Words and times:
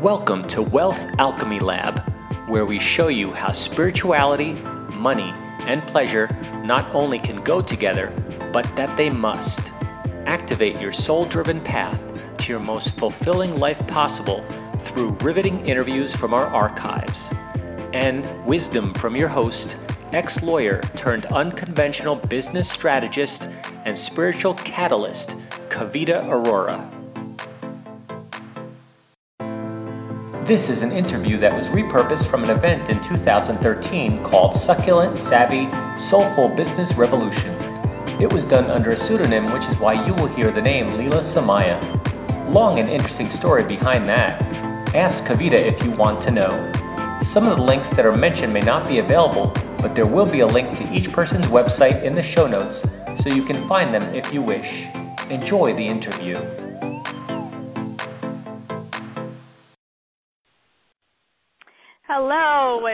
Welcome 0.00 0.44
to 0.44 0.62
Wealth 0.62 1.04
Alchemy 1.18 1.58
Lab, 1.58 1.98
where 2.46 2.64
we 2.64 2.78
show 2.78 3.08
you 3.08 3.32
how 3.32 3.50
spirituality, 3.50 4.52
money, 4.92 5.32
and 5.66 5.84
pleasure 5.88 6.28
not 6.62 6.88
only 6.94 7.18
can 7.18 7.42
go 7.42 7.60
together, 7.60 8.12
but 8.52 8.76
that 8.76 8.96
they 8.96 9.10
must. 9.10 9.72
Activate 10.24 10.80
your 10.80 10.92
soul 10.92 11.24
driven 11.24 11.60
path 11.60 12.12
to 12.36 12.52
your 12.52 12.60
most 12.60 12.96
fulfilling 12.96 13.58
life 13.58 13.84
possible 13.88 14.42
through 14.82 15.16
riveting 15.16 15.58
interviews 15.66 16.14
from 16.14 16.32
our 16.32 16.46
archives 16.46 17.32
and 17.92 18.24
wisdom 18.46 18.94
from 18.94 19.16
your 19.16 19.26
host, 19.26 19.76
ex 20.12 20.44
lawyer 20.44 20.80
turned 20.94 21.26
unconventional 21.26 22.14
business 22.14 22.70
strategist 22.70 23.48
and 23.84 23.98
spiritual 23.98 24.54
catalyst, 24.54 25.30
Kavita 25.70 26.22
Arora. 26.22 26.97
This 30.48 30.70
is 30.70 30.82
an 30.82 30.92
interview 30.92 31.36
that 31.36 31.54
was 31.54 31.68
repurposed 31.68 32.26
from 32.26 32.42
an 32.42 32.48
event 32.48 32.88
in 32.88 32.98
2013 33.02 34.24
called 34.24 34.54
Succulent 34.54 35.18
Savvy 35.18 35.68
Soulful 36.00 36.48
Business 36.48 36.94
Revolution. 36.94 37.52
It 38.18 38.32
was 38.32 38.46
done 38.46 38.70
under 38.70 38.92
a 38.92 38.96
pseudonym, 38.96 39.52
which 39.52 39.68
is 39.68 39.76
why 39.76 40.06
you 40.06 40.14
will 40.14 40.26
hear 40.26 40.50
the 40.50 40.62
name 40.62 40.86
Leela 40.92 41.20
Somaya. 41.20 41.78
Long 42.50 42.78
and 42.78 42.88
interesting 42.88 43.28
story 43.28 43.62
behind 43.62 44.08
that. 44.08 44.40
Ask 44.94 45.26
Kavita 45.26 45.52
if 45.52 45.82
you 45.82 45.90
want 45.90 46.18
to 46.22 46.30
know. 46.30 46.72
Some 47.22 47.46
of 47.46 47.58
the 47.58 47.62
links 47.62 47.94
that 47.94 48.06
are 48.06 48.16
mentioned 48.16 48.54
may 48.54 48.62
not 48.62 48.88
be 48.88 49.00
available, 49.00 49.52
but 49.82 49.94
there 49.94 50.06
will 50.06 50.24
be 50.24 50.40
a 50.40 50.46
link 50.46 50.74
to 50.78 50.90
each 50.90 51.12
person's 51.12 51.44
website 51.48 52.04
in 52.04 52.14
the 52.14 52.22
show 52.22 52.46
notes 52.46 52.82
so 53.22 53.28
you 53.28 53.42
can 53.42 53.68
find 53.68 53.92
them 53.92 54.04
if 54.14 54.32
you 54.32 54.40
wish. 54.40 54.88
Enjoy 55.28 55.74
the 55.74 55.86
interview. 55.86 56.67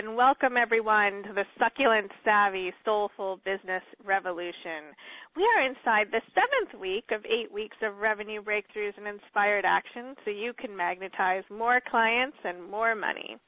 And 0.05 0.17
welcome 0.17 0.59
everyone 0.61 1.23
to 1.23 1.33
the 1.33 1.45
Succulent 1.59 2.11
Savvy 2.25 2.71
Soulful 2.85 3.41
Business 3.43 3.83
Revolution. 4.05 4.93
We 5.35 5.49
are 5.49 5.65
inside 5.65 6.13
the 6.13 6.21
seventh 6.37 6.79
week 6.79 7.05
of 7.11 7.25
eight 7.25 7.51
weeks 7.51 7.77
of 7.81 7.97
revenue 7.97 8.43
breakthroughs 8.43 8.99
and 8.99 9.09
inspired 9.09 9.65
action 9.65 10.15
so 10.23 10.31
you 10.31 10.53
can 10.61 10.77
magnetize 10.77 11.43
more 11.49 11.81
clients 11.91 12.37
and 12.45 12.71
more 12.71 12.95
money. 12.95 13.39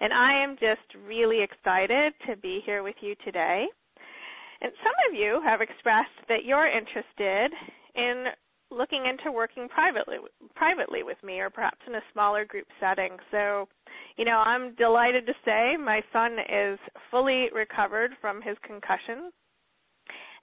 And 0.00 0.12
I 0.12 0.44
am 0.44 0.56
just 0.60 0.84
really 1.06 1.40
excited 1.40 2.12
to 2.28 2.36
be 2.36 2.60
here 2.66 2.82
with 2.82 2.96
you 3.00 3.14
today. 3.24 3.64
And 4.60 4.72
some 4.84 4.96
of 5.08 5.18
you 5.18 5.40
have 5.46 5.62
expressed 5.62 6.28
that 6.28 6.44
you're 6.44 6.68
interested 6.68 7.56
in 7.96 8.26
looking 8.72 9.04
into 9.06 9.30
working 9.30 9.68
privately 9.68 10.16
privately 10.54 11.02
with 11.02 11.18
me 11.22 11.40
or 11.40 11.50
perhaps 11.50 11.80
in 11.86 11.94
a 11.94 12.04
smaller 12.12 12.44
group 12.44 12.66
setting. 12.80 13.16
So, 13.30 13.68
you 14.16 14.24
know, 14.24 14.38
I'm 14.38 14.74
delighted 14.74 15.26
to 15.26 15.32
say 15.44 15.76
my 15.76 16.02
son 16.12 16.36
is 16.38 16.78
fully 17.10 17.48
recovered 17.54 18.12
from 18.20 18.42
his 18.42 18.56
concussion 18.66 19.30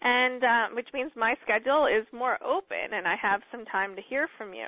and 0.02 0.44
uh, 0.44 0.66
which 0.73 0.88
means 0.94 1.11
my 1.16 1.36
schedule 1.44 1.88
is 1.88 2.05
more 2.14 2.42
open 2.44 2.94
and 2.94 3.08
I 3.08 3.16
have 3.22 3.42
some 3.52 3.66
time 3.66 3.95
to 3.95 4.02
hear 4.02 4.28
from 4.38 4.53
you. 4.53 4.67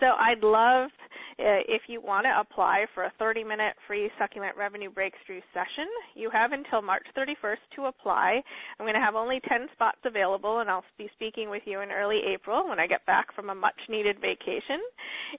So 0.00 0.06
I'd 0.06 0.42
love 0.42 0.90
uh, 1.38 1.64
if 1.68 1.82
you 1.88 2.00
want 2.00 2.26
to 2.26 2.38
apply 2.38 2.86
for 2.94 3.04
a 3.04 3.12
30-minute 3.20 3.74
free 3.86 4.10
succulent 4.18 4.56
revenue 4.56 4.90
breakthrough 4.90 5.40
session. 5.54 5.88
You 6.14 6.30
have 6.30 6.52
until 6.52 6.82
March 6.82 7.06
31st 7.16 7.64
to 7.76 7.86
apply. 7.86 8.42
I'm 8.78 8.84
going 8.84 8.94
to 8.94 9.00
have 9.00 9.14
only 9.14 9.40
10 9.48 9.68
spots 9.72 9.98
available 10.04 10.60
and 10.60 10.68
I'll 10.68 10.84
be 10.98 11.08
speaking 11.14 11.48
with 11.48 11.62
you 11.64 11.80
in 11.80 11.90
early 11.90 12.20
April 12.34 12.68
when 12.68 12.78
I 12.78 12.86
get 12.86 13.04
back 13.06 13.34
from 13.34 13.50
a 13.50 13.54
much-needed 13.54 14.16
vacation. 14.20 14.80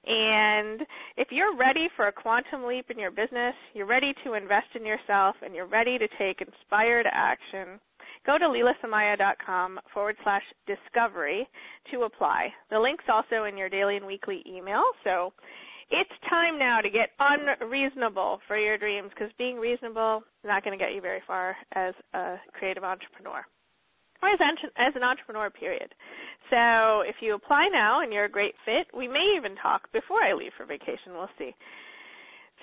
And 0.06 0.82
if 1.18 1.28
you're 1.32 1.56
ready 1.56 1.88
for 1.96 2.08
a 2.08 2.12
quantum 2.12 2.66
leap 2.66 2.90
in 2.90 2.98
your 2.98 3.12
business, 3.12 3.54
you're 3.74 3.86
ready 3.86 4.14
to 4.24 4.34
invest 4.34 4.68
in 4.76 4.86
yourself, 4.86 5.36
and 5.44 5.54
you're 5.54 5.68
ready 5.68 5.98
to 5.98 6.08
take 6.18 6.42
inspired 6.42 7.06
action, 7.12 7.80
go 8.28 8.38
to 8.38 8.46
leelasomaya.com 8.46 9.80
forward 9.94 10.18
slash 10.24 10.44
discovery 10.68 11.48
to 11.92 12.04
apply. 12.04 12.50
The 12.70 12.80
link's 12.80 13.06
also 13.08 13.46
in 13.46 13.58
your 13.58 13.70
daily 13.70 13.96
and 13.96 14.06
weekly 14.06 14.44
email, 14.46 14.84
so 15.04 15.34
it's 15.90 16.12
time 16.30 16.60
now 16.60 16.82
to 16.82 16.90
get 16.90 17.16
unreasonable 17.18 18.40
for 18.46 18.58
your 18.58 18.78
dreams 18.78 19.10
because 19.16 19.32
being 19.38 19.56
reasonable 19.56 20.22
is 20.44 20.48
not 20.48 20.64
going 20.64 20.78
to 20.78 20.84
get 20.84 20.94
you 20.94 21.02
very 21.02 21.22
far 21.26 21.56
as 21.74 21.96
a 22.14 22.36
creative 22.52 22.84
entrepreneur 22.84 23.42
or 24.22 24.30
as, 24.30 24.40
as 24.78 24.94
an 24.96 25.04
entrepreneur, 25.04 25.50
period. 25.50 25.94
So 26.50 27.02
if 27.08 27.16
you 27.22 27.36
apply 27.36 27.70
now 27.72 28.02
and 28.02 28.12
you're 28.12 28.26
a 28.26 28.30
great 28.30 28.56
fit, 28.66 28.88
we 28.96 29.08
may 29.08 29.36
even 29.38 29.56
talk 29.56 29.92
before 29.94 30.22
I 30.22 30.34
leave 30.34 30.52
for 30.58 30.66
vacation. 30.66 31.14
We'll 31.14 31.30
see. 31.38 31.56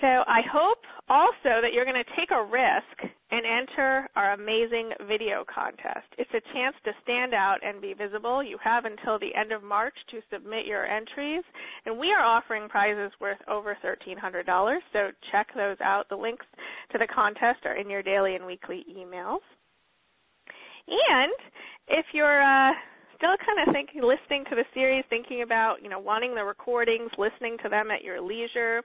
So 0.01 0.07
I 0.07 0.41
hope 0.51 0.79
also 1.07 1.61
that 1.61 1.71
you're 1.73 1.85
going 1.85 2.03
to 2.03 2.15
take 2.19 2.31
a 2.31 2.43
risk 2.43 3.13
and 3.31 3.45
enter 3.45 4.09
our 4.15 4.33
amazing 4.33 4.91
video 5.07 5.45
contest. 5.47 6.07
It's 6.17 6.29
a 6.31 6.43
chance 6.53 6.75
to 6.83 6.91
stand 7.03 7.33
out 7.33 7.57
and 7.63 7.81
be 7.81 7.93
visible. 7.93 8.43
You 8.43 8.57
have 8.63 8.83
until 8.85 9.17
the 9.17 9.33
end 9.33 9.53
of 9.53 9.63
March 9.63 9.95
to 10.11 10.19
submit 10.31 10.65
your 10.65 10.85
entries, 10.85 11.43
and 11.85 11.97
we 11.97 12.11
are 12.11 12.23
offering 12.23 12.67
prizes 12.67 13.11
worth 13.21 13.39
over 13.47 13.77
$1,300. 13.83 14.77
So 14.91 15.11
check 15.31 15.47
those 15.55 15.77
out. 15.81 16.09
The 16.09 16.15
links 16.15 16.45
to 16.91 16.97
the 16.97 17.07
contest 17.07 17.65
are 17.65 17.77
in 17.77 17.89
your 17.89 18.03
daily 18.03 18.35
and 18.35 18.45
weekly 18.45 18.85
emails. 18.91 19.39
And 20.87 21.33
if 21.87 22.05
you're 22.13 22.43
uh, 22.43 22.73
still 23.17 23.35
kind 23.45 23.67
of 23.67 23.73
thinking, 23.73 24.01
listening 24.01 24.43
to 24.49 24.55
the 24.55 24.65
series, 24.73 25.03
thinking 25.09 25.41
about, 25.41 25.77
you 25.81 25.89
know, 25.89 25.99
wanting 25.99 26.35
the 26.35 26.43
recordings, 26.43 27.09
listening 27.17 27.57
to 27.63 27.69
them 27.69 27.91
at 27.91 28.03
your 28.03 28.21
leisure. 28.21 28.81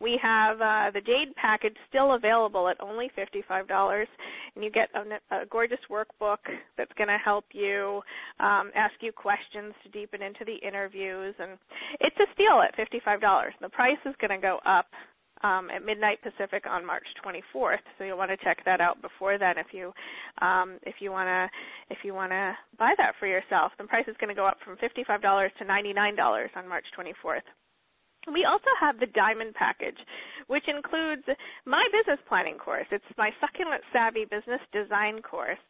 We 0.00 0.18
have 0.22 0.60
uh, 0.60 0.90
the 0.92 1.00
Jade 1.00 1.34
package 1.36 1.76
still 1.88 2.14
available 2.14 2.68
at 2.68 2.76
only 2.80 3.10
$55, 3.16 4.04
and 4.54 4.64
you 4.64 4.70
get 4.70 4.88
a, 4.94 5.42
a 5.42 5.46
gorgeous 5.46 5.78
workbook 5.90 6.38
that's 6.76 6.92
going 6.96 7.08
to 7.08 7.18
help 7.22 7.44
you 7.52 8.00
um, 8.40 8.70
ask 8.74 8.94
you 9.00 9.12
questions 9.12 9.74
to 9.82 9.88
deepen 9.90 10.22
into 10.22 10.44
the 10.44 10.56
interviews, 10.66 11.34
and 11.38 11.58
it's 12.00 12.16
a 12.16 12.28
steal 12.34 12.62
at 12.62 12.76
$55. 12.76 13.20
The 13.60 13.68
price 13.68 14.00
is 14.06 14.14
going 14.20 14.38
to 14.38 14.42
go 14.42 14.58
up 14.66 14.86
um, 15.42 15.68
at 15.70 15.84
midnight 15.84 16.18
Pacific 16.22 16.64
on 16.68 16.86
March 16.86 17.06
24th. 17.24 17.82
So 17.98 18.04
you'll 18.04 18.18
want 18.18 18.30
to 18.30 18.36
check 18.44 18.58
that 18.64 18.80
out 18.80 19.02
before 19.02 19.38
then 19.38 19.58
if 19.58 19.68
you 19.72 19.92
um, 20.40 20.78
if 20.82 20.96
you 21.00 21.10
want 21.10 21.28
to 21.28 21.48
if 21.90 21.98
you 22.04 22.14
want 22.14 22.32
to 22.32 22.54
buy 22.78 22.94
that 22.98 23.14
for 23.18 23.26
yourself. 23.26 23.72
The 23.78 23.84
price 23.84 24.06
is 24.08 24.16
going 24.20 24.34
to 24.34 24.38
go 24.38 24.46
up 24.46 24.58
from 24.64 24.76
$55 24.76 25.20
to 25.58 25.64
$99 25.64 26.56
on 26.56 26.68
March 26.68 26.86
24th. 26.98 27.44
We 28.32 28.46
also 28.48 28.72
have 28.80 28.98
the 28.98 29.06
Diamond 29.12 29.54
Package, 29.54 29.98
which 30.46 30.64
includes 30.66 31.24
my 31.66 31.84
business 31.92 32.20
planning 32.26 32.56
course. 32.56 32.86
It's 32.90 33.04
my 33.18 33.30
Succulent 33.40 33.82
Savvy 33.92 34.24
Business 34.24 34.60
Design 34.72 35.20
course. 35.20 35.60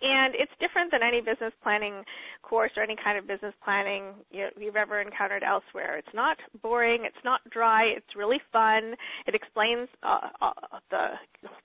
And 0.00 0.34
it's 0.38 0.52
different 0.60 0.92
than 0.92 1.02
any 1.02 1.20
business 1.20 1.52
planning 1.62 2.04
course 2.42 2.70
or 2.76 2.82
any 2.82 2.94
kind 3.02 3.18
of 3.18 3.26
business 3.26 3.54
planning 3.64 4.14
you've 4.30 4.76
ever 4.76 5.00
encountered 5.00 5.42
elsewhere. 5.42 5.98
It's 5.98 6.14
not 6.14 6.36
boring, 6.62 7.02
it's 7.04 7.24
not 7.24 7.40
dry, 7.50 7.84
it's 7.96 8.14
really 8.16 8.38
fun. 8.52 8.94
It 9.26 9.34
explains 9.34 9.88
uh, 10.02 10.30
uh, 10.40 10.52
the 10.90 11.18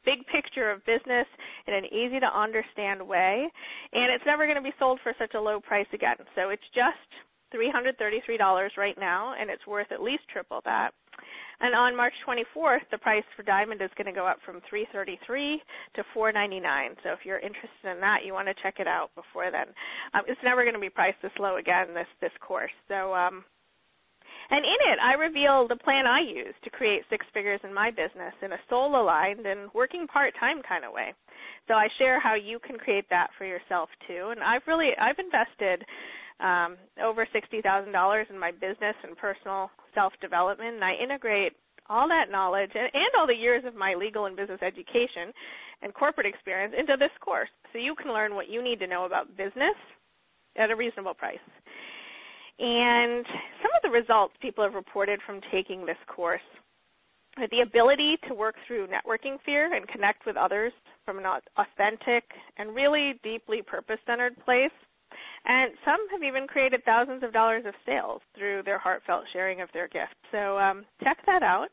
big 0.04 0.26
picture 0.34 0.72
of 0.72 0.84
business 0.86 1.28
in 1.68 1.74
an 1.74 1.86
easy 1.86 2.20
to 2.20 2.26
understand 2.26 3.06
way, 3.06 3.46
and 3.94 4.12
it's 4.12 4.26
never 4.26 4.46
going 4.46 4.58
to 4.58 4.64
be 4.64 4.74
sold 4.80 5.00
for 5.04 5.14
such 5.20 5.36
a 5.36 5.40
low 5.40 5.60
price 5.62 5.88
again. 5.94 6.18
So 6.36 6.50
it's 6.50 6.66
just 6.74 7.06
$333 7.54 8.78
right 8.78 8.98
now, 9.00 9.36
and 9.40 9.50
it's 9.50 9.66
worth 9.68 9.92
at 9.92 10.02
least 10.02 10.24
triple 10.32 10.62
that. 10.66 10.92
And 11.60 11.76
on 11.76 11.96
March 11.96 12.14
24th, 12.28 12.86
the 12.92 12.98
price 12.98 13.24
for 13.36 13.44
diamond 13.44 13.82
is 13.82 13.92
going 13.98 14.08
to 14.08 14.18
go 14.18 14.26
up 14.28 14.38
from 14.46 14.62
333 14.70 15.62
to 15.96 16.04
499. 16.14 16.96
So 17.04 17.12
if 17.12 17.20
you're 17.24 17.40
interested 17.40 17.88
in 17.90 18.00
that, 18.02 18.26
you 18.26 18.34
want 18.34 18.48
to 18.48 18.56
check 18.62 18.76
it 18.80 18.88
out 18.88 19.12
before 19.16 19.52
then. 19.52 19.74
Um, 20.14 20.24
it's 20.28 20.42
never 20.44 20.64
going 20.64 20.76
to 20.76 20.82
be 20.82 20.90
priced 20.90 21.22
this 21.22 21.36
low 21.40 21.58
again 21.58 21.94
this 21.94 22.10
this 22.22 22.34
course. 22.42 22.74
So 22.88 23.14
um, 23.14 23.46
and 24.50 24.66
in 24.66 24.80
it, 24.92 25.00
I 25.00 25.14
reveal 25.14 25.68
the 25.68 25.80
plan 25.80 26.06
I 26.06 26.20
use 26.20 26.56
to 26.64 26.70
create 26.70 27.04
six 27.10 27.26
figures 27.34 27.62
in 27.64 27.74
my 27.74 27.92
business 27.92 28.34
in 28.42 28.52
a 28.52 28.62
soul 28.70 29.00
aligned 29.00 29.46
and 29.46 29.72
working 29.74 30.08
part 30.08 30.34
time 30.40 30.62
kind 30.68 30.84
of 30.84 30.94
way. 30.94 31.14
So 31.68 31.76
I 31.76 31.88
share 31.98 32.20
how 32.20 32.36
you 32.36 32.60
can 32.60 32.78
create 32.78 33.06
that 33.10 33.30
for 33.38 33.46
yourself 33.46 33.90
too. 34.08 34.30
And 34.32 34.44
I've 34.44 34.68
really 34.68 34.92
I've 35.00 35.20
invested 35.20 35.86
um, 36.40 36.78
over 37.04 37.28
$60,000 37.28 38.30
in 38.30 38.40
my 38.40 38.52
business 38.52 38.96
and 39.04 39.18
personal 39.18 39.70
self 39.94 40.14
development. 40.22 40.76
And 40.76 40.84
I 40.84 40.94
integrate 41.02 41.54
all 41.90 42.08
that 42.08 42.32
knowledge 42.32 42.72
and, 42.74 42.90
and 42.94 43.12
all 43.18 43.28
the 43.28 43.36
years 43.36 43.64
of 43.66 43.76
my 43.76 43.94
legal 43.94 44.26
and 44.26 44.36
business 44.36 44.62
education 44.62 45.34
and 45.82 45.94
corporate 45.94 46.28
experience 46.28 46.74
into 46.78 46.96
this 46.98 47.12
course 47.20 47.50
so 47.72 47.80
you 47.80 47.96
can 47.96 48.14
learn 48.14 48.36
what 48.36 48.50
you 48.50 48.64
need 48.64 48.80
to 48.80 48.88
know 48.88 49.06
about 49.06 49.36
business 49.38 49.76
at 50.58 50.72
a 50.72 50.76
reasonable 50.76 51.14
price. 51.14 51.44
And 52.60 53.26
some 53.62 53.72
of 53.76 53.82
the 53.84 53.90
results 53.90 54.34
people 54.42 54.64
have 54.64 54.76
reported 54.76 55.20
from 55.26 55.42
taking 55.52 55.86
this 55.86 55.98
course 56.08 56.46
are 57.38 57.48
the 57.50 57.62
ability 57.62 58.16
to 58.28 58.36
work 58.36 58.56
through 58.68 58.88
networking 58.88 59.38
fear 59.44 59.74
and 59.74 59.88
connect 59.88 60.26
with 60.26 60.38
others 60.38 60.72
from 61.04 61.18
an 61.18 61.26
authentic 61.26 62.24
and 62.58 62.76
really 62.76 63.20
deeply 63.24 63.62
purpose 63.62 63.98
centered 64.06 64.38
place 64.46 64.72
and 65.46 65.74
some 65.84 66.00
have 66.12 66.24
even 66.24 66.48
created 66.48 66.84
thousands 66.86 67.24
of 67.24 67.34
dollars 67.34 67.64
of 67.68 67.74
sales 67.86 68.22
through 68.38 68.64
their 68.64 68.80
heartfelt 68.80 69.26
sharing 69.34 69.62
of 69.62 69.70
their 69.74 69.88
gift. 69.88 70.16
So 70.32 70.58
um, 70.58 70.86
check 71.04 71.18
that 71.26 71.44
out. 71.44 71.68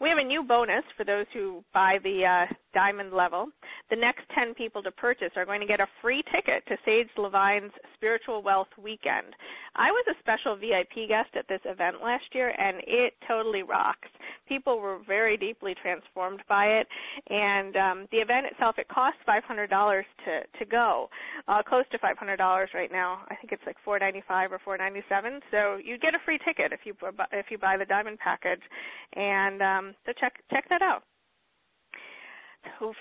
We 0.00 0.08
have 0.10 0.18
a 0.18 0.24
new 0.24 0.44
bonus 0.44 0.84
for 0.96 1.04
those 1.04 1.26
who 1.34 1.64
buy 1.74 1.98
the 2.04 2.22
uh, 2.24 2.54
diamond 2.72 3.12
level. 3.12 3.48
The 3.90 3.96
next 3.96 4.22
10 4.32 4.54
people 4.54 4.80
to 4.84 4.92
purchase 4.92 5.32
are 5.34 5.44
going 5.44 5.60
to 5.60 5.66
get 5.66 5.80
a 5.80 5.88
free 6.00 6.22
ticket 6.32 6.64
to 6.68 6.76
Sage 6.84 7.08
Lavine's 7.18 7.72
Spiritual 7.94 8.42
Wealth 8.42 8.68
Weekend. 8.80 9.34
I 9.74 9.90
was 9.90 10.04
a 10.08 10.18
special 10.20 10.54
VIP 10.54 11.08
guest 11.08 11.30
at 11.36 11.48
this 11.48 11.60
event 11.64 11.96
last 12.02 12.24
year, 12.32 12.54
and 12.56 12.78
it 12.86 13.14
totally 13.26 13.64
rocks. 13.64 14.08
People 14.48 14.80
were 14.80 14.98
very 15.06 15.36
deeply 15.36 15.74
transformed 15.80 16.40
by 16.48 16.66
it, 16.66 16.86
and 17.28 17.76
um, 17.76 18.08
the 18.10 18.18
event 18.18 18.46
itself 18.50 18.76
it 18.78 18.88
costs 18.88 19.20
$500 19.28 19.68
to 19.68 20.58
to 20.58 20.64
go, 20.64 21.08
uh, 21.46 21.62
close 21.62 21.84
to 21.92 21.98
$500 21.98 22.38
right 22.74 22.92
now. 22.92 23.20
I 23.28 23.34
think 23.36 23.52
it's 23.52 23.62
like 23.66 23.76
495 23.84 24.52
or 24.52 24.58
497. 24.64 25.40
So 25.50 25.76
you 25.76 25.98
get 25.98 26.14
a 26.14 26.18
free 26.24 26.38
ticket 26.44 26.72
if 26.72 26.80
you 26.84 26.94
if 27.32 27.46
you 27.50 27.58
buy 27.58 27.76
the 27.76 27.84
diamond 27.84 28.18
package, 28.18 28.62
and 29.14 29.62
um, 29.62 29.94
so 30.06 30.12
check 30.18 30.34
check 30.50 30.68
that 30.70 30.82
out. 30.82 31.02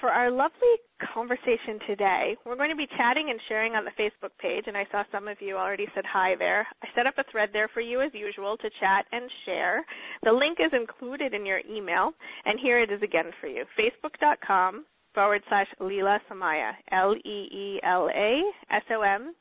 For 0.02 0.10
our 0.10 0.32
lovely 0.32 0.76
conversation 1.14 1.80
today, 1.88 2.36
we're 2.46 2.56
going 2.56 2.70
to 2.70 2.76
be 2.76 2.88
chatting 2.98 3.30
and 3.30 3.40
sharing 3.48 3.74
on 3.74 3.86
the 3.86 3.92
Facebook 3.92 4.32
page, 4.40 4.66
and 4.68 4.76
I 4.76 4.86
saw 4.92 5.04
some 5.12 5.28
of 5.28 5.38
you 5.40 5.56
already 5.56 5.88
said 5.94 6.04
hi 6.06 6.36
there. 6.38 6.68
I 6.84 6.88
set 6.96 7.08
up 7.08 7.16
a 7.18 7.24
thread 7.32 7.50
there 7.54 7.70
for 7.74 7.82
you 7.82 8.02
as 8.02 8.12
usual 8.14 8.58
to 8.58 8.70
chat 8.80 9.06
and 9.12 9.30
share. 9.46 9.86
The 10.24 10.32
link 10.32 10.58
is 10.60 10.72
included 10.74 11.34
in 11.34 11.46
your 11.46 11.62
email, 11.70 12.12
and 12.46 12.60
here 12.60 12.80
it 12.82 12.92
is 12.92 13.02
again 13.02 13.32
for 13.40 13.48
you 13.48 13.66
facebook.com 13.80 14.86
forward 15.14 15.42
slash 15.50 15.68
Leela 15.82 16.20
Somaya, 16.30 16.74
L 16.92 17.16
E 17.16 17.50
E 17.52 17.80
L 17.84 18.10
A 18.14 18.42
S 18.72 18.84
O 18.92 19.02
M 19.02 19.34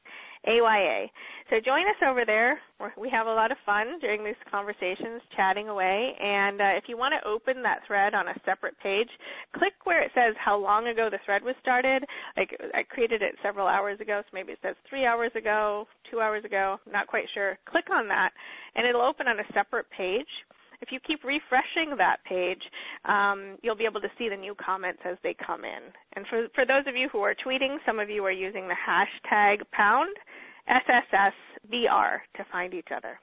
AYA. 0.46 1.08
So 1.50 1.56
join 1.64 1.86
us 1.86 2.00
over 2.06 2.24
there. 2.24 2.58
We 2.98 3.08
have 3.10 3.26
a 3.26 3.32
lot 3.32 3.52
of 3.52 3.58
fun 3.64 3.98
during 4.00 4.24
these 4.24 4.38
conversations, 4.50 5.22
chatting 5.36 5.68
away. 5.68 6.12
And 6.20 6.60
uh, 6.60 6.74
if 6.76 6.84
you 6.88 6.96
want 6.96 7.14
to 7.14 7.28
open 7.28 7.62
that 7.62 7.80
thread 7.86 8.14
on 8.14 8.28
a 8.28 8.34
separate 8.44 8.74
page, 8.82 9.08
click 9.56 9.74
where 9.84 10.02
it 10.02 10.10
says 10.14 10.34
how 10.42 10.58
long 10.58 10.88
ago 10.88 11.08
the 11.10 11.18
thread 11.24 11.42
was 11.42 11.54
started. 11.60 12.04
Like 12.36 12.50
I 12.74 12.82
created 12.82 13.22
it 13.22 13.36
several 13.42 13.66
hours 13.66 14.00
ago, 14.00 14.22
so 14.22 14.30
maybe 14.34 14.52
it 14.52 14.58
says 14.62 14.74
three 14.88 15.06
hours 15.06 15.30
ago, 15.36 15.86
two 16.10 16.20
hours 16.20 16.44
ago. 16.44 16.78
not 16.90 17.06
quite 17.06 17.26
sure. 17.32 17.58
Click 17.70 17.86
on 17.94 18.08
that, 18.08 18.30
and 18.74 18.86
it'll 18.86 19.06
open 19.06 19.28
on 19.28 19.38
a 19.38 19.52
separate 19.54 19.86
page 19.96 20.28
if 20.80 20.90
you 20.92 21.00
keep 21.06 21.24
refreshing 21.24 21.96
that 21.96 22.18
page, 22.24 22.62
um, 23.04 23.58
you'll 23.62 23.76
be 23.76 23.86
able 23.86 24.00
to 24.00 24.10
see 24.18 24.28
the 24.28 24.36
new 24.36 24.54
comments 24.54 25.00
as 25.04 25.16
they 25.22 25.34
come 25.34 25.64
in. 25.64 25.92
And 26.14 26.26
for 26.28 26.48
for 26.54 26.66
those 26.66 26.86
of 26.86 26.96
you 26.96 27.08
who 27.10 27.20
are 27.20 27.34
tweeting, 27.34 27.76
some 27.86 27.98
of 27.98 28.10
you 28.10 28.24
are 28.24 28.32
using 28.32 28.68
the 28.68 28.76
hashtag 28.76 29.62
pound 29.72 30.14
SSSBR 30.68 32.18
to 32.36 32.44
find 32.50 32.74
each 32.74 32.88
other. 32.94 33.18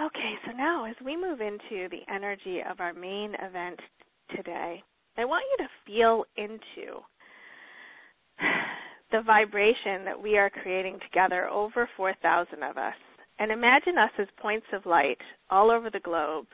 Okay, 0.00 0.34
so 0.46 0.52
now 0.52 0.84
as 0.84 0.94
we 1.04 1.16
move 1.16 1.40
into 1.40 1.88
the 1.90 2.02
energy 2.12 2.60
of 2.68 2.78
our 2.78 2.94
main 2.94 3.34
event 3.42 3.80
today, 4.36 4.82
I 5.16 5.24
want 5.24 5.44
you 5.50 5.64
to 5.64 5.70
feel 5.84 6.24
into 6.36 7.00
the 9.10 9.22
vibration 9.22 10.04
that 10.04 10.22
we 10.22 10.38
are 10.38 10.50
creating 10.50 11.00
together, 11.00 11.48
over 11.48 11.88
4,000 11.96 12.62
of 12.62 12.76
us. 12.76 12.94
And 13.38 13.52
imagine 13.52 13.96
us 13.98 14.10
as 14.18 14.26
points 14.40 14.66
of 14.72 14.86
light 14.86 15.18
all 15.50 15.70
over 15.70 15.90
the 15.90 16.00
globe 16.00 16.46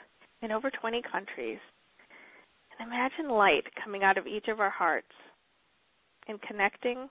in 0.43 0.53
over 0.53 0.71
20 0.71 1.01
countries. 1.11 1.59
And 2.79 2.89
imagine 2.89 3.31
light 3.31 3.65
coming 3.83 4.03
out 4.03 4.19
of 4.19 4.27
each 4.27 4.49
of 4.49 4.61
our 4.61 4.71
hearts 4.71 5.13
and 6.29 6.41
connecting 6.43 7.09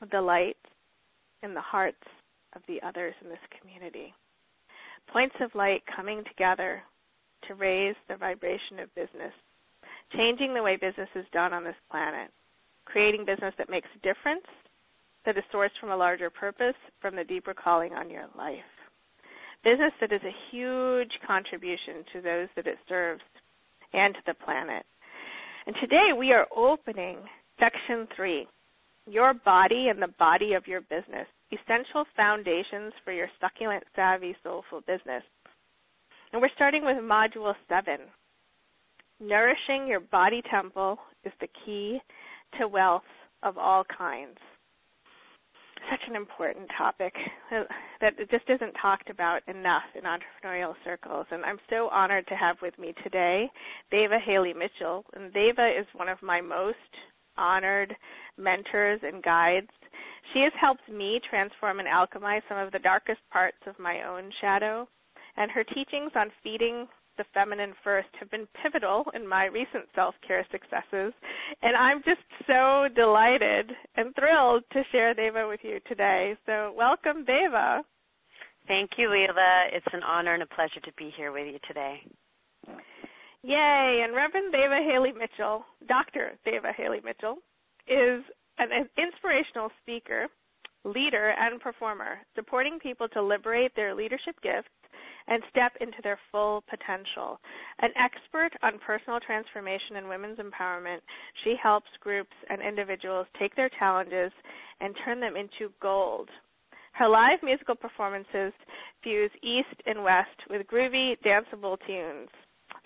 with 0.00 0.10
the 0.10 0.20
light 0.20 0.56
in 1.42 1.54
the 1.54 1.60
hearts 1.60 2.02
of 2.54 2.62
the 2.66 2.80
others 2.86 3.14
in 3.22 3.28
this 3.28 3.38
community. 3.60 4.14
Points 5.12 5.34
of 5.40 5.54
light 5.54 5.82
coming 5.94 6.22
together 6.28 6.82
to 7.48 7.54
raise 7.54 7.96
the 8.08 8.16
vibration 8.16 8.78
of 8.80 8.94
business, 8.94 9.32
changing 10.16 10.54
the 10.54 10.62
way 10.62 10.76
business 10.76 11.08
is 11.14 11.24
done 11.32 11.52
on 11.52 11.64
this 11.64 11.74
planet, 11.90 12.30
creating 12.84 13.24
business 13.24 13.54
that 13.58 13.70
makes 13.70 13.88
a 13.94 14.06
difference, 14.06 14.46
that 15.24 15.36
is 15.36 15.44
sourced 15.52 15.76
from 15.80 15.90
a 15.90 15.96
larger 15.96 16.30
purpose, 16.30 16.76
from 17.00 17.16
the 17.16 17.24
deeper 17.24 17.54
calling 17.54 17.92
on 17.92 18.10
your 18.10 18.26
life. 18.36 18.79
Business 19.62 19.92
that 20.00 20.12
is 20.12 20.22
a 20.22 20.36
huge 20.50 21.12
contribution 21.26 22.04
to 22.12 22.20
those 22.22 22.48
that 22.56 22.66
it 22.66 22.78
serves 22.88 23.20
and 23.92 24.14
to 24.14 24.20
the 24.26 24.34
planet. 24.44 24.84
And 25.66 25.76
today 25.80 26.10
we 26.16 26.32
are 26.32 26.46
opening 26.56 27.18
section 27.58 28.08
three 28.16 28.46
your 29.06 29.34
body 29.34 29.88
and 29.88 30.00
the 30.00 30.14
body 30.18 30.52
of 30.52 30.66
your 30.66 30.80
business, 30.82 31.26
essential 31.50 32.04
foundations 32.16 32.92
for 33.04 33.12
your 33.12 33.28
succulent, 33.40 33.82
savvy, 33.96 34.36
soulful 34.42 34.80
business. 34.82 35.24
And 36.32 36.40
we're 36.40 36.50
starting 36.54 36.84
with 36.84 36.96
module 36.98 37.54
seven. 37.68 38.06
Nourishing 39.20 39.88
your 39.88 40.00
body 40.00 40.42
temple 40.50 40.98
is 41.24 41.32
the 41.40 41.48
key 41.64 41.98
to 42.58 42.68
wealth 42.68 43.02
of 43.42 43.58
all 43.58 43.84
kinds. 43.84 44.38
Such 45.88 46.00
an 46.08 46.16
important 46.16 46.68
topic 46.76 47.14
that 48.00 48.16
just 48.30 48.48
isn't 48.48 48.74
talked 48.80 49.10
about 49.10 49.42
enough 49.48 49.82
in 49.94 50.02
entrepreneurial 50.02 50.74
circles. 50.84 51.26
And 51.30 51.44
I'm 51.44 51.58
so 51.68 51.88
honored 51.88 52.26
to 52.28 52.34
have 52.34 52.56
with 52.62 52.78
me 52.78 52.94
today 53.02 53.50
Devaa 53.92 54.20
Haley 54.20 54.52
Mitchell. 54.52 55.04
And 55.14 55.32
Devaa 55.32 55.80
is 55.80 55.86
one 55.94 56.08
of 56.08 56.22
my 56.22 56.40
most 56.40 56.76
honored 57.36 57.96
mentors 58.36 59.00
and 59.02 59.22
guides. 59.22 59.70
She 60.32 60.40
has 60.40 60.52
helped 60.60 60.88
me 60.88 61.20
transform 61.28 61.80
and 61.80 61.88
alchemize 61.88 62.42
some 62.48 62.58
of 62.58 62.72
the 62.72 62.78
darkest 62.78 63.20
parts 63.32 63.58
of 63.66 63.78
my 63.78 64.02
own 64.02 64.30
shadow, 64.40 64.86
and 65.36 65.50
her 65.50 65.64
teachings 65.64 66.12
on 66.14 66.30
feeding 66.42 66.86
the 67.20 67.26
feminine 67.34 67.74
first 67.84 68.08
have 68.18 68.30
been 68.30 68.48
pivotal 68.62 69.04
in 69.12 69.28
my 69.28 69.44
recent 69.44 69.84
self 69.94 70.14
care 70.26 70.46
successes. 70.50 71.12
And 71.60 71.76
I'm 71.76 72.00
just 72.02 72.24
so 72.46 72.88
delighted 72.96 73.72
and 73.96 74.14
thrilled 74.14 74.64
to 74.72 74.80
share 74.90 75.14
Devaa 75.14 75.46
with 75.46 75.60
you 75.62 75.80
today. 75.86 76.34
So, 76.46 76.72
welcome, 76.74 77.26
Devaa. 77.26 77.80
Thank 78.66 78.92
you, 78.96 79.08
Leela. 79.08 79.68
It's 79.70 79.92
an 79.92 80.02
honor 80.02 80.32
and 80.32 80.42
a 80.42 80.46
pleasure 80.46 80.80
to 80.82 80.92
be 80.96 81.12
here 81.14 81.30
with 81.30 81.46
you 81.46 81.58
today. 81.68 82.00
Yay! 83.42 84.00
And 84.02 84.16
Reverend 84.16 84.54
Devaa 84.54 84.90
Haley 84.90 85.12
Mitchell, 85.12 85.64
Dr. 85.88 86.32
Devaa 86.46 86.74
Haley 86.74 87.00
Mitchell, 87.04 87.36
is 87.86 88.24
an, 88.56 88.72
an 88.72 88.88
inspirational 88.96 89.68
speaker, 89.82 90.26
leader, 90.86 91.34
and 91.38 91.60
performer, 91.60 92.16
supporting 92.34 92.78
people 92.78 93.08
to 93.08 93.22
liberate 93.22 93.72
their 93.76 93.94
leadership 93.94 94.36
gifts 94.42 94.72
and 95.28 95.42
step 95.50 95.72
into 95.80 95.98
their 96.02 96.18
full 96.30 96.62
potential. 96.68 97.38
An 97.80 97.90
expert 97.96 98.50
on 98.62 98.78
personal 98.84 99.20
transformation 99.20 99.96
and 99.96 100.08
women's 100.08 100.38
empowerment, 100.38 101.00
she 101.44 101.54
helps 101.62 101.88
groups 102.00 102.34
and 102.48 102.60
individuals 102.62 103.26
take 103.38 103.54
their 103.56 103.70
challenges 103.78 104.32
and 104.80 104.94
turn 105.04 105.20
them 105.20 105.36
into 105.36 105.72
gold. 105.80 106.28
Her 106.92 107.08
live 107.08 107.38
musical 107.42 107.76
performances 107.76 108.52
fuse 109.02 109.30
East 109.42 109.80
and 109.86 110.02
West 110.02 110.36
with 110.48 110.66
groovy, 110.66 111.16
danceable 111.24 111.78
tunes. 111.86 112.28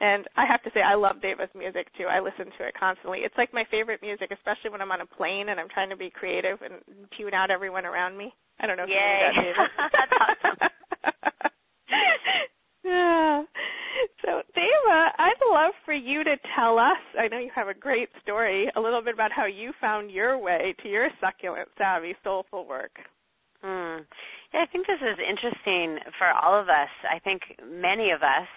And 0.00 0.26
I 0.36 0.44
have 0.46 0.62
to 0.62 0.70
say, 0.74 0.80
I 0.80 0.94
love 0.94 1.16
Devaa's 1.22 1.54
music 1.54 1.86
too. 1.96 2.06
I 2.10 2.20
listen 2.20 2.46
to 2.58 2.66
it 2.66 2.74
constantly. 2.78 3.20
It's 3.20 3.36
like 3.38 3.52
my 3.52 3.64
favorite 3.70 4.02
music, 4.02 4.30
especially 4.32 4.70
when 4.70 4.80
I'm 4.80 4.90
on 4.92 5.00
a 5.00 5.06
plane 5.06 5.48
and 5.50 5.60
I'm 5.60 5.68
trying 5.68 5.90
to 5.90 5.96
be 5.96 6.10
creative 6.10 6.58
and 6.62 6.74
tune 7.16 7.34
out 7.34 7.50
everyone 7.50 7.84
around 7.86 8.16
me. 8.16 8.32
I 8.60 8.66
don't 8.66 8.76
know 8.76 8.84
if 8.84 8.88
Yay. 8.88 8.96
you 9.34 9.52
know 9.52 9.66
that, 9.92 10.08
Devaa. 10.10 11.50
So, 14.24 14.40
Devaa, 14.56 15.08
I'd 15.18 15.40
love 15.50 15.72
for 15.84 15.94
you 15.94 16.24
to 16.24 16.36
tell 16.56 16.78
us. 16.78 16.98
I 17.18 17.28
know 17.28 17.38
you 17.38 17.50
have 17.54 17.68
a 17.68 17.74
great 17.74 18.08
story, 18.22 18.70
a 18.76 18.80
little 18.80 19.02
bit 19.02 19.14
about 19.14 19.32
how 19.32 19.46
you 19.46 19.72
found 19.80 20.10
your 20.10 20.38
way 20.38 20.74
to 20.82 20.88
your 20.88 21.08
succulent, 21.20 21.68
savvy, 21.78 22.14
soulful 22.24 22.66
work. 22.66 22.92
Hmm. 23.62 24.02
Yeah, 24.52 24.62
I 24.62 24.66
think 24.70 24.86
this 24.86 25.00
is 25.00 25.18
interesting 25.18 25.98
for 26.18 26.28
all 26.28 26.58
of 26.58 26.68
us. 26.68 26.92
I 27.10 27.18
think 27.18 27.42
many 27.64 28.10
of 28.10 28.22
us 28.22 28.48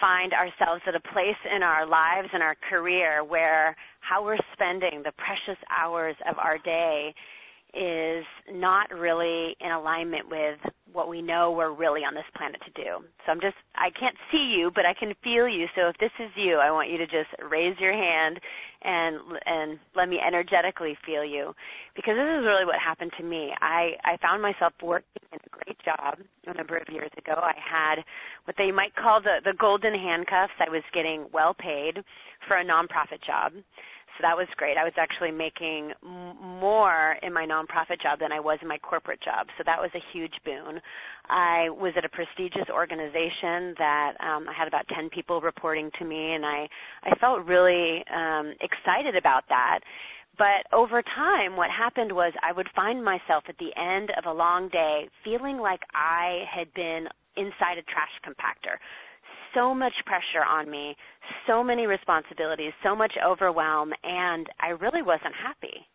find 0.00 0.32
ourselves 0.32 0.82
at 0.86 0.94
a 0.94 1.00
place 1.12 1.40
in 1.54 1.62
our 1.62 1.86
lives 1.86 2.28
and 2.32 2.42
our 2.42 2.56
career 2.68 3.24
where 3.24 3.76
how 4.00 4.24
we're 4.24 4.40
spending 4.52 5.02
the 5.04 5.12
precious 5.16 5.60
hours 5.68 6.16
of 6.28 6.38
our 6.38 6.58
day 6.58 7.14
is 7.74 8.24
not 8.52 8.90
really 8.92 9.56
in 9.60 9.70
alignment 9.72 10.28
with 10.28 10.58
what 10.92 11.08
we 11.08 11.22
know 11.22 11.52
we're 11.52 11.72
really 11.72 12.02
on 12.02 12.14
this 12.14 12.28
planet 12.36 12.60
to 12.60 12.72
do. 12.76 13.00
So 13.24 13.32
I'm 13.32 13.40
just 13.40 13.56
I 13.74 13.88
can't 13.88 14.16
see 14.30 14.52
you, 14.56 14.70
but 14.74 14.84
I 14.84 14.92
can 14.92 15.14
feel 15.24 15.48
you. 15.48 15.66
So 15.74 15.88
if 15.88 15.96
this 15.96 16.12
is 16.20 16.30
you, 16.36 16.60
I 16.60 16.70
want 16.70 16.90
you 16.90 16.98
to 16.98 17.06
just 17.06 17.32
raise 17.40 17.76
your 17.80 17.92
hand 17.92 18.38
and 18.84 19.16
and 19.46 19.78
let 19.96 20.08
me 20.08 20.20
energetically 20.20 20.96
feel 21.04 21.24
you 21.24 21.54
because 21.96 22.14
this 22.14 22.28
is 22.28 22.44
really 22.44 22.68
what 22.68 22.76
happened 22.76 23.12
to 23.16 23.24
me. 23.24 23.52
I 23.60 23.96
I 24.04 24.16
found 24.20 24.42
myself 24.42 24.74
working 24.82 25.24
in 25.32 25.40
a 25.40 25.50
great 25.50 25.78
job 25.80 26.20
a 26.46 26.54
number 26.54 26.76
of 26.76 26.92
years 26.92 27.10
ago. 27.16 27.40
I 27.40 27.56
had 27.56 28.04
what 28.44 28.56
they 28.58 28.70
might 28.70 28.94
call 28.94 29.22
the 29.22 29.40
the 29.44 29.56
golden 29.56 29.94
handcuffs. 29.94 30.60
I 30.60 30.68
was 30.68 30.84
getting 30.92 31.26
well 31.32 31.54
paid 31.54 32.04
for 32.46 32.56
a 32.58 32.64
nonprofit 32.64 33.24
job 33.24 33.52
So 34.18 34.22
that 34.22 34.36
was 34.36 34.46
great. 34.56 34.76
I 34.76 34.84
was 34.84 34.92
actually 34.98 35.30
making 35.30 35.92
more 36.02 37.16
in 37.22 37.32
my 37.32 37.46
nonprofit 37.46 38.02
job 38.02 38.20
than 38.20 38.30
I 38.30 38.40
was 38.40 38.58
in 38.60 38.68
my 38.68 38.78
corporate 38.78 39.20
job. 39.22 39.46
So 39.56 39.64
that 39.64 39.80
was 39.80 39.90
a 39.94 40.02
huge 40.12 40.34
boon. 40.44 40.80
I 41.28 41.70
was 41.70 41.94
at 41.96 42.04
a 42.04 42.10
prestigious 42.10 42.68
organization 42.70 43.74
that 43.78 44.12
um, 44.20 44.48
I 44.48 44.52
had 44.56 44.68
about 44.68 44.84
10 44.94 45.08
people 45.10 45.40
reporting 45.40 45.90
to 45.98 46.04
me, 46.04 46.34
and 46.34 46.44
I 46.44 46.68
I 47.04 47.16
felt 47.20 47.46
really 47.46 48.04
um, 48.12 48.52
excited 48.60 49.16
about 49.16 49.44
that. 49.48 49.80
But 50.36 50.64
over 50.72 51.02
time, 51.02 51.56
what 51.56 51.70
happened 51.70 52.12
was 52.12 52.32
I 52.42 52.52
would 52.52 52.68
find 52.74 53.04
myself 53.04 53.44
at 53.48 53.56
the 53.58 53.72
end 53.76 54.10
of 54.16 54.24
a 54.24 54.32
long 54.32 54.68
day 54.68 55.08
feeling 55.24 55.58
like 55.58 55.80
I 55.94 56.44
had 56.48 56.72
been 56.74 57.08
inside 57.36 57.78
a 57.78 57.82
trash 57.82 58.12
compactor 58.24 58.76
so 59.54 59.74
much 59.74 59.92
pressure 60.06 60.44
on 60.48 60.70
me, 60.70 60.96
so 61.46 61.62
many 61.62 61.86
responsibilities, 61.86 62.72
so 62.82 62.94
much 62.94 63.12
overwhelm, 63.24 63.92
and 64.02 64.46
I 64.60 64.68
really 64.68 65.02
wasn't 65.02 65.34
happy. 65.34 65.86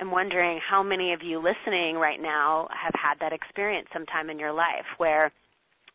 I'm 0.00 0.10
wondering 0.10 0.60
how 0.68 0.82
many 0.82 1.12
of 1.12 1.22
you 1.22 1.38
listening 1.38 1.96
right 1.96 2.20
now 2.20 2.68
have 2.70 2.94
had 2.94 3.18
that 3.20 3.32
experience 3.32 3.88
sometime 3.92 4.30
in 4.30 4.38
your 4.38 4.52
life 4.52 4.86
where 4.98 5.32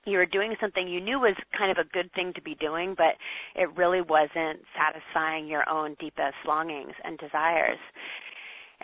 you 0.05 0.17
were 0.17 0.25
doing 0.25 0.55
something 0.59 0.87
you 0.87 0.99
knew 0.99 1.19
was 1.19 1.35
kind 1.57 1.71
of 1.71 1.77
a 1.77 1.89
good 1.89 2.11
thing 2.13 2.33
to 2.35 2.41
be 2.41 2.55
doing, 2.55 2.93
but 2.97 3.15
it 3.55 3.69
really 3.77 4.01
wasn't 4.01 4.59
satisfying 4.75 5.47
your 5.47 5.67
own 5.69 5.95
deepest 5.99 6.35
longings 6.45 6.93
and 7.03 7.17
desires. 7.17 7.79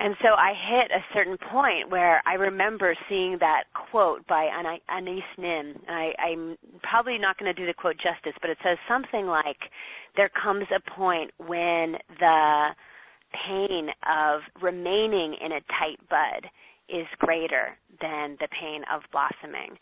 And 0.01 0.15
so 0.21 0.29
I 0.29 0.53
hit 0.53 0.91
a 0.91 1.03
certain 1.13 1.37
point 1.51 1.91
where 1.91 2.21
I 2.25 2.35
remember 2.35 2.95
seeing 3.09 3.37
that 3.41 3.63
quote 3.91 4.25
by 4.27 4.47
Anais 4.47 5.23
Nin. 5.37 5.75
I, 5.89 6.13
I'm 6.17 6.57
probably 6.83 7.17
not 7.17 7.37
going 7.37 7.53
to 7.53 7.59
do 7.59 7.67
the 7.67 7.73
quote 7.73 7.97
justice, 7.97 8.37
but 8.39 8.49
it 8.49 8.57
says 8.63 8.77
something 8.87 9.27
like, 9.27 9.57
"There 10.15 10.29
comes 10.41 10.67
a 10.73 10.79
point 10.91 11.31
when 11.37 11.97
the 12.17 12.69
pain 13.45 13.89
of 14.07 14.41
remaining 14.61 15.35
in 15.43 15.51
a 15.51 15.61
tight 15.77 15.99
bud 16.09 16.49
is 16.87 17.05
greater 17.19 17.77
than 17.99 18.37
the 18.39 18.47
pain 18.57 18.83
of 18.91 19.01
blossoming." 19.11 19.77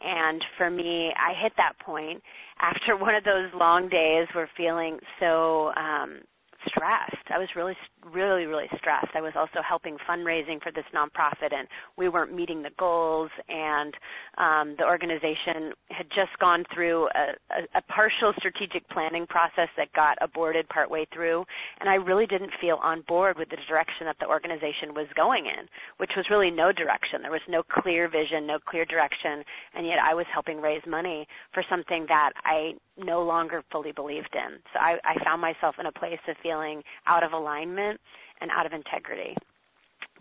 And 0.00 0.44
for 0.56 0.70
me, 0.70 1.12
I 1.16 1.32
hit 1.42 1.54
that 1.56 1.72
point 1.84 2.22
after 2.60 2.96
one 3.06 3.16
of 3.16 3.24
those 3.24 3.50
long 3.52 3.88
days 3.88 4.28
where 4.32 4.48
feeling 4.56 5.00
so 5.18 5.72
um 5.74 6.20
stressed. 6.68 7.26
I 7.30 7.38
was 7.38 7.48
really, 7.56 7.76
really, 8.04 8.46
really 8.46 8.68
stressed. 8.78 9.14
I 9.14 9.20
was 9.20 9.32
also 9.36 9.60
helping 9.66 9.96
fundraising 10.08 10.62
for 10.62 10.72
this 10.72 10.84
nonprofit, 10.94 11.52
and 11.52 11.68
we 11.96 12.08
weren't 12.08 12.34
meeting 12.34 12.62
the 12.62 12.70
goals. 12.78 13.30
And 13.48 13.94
um, 14.38 14.74
the 14.78 14.84
organization 14.84 15.72
had 15.90 16.06
just 16.08 16.38
gone 16.40 16.64
through 16.72 17.08
a, 17.14 17.34
a, 17.50 17.78
a 17.78 17.82
partial 17.82 18.32
strategic 18.38 18.88
planning 18.90 19.26
process 19.26 19.68
that 19.76 19.92
got 19.92 20.18
aborted 20.20 20.68
partway 20.68 21.06
through, 21.12 21.44
and 21.80 21.88
I 21.88 21.94
really 21.94 22.26
didn't 22.26 22.52
feel 22.60 22.78
on 22.82 23.02
board 23.08 23.38
with 23.38 23.50
the 23.50 23.58
direction 23.68 24.06
that 24.06 24.16
the 24.20 24.26
organization 24.26 24.94
was 24.94 25.06
going 25.14 25.46
in, 25.46 25.66
which 25.98 26.10
was 26.16 26.26
really 26.30 26.50
no 26.50 26.72
direction. 26.72 27.22
There 27.22 27.30
was 27.30 27.46
no 27.48 27.62
clear 27.62 28.08
vision, 28.08 28.46
no 28.46 28.58
clear 28.58 28.84
direction, 28.84 29.44
and 29.74 29.86
yet 29.86 29.98
I 29.98 30.14
was 30.14 30.26
helping 30.32 30.60
raise 30.60 30.82
money 30.86 31.26
for 31.52 31.62
something 31.68 32.06
that 32.08 32.32
I 32.44 32.74
no 32.98 33.22
longer 33.22 33.62
fully 33.70 33.92
believed 33.92 34.34
in. 34.34 34.58
So 34.72 34.80
I, 34.80 34.96
I 35.04 35.22
found 35.24 35.40
myself 35.40 35.76
in 35.78 35.86
a 35.86 35.92
place 35.92 36.18
of 36.28 36.36
feeling 36.42 36.82
out 37.06 37.22
of 37.22 37.32
alignment 37.32 38.00
and 38.40 38.50
out 38.50 38.66
of 38.66 38.72
integrity 38.72 39.36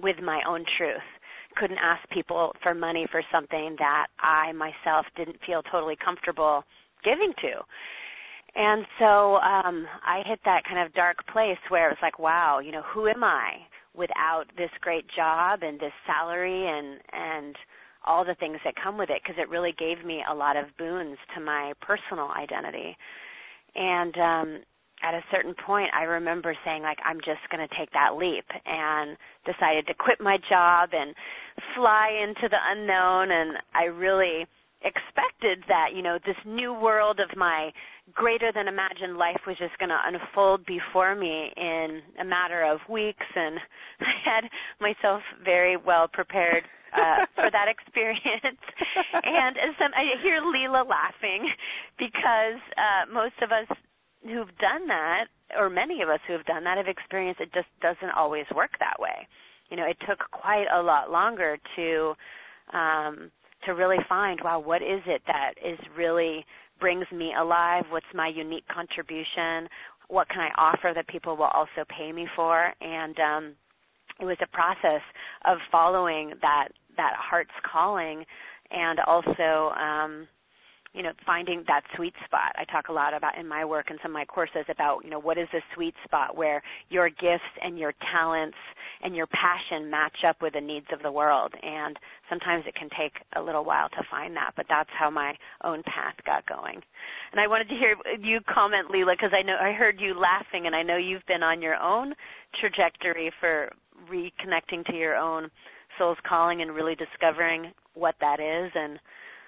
with 0.01 0.17
my 0.23 0.41
own 0.47 0.65
truth. 0.77 1.07
Couldn't 1.55 1.77
ask 1.77 2.07
people 2.09 2.51
for 2.61 2.73
money 2.73 3.07
for 3.11 3.21
something 3.31 3.75
that 3.79 4.07
I 4.19 4.51
myself 4.51 5.05
didn't 5.15 5.37
feel 5.45 5.61
totally 5.63 5.95
comfortable 6.03 6.63
giving 7.03 7.33
to. 7.41 7.61
And 8.55 8.85
so 8.99 9.35
um 9.35 9.85
I 10.05 10.21
hit 10.25 10.39
that 10.45 10.63
kind 10.65 10.85
of 10.85 10.93
dark 10.93 11.25
place 11.31 11.57
where 11.69 11.87
it 11.87 11.91
was 11.91 12.01
like, 12.01 12.19
wow, 12.19 12.59
you 12.59 12.71
know, 12.71 12.83
who 12.93 13.07
am 13.07 13.23
I 13.23 13.67
without 13.95 14.45
this 14.57 14.71
great 14.81 15.05
job 15.15 15.59
and 15.61 15.79
this 15.79 15.93
salary 16.05 16.67
and 16.67 16.99
and 17.13 17.55
all 18.05 18.25
the 18.25 18.35
things 18.35 18.57
that 18.63 18.73
come 18.81 18.97
with 18.97 19.09
it 19.09 19.21
because 19.23 19.39
it 19.39 19.49
really 19.49 19.73
gave 19.77 20.05
me 20.05 20.23
a 20.29 20.33
lot 20.33 20.57
of 20.57 20.65
boons 20.77 21.17
to 21.35 21.41
my 21.41 21.73
personal 21.81 22.29
identity. 22.29 22.97
And 23.75 24.17
um 24.17 24.59
at 25.03 25.13
a 25.13 25.23
certain 25.31 25.53
point 25.65 25.89
I 25.93 26.03
remember 26.03 26.55
saying 26.65 26.81
like 26.81 26.97
I'm 27.05 27.17
just 27.17 27.43
going 27.51 27.65
to 27.67 27.75
take 27.77 27.91
that 27.91 28.15
leap 28.17 28.45
and 28.65 29.17
decided 29.45 29.87
to 29.87 29.93
quit 29.93 30.19
my 30.21 30.37
job 30.49 30.89
and 30.93 31.13
fly 31.75 32.09
into 32.23 32.47
the 32.49 32.57
unknown 32.71 33.31
and 33.31 33.57
I 33.73 33.85
really 33.85 34.47
expected 34.83 35.63
that 35.67 35.89
you 35.95 36.01
know 36.01 36.17
this 36.25 36.37
new 36.45 36.73
world 36.73 37.19
of 37.19 37.35
my 37.37 37.71
greater 38.13 38.51
than 38.53 38.67
imagined 38.67 39.17
life 39.17 39.41
was 39.47 39.57
just 39.57 39.77
going 39.79 39.89
to 39.89 39.99
unfold 40.05 40.65
before 40.65 41.15
me 41.15 41.51
in 41.57 42.01
a 42.21 42.25
matter 42.25 42.63
of 42.63 42.79
weeks 42.89 43.25
and 43.35 43.57
I 43.99 44.13
had 44.23 44.49
myself 44.79 45.21
very 45.43 45.75
well 45.75 46.07
prepared 46.07 46.63
uh, 46.95 47.25
for 47.35 47.51
that 47.51 47.67
experience. 47.67 48.63
and 49.23 49.55
some, 49.77 49.91
I 49.93 50.15
hear 50.23 50.41
Leela 50.41 50.87
laughing 50.87 51.51
because 51.99 52.59
uh, 52.79 53.11
most 53.11 53.35
of 53.43 53.51
us 53.51 53.67
who've 54.23 54.55
done 54.57 54.87
that, 54.87 55.27
or 55.57 55.69
many 55.69 56.01
of 56.01 56.09
us 56.09 56.19
who 56.27 56.33
have 56.33 56.45
done 56.45 56.63
that, 56.63 56.77
have 56.77 56.87
experienced 56.87 57.41
it 57.41 57.53
just 57.53 57.69
doesn't 57.81 58.15
always 58.15 58.45
work 58.55 58.71
that 58.79 58.97
way. 58.99 59.27
You 59.69 59.77
know, 59.77 59.85
it 59.85 59.97
took 60.07 60.19
quite 60.31 60.65
a 60.73 60.81
lot 60.81 61.11
longer 61.11 61.57
to 61.75 62.13
um, 62.73 63.31
to 63.65 63.73
really 63.73 63.97
find, 64.07 64.39
wow, 64.43 64.59
what 64.59 64.81
is 64.81 65.01
it 65.07 65.21
that 65.27 65.53
is 65.63 65.79
really 65.97 66.45
brings 66.79 67.05
me 67.11 67.33
alive? 67.39 67.83
What's 67.89 68.05
my 68.13 68.27
unique 68.27 68.67
contribution? 68.73 69.67
What 70.07 70.29
can 70.29 70.39
I 70.39 70.49
offer 70.57 70.91
that 70.93 71.07
people 71.07 71.35
will 71.35 71.49
also 71.53 71.83
pay 71.89 72.11
me 72.11 72.27
for? 72.35 72.73
And 72.81 73.15
um, 73.19 73.55
it 74.19 74.25
was 74.25 74.37
a 74.41 74.47
process 74.47 75.01
of 75.45 75.57
following 75.71 76.33
that 76.41 76.69
that 76.97 77.13
heart's 77.17 77.51
calling 77.71 78.25
and 78.71 78.99
also 79.01 79.73
um 79.75 80.27
you 80.95 81.03
know 81.03 81.11
finding 81.25 81.63
that 81.67 81.81
sweet 81.95 82.13
spot. 82.23 82.55
I 82.55 82.63
talk 82.63 82.87
a 82.87 82.93
lot 82.93 83.13
about 83.13 83.37
in 83.37 83.47
my 83.47 83.65
work 83.65 83.87
and 83.89 83.99
some 84.01 84.11
of 84.11 84.13
my 84.13 84.25
courses 84.25 84.65
about 84.69 85.03
you 85.03 85.09
know 85.09 85.19
what 85.19 85.37
is 85.37 85.47
the 85.51 85.61
sweet 85.75 85.93
spot 86.05 86.37
where 86.37 86.63
your 86.89 87.09
gifts 87.09 87.51
and 87.61 87.77
your 87.77 87.93
talents 88.13 88.57
and 89.03 89.15
your 89.15 89.27
passion 89.27 89.91
match 89.91 90.23
up 90.27 90.41
with 90.41 90.53
the 90.53 90.61
needs 90.61 90.87
of 90.93 91.03
the 91.03 91.11
world. 91.11 91.53
And 91.61 91.99
sometimes 92.29 92.63
it 92.65 92.75
can 92.75 92.89
take 92.97 93.13
a 93.35 93.41
little 93.41 93.65
while 93.65 93.89
to 93.89 94.03
find 94.09 94.35
that 94.37 94.51
but 94.55 94.65
that's 94.69 94.89
how 94.97 95.09
my 95.09 95.33
own 95.63 95.83
path 95.83 96.15
got 96.25 96.47
going. 96.47 96.81
And 97.31 97.41
i 97.41 97.47
wanted 97.47 97.67
to 97.67 97.75
hear 97.75 97.95
you 98.21 98.39
comment 98.47 98.87
leela 98.89 99.13
because 99.13 99.33
i 99.37 99.41
know 99.41 99.57
i 99.59 99.73
heard 99.73 99.99
you 99.99 100.15
laughing 100.17 100.65
and 100.65 100.75
i 100.75 100.81
know 100.81 100.95
you've 100.95 101.25
been 101.27 101.43
on 101.43 101.61
your 101.61 101.75
own 101.75 102.13
trajectory 102.59 103.31
for 103.39 103.71
reconnecting 104.09 104.85
to 104.85 104.93
your 104.93 105.15
own 105.15 105.49
soul's 105.97 106.17
calling 106.27 106.61
and 106.61 106.73
really 106.73 106.95
discovering 106.95 107.71
what 107.93 108.15
that 108.19 108.39
is 108.39 108.71
and 108.75 108.99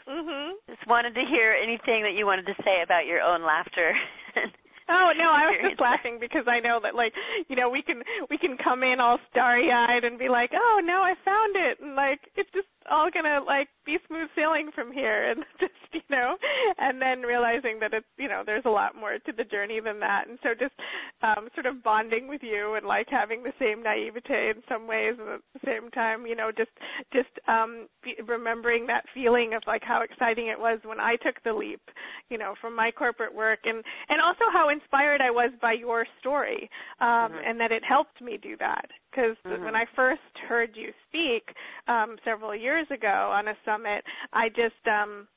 mhm 0.07 0.51
just 0.69 0.85
wanted 0.87 1.13
to 1.13 1.23
hear 1.29 1.53
anything 1.53 2.03
that 2.03 2.15
you 2.15 2.25
wanted 2.25 2.45
to 2.45 2.55
say 2.63 2.81
about 2.83 3.05
your 3.05 3.21
own 3.21 3.43
laughter 3.43 3.93
Oh 4.89 5.11
no, 5.19 5.27
I 5.27 5.51
was 5.51 5.59
just 5.67 5.81
laughing 5.81 6.15
because 6.15 6.47
I 6.47 6.61
know 6.61 6.79
that 6.81 6.95
like 6.95 7.11
you 7.49 7.55
know 7.57 7.69
we 7.69 7.81
can 7.83 8.03
we 8.29 8.37
can 8.37 8.55
come 8.55 8.83
in 8.83 9.01
all 9.01 9.19
starry 9.29 9.67
eyed 9.69 10.05
and 10.05 10.17
be 10.17 10.29
like, 10.29 10.51
oh 10.55 10.79
no, 10.83 11.03
I 11.03 11.13
found 11.25 11.55
it, 11.59 11.79
and 11.83 11.95
like 11.95 12.21
it's 12.39 12.49
just 12.55 12.71
all 12.89 13.09
gonna 13.11 13.39
like 13.45 13.67
be 13.85 13.97
smooth 14.07 14.29
sailing 14.35 14.69
from 14.73 14.91
here 14.91 15.31
and 15.31 15.43
just 15.59 15.73
you 15.93 16.01
know 16.09 16.35
and 16.77 17.01
then 17.01 17.21
realizing 17.21 17.79
that 17.79 17.93
it's 17.93 18.05
you 18.17 18.27
know 18.27 18.43
there's 18.45 18.65
a 18.65 18.69
lot 18.69 18.95
more 18.95 19.17
to 19.25 19.31
the 19.35 19.43
journey 19.43 19.79
than 19.79 19.99
that 19.99 20.27
and 20.27 20.37
so 20.43 20.49
just 20.57 20.73
um 21.21 21.49
sort 21.53 21.65
of 21.65 21.83
bonding 21.83 22.27
with 22.27 22.41
you 22.43 22.75
and 22.75 22.85
like 22.85 23.07
having 23.09 23.43
the 23.43 23.53
same 23.59 23.83
naivete 23.83 24.51
in 24.55 24.61
some 24.69 24.87
ways 24.87 25.15
and 25.19 25.29
at 25.29 25.41
the 25.53 25.63
same 25.65 25.89
time 25.91 26.25
you 26.25 26.35
know 26.35 26.51
just 26.55 26.71
just 27.13 27.31
um 27.47 27.87
remembering 28.27 28.85
that 28.87 29.05
feeling 29.13 29.53
of 29.53 29.61
like 29.67 29.83
how 29.83 30.01
exciting 30.01 30.47
it 30.47 30.59
was 30.59 30.79
when 30.83 30.99
I 30.99 31.15
took 31.17 31.41
the 31.43 31.53
leap 31.53 31.81
you 32.29 32.37
know 32.37 32.53
from 32.59 32.75
my 32.75 32.91
corporate 32.91 33.33
work 33.33 33.59
and 33.65 33.83
and 34.09 34.21
also 34.21 34.45
how 34.51 34.69
inspired 34.69 35.21
I 35.21 35.31
was 35.31 35.51
by 35.61 35.73
your 35.73 36.05
story 36.19 36.69
um 36.99 37.07
mm-hmm. 37.07 37.37
and 37.45 37.59
that 37.59 37.71
it 37.71 37.83
helped 37.83 38.21
me 38.21 38.37
do 38.41 38.55
that 38.59 38.87
because 39.11 39.37
mm-hmm. 39.45 39.63
when 39.63 39.75
I 39.75 39.85
first 39.95 40.21
heard 40.47 40.71
you 40.75 40.91
speak 41.07 41.55
um, 41.87 42.17
several 42.23 42.55
years 42.55 42.87
ago 42.91 43.31
on 43.33 43.47
a 43.47 43.53
summit, 43.65 44.03
I 44.33 44.49
just 44.49 44.81
um, 44.87 45.27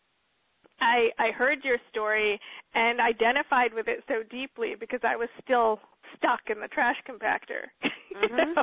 I 0.80 1.10
I 1.18 1.30
heard 1.30 1.58
your 1.64 1.78
story 1.90 2.40
and 2.74 3.00
identified 3.00 3.72
with 3.74 3.88
it 3.88 4.02
so 4.08 4.22
deeply 4.30 4.74
because 4.78 5.00
I 5.02 5.16
was 5.16 5.28
still 5.42 5.80
stuck 6.16 6.40
in 6.48 6.60
the 6.60 6.68
trash 6.68 6.96
compactor. 7.08 7.68
Mm-hmm. 8.16 8.60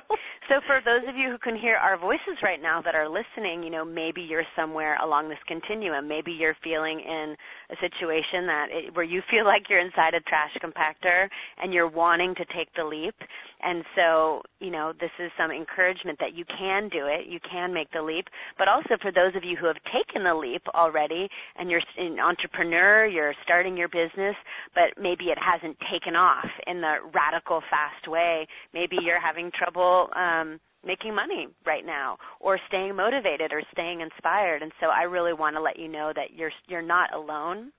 So 0.49 0.61
for 0.65 0.79
those 0.83 1.03
of 1.09 1.15
you 1.15 1.29
who 1.29 1.37
can 1.37 1.59
hear 1.59 1.75
our 1.75 1.97
voices 1.99 2.39
right 2.41 2.61
now 2.61 2.81
that 2.81 2.95
are 2.95 3.09
listening, 3.09 3.63
you 3.63 3.69
know, 3.69 3.83
maybe 3.83 4.21
you're 4.21 4.47
somewhere 4.55 4.95
along 5.03 5.27
this 5.27 5.43
continuum. 5.47 6.07
Maybe 6.07 6.31
you're 6.31 6.55
feeling 6.63 6.99
in 6.99 7.35
a 7.69 7.75
situation 7.83 8.47
that 8.47 8.67
it, 8.71 8.95
where 8.95 9.03
you 9.03 9.21
feel 9.29 9.45
like 9.51 9.63
you're 9.69 9.83
inside 9.83 10.13
a 10.13 10.21
trash 10.21 10.55
compactor 10.63 11.27
and 11.61 11.73
you're 11.73 11.89
wanting 11.89 12.33
to 12.35 12.45
take 12.55 12.69
the 12.75 12.83
leap. 12.83 13.15
And 13.61 13.83
so, 13.95 14.41
you 14.59 14.69
know, 14.69 14.93
this 14.99 15.11
is 15.19 15.31
some 15.37 15.51
encouragement 15.51 16.19
that 16.19 16.35
you 16.35 16.45
can 16.45 16.89
do 16.89 17.07
it, 17.07 17.27
you 17.27 17.39
can 17.43 17.73
make 17.73 17.91
the 17.91 18.01
leap. 18.01 18.25
But 18.57 18.67
also 18.67 18.95
for 19.01 19.11
those 19.11 19.35
of 19.35 19.43
you 19.43 19.57
who 19.59 19.67
have 19.67 19.81
taken 19.91 20.23
the 20.23 20.35
leap 20.35 20.61
already 20.75 21.27
and 21.57 21.69
you're 21.69 21.81
an 21.97 22.19
entrepreneur, 22.19 23.05
you're 23.05 23.33
starting 23.43 23.75
your 23.75 23.89
business, 23.89 24.35
but 24.75 24.95
maybe 25.01 25.25
it 25.25 25.37
hasn't 25.41 25.75
taken 25.91 26.15
off 26.15 26.47
in 26.67 26.79
the 26.79 26.97
radical 27.13 27.61
fast 27.69 28.07
way. 28.07 28.47
Maybe 28.73 28.97
you're 29.01 29.19
having 29.19 29.46
trouble 29.51 30.09
um, 30.15 30.59
making 30.85 31.13
money 31.15 31.47
right 31.65 31.85
now 31.85 32.17
or 32.39 32.59
staying 32.67 32.95
motivated 32.95 33.51
or 33.51 33.61
staying 33.71 34.01
inspired. 34.01 34.61
And 34.61 34.71
so 34.79 34.87
I 34.87 35.03
really 35.03 35.33
want 35.33 35.55
to 35.55 35.61
let 35.61 35.77
you 35.77 35.87
know 35.87 36.11
that 36.15 36.33
you're 36.35 36.51
you're 36.67 36.81
not 36.81 37.13
alone 37.13 37.71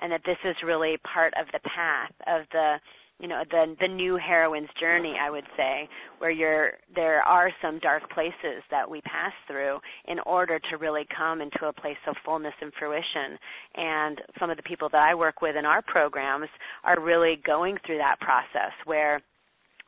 and 0.00 0.12
that 0.12 0.22
this 0.24 0.38
is 0.44 0.56
really 0.64 0.96
part 1.12 1.32
of 1.40 1.46
the 1.52 1.60
path 1.60 2.12
of 2.26 2.46
the 2.52 2.76
you 3.20 3.28
know 3.28 3.42
the 3.50 3.76
the 3.80 3.88
new 3.88 4.16
heroine's 4.16 4.68
journey 4.80 5.14
i 5.20 5.30
would 5.30 5.44
say 5.56 5.88
where 6.18 6.30
you're 6.30 6.72
there 6.94 7.22
are 7.22 7.50
some 7.62 7.78
dark 7.78 8.02
places 8.10 8.62
that 8.70 8.88
we 8.88 9.00
pass 9.02 9.32
through 9.46 9.78
in 10.08 10.18
order 10.26 10.58
to 10.58 10.76
really 10.76 11.06
come 11.16 11.40
into 11.40 11.66
a 11.66 11.72
place 11.72 11.96
of 12.08 12.16
fullness 12.24 12.54
and 12.60 12.72
fruition 12.78 13.38
and 13.76 14.20
some 14.40 14.50
of 14.50 14.56
the 14.56 14.62
people 14.62 14.88
that 14.90 15.02
i 15.02 15.14
work 15.14 15.40
with 15.40 15.56
in 15.56 15.64
our 15.64 15.82
programs 15.82 16.48
are 16.84 17.00
really 17.00 17.40
going 17.46 17.76
through 17.86 17.98
that 17.98 18.18
process 18.20 18.72
where 18.86 19.20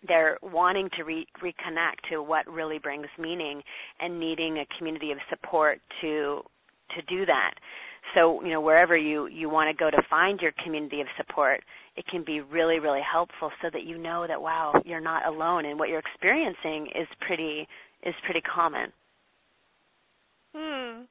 they're 0.06 0.38
wanting 0.42 0.88
to 0.96 1.04
re- 1.04 1.26
reconnect 1.42 2.08
to 2.10 2.22
what 2.22 2.46
really 2.46 2.78
brings 2.78 3.06
meaning 3.18 3.62
and 4.00 4.18
needing 4.20 4.58
a 4.58 4.66
community 4.78 5.12
of 5.12 5.18
support 5.28 5.80
to 6.00 6.42
to 6.94 7.02
do 7.08 7.24
that. 7.26 7.54
So 8.14 8.42
you 8.42 8.50
know 8.50 8.60
wherever 8.60 8.96
you 8.96 9.26
you 9.26 9.48
want 9.48 9.74
to 9.76 9.76
go 9.76 9.90
to 9.90 10.02
find 10.08 10.40
your 10.40 10.52
community 10.62 11.00
of 11.00 11.06
support 11.16 11.60
it 11.96 12.04
can 12.06 12.24
be 12.24 12.40
really 12.40 12.78
really 12.78 13.00
helpful 13.00 13.50
so 13.62 13.68
that 13.72 13.84
you 13.84 13.98
know 13.98 14.26
that 14.26 14.40
wow 14.40 14.72
you're 14.84 15.00
not 15.00 15.26
alone 15.26 15.64
and 15.64 15.78
what 15.78 15.88
you're 15.88 16.00
experiencing 16.00 16.88
is 16.94 17.08
pretty 17.26 17.66
is 18.02 18.14
pretty 18.24 18.42
common. 18.42 18.92
Hmm. 20.54 21.02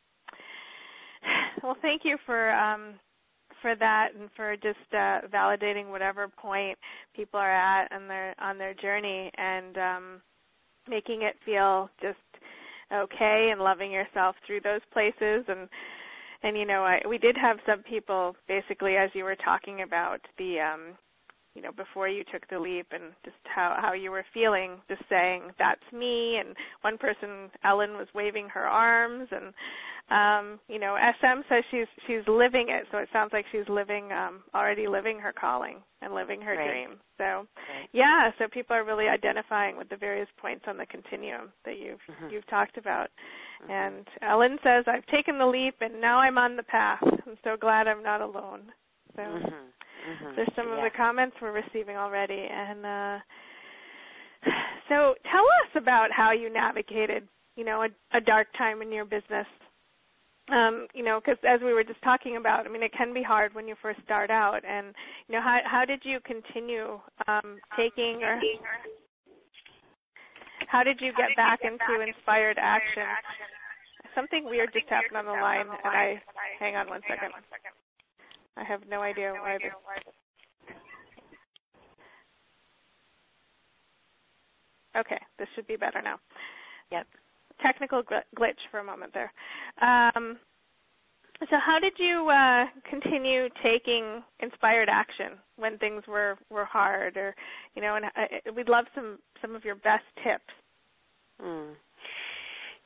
Well 1.64 1.78
thank 1.82 2.02
you 2.04 2.18
for 2.26 2.52
um 2.52 2.96
for 3.64 3.76
that 3.76 4.10
and 4.20 4.30
for 4.36 4.56
just 4.58 4.78
uh, 4.94 5.26
validating 5.34 5.90
whatever 5.90 6.28
point 6.28 6.78
people 7.16 7.40
are 7.40 7.52
at 7.52 7.92
on 7.92 8.08
their 8.08 8.36
on 8.40 8.60
their 8.60 8.76
journey 8.76 9.32
and 9.36 9.78
um, 9.78 10.22
making 10.88 11.24
it 11.24 11.36
feel 11.44 11.90
just 12.00 12.18
okay 12.94 13.50
and 13.52 13.62
loving 13.62 13.92
yourself 13.92 14.36
through 14.46 14.62
those 14.62 14.82
places. 14.92 15.46
And 15.48 15.68
and 16.44 16.56
you 16.58 16.66
know 16.68 16.84
I, 16.84 17.00
we 17.10 17.18
did 17.18 17.36
have 17.38 17.58
some 17.66 17.82
people 17.82 18.36
basically 18.48 18.98
as 18.98 19.10
you 19.14 19.24
were 19.24 19.38
talking 19.38 19.82
about 19.82 20.20
the 20.38 20.60
um 20.60 20.98
you 21.56 21.62
know 21.62 21.72
before 21.72 22.08
you 22.08 22.24
took 22.32 22.48
the 22.50 22.60
leap 22.60 22.88
and 22.92 23.14
just 23.24 23.38
how 23.44 23.78
how 23.80 23.94
you 23.94 24.12
were 24.12 24.26
feeling 24.34 24.78
just 24.88 25.04
saying 25.10 25.44
that's 25.60 25.82
me 25.92 26.38
and 26.38 26.56
one 26.82 26.98
person 26.98 27.50
Ellen 27.64 27.92
was 27.92 28.08
waving 28.14 28.50
her 28.50 28.66
arms 28.66 29.30
and 29.32 29.54
um 30.10 30.60
you 30.68 30.80
know 30.80 30.98
SM 31.20 31.42
says 31.48 31.64
she's 31.72 31.88
she's 32.08 32.28
living 32.28 32.68
it 32.70 32.86
so 32.92 32.98
it 32.98 33.10
sounds 33.14 33.32
like 33.34 33.46
she's 33.52 33.68
living 33.70 34.12
um 34.12 34.42
already 34.54 34.88
living 34.88 35.20
her 35.20 35.34
calling 35.34 35.78
and 36.02 36.14
living 36.14 36.42
her 36.42 36.58
right. 36.58 36.68
dream 36.68 36.90
so 37.18 37.24
right. 37.24 37.90
yeah 37.94 38.32
so 38.38 38.46
people 38.52 38.76
are 38.76 38.84
really 38.84 39.08
identifying 39.08 39.78
with 39.78 39.88
the 39.90 39.98
various 39.98 40.28
points 40.42 40.66
on 40.68 40.78
the 40.78 40.86
continuum 40.88 41.52
that 41.66 41.78
you've 41.78 42.02
mm-hmm. 42.10 42.34
you've 42.34 42.48
talked 42.48 42.78
about 42.78 43.08
mm-hmm. 43.64 43.72
and 43.72 44.08
Ellen 44.22 44.58
says 44.64 44.86
I've 44.88 45.06
taken 45.06 45.38
the 45.38 45.46
leap 45.46 45.76
and 45.82 46.02
now 46.02 46.20
I'm 46.20 46.38
on 46.38 46.58
the 46.58 46.64
path 46.64 47.04
I'm 47.04 47.38
so 47.44 47.56
glad 47.60 47.88
I'm 47.88 48.04
not 48.04 48.22
alone 48.22 48.64
so 49.16 49.22
mm-hmm. 49.22 49.70
Mm-hmm. 50.04 50.36
there's 50.36 50.54
some 50.56 50.68
yeah. 50.68 50.78
of 50.78 50.84
the 50.84 50.98
comments 50.98 51.36
we're 51.42 51.52
receiving 51.52 51.96
already 51.96 52.48
and 52.52 52.86
uh 52.86 53.20
so 54.90 55.16
tell 55.32 55.48
us 55.64 55.72
about 55.76 56.12
how 56.12 56.32
you 56.32 56.52
navigated 56.52 57.28
you 57.56 57.64
know 57.64 57.84
a, 57.84 58.18
a 58.18 58.22
dark 58.22 58.48
time 58.58 58.82
in 58.82 58.92
your 58.92 59.06
business 59.06 59.48
um, 60.52 60.88
you 60.94 61.04
know, 61.04 61.22
because 61.24 61.40
as 61.48 61.62
we 61.64 61.72
were 61.72 61.86
just 61.86 62.02
talking 62.04 62.36
about, 62.36 62.66
I 62.66 62.70
mean, 62.70 62.84
it 62.84 62.92
can 62.92 63.14
be 63.14 63.24
hard 63.24 63.56
when 63.56 63.68
you 63.68 63.76
first 63.82 64.02
start 64.04 64.30
out. 64.30 64.60
And 64.68 64.94
you 65.28 65.36
know, 65.36 65.42
how 65.42 65.60
how 65.64 65.86
did 65.86 66.02
you 66.04 66.20
continue 66.26 67.00
um, 67.28 67.60
taking 67.78 68.24
or 68.24 68.42
how 70.68 70.84
did 70.84 71.00
you 71.00 71.14
get 71.16 71.36
back 71.38 71.60
into 71.64 72.02
inspired 72.02 72.58
action? 72.60 73.08
Something 74.16 74.46
weird 74.46 74.74
just 74.74 74.90
happened 74.90 75.18
on 75.18 75.26
the 75.26 75.32
line, 75.32 75.68
and 75.70 75.94
I 75.94 76.22
hang 76.60 76.76
on 76.76 76.90
one 76.90 77.02
second. 77.08 77.32
I 78.58 78.64
have 78.64 78.82
no 78.90 79.02
idea 79.02 79.34
why 79.34 79.58
this. 79.58 79.72
Okay, 84.96 85.20
this 85.40 85.48
should 85.56 85.68
be 85.68 85.76
better 85.76 86.02
now. 86.02 86.20
Yep 86.92 87.08
technical 87.64 88.04
glitch 88.04 88.62
for 88.72 88.80
a 88.80 88.84
moment 88.84 89.14
there. 89.14 89.32
Um, 89.82 90.38
so, 91.40 91.58
how 91.66 91.80
did 91.80 91.94
you 91.98 92.30
uh, 92.30 92.66
continue 92.90 93.50
taking 93.64 94.24
inspired 94.40 94.88
action 94.90 95.38
when 95.58 95.78
things 95.78 96.04
were 96.08 96.38
were 96.50 96.66
hard, 96.66 97.18
or 97.18 97.36
you 97.76 97.82
know? 97.82 97.96
And 97.96 98.06
uh, 98.06 98.52
we'd 98.56 98.70
love 98.70 98.86
some 98.96 99.20
some 99.42 99.56
of 99.56 99.66
your 99.66 99.76
best 99.76 100.06
tips. 100.24 100.54
Mm. 101.44 101.74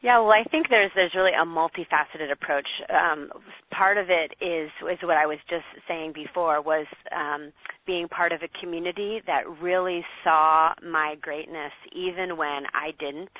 Yeah, 0.03 0.19
well, 0.19 0.31
I 0.31 0.43
think 0.51 0.67
there's 0.69 0.91
there's 0.95 1.15
really 1.15 1.31
a 1.33 1.45
multifaceted 1.45 2.31
approach. 2.31 2.67
Um, 2.89 3.29
part 3.71 3.97
of 3.97 4.07
it 4.09 4.33
is 4.43 4.69
is 4.91 4.99
what 5.01 5.17
I 5.17 5.25
was 5.25 5.39
just 5.49 5.65
saying 5.87 6.13
before 6.13 6.61
was 6.61 6.85
um, 7.15 7.51
being 7.87 8.07
part 8.07 8.31
of 8.31 8.41
a 8.43 8.59
community 8.61 9.21
that 9.25 9.43
really 9.61 10.05
saw 10.23 10.73
my 10.83 11.15
greatness, 11.21 11.71
even 11.95 12.37
when 12.37 12.63
I 12.73 12.91
didn't 12.99 13.31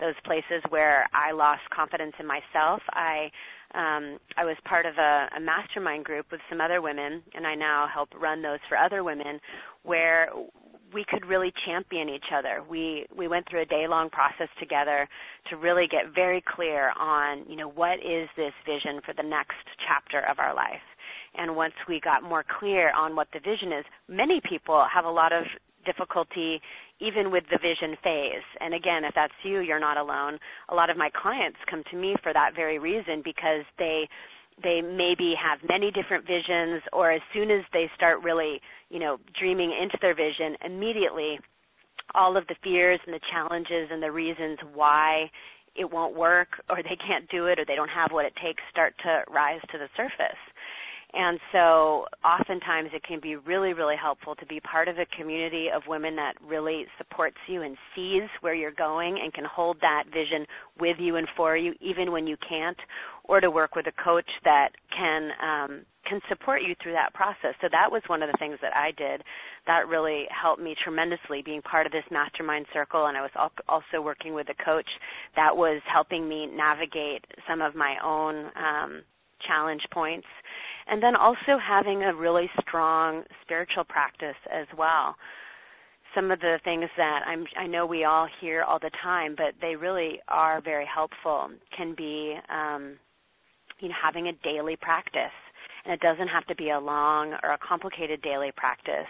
those 0.00 0.14
places 0.24 0.62
where 0.70 1.06
I 1.12 1.32
lost 1.32 1.60
confidence 1.74 2.14
in 2.18 2.26
myself. 2.26 2.80
I 2.90 3.30
um, 3.72 4.18
I 4.36 4.44
was 4.44 4.56
part 4.64 4.86
of 4.86 4.94
a, 4.98 5.28
a 5.36 5.40
mastermind 5.40 6.04
group 6.04 6.26
with 6.32 6.40
some 6.50 6.60
other 6.60 6.82
women, 6.82 7.22
and 7.34 7.46
I 7.46 7.54
now 7.54 7.86
help 7.92 8.08
run 8.20 8.42
those 8.42 8.58
for 8.68 8.76
other 8.76 9.04
women, 9.04 9.38
where 9.84 10.28
we 10.92 11.04
could 11.08 11.26
really 11.26 11.52
champion 11.66 12.08
each 12.08 12.32
other. 12.36 12.62
We 12.68 13.06
we 13.16 13.28
went 13.28 13.48
through 13.48 13.62
a 13.62 13.66
day 13.66 13.86
long 13.88 14.10
process 14.10 14.48
together 14.58 15.08
to 15.50 15.56
really 15.56 15.86
get 15.90 16.14
very 16.14 16.42
clear 16.54 16.92
on, 16.98 17.44
you 17.48 17.56
know, 17.56 17.68
what 17.68 17.98
is 17.98 18.28
this 18.36 18.52
vision 18.66 19.00
for 19.04 19.14
the 19.14 19.22
next 19.22 19.62
chapter 19.86 20.20
of 20.30 20.38
our 20.38 20.54
life. 20.54 20.84
And 21.36 21.54
once 21.54 21.74
we 21.88 22.00
got 22.02 22.22
more 22.22 22.44
clear 22.58 22.92
on 22.92 23.14
what 23.14 23.28
the 23.32 23.38
vision 23.38 23.72
is, 23.72 23.84
many 24.08 24.40
people 24.48 24.84
have 24.92 25.04
a 25.04 25.10
lot 25.10 25.32
of 25.32 25.44
difficulty 25.86 26.60
even 27.00 27.30
with 27.30 27.44
the 27.50 27.58
vision 27.58 27.96
phase. 28.04 28.44
And 28.60 28.74
again, 28.74 29.04
if 29.04 29.14
that's 29.14 29.32
you, 29.42 29.60
you're 29.60 29.80
not 29.80 29.96
alone. 29.96 30.38
A 30.68 30.74
lot 30.74 30.90
of 30.90 30.96
my 30.96 31.08
clients 31.10 31.56
come 31.68 31.82
to 31.90 31.96
me 31.96 32.14
for 32.22 32.32
that 32.32 32.50
very 32.54 32.78
reason 32.78 33.22
because 33.24 33.64
they 33.78 34.08
they 34.62 34.82
maybe 34.82 35.32
have 35.40 35.58
many 35.68 35.90
different 35.90 36.26
visions 36.26 36.82
or 36.92 37.10
as 37.12 37.22
soon 37.32 37.50
as 37.50 37.64
they 37.72 37.90
start 37.96 38.22
really, 38.22 38.60
you 38.90 38.98
know, 38.98 39.18
dreaming 39.38 39.72
into 39.80 39.96
their 40.02 40.14
vision, 40.14 40.56
immediately 40.64 41.38
all 42.14 42.36
of 42.36 42.46
the 42.48 42.56
fears 42.62 43.00
and 43.06 43.14
the 43.14 43.20
challenges 43.30 43.88
and 43.90 44.02
the 44.02 44.10
reasons 44.10 44.58
why 44.74 45.30
it 45.76 45.90
won't 45.90 46.16
work 46.16 46.48
or 46.68 46.82
they 46.82 46.96
can't 46.96 47.28
do 47.30 47.46
it 47.46 47.58
or 47.58 47.64
they 47.64 47.76
don't 47.76 47.88
have 47.88 48.10
what 48.10 48.24
it 48.26 48.34
takes 48.42 48.62
start 48.70 48.94
to 49.04 49.22
rise 49.30 49.60
to 49.70 49.78
the 49.78 49.88
surface. 49.96 50.40
And 51.12 51.40
so 51.52 52.06
oftentimes 52.24 52.90
it 52.92 53.02
can 53.02 53.20
be 53.20 53.36
really, 53.36 53.72
really 53.72 53.96
helpful 54.00 54.34
to 54.36 54.46
be 54.46 54.60
part 54.60 54.88
of 54.88 54.96
a 54.98 55.06
community 55.18 55.66
of 55.74 55.82
women 55.88 56.16
that 56.16 56.34
really 56.44 56.86
supports 56.98 57.36
you 57.48 57.62
and 57.62 57.76
sees 57.94 58.28
where 58.40 58.54
you're 58.54 58.70
going 58.70 59.18
and 59.22 59.32
can 59.32 59.44
hold 59.44 59.78
that 59.80 60.04
vision 60.06 60.46
with 60.78 60.96
you 61.00 61.16
and 61.16 61.26
for 61.36 61.56
you 61.56 61.74
even 61.80 62.12
when 62.12 62.26
you 62.26 62.36
can't, 62.48 62.78
or 63.24 63.40
to 63.40 63.50
work 63.50 63.74
with 63.74 63.86
a 63.86 64.02
coach 64.04 64.28
that 64.44 64.70
can 64.96 65.30
um, 65.42 65.82
can 66.08 66.20
support 66.28 66.62
you 66.62 66.74
through 66.82 66.92
that 66.92 67.12
process. 67.12 67.54
So 67.60 67.68
that 67.70 67.92
was 67.92 68.02
one 68.06 68.22
of 68.22 68.30
the 68.32 68.38
things 68.38 68.58
that 68.62 68.74
I 68.74 68.90
did 68.96 69.22
that 69.66 69.86
really 69.86 70.24
helped 70.30 70.62
me 70.62 70.74
tremendously 70.82 71.42
being 71.44 71.62
part 71.62 71.86
of 71.86 71.92
this 71.92 72.04
mastermind 72.10 72.66
circle 72.72 73.06
and 73.06 73.16
I 73.16 73.20
was 73.20 73.52
also 73.68 74.00
working 74.02 74.34
with 74.34 74.48
a 74.48 74.64
coach 74.64 74.88
that 75.36 75.56
was 75.56 75.82
helping 75.92 76.28
me 76.28 76.46
navigate 76.46 77.24
some 77.48 77.60
of 77.60 77.74
my 77.74 77.96
own 78.02 78.46
um 78.56 79.02
challenge 79.46 79.82
points 79.92 80.26
and 80.90 81.02
then 81.02 81.16
also 81.16 81.58
having 81.62 82.02
a 82.02 82.14
really 82.14 82.50
strong 82.60 83.22
spiritual 83.42 83.84
practice 83.84 84.36
as 84.52 84.66
well. 84.76 85.16
Some 86.14 86.32
of 86.32 86.40
the 86.40 86.58
things 86.64 86.90
that 86.96 87.20
I'm, 87.26 87.46
I 87.56 87.66
know 87.68 87.86
we 87.86 88.04
all 88.04 88.26
hear 88.40 88.62
all 88.64 88.80
the 88.80 88.90
time, 89.02 89.34
but 89.36 89.54
they 89.60 89.76
really 89.76 90.18
are 90.26 90.60
very 90.60 90.86
helpful. 90.92 91.50
Can 91.76 91.94
be, 91.96 92.36
um, 92.48 92.98
you 93.78 93.88
know, 93.88 93.94
having 94.02 94.26
a 94.26 94.32
daily 94.42 94.76
practice 94.76 95.36
and 95.84 95.94
it 95.94 96.00
doesn't 96.00 96.28
have 96.28 96.44
to 96.46 96.54
be 96.56 96.70
a 96.70 96.78
long 96.78 97.34
or 97.42 97.52
a 97.52 97.58
complicated 97.58 98.20
daily 98.20 98.50
practice 98.56 99.08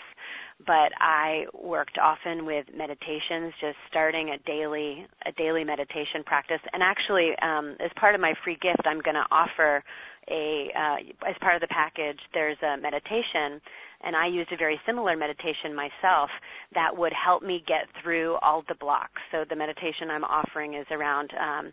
but 0.67 0.93
I 0.99 1.47
worked 1.55 1.99
often 1.99 2.45
with 2.45 2.67
meditations, 2.77 3.53
just 3.61 3.77
starting 3.89 4.31
a 4.31 4.39
daily 4.47 5.07
a 5.27 5.33
daily 5.33 5.65
meditation 5.65 6.23
practice. 6.25 6.61
And 6.73 6.83
actually, 6.83 7.31
um, 7.43 7.77
as 7.81 7.91
part 7.99 8.15
of 8.15 8.21
my 8.21 8.35
free 8.45 8.59
gift, 8.61 8.83
I'm 8.85 9.01
going 9.01 9.15
to 9.15 9.27
offer 9.31 9.83
a 10.29 10.71
uh, 10.77 11.29
as 11.29 11.37
part 11.41 11.55
of 11.55 11.61
the 11.61 11.69
package. 11.69 12.19
There's 12.35 12.59
a 12.63 12.77
meditation, 12.81 13.61
and 14.03 14.17
I 14.17 14.27
used 14.27 14.53
a 14.53 14.57
very 14.57 14.81
similar 14.87 15.17
meditation 15.17 15.75
myself 15.75 16.31
that 16.75 16.97
would 16.97 17.13
help 17.13 17.43
me 17.43 17.63
get 17.67 17.87
through 18.03 18.37
all 18.43 18.63
the 18.69 18.75
blocks. 18.75 19.21
So 19.33 19.45
the 19.49 19.57
meditation 19.57 20.11
I'm 20.11 20.25
offering 20.25 20.75
is 20.75 20.87
around. 20.91 21.31
Um, 21.39 21.73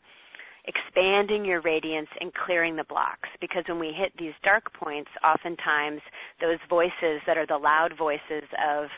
expanding 0.68 1.46
your 1.46 1.62
radiance 1.62 2.10
and 2.20 2.30
clearing 2.46 2.76
the 2.76 2.84
blocks. 2.84 3.30
Because 3.40 3.64
when 3.70 3.80
we 3.80 3.94
hit 3.98 4.12
these 4.20 4.34
dark 4.44 4.74
points, 4.74 5.10
oftentimes 5.24 6.02
those 6.42 6.60
voices 6.70 7.24
that 7.26 7.38
are 7.38 7.48
the 7.48 7.58
loud 7.58 7.94
voices 7.98 8.44
of 8.60 8.90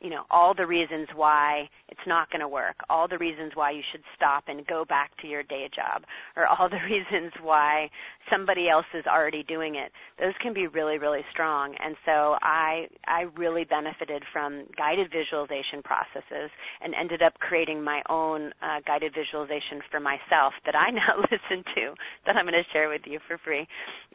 you 0.00 0.10
know 0.10 0.24
all 0.30 0.54
the 0.54 0.66
reasons 0.66 1.08
why 1.14 1.68
it's 1.88 2.00
not 2.06 2.30
going 2.30 2.40
to 2.40 2.48
work 2.48 2.76
all 2.88 3.06
the 3.08 3.18
reasons 3.18 3.52
why 3.54 3.70
you 3.70 3.82
should 3.92 4.02
stop 4.16 4.44
and 4.48 4.66
go 4.66 4.84
back 4.84 5.10
to 5.20 5.26
your 5.26 5.42
day 5.42 5.68
job 5.74 6.02
or 6.36 6.46
all 6.46 6.68
the 6.68 6.76
reasons 6.90 7.32
why 7.42 7.88
somebody 8.30 8.68
else 8.68 8.86
is 8.94 9.04
already 9.06 9.42
doing 9.42 9.74
it 9.76 9.92
those 10.18 10.34
can 10.42 10.52
be 10.54 10.66
really 10.66 10.98
really 10.98 11.24
strong. 11.32 11.74
And 11.78 11.96
so 12.04 12.36
i 12.42 12.86
i 13.06 13.26
really 13.36 13.64
benefited 13.64 14.22
from 14.32 14.66
guided 14.76 15.10
visualization 15.12 15.82
processes 15.84 16.50
and 16.80 16.94
ended 16.94 17.22
up 17.22 17.34
creating 17.38 17.82
my 17.82 18.02
own 18.08 18.52
uh, 18.62 18.80
guided 18.86 19.12
visualization 19.14 19.80
for 19.90 20.00
myself 20.00 20.54
that 20.64 20.74
i 20.74 20.90
now 21.00 21.16
listen 21.30 21.64
to 21.74 21.94
that 22.26 22.36
i'm 22.36 22.44
going 22.44 22.54
to 22.54 22.72
share 22.72 22.88
with 22.88 23.02
you 23.04 23.18
for 23.26 23.38
free 23.44 23.66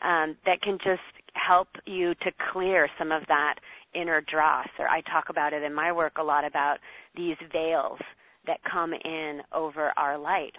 um, 0.02 0.36
that 0.46 0.62
can 0.62 0.78
just 0.84 1.02
help 1.36 1.68
you 1.86 2.14
to 2.16 2.32
clear 2.52 2.88
some 2.98 3.12
of 3.12 3.24
that 3.28 3.56
inner 4.00 4.22
dross, 4.22 4.68
or 4.80 4.88
I 4.88 5.02
talk 5.02 5.26
about 5.30 5.54
it 5.54 5.64
in 5.64 5.74
my 5.74 5.92
work 5.92 6.14
a 6.18 6.24
lot 6.24 6.46
about 6.46 6.78
these 7.16 7.38
veils 7.52 8.00
that 8.48 8.60
come 8.72 8.94
in 8.94 9.42
over 9.54 9.92
our 9.98 10.18
light. 10.18 10.56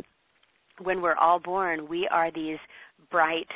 When 0.83 1.01
we're 1.03 1.17
all 1.17 1.39
born, 1.39 1.89
we 1.89 2.09
are 2.11 2.31
these 2.31 2.59
bright, 3.11 3.49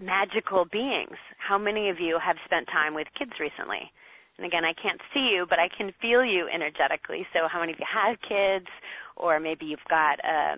magical 0.00 0.64
beings. 0.70 1.16
How 1.38 1.58
many 1.58 1.88
of 1.88 1.96
you 2.00 2.18
have 2.24 2.36
spent 2.44 2.66
time 2.66 2.94
with 2.94 3.06
kids 3.18 3.32
recently? 3.40 3.90
And 4.38 4.46
again, 4.46 4.64
I 4.64 4.74
can't 4.74 5.00
see 5.14 5.30
you, 5.32 5.46
but 5.48 5.58
I 5.58 5.68
can 5.76 5.92
feel 6.00 6.24
you 6.24 6.46
energetically. 6.52 7.26
So, 7.32 7.48
how 7.50 7.60
many 7.60 7.72
of 7.72 7.78
you 7.78 7.86
have 7.88 8.18
kids, 8.20 8.66
or 9.16 9.40
maybe 9.40 9.64
you've 9.64 9.80
got 9.88 10.18
a, 10.22 10.56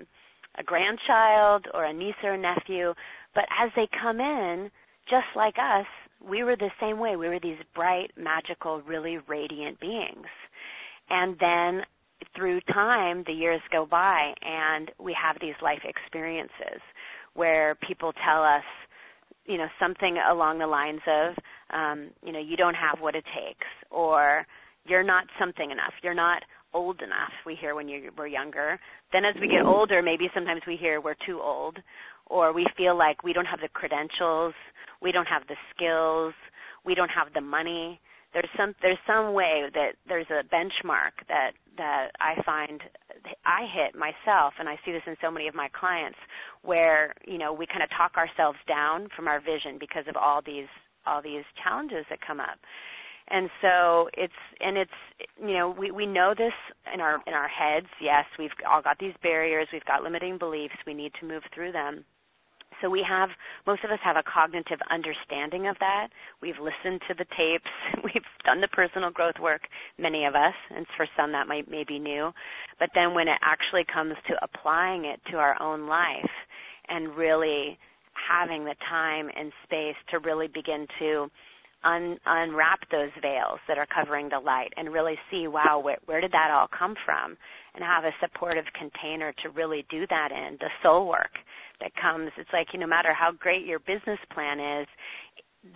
a 0.59 0.65
grandchild, 0.65 1.67
or 1.73 1.85
a 1.85 1.93
niece 1.93 2.19
or 2.25 2.33
a 2.33 2.39
nephew? 2.39 2.95
But 3.35 3.45
as 3.63 3.71
they 3.77 3.89
come 4.03 4.19
in, 4.21 4.71
just 5.09 5.31
like 5.37 5.55
us, 5.59 5.87
we 6.27 6.45
were 6.45 6.57
the 6.57 6.71
same 6.81 6.99
way. 6.99 7.17
We 7.17 7.29
were 7.29 7.41
these 7.41 7.59
bright, 7.75 8.11
magical, 8.17 8.83
really 8.83 9.19
radiant 9.29 9.81
beings. 9.81 10.27
And 11.11 11.37
then 11.39 11.83
through 12.37 12.61
time, 12.73 13.25
the 13.27 13.33
years 13.33 13.61
go 13.73 13.87
by, 13.87 14.35
and 14.43 14.91
we 14.99 15.17
have 15.21 15.37
these 15.41 15.55
life 15.63 15.83
experiences 15.85 16.81
where 17.35 17.77
people 17.87 18.13
tell 18.25 18.43
us, 18.43 18.65
you 19.47 19.57
know, 19.57 19.69
something 19.81 20.17
along 20.31 20.59
the 20.59 20.67
lines 20.67 21.01
of, 21.07 21.35
um, 21.73 22.11
you 22.25 22.33
know, 22.33 22.41
you 22.41 22.57
don't 22.57 22.75
have 22.75 23.01
what 23.01 23.15
it 23.15 23.25
takes, 23.35 23.67
or 23.91 24.47
you're 24.85 25.05
not 25.05 25.25
something 25.39 25.71
enough, 25.71 25.93
you're 26.03 26.15
not 26.15 26.43
old 26.75 27.01
enough. 27.01 27.33
We 27.47 27.57
hear 27.59 27.75
when 27.75 27.89
you 27.89 28.11
we're 28.17 28.27
younger. 28.27 28.79
Then 29.13 29.25
as 29.25 29.35
we 29.41 29.49
get 29.49 29.65
older, 29.65 30.03
maybe 30.03 30.29
sometimes 30.35 30.63
we 30.67 30.77
hear 30.77 31.01
we're 31.01 31.17
too 31.27 31.41
old, 31.41 31.79
or 32.31 32.53
we 32.53 32.67
feel 32.77 32.97
like 32.97 33.25
we 33.25 33.33
don't 33.33 33.47
have 33.47 33.61
the 33.61 33.69
credentials, 33.69 34.55
we 35.01 35.13
don't 35.13 35.27
have 35.27 35.47
the 35.49 35.57
skills, 35.75 36.35
we 36.85 36.95
don't 36.95 37.11
have 37.11 37.33
the 37.35 37.41
money. 37.41 38.01
There's 38.33 38.49
some 38.57 38.75
there's 38.83 38.99
some 39.07 39.33
way 39.33 39.65
that 39.73 39.93
there's 40.07 40.29
a 40.31 40.45
benchmark 40.55 41.25
that 41.29 41.53
that 41.79 42.11
I 42.21 42.41
find 42.45 42.83
I 43.45 43.65
hit 43.73 43.95
myself 43.95 44.55
and 44.59 44.69
I 44.69 44.77
see 44.85 44.93
this 44.93 45.03
in 45.07 45.17
so 45.23 45.31
many 45.31 45.49
of 45.49 45.55
my 45.55 45.69
clients 45.69 46.19
where, 46.63 47.15
you 47.27 47.39
know, 47.39 47.53
we 47.53 47.67
kind 47.67 47.83
of 47.83 47.89
talk 47.97 48.17
ourselves 48.17 48.59
down 48.69 49.09
from 49.17 49.29
our 49.29 49.41
vision 49.41 49.79
because 49.81 50.05
of 50.09 50.17
all 50.17 50.43
these 50.45 50.69
all 51.07 51.23
these 51.23 51.45
challenges 51.63 52.05
that 52.11 52.21
come 52.21 52.41
up. 52.41 52.59
And 53.31 53.49
so 53.63 54.09
it's 54.15 54.41
and 54.61 54.77
it's 54.77 54.99
you 55.41 55.55
know 55.55 55.71
we 55.71 55.91
we 55.91 56.05
know 56.05 56.35
this 56.37 56.53
in 56.93 57.01
our 57.01 57.21
in 57.27 57.33
our 57.33 57.49
heads. 57.49 57.89
Yes 58.01 58.25
we've 58.39 58.53
all 58.71 58.83
got 58.83 58.99
these 58.99 59.15
barriers. 59.23 59.69
We've 59.73 59.85
got 59.85 60.03
limiting 60.03 60.37
beliefs. 60.37 60.77
We 60.87 60.93
need 60.93 61.13
to 61.21 61.27
move 61.27 61.43
through 61.55 61.73
them 61.73 62.05
so 62.81 62.91
we 62.91 63.05
have 63.09 63.31
most 63.67 63.85
of 63.85 63.91
us 63.91 63.99
have 64.03 64.17
a 64.17 64.23
cognitive 64.23 64.79
understanding 64.91 65.69
of 65.69 65.77
that. 65.81 66.09
We've 66.41 66.59
listened 66.59 67.01
to 67.09 67.15
the 67.15 67.27
tapes, 67.37 67.71
we've 68.05 68.29
done 68.45 68.61
the 68.61 68.69
personal 68.69 69.11
growth 69.11 69.39
work, 69.41 69.63
many 69.99 70.25
of 70.25 70.35
us, 70.35 70.55
and 70.75 70.87
for 70.97 71.07
some 71.17 71.33
that 71.33 71.49
might 71.49 71.71
may 71.71 71.85
be 71.85 71.99
new. 71.99 72.33
But 72.79 72.91
then 72.95 73.15
when 73.15 73.29
it 73.29 73.39
actually 73.43 73.85
comes 73.93 74.15
to 74.29 74.35
applying 74.43 75.05
it 75.05 75.21
to 75.31 75.39
our 75.39 75.61
own 75.61 75.87
life 75.87 76.31
and 76.89 77.17
really 77.17 77.79
having 78.19 78.65
the 78.65 78.75
time 78.89 79.29
and 79.37 79.53
space 79.65 79.97
to 80.11 80.19
really 80.19 80.49
begin 80.49 80.87
to 80.99 81.31
un- 81.85 82.19
unwrap 82.27 82.81
those 82.91 83.11
veils 83.23 83.61
that 83.69 83.79
are 83.79 83.87
covering 83.87 84.29
the 84.29 84.41
light 84.41 84.73
and 84.77 84.93
really 84.93 85.17
see, 85.31 85.47
wow, 85.47 85.81
where, 85.83 85.99
where 86.07 86.21
did 86.21 86.33
that 86.33 86.51
all 86.51 86.69
come 86.77 86.95
from? 87.05 87.37
And 87.75 87.85
have 87.85 88.05
a 88.05 88.15
supportive 88.21 88.65
container 88.79 89.33
to 89.43 89.51
really 89.51 89.87
do 89.91 90.07
that 90.09 90.31
in, 90.33 90.57
the 90.59 90.71
soul 90.83 91.07
work 91.07 91.31
that 91.81 91.93
comes. 92.01 92.31
It's 92.37 92.51
like 92.53 92.69
no 92.75 92.87
matter 92.87 93.15
how 93.15 93.31
great 93.33 93.65
your 93.65 93.79
business 93.79 94.19
plan 94.35 94.59
is, 94.81 94.89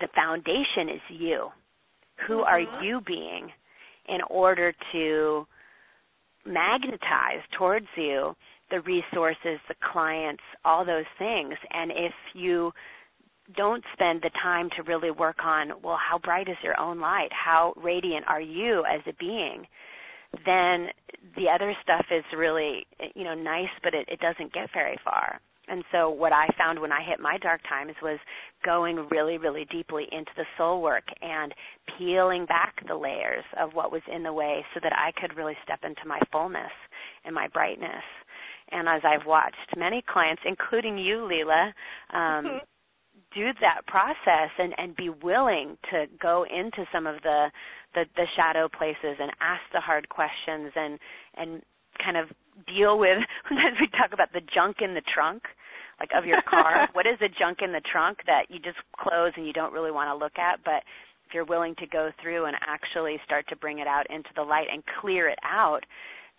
the 0.01 0.09
foundation 0.15 0.95
is 0.95 1.01
you. 1.09 1.49
Who 2.27 2.39
mm-hmm. 2.39 2.49
are 2.49 2.83
you 2.83 3.01
being 3.07 3.51
in 4.09 4.21
order 4.29 4.75
to 4.93 5.47
magnetize 6.45 7.43
towards 7.57 7.87
you 7.97 8.35
the 8.71 8.81
resources, 8.81 9.61
the 9.69 9.75
clients, 9.93 10.43
all 10.65 10.85
those 10.85 11.09
things? 11.19 11.55
And 11.71 11.93
if 11.93 12.13
you 12.35 12.73
don't 13.57 13.85
spend 13.93 14.23
the 14.23 14.31
time 14.43 14.69
to 14.77 14.83
really 14.83 15.11
work 15.11 15.45
on, 15.45 15.73
well, 15.83 15.99
how 15.99 16.19
bright 16.19 16.49
is 16.49 16.57
your 16.63 16.79
own 16.79 17.01
light? 17.01 17.31
How 17.33 17.75
radiant 17.77 18.27
are 18.29 18.41
you 18.41 18.85
as 18.89 19.01
a 19.07 19.13
being? 19.19 19.67
Then 20.47 20.89
the 21.37 21.49
other 21.55 21.75
stuff 21.83 22.07
is 22.11 22.25
really, 22.37 22.87
you 23.15 23.25
know, 23.25 23.35
nice, 23.35 23.73
but 23.83 23.95
it, 23.95 24.09
it 24.09 24.21
doesn't 24.21 24.53
get 24.53 24.69
very 24.73 24.97
far. 25.05 25.41
And 25.69 25.85
so 25.93 26.11
what 26.11 26.33
I 26.33 26.49
found 26.59 26.81
when 26.81 26.91
I 26.91 27.03
hit 27.09 27.21
my 27.21 27.39
dark 27.39 27.61
times 27.69 27.95
was 28.03 28.19
going 28.65 29.07
really, 29.11 29.39
really 29.39 29.65
deeply 29.71 30.07
into 30.11 30.31
the 30.37 30.45
soul 30.59 30.83
work 30.83 31.05
and 31.21 31.55
peeling 31.99 32.47
back 32.47 32.75
the 32.89 32.97
layers 32.97 33.45
of 33.61 33.73
what 33.73 33.93
was 33.93 34.03
in 34.13 34.23
the 34.23 34.33
way 34.33 34.65
so 34.75 34.81
that 34.83 34.93
I 34.93 35.13
could 35.21 35.37
really 35.37 35.57
step 35.63 35.81
into 35.85 36.07
my 36.07 36.19
fullness 36.33 36.73
and 37.25 37.35
my 37.35 37.47
brightness. 37.49 38.03
And 38.73 38.89
as 38.89 39.03
I've 39.05 39.27
watched 39.27 39.77
many 39.77 40.03
clients, 40.09 40.43
including 40.45 40.99
you, 40.99 41.29
Leela, 41.31 41.73
um. 42.17 42.61
do 43.35 43.53
that 43.61 43.87
process 43.87 44.51
and, 44.59 44.75
and 44.79 44.97
be 44.97 45.09
willing 45.09 45.77
to 45.91 46.07
go 46.21 46.45
into 46.45 46.85
some 46.93 47.07
of 47.07 47.23
the, 47.23 47.51
the 47.95 48.05
the 48.17 48.27
shadow 48.37 48.69
places 48.69 49.19
and 49.21 49.31
ask 49.41 49.63
the 49.73 49.81
hard 49.81 50.09
questions 50.09 50.73
and 50.77 50.99
and 51.37 51.63
kind 52.03 52.17
of 52.17 52.29
deal 52.67 52.99
with 52.99 53.19
sometimes 53.49 53.77
we 53.81 53.89
talk 53.89 54.13
about 54.13 54.33
the 54.33 54.41
junk 54.55 54.77
in 54.81 54.95
the 54.95 55.03
trunk 55.15 55.43
like 56.01 56.11
of 56.17 56.27
your 56.27 56.43
car. 56.43 56.89
What 56.95 57.07
is 57.07 57.19
the 57.21 57.29
junk 57.29 57.59
in 57.63 57.73
the 57.73 57.81
trunk 57.81 58.19
that 58.27 58.51
you 58.51 58.59
just 58.59 58.79
close 58.97 59.33
and 59.37 59.47
you 59.47 59.53
don't 59.53 59.73
really 59.73 59.93
want 59.93 60.09
to 60.09 60.17
look 60.17 60.39
at? 60.39 60.65
But 60.65 60.83
if 61.27 61.35
you're 61.35 61.45
willing 61.45 61.75
to 61.79 61.87
go 61.87 62.11
through 62.21 62.47
and 62.47 62.57
actually 62.67 63.17
start 63.25 63.47
to 63.49 63.57
bring 63.57 63.79
it 63.79 63.87
out 63.87 64.11
into 64.11 64.29
the 64.35 64.43
light 64.43 64.67
and 64.73 64.83
clear 65.01 65.29
it 65.29 65.39
out 65.45 65.85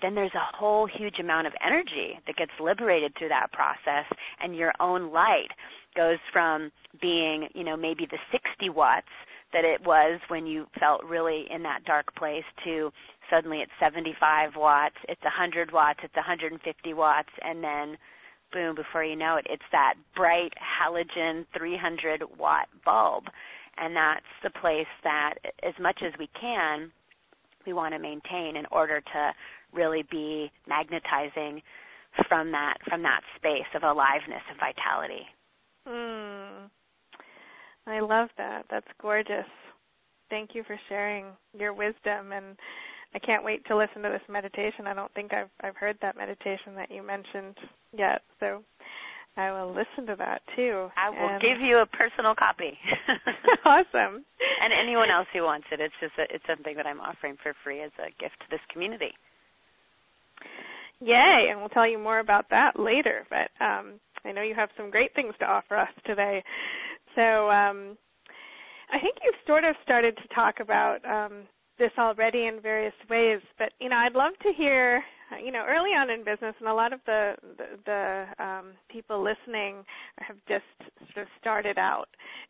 then 0.04 0.14
there's 0.14 0.36
a 0.36 0.58
whole 0.58 0.86
huge 0.88 1.20
amount 1.20 1.48
of 1.48 1.54
energy 1.66 2.20
that 2.28 2.36
gets 2.36 2.52
liberated 2.60 3.14
through 3.18 3.30
that 3.30 3.52
process 3.52 4.06
and 4.42 4.56
your 4.56 4.74
own 4.80 5.12
light 5.12 5.50
goes 5.96 6.20
from 6.32 6.72
being 7.02 7.48
you 7.56 7.64
know 7.64 7.78
maybe 7.78 8.06
the 8.12 8.20
60 8.32 8.70
watts 8.70 9.08
that 9.54 9.64
it 9.64 9.86
was 9.86 10.20
when 10.28 10.46
you 10.46 10.66
felt 10.80 11.04
really 11.04 11.46
in 11.54 11.64
that 11.64 11.86
dark 11.86 12.14
place 12.16 12.44
to 12.66 12.92
suddenly 13.30 13.60
it's 13.60 13.72
75 13.80 14.52
watts, 14.58 14.96
it's 15.08 15.24
100 15.24 15.72
watts, 15.72 16.00
it's 16.04 16.16
150 16.16 16.94
watts, 16.94 17.30
and 17.42 17.64
then 17.64 17.98
boom, 18.52 18.76
before 18.76 19.04
you 19.04 19.16
know 19.16 19.38
it, 19.38 19.48
it's 19.50 19.64
that 19.72 19.94
bright 20.16 20.54
halogen 20.62 21.46
300 21.58 22.24
watt 22.38 22.68
bulb. 22.86 23.26
And 23.78 23.96
that's 23.96 24.26
the 24.44 24.52
place 24.52 24.90
that, 25.04 25.36
as 25.64 25.74
much 25.82 26.02
as 26.06 26.14
we 26.20 26.30
can, 26.40 26.92
we 27.66 27.74
want 27.74 27.94
to 27.94 28.00
maintain 28.00 28.56
in 28.56 28.66
order 28.72 29.02
to 29.02 29.32
really 29.74 30.04
be 30.10 30.52
magnetizing 30.68 31.62
from 32.28 32.52
that 32.52 32.78
from 32.88 33.02
that 33.04 33.22
space 33.36 33.70
of 33.76 33.84
aliveness 33.84 34.44
and 34.50 34.60
vitality. 34.60 35.26
Hmm. 35.88 36.68
I 37.86 38.00
love 38.00 38.30
that. 38.38 38.66
That's 38.70 38.88
gorgeous. 39.02 39.50
Thank 40.30 40.52
you 40.54 40.64
for 40.66 40.80
sharing 40.90 41.26
your 41.58 41.74
wisdom 41.74 42.32
and 42.32 42.56
I 43.16 43.20
can't 43.20 43.44
wait 43.44 43.66
to 43.68 43.78
listen 43.78 44.02
to 44.02 44.10
this 44.10 44.26
meditation. 44.28 44.88
I 44.88 44.94
don't 44.94 45.14
think 45.14 45.34
I've 45.34 45.50
I've 45.62 45.76
heard 45.76 45.98
that 46.02 46.18
meditation 46.18 46.76
that 46.76 46.90
you 46.90 47.04
mentioned 47.04 47.58
yet. 47.96 48.22
So 48.40 48.64
I 49.36 49.52
will 49.52 49.70
listen 49.70 50.06
to 50.08 50.16
that 50.18 50.42
too. 50.56 50.90
I 50.98 51.10
will 51.10 51.38
and... 51.38 51.42
give 51.42 51.62
you 51.62 51.78
a 51.78 51.86
personal 51.86 52.36
copy. 52.36 52.78
awesome. 53.66 54.26
And 54.62 54.72
anyone 54.72 55.10
else 55.10 55.28
who 55.34 55.44
wants 55.44 55.68
it, 55.72 55.80
it's 55.80 55.94
just 56.00 56.14
a, 56.18 56.34
it's 56.34 56.46
something 56.48 56.76
that 56.78 56.86
I'm 56.86 57.02
offering 57.02 57.38
for 57.42 57.54
free 57.64 57.82
as 57.82 57.92
a 58.00 58.10
gift 58.22 58.38
to 58.42 58.48
this 58.50 58.62
community. 58.72 59.14
Yay! 61.04 61.48
And 61.50 61.60
we'll 61.60 61.70
tell 61.70 61.90
you 61.90 62.00
more 62.00 62.20
about 62.20 62.50
that 62.50 62.80
later. 62.80 63.26
But 63.30 63.52
um, 63.64 64.00
I 64.26 64.32
know 64.32 64.42
you 64.42 64.56
have 64.56 64.70
some 64.78 64.90
great 64.90 65.14
things 65.14 65.34
to 65.40 65.46
offer 65.46 65.78
us 65.78 65.90
today. 66.06 66.44
So 67.16 67.50
um, 67.50 67.98
I 68.92 69.00
think 69.00 69.18
you've 69.24 69.36
sort 69.46 69.66
of 69.66 69.76
started 69.84 70.16
to 70.18 70.34
talk 70.34 70.56
about 70.62 71.00
um, 71.06 71.44
this 71.78 71.92
already 71.98 72.46
in 72.46 72.60
various 72.62 72.94
ways, 73.10 73.42
but 73.58 73.74
you 73.80 73.90
know, 73.90 73.98
I'd 73.98 74.16
love 74.16 74.34
to 74.44 74.52
hear. 74.56 75.04
You 75.44 75.52
know, 75.52 75.66
early 75.68 75.90
on 75.90 76.12
in 76.12 76.20
business, 76.20 76.54
and 76.60 76.70
a 76.70 76.74
lot 76.76 76.94
of 76.94 77.00
the 77.08 77.34
the, 77.58 77.66
the 77.88 78.44
um, 78.44 78.74
people 78.88 79.24
listening 79.24 79.84
have 80.20 80.36
just 80.48 80.64
sort 81.12 81.26
of 81.26 81.28
started 81.40 81.80
out, 81.80 82.06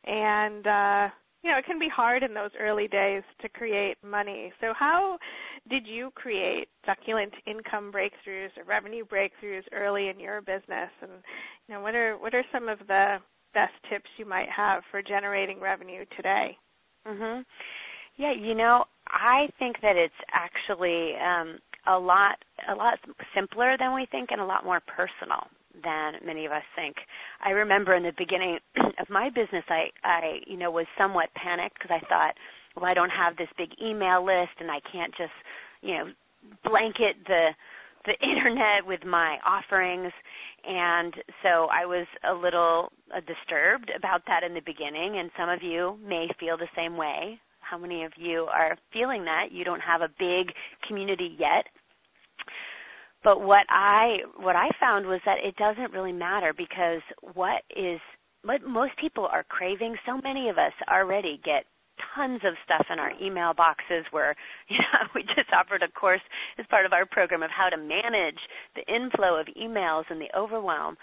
and 0.05 0.67
uh, 0.67 1.07
you 1.43 1.51
know, 1.51 1.57
it 1.57 1.65
can 1.65 1.77
be 1.77 1.89
hard 1.93 2.23
in 2.23 2.33
those 2.33 2.51
early 2.59 2.87
days 2.87 3.23
to 3.41 3.49
create 3.49 3.97
money. 4.03 4.51
So, 4.61 4.73
how 4.77 5.17
did 5.69 5.87
you 5.87 6.11
create 6.15 6.67
succulent 6.85 7.33
income 7.45 7.91
breakthroughs 7.91 8.55
or 8.57 8.63
revenue 8.67 9.05
breakthroughs 9.05 9.63
early 9.71 10.09
in 10.09 10.19
your 10.19 10.41
business? 10.41 10.89
And 11.01 11.11
you 11.67 11.75
know, 11.75 11.81
what 11.81 11.95
are 11.95 12.17
what 12.17 12.33
are 12.33 12.43
some 12.51 12.69
of 12.69 12.79
the 12.87 13.17
best 13.53 13.73
tips 13.89 14.09
you 14.17 14.25
might 14.25 14.49
have 14.49 14.83
for 14.91 15.01
generating 15.01 15.59
revenue 15.59 16.05
today? 16.15 16.57
Mhm. 17.07 17.45
Yeah, 18.17 18.31
you 18.31 18.53
know, 18.53 18.85
I 19.07 19.47
think 19.59 19.77
that 19.81 19.95
it's 19.95 20.13
actually 20.31 21.15
um, 21.17 21.59
a 21.87 21.97
lot 21.97 22.37
a 22.69 22.75
lot 22.75 22.99
simpler 23.35 23.75
than 23.77 23.93
we 23.93 24.05
think 24.11 24.31
and 24.31 24.41
a 24.41 24.45
lot 24.45 24.63
more 24.65 24.81
personal 24.81 25.47
than 25.83 26.13
many 26.25 26.45
of 26.45 26.51
us 26.51 26.63
think. 26.75 26.95
I 27.43 27.51
remember 27.51 27.95
in 27.95 28.03
the 28.03 28.13
beginning 28.17 28.59
of 28.99 29.09
my 29.09 29.29
business 29.29 29.63
I 29.69 29.89
I 30.03 30.39
you 30.45 30.57
know 30.57 30.71
was 30.71 30.85
somewhat 30.97 31.29
panicked 31.35 31.79
because 31.79 31.99
I 32.01 32.05
thought, 32.07 32.35
well 32.75 32.85
I 32.85 32.93
don't 32.93 33.09
have 33.09 33.37
this 33.37 33.49
big 33.57 33.69
email 33.81 34.25
list 34.25 34.59
and 34.59 34.69
I 34.71 34.79
can't 34.91 35.13
just, 35.15 35.33
you 35.81 35.93
know, 35.93 36.05
blanket 36.63 37.17
the 37.27 37.49
the 38.05 38.13
internet 38.21 38.85
with 38.85 39.05
my 39.05 39.37
offerings. 39.45 40.11
And 40.65 41.13
so 41.41 41.67
I 41.71 41.85
was 41.85 42.07
a 42.29 42.33
little 42.33 42.91
uh, 43.15 43.19
disturbed 43.21 43.91
about 43.95 44.21
that 44.27 44.43
in 44.43 44.53
the 44.53 44.61
beginning. 44.65 45.19
And 45.19 45.29
some 45.37 45.49
of 45.49 45.61
you 45.61 45.97
may 46.05 46.27
feel 46.39 46.57
the 46.57 46.71
same 46.75 46.97
way. 46.97 47.39
How 47.59 47.77
many 47.77 48.03
of 48.03 48.11
you 48.17 48.47
are 48.51 48.77
feeling 48.91 49.25
that? 49.25 49.51
You 49.51 49.63
don't 49.63 49.81
have 49.81 50.01
a 50.01 50.09
big 50.19 50.53
community 50.87 51.35
yet. 51.39 51.65
But 53.23 53.39
what 53.39 53.65
i 53.69 54.17
what 54.35 54.57
i 54.57 54.67
found 54.81 55.05
was 55.05 55.21
that 55.25 55.37
it 55.41 55.55
doesn't 55.55 55.93
really 55.93 56.11
matter 56.11 56.53
because 56.55 57.01
what 57.33 57.63
is 57.69 58.01
what 58.43 58.61
most 58.67 58.91
people 58.99 59.29
are 59.31 59.45
craving 59.47 59.95
so 60.05 60.19
many 60.21 60.49
of 60.49 60.57
us 60.57 60.73
already 60.91 61.39
get 61.43 61.63
tons 62.15 62.41
of 62.43 62.53
stuff 62.65 62.85
in 62.91 62.99
our 62.99 63.11
email 63.21 63.53
boxes 63.53 64.05
where 64.11 64.35
you 64.69 64.77
know 64.77 65.07
we 65.15 65.23
just 65.23 65.49
offered 65.53 65.83
a 65.83 65.91
course 65.91 66.23
as 66.57 66.65
part 66.69 66.85
of 66.85 66.93
our 66.93 67.05
program 67.05 67.43
of 67.43 67.51
how 67.51 67.69
to 67.69 67.77
manage 67.77 68.39
the 68.75 68.83
inflow 68.93 69.39
of 69.39 69.47
emails 69.57 70.03
and 70.09 70.19
the 70.21 70.29
overwhelm 70.37 70.97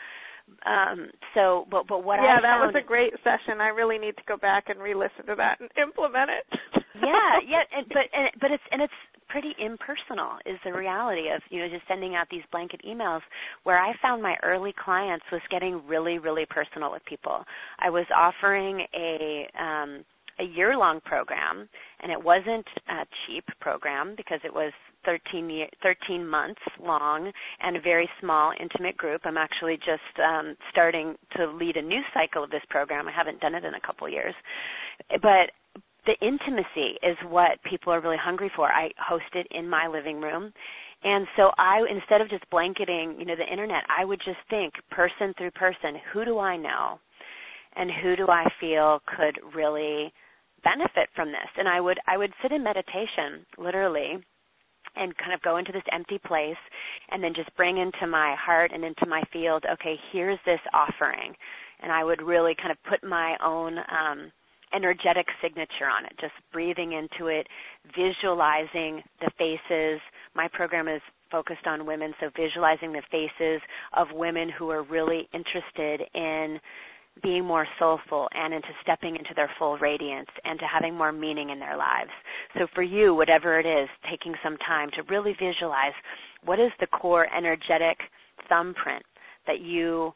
um, 0.67 1.11
so, 1.35 1.67
but 1.71 1.87
but 1.87 2.05
what 2.05 2.19
yeah, 2.21 2.39
I 2.39 2.43
that 2.43 2.59
was 2.61 2.75
a 2.77 2.87
great 2.87 3.13
session. 3.25 3.61
I 3.61 3.69
really 3.69 3.99
need 3.99 4.17
to 4.17 4.23
go 4.27 4.37
back 4.37 4.65
and 4.69 4.81
re-listen 4.81 5.27
to 5.27 5.35
that 5.37 5.61
and 5.61 5.71
implement 5.81 6.31
it. 6.31 6.61
yeah, 6.95 7.41
yeah, 7.47 7.65
and, 7.77 7.87
but 7.89 8.07
and, 8.13 8.31
but 8.41 8.51
it's 8.51 8.63
and 8.71 8.83
it's 8.83 9.01
pretty 9.29 9.55
impersonal 9.63 10.43
is 10.45 10.59
the 10.65 10.73
reality 10.73 11.31
of 11.35 11.41
you 11.51 11.61
know 11.61 11.69
just 11.69 11.87
sending 11.89 12.15
out 12.15 12.27
these 12.31 12.43
blanket 12.53 12.81
emails. 12.87 13.21
Where 13.63 13.79
I 13.79 13.93
found 14.03 14.23
my 14.23 14.37
early 14.43 14.75
clients 14.77 15.25
was 15.33 15.43
getting 15.51 15.81
really 15.87 16.19
really 16.19 16.47
personal 16.49 16.91
with 16.91 17.05
people. 17.05 17.45
I 17.79 17.91
was 17.91 18.07
offering 18.15 18.87
a 18.95 19.49
um, 19.59 20.05
a 20.41 20.45
year 20.45 20.77
long 20.77 21.01
program 21.05 21.69
and 22.01 22.11
it 22.11 22.23
wasn't 22.23 22.67
a 22.89 23.05
cheap 23.27 23.45
program 23.61 24.15
because 24.17 24.41
it 24.45 24.53
was 24.53 24.73
13 25.05 25.51
year, 25.51 25.69
13 25.83 26.27
months 26.27 26.61
long 26.83 27.31
and 27.61 27.77
a 27.77 27.81
very 27.81 28.09
small 28.21 28.53
intimate 28.61 28.97
group. 28.97 29.23
I'm 29.25 29.37
actually 29.37 29.77
just 29.77 30.19
um, 30.19 30.57
starting 30.71 31.15
to 31.37 31.51
lead 31.51 31.77
a 31.77 31.83
new 31.83 32.01
cycle 32.13 32.45
of 32.45 32.51
this 32.51 32.63
program. 32.69 33.09
I 33.09 33.13
haven't 33.13 33.41
done 33.41 33.55
it 33.55 33.65
in 33.65 33.75
a 33.75 33.81
couple 33.81 34.09
years. 34.09 34.35
But 35.11 35.53
the 36.07 36.17
intimacy 36.27 36.99
is 37.03 37.17
what 37.29 37.63
people 37.69 37.93
are 37.93 38.01
really 38.01 38.17
hungry 38.21 38.51
for. 38.55 38.69
I 38.69 38.91
host 38.99 39.33
it 39.35 39.47
in 39.51 39.69
my 39.69 39.87
living 39.87 40.21
room. 40.21 40.53
And 41.03 41.27
so 41.37 41.51
I 41.57 41.81
instead 41.91 42.21
of 42.21 42.29
just 42.29 42.49
blanketing, 42.51 43.17
you 43.19 43.25
know, 43.25 43.37
the 43.37 43.51
internet, 43.51 43.85
I 43.89 44.05
would 44.05 44.21
just 44.25 44.39
think 44.51 44.75
person 44.91 45.33
through 45.37 45.53
person, 45.53 45.97
who 46.13 46.25
do 46.25 46.39
I 46.39 46.57
know? 46.57 46.99
And 47.77 47.91
who 48.03 48.17
do 48.17 48.27
I 48.29 48.47
feel 48.61 49.01
could 49.07 49.39
really 49.55 50.13
benefit 50.63 51.09
from 51.15 51.29
this. 51.29 51.49
And 51.57 51.69
i 51.69 51.81
would 51.81 51.99
i 52.07 52.17
would 52.17 52.33
sit 52.43 52.53
in 52.53 52.63
meditation 52.63 53.47
literally 53.59 54.19
and 54.97 55.17
kind 55.19 55.33
of 55.33 55.43
go 55.43 55.57
into 55.57 55.73
this 55.73 55.87
empty 55.93 56.19
place 56.27 56.59
and 57.11 57.23
then 57.23 57.33
just 57.35 57.55
bring 57.57 57.79
into 57.79 58.07
my 58.07 58.35
heart 58.39 58.73
and 58.75 58.85
into 58.85 59.07
my 59.07 59.23
field 59.33 59.65
okay 59.73 59.97
here's 60.13 60.39
this 60.47 60.61
offering. 60.73 61.35
And 61.83 61.93
i 61.93 62.05
would 62.05 62.23
really 62.23 62.55
kind 62.55 62.73
of 62.73 62.79
put 62.89 63.07
my 63.09 63.37
own 63.45 63.79
um 63.79 64.33
energetic 64.73 65.27
signature 65.43 65.91
on 65.91 66.05
it 66.07 66.13
just 66.21 66.35
breathing 66.53 66.93
into 66.93 67.27
it 67.27 67.47
visualizing 67.97 69.03
the 69.21 69.31
faces. 69.37 70.01
My 70.35 70.49
program 70.53 70.87
is 70.87 71.03
focused 71.31 71.67
on 71.67 71.87
women 71.87 72.13
so 72.21 72.31
visualizing 72.37 72.93
the 72.93 73.03
faces 73.11 73.61
of 73.97 74.09
women 74.13 74.49
who 74.49 74.71
are 74.71 74.83
really 74.83 75.29
interested 75.33 76.07
in 76.15 76.61
being 77.23 77.45
more 77.45 77.67
soulful 77.79 78.29
and 78.33 78.55
into 78.55 78.69
stepping 78.83 79.17
into 79.17 79.31
their 79.35 79.51
full 79.59 79.79
radiance 79.79 80.29
and 80.45 80.59
to 80.59 80.65
having 80.67 80.95
more 80.95 81.13
meaning 81.13 81.51
in 81.51 81.59
their 81.59 81.77
lives. 81.77 82.11
So 82.59 82.67
for 82.75 82.83
you, 82.83 83.15
whatever 83.15 83.59
it 83.59 83.67
is, 83.67 83.89
taking 84.11 84.35
some 84.43 84.57
time 84.59 84.91
to 84.97 85.03
really 85.05 85.35
visualize 85.41 85.95
what 86.45 86.59
is 86.59 86.71
the 86.81 86.87
core 86.87 87.27
energetic 87.37 87.99
thumbprint 88.49 89.05
that 89.47 89.61
you 89.61 90.13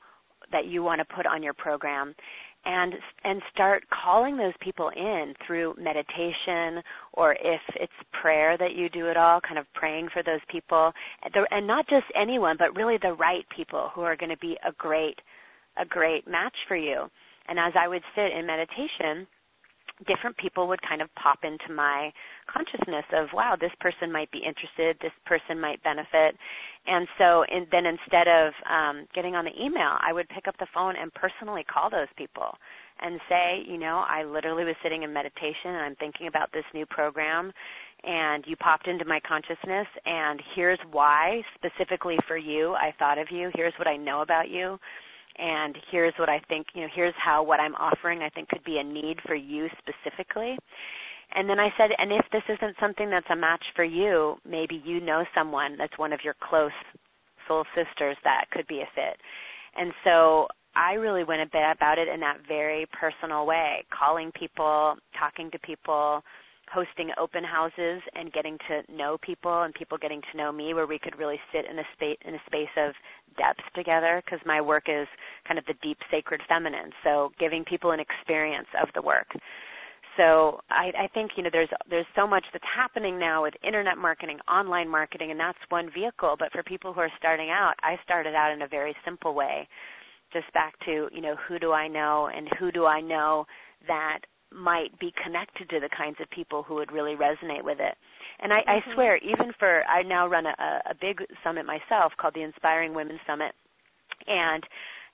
that 0.53 0.67
you 0.67 0.83
want 0.83 1.01
to 1.01 1.15
put 1.15 1.27
on 1.27 1.43
your 1.43 1.55
program 1.55 2.15
and 2.65 2.95
and 3.25 3.43
start 3.53 3.85
calling 3.91 4.37
those 4.37 4.53
people 4.61 4.91
in 4.95 5.35
through 5.47 5.75
meditation 5.79 6.83
or 7.13 7.33
if 7.33 7.61
it's 7.77 7.93
prayer 8.21 8.57
that 8.57 8.75
you 8.75 8.89
do 8.89 9.09
it 9.09 9.17
all 9.17 9.41
kind 9.41 9.59
of 9.59 9.67
praying 9.75 10.09
for 10.13 10.23
those 10.23 10.41
people 10.51 10.93
and 11.51 11.67
not 11.67 11.87
just 11.89 12.05
anyone 12.21 12.57
but 12.59 12.75
really 12.75 12.97
the 13.03 13.13
right 13.15 13.45
people 13.55 13.91
who 13.95 14.01
are 14.01 14.17
going 14.17 14.31
to 14.31 14.39
be 14.39 14.57
a 14.67 14.73
great 14.79 15.19
a 15.77 15.85
great 15.85 16.27
match 16.27 16.57
for 16.69 16.77
you. 16.77 17.07
And 17.49 17.59
as 17.59 17.73
I 17.79 17.89
would 17.89 18.03
sit 18.15 18.33
in 18.33 18.47
meditation, 18.47 19.27
different 20.07 20.37
people 20.37 20.67
would 20.67 20.83
kind 20.83 21.01
of 21.01 21.09
pop 21.15 21.39
into 21.45 21.73
my 21.73 22.11
consciousness 22.53 23.05
of 23.15 23.29
wow 23.33 23.55
this 23.59 23.71
person 23.81 24.11
might 24.11 24.31
be 24.33 24.39
interested 24.39 24.97
this 25.01 25.15
person 25.25 25.61
might 25.61 25.83
benefit. 25.85 26.35
And 26.87 27.07
so 27.17 27.45
in, 27.51 27.67
then 27.71 27.87
instead 27.87 28.27
of 28.27 28.53
um, 28.69 29.07
getting 29.15 29.35
on 29.37 29.45
the 29.45 29.55
email 29.55 29.95
i 30.03 30.13
would 30.13 30.29
pick 30.29 30.49
up 30.49 30.57
the 30.59 30.67
phone 30.75 30.95
and 31.01 31.15
personally 31.15 31.65
call 31.65 31.91
those 31.91 32.11
people 32.19 32.59
and 33.01 33.21
say 33.29 33.63
you 33.67 33.79
know 33.79 34.05
i 34.09 34.25
literally 34.25 34.65
was 34.65 34.75
sitting 34.83 35.05
in 35.05 35.13
meditation 35.13 35.71
and 35.79 35.87
i'm 35.87 35.97
thinking 35.97 36.27
about 36.27 36.51
this 36.53 36.67
new 36.75 36.87
program 36.87 37.53
and 38.03 38.45
you 38.47 38.57
popped 38.57 38.89
into 38.89 39.05
my 39.05 39.21
consciousness 39.27 39.87
and 40.05 40.43
here's 40.57 40.79
why 40.91 41.41
specifically 41.55 42.19
for 42.27 42.37
you 42.37 42.75
i 42.75 42.93
thought 42.99 43.19
of 43.19 43.29
you. 43.31 43.51
Here's 43.55 43.75
what 43.79 43.87
i 43.87 43.97
know 43.97 44.23
about 44.23 44.51
you 44.51 44.79
and 45.39 45.77
here's 45.91 46.15
what 46.19 46.29
I 46.29 46.41
think, 46.49 46.67
you 46.75 46.83
know, 46.83 46.89
here's 46.95 47.15
how 47.17 47.43
what 47.43 47.61
I'm 47.61 47.75
offering 47.75 48.21
I 48.21 48.29
think 48.29 48.49
could 48.49 48.65
be 48.65 48.79
a 48.79 48.85
need 48.85 49.19
for 49.27 49.35
you 49.35 49.69
specifically. 49.79 50.57
And 51.35 51.49
then 51.49 51.59
I 51.59 51.71
said, 51.77 51.91
and 51.99 52.13
if 52.13 52.25
this 52.33 52.43
isn't 52.49 52.77
something 52.79 53.11
that's 53.11 53.27
a 53.31 53.37
match 53.37 53.65
for 53.75 53.85
you, 53.85 54.37
maybe 54.49 54.81
you 54.85 55.01
know 55.01 55.25
someone 55.35 55.77
that's 55.77 55.99
one 55.99 56.13
of 56.13 56.21
your 56.23 56.35
close 56.41 56.73
soul 57.49 57.65
sisters 57.75 58.17
that 58.25 58.45
could 58.53 58.67
be 58.67 58.81
a 58.81 58.89
fit. 58.95 59.19
And 59.77 59.93
so 60.05 60.47
I 60.77 60.95
really 60.95 61.25
went 61.25 61.43
a 61.43 61.47
bit 61.47 61.63
about 61.75 61.99
it 61.99 62.09
in 62.09 62.21
that 62.21 62.39
very 62.47 62.87
personal 62.93 63.47
way, 63.47 63.85
calling 63.97 64.33
people, 64.39 64.97
talking 65.19 65.51
to 65.51 65.59
people, 65.59 66.23
hosting 66.73 67.11
open 67.19 67.45
houses 67.45 68.03
and 68.15 68.33
getting 68.33 68.59
to 68.69 68.83
know 68.93 69.19
people 69.23 69.63
and 69.63 69.75
people 69.75 69.99
getting 69.99 70.23
to 70.33 70.39
know 70.39 70.51
me 70.53 70.75
where 70.75 70.87
we 70.87 70.99
could 70.99 71.19
really 71.19 71.39
sit 71.53 71.65
in 71.71 71.79
a 71.79 71.85
space 71.95 72.19
in 72.25 72.35
a 72.35 72.43
space 72.47 72.73
of 72.77 72.93
depth 73.37 73.63
together 73.75 74.23
because 74.25 74.41
my 74.47 74.61
work 74.61 74.85
is 74.89 75.07
kind 75.47 75.59
of 75.59 75.65
the 75.67 75.75
deep 75.83 75.99
sacred 76.11 76.41
feminine 76.49 76.91
so 77.03 77.31
giving 77.39 77.65
people 77.65 77.91
an 77.91 78.01
experience 78.01 78.69
of 78.81 78.89
the 78.95 79.03
work 79.03 79.29
so 80.17 80.61
I, 80.71 80.93
I 81.05 81.09
think 81.13 81.33
you 81.37 81.43
know 81.43 81.51
there's 81.53 81.69
there's 81.91 82.07
so 82.15 82.27
much 82.27 82.45
that's 82.53 82.65
happening 82.75 83.19
now 83.19 83.43
with 83.43 83.55
internet 83.67 83.99
marketing, 83.99 84.39
online 84.49 84.89
marketing, 84.89 85.31
and 85.31 85.41
that's 85.41 85.59
one 85.69 85.91
vehicle. 85.93 86.37
But 86.39 86.53
for 86.53 86.63
people 86.63 86.93
who 86.93 87.01
are 87.01 87.11
starting 87.19 87.51
out, 87.51 87.75
I 87.83 87.97
started 88.05 88.35
out 88.35 88.53
in 88.53 88.63
a 88.63 88.69
very 88.69 88.95
simple 89.05 89.35
way, 89.35 89.69
just 90.33 90.53
back 90.53 90.75
to 90.87 91.09
you 91.13 91.21
know 91.21 91.35
who 91.49 91.59
do 91.59 91.73
I 91.73 91.89
know 91.89 92.31
and 92.35 92.49
who 92.59 92.71
do 92.71 92.87
I 92.87 93.01
know 93.01 93.47
that 93.89 94.21
might 94.55 94.99
be 94.99 95.13
connected 95.23 95.69
to 95.71 95.81
the 95.81 95.89
kinds 95.97 96.17
of 96.21 96.31
people 96.31 96.63
who 96.63 96.75
would 96.75 96.93
really 96.93 97.17
resonate 97.17 97.65
with 97.65 97.79
it. 97.81 97.95
And 98.41 98.53
I, 98.53 98.61
mm-hmm. 98.61 98.91
I 98.91 98.95
swear, 98.95 99.17
even 99.19 99.53
for 99.59 99.83
I 99.85 100.03
now 100.03 100.29
run 100.29 100.47
a, 100.47 100.51
a 100.91 100.95
big 101.01 101.19
summit 101.43 101.67
myself 101.67 102.13
called 102.21 102.35
the 102.35 102.43
Inspiring 102.43 102.95
Women 102.95 103.19
Summit, 103.27 103.53
and 104.27 104.63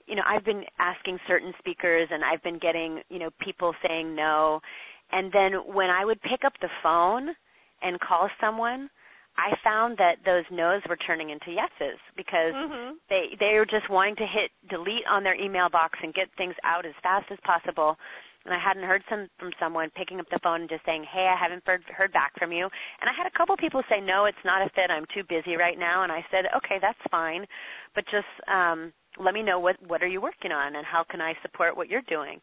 you 0.06 0.16
know, 0.16 0.22
I've 0.26 0.44
been 0.44 0.64
asking 0.80 1.18
certain 1.28 1.52
speakers 1.58 2.08
and 2.10 2.24
I've 2.24 2.42
been 2.42 2.58
getting, 2.58 3.00
you 3.10 3.20
know, 3.20 3.30
people 3.40 3.72
saying 3.86 4.16
no. 4.16 4.60
And 5.12 5.30
then 5.32 5.52
when 5.72 5.88
I 5.88 6.04
would 6.04 6.20
pick 6.22 6.44
up 6.44 6.54
the 6.60 6.68
phone 6.82 7.28
and 7.80 8.00
call 8.00 8.28
someone, 8.40 8.90
I 9.38 9.54
found 9.62 9.98
that 9.98 10.16
those 10.24 10.44
no's 10.50 10.82
were 10.88 10.96
turning 10.96 11.30
into 11.30 11.50
yeses 11.50 11.98
because 12.16 12.52
mm-hmm. 12.52 12.94
they 13.08 13.36
they 13.38 13.54
were 13.54 13.64
just 13.64 13.88
wanting 13.88 14.16
to 14.16 14.26
hit 14.26 14.50
delete 14.68 15.06
on 15.08 15.22
their 15.22 15.34
email 15.34 15.70
box 15.70 15.98
and 16.02 16.12
get 16.12 16.26
things 16.36 16.54
out 16.64 16.84
as 16.84 16.92
fast 17.02 17.26
as 17.30 17.38
possible. 17.44 17.96
And 18.44 18.54
I 18.54 18.58
hadn't 18.58 18.84
heard 18.84 19.02
some 19.08 19.28
from 19.38 19.52
someone 19.60 19.90
picking 19.90 20.18
up 20.18 20.26
the 20.30 20.38
phone 20.42 20.62
and 20.62 20.70
just 20.70 20.84
saying, 20.84 21.04
"Hey, 21.04 21.28
I 21.28 21.36
haven't 21.36 21.66
heard 21.66 21.84
heard 21.84 22.12
back 22.12 22.32
from 22.38 22.52
you." 22.52 22.64
And 23.00 23.10
I 23.10 23.12
had 23.12 23.26
a 23.26 23.30
couple 23.36 23.56
people 23.56 23.82
say, 23.88 24.00
"No, 24.00 24.24
it's 24.24 24.44
not 24.44 24.62
a 24.62 24.70
fit. 24.70 24.90
I'm 24.90 25.06
too 25.12 25.24
busy 25.24 25.56
right 25.56 25.78
now." 25.78 26.02
And 26.02 26.12
I 26.12 26.24
said, 26.30 26.46
"Okay, 26.56 26.78
that's 26.78 27.00
fine, 27.10 27.46
but 27.94 28.04
just 28.06 28.28
um 28.48 28.92
let 29.18 29.34
me 29.34 29.42
know 29.42 29.58
what 29.58 29.76
what 29.82 30.02
are 30.02 30.06
you 30.08 30.20
working 30.20 30.52
on 30.52 30.76
and 30.76 30.86
how 30.86 31.04
can 31.04 31.20
I 31.20 31.34
support 31.42 31.76
what 31.76 31.88
you're 31.88 32.02
doing." 32.02 32.40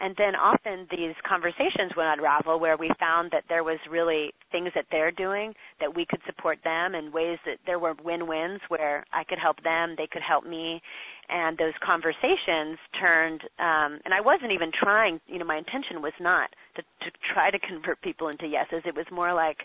And 0.00 0.14
then 0.16 0.36
often 0.36 0.86
these 0.90 1.14
conversations 1.28 1.92
would 1.96 2.06
unravel 2.06 2.60
where 2.60 2.76
we 2.76 2.90
found 3.00 3.30
that 3.32 3.44
there 3.48 3.64
was 3.64 3.78
really 3.90 4.32
things 4.52 4.70
that 4.74 4.86
they're 4.90 5.10
doing 5.10 5.54
that 5.80 5.94
we 5.94 6.06
could 6.06 6.20
support 6.24 6.58
them 6.62 6.94
in 6.94 7.10
ways 7.10 7.38
that 7.46 7.58
there 7.66 7.78
were 7.78 7.94
win-wins 8.02 8.60
where 8.68 9.04
I 9.12 9.24
could 9.24 9.38
help 9.38 9.62
them, 9.62 9.96
they 9.96 10.06
could 10.06 10.22
help 10.22 10.44
me. 10.44 10.80
And 11.28 11.58
those 11.58 11.76
conversations 11.84 12.78
turned 12.98 13.42
um 13.58 14.00
and 14.04 14.14
I 14.14 14.20
wasn't 14.20 14.52
even 14.52 14.72
trying, 14.72 15.20
you 15.26 15.38
know, 15.38 15.44
my 15.44 15.58
intention 15.58 16.00
was 16.00 16.16
not 16.20 16.50
to 16.76 16.82
to 16.82 17.08
try 17.34 17.50
to 17.50 17.58
convert 17.58 18.00
people 18.00 18.28
into 18.28 18.46
yeses. 18.46 18.82
It 18.86 18.96
was 18.96 19.06
more 19.12 19.34
like 19.34 19.58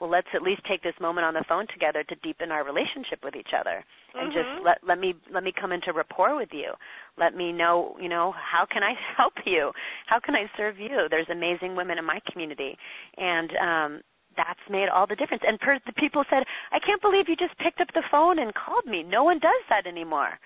well 0.00 0.08
let's 0.08 0.32
at 0.34 0.40
least 0.40 0.62
take 0.64 0.82
this 0.82 0.96
moment 1.00 1.26
on 1.26 1.34
the 1.34 1.44
phone 1.46 1.66
together 1.68 2.02
to 2.04 2.14
deepen 2.24 2.50
our 2.50 2.64
relationship 2.64 3.20
with 3.22 3.36
each 3.36 3.52
other 3.52 3.84
and 4.14 4.32
mm-hmm. 4.32 4.38
just 4.38 4.64
let 4.64 4.78
let 4.86 4.98
me 4.98 5.14
let 5.32 5.44
me 5.44 5.52
come 5.52 5.72
into 5.72 5.92
rapport 5.92 6.36
with 6.36 6.50
you. 6.52 6.72
Let 7.18 7.34
me 7.36 7.52
know 7.52 7.96
you 8.00 8.08
know 8.08 8.32
how 8.32 8.64
can 8.64 8.82
i 8.82 8.94
help 9.16 9.34
you? 9.44 9.72
How 10.06 10.20
can 10.20 10.34
i 10.34 10.48
serve 10.56 10.78
you? 10.78 11.06
There's 11.10 11.28
amazing 11.30 11.76
women 11.76 11.98
in 11.98 12.04
my 12.04 12.20
community. 12.32 12.76
And 13.16 13.50
um 13.60 14.00
that's 14.36 14.62
made 14.70 14.88
all 14.88 15.06
the 15.08 15.16
difference. 15.16 15.42
And 15.44 15.58
per, 15.60 15.78
the 15.84 15.92
people 15.92 16.24
said 16.30 16.44
i 16.72 16.78
can't 16.80 17.02
believe 17.02 17.28
you 17.28 17.36
just 17.36 17.58
picked 17.58 17.80
up 17.80 17.88
the 17.92 18.08
phone 18.10 18.38
and 18.38 18.54
called 18.54 18.86
me. 18.86 19.02
No 19.02 19.22
one 19.24 19.38
does 19.38 19.62
that 19.68 19.86
anymore 19.86 20.40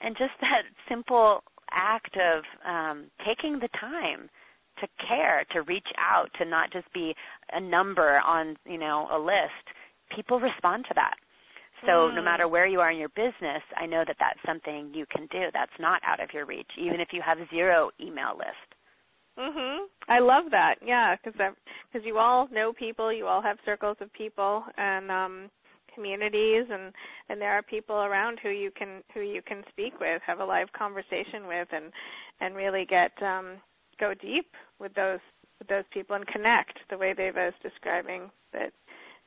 and 0.00 0.16
just 0.16 0.32
that 0.40 0.62
simple 0.88 1.42
act 1.70 2.16
of 2.16 2.44
um 2.68 3.10
taking 3.26 3.58
the 3.58 3.68
time 3.80 4.28
to 4.80 4.88
care, 5.06 5.44
to 5.52 5.62
reach 5.62 5.86
out, 5.98 6.28
to 6.38 6.44
not 6.44 6.72
just 6.72 6.92
be 6.92 7.14
a 7.52 7.60
number 7.60 8.18
on, 8.26 8.56
you 8.66 8.78
know, 8.78 9.06
a 9.12 9.18
list. 9.18 9.64
People 10.14 10.40
respond 10.40 10.84
to 10.88 10.94
that. 10.94 11.14
So 11.82 12.10
mm. 12.10 12.14
no 12.16 12.22
matter 12.22 12.48
where 12.48 12.66
you 12.66 12.80
are 12.80 12.90
in 12.90 12.98
your 12.98 13.10
business, 13.10 13.62
I 13.76 13.86
know 13.86 14.04
that 14.06 14.16
that's 14.18 14.38
something 14.46 14.92
you 14.94 15.06
can 15.10 15.26
do. 15.30 15.46
That's 15.52 15.72
not 15.78 16.02
out 16.06 16.22
of 16.22 16.30
your 16.32 16.46
reach, 16.46 16.70
even 16.78 17.00
if 17.00 17.08
you 17.12 17.22
have 17.24 17.38
zero 17.50 17.90
email 18.00 18.36
list. 18.36 18.74
Mhm. 19.38 19.86
I 20.08 20.20
love 20.20 20.50
that. 20.50 20.76
Yeah, 20.84 21.16
because 21.16 21.38
because 21.92 22.06
you 22.06 22.18
all 22.18 22.48
know 22.52 22.72
people, 22.72 23.12
you 23.12 23.26
all 23.26 23.42
have 23.42 23.58
circles 23.64 23.96
of 24.00 24.12
people 24.12 24.64
and 24.76 25.10
um 25.10 25.50
communities 25.94 26.64
and 26.70 26.92
and 27.28 27.40
there 27.40 27.52
are 27.52 27.62
people 27.62 27.96
around 27.96 28.38
who 28.42 28.50
you 28.50 28.70
can 28.70 29.02
who 29.12 29.20
you 29.20 29.42
can 29.42 29.62
speak 29.70 30.00
with, 30.00 30.20
have 30.26 30.40
a 30.40 30.44
live 30.44 30.72
conversation 30.76 31.46
with 31.46 31.68
and 31.72 31.92
and 32.40 32.54
really 32.54 32.86
get 32.88 33.12
um 33.22 33.56
go 33.98 34.12
deep 34.14 34.46
with 34.78 34.94
those 34.94 35.20
with 35.58 35.68
those 35.68 35.84
people 35.92 36.16
and 36.16 36.26
connect 36.26 36.78
the 36.90 36.98
way 36.98 37.14
Devaa 37.14 37.48
is 37.48 37.54
describing 37.62 38.30
that 38.52 38.72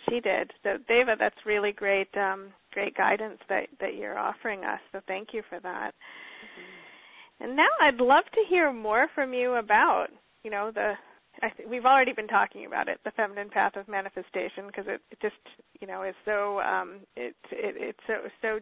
she 0.08 0.20
did. 0.20 0.52
So 0.64 0.78
Devaa, 0.90 1.18
that's 1.18 1.46
really 1.46 1.72
great 1.72 2.10
um, 2.16 2.54
great 2.72 2.96
guidance 2.96 3.40
that 3.50 3.68
that 3.80 3.96
you're 3.96 4.18
offering 4.18 4.64
us. 4.64 4.80
So 4.92 5.00
thank 5.08 5.30
you 5.34 5.42
for 5.50 5.60
that. 5.60 5.92
Mm-hmm. 5.92 7.44
And 7.44 7.56
now 7.56 7.70
I'd 7.82 8.02
love 8.02 8.26
to 8.34 8.42
hear 8.50 8.72
more 8.74 9.08
from 9.14 9.34
you 9.34 9.56
about 9.56 10.08
you 10.44 10.52
know 10.52 10.72
the 10.74 10.94
th- 11.42 11.70
we've 11.70 11.86
already 11.86 12.14
been 12.14 12.28
talking 12.28 12.66
about 12.66 12.88
it, 12.88 13.00
the 13.04 13.12
feminine 13.12 13.50
path 13.50 13.76
of 13.76 13.88
manifestation, 13.88 14.68
because 14.68 14.86
it, 14.88 15.02
it 15.12 15.20
just 15.22 15.36
you 15.80 15.88
know 15.88 16.04
is 16.04 16.16
so 16.26 16.60
um, 16.62 17.00
it, 17.16 17.36
it 17.52 17.76
it's 17.78 18.00
so 18.08 18.14
so 18.42 18.60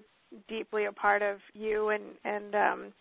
deeply 0.48 0.86
a 0.86 0.92
part 0.92 1.22
of 1.22 1.38
you 1.54 1.90
and 1.90 2.04
and 2.24 2.56
um, 2.56 2.94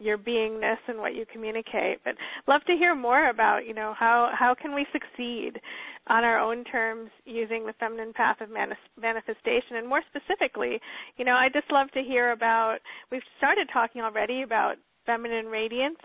your 0.00 0.16
beingness 0.16 0.78
and 0.88 0.98
what 0.98 1.14
you 1.14 1.24
communicate. 1.30 2.00
But 2.04 2.14
love 2.48 2.62
to 2.66 2.72
hear 2.72 2.94
more 2.94 3.28
about, 3.28 3.66
you 3.66 3.74
know, 3.74 3.94
how 3.96 4.30
how 4.36 4.54
can 4.60 4.74
we 4.74 4.86
succeed 4.92 5.60
on 6.08 6.24
our 6.24 6.38
own 6.38 6.64
terms 6.64 7.10
using 7.24 7.66
the 7.66 7.74
feminine 7.78 8.12
path 8.12 8.40
of 8.40 8.48
manifestation 8.50 9.76
and 9.76 9.86
more 9.86 10.02
specifically, 10.08 10.80
you 11.18 11.24
know, 11.24 11.34
I 11.34 11.48
just 11.52 11.70
love 11.70 11.90
to 11.92 12.02
hear 12.02 12.32
about 12.32 12.78
we've 13.12 13.22
started 13.36 13.68
talking 13.72 14.00
already 14.02 14.42
about 14.42 14.76
feminine 15.06 15.46
radiance 15.46 15.98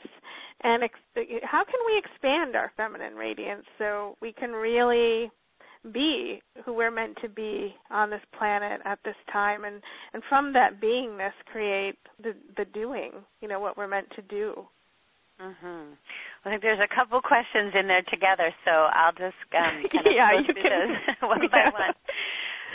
and 0.66 0.84
ex- 0.84 1.44
how 1.44 1.64
can 1.64 1.80
we 1.86 1.98
expand 1.98 2.56
our 2.56 2.72
feminine 2.76 3.14
radiance 3.14 3.64
so 3.78 4.18
we 4.22 4.34
can 4.34 4.52
really 4.52 5.32
be 5.94 6.42
who 6.66 6.74
we're 6.74 6.90
meant 6.90 7.16
to 7.22 7.30
be 7.30 7.76
on 7.92 8.10
this 8.10 8.22
planet 8.38 8.82
at 8.84 8.98
this 9.06 9.16
time? 9.32 9.64
And 9.64 9.82
and 10.14 10.24
from 10.28 10.54
that 10.54 10.82
beingness 10.82 11.34
create 11.52 11.98
the 12.22 12.34
the 12.58 12.66
doing 12.66 13.12
you 13.42 13.48
know 13.48 13.60
what 13.60 13.78
we're 13.78 13.88
meant 13.88 14.08
to 14.16 14.22
do. 14.24 14.66
Mhm 15.42 15.98
i 16.46 16.50
think 16.50 16.62
there's 16.62 16.80
a 16.80 16.96
couple 16.96 17.20
questions 17.20 17.74
in 17.74 17.88
there 17.88 18.04
together 18.08 18.54
so 18.64 18.72
i'll 18.94 19.12
just 19.12 19.36
um 19.58 19.82
kind 19.92 20.08
of 20.08 20.14
yeah 20.14 20.32
you 20.40 20.54
can. 20.54 20.64
those 20.64 20.98
one 21.28 21.42
by 21.52 21.70
one. 21.74 21.94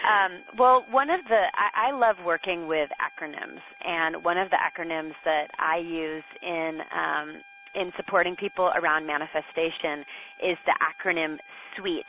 Um, 0.00 0.56
well, 0.58 0.84
one 0.90 1.10
of 1.10 1.20
the 1.28 1.42
I, 1.52 1.90
I 1.90 1.92
love 1.92 2.16
working 2.24 2.66
with 2.66 2.88
acronyms, 2.96 3.60
and 3.86 4.24
one 4.24 4.38
of 4.38 4.48
the 4.50 4.56
acronyms 4.56 5.12
that 5.24 5.48
I 5.58 5.78
use 5.78 6.24
in 6.42 6.80
um, 6.90 7.42
in 7.74 7.92
supporting 7.96 8.36
people 8.36 8.70
around 8.76 9.06
manifestation 9.06 10.04
is 10.42 10.58
the 10.66 10.74
acronym 10.80 11.38
SWEET 11.76 12.06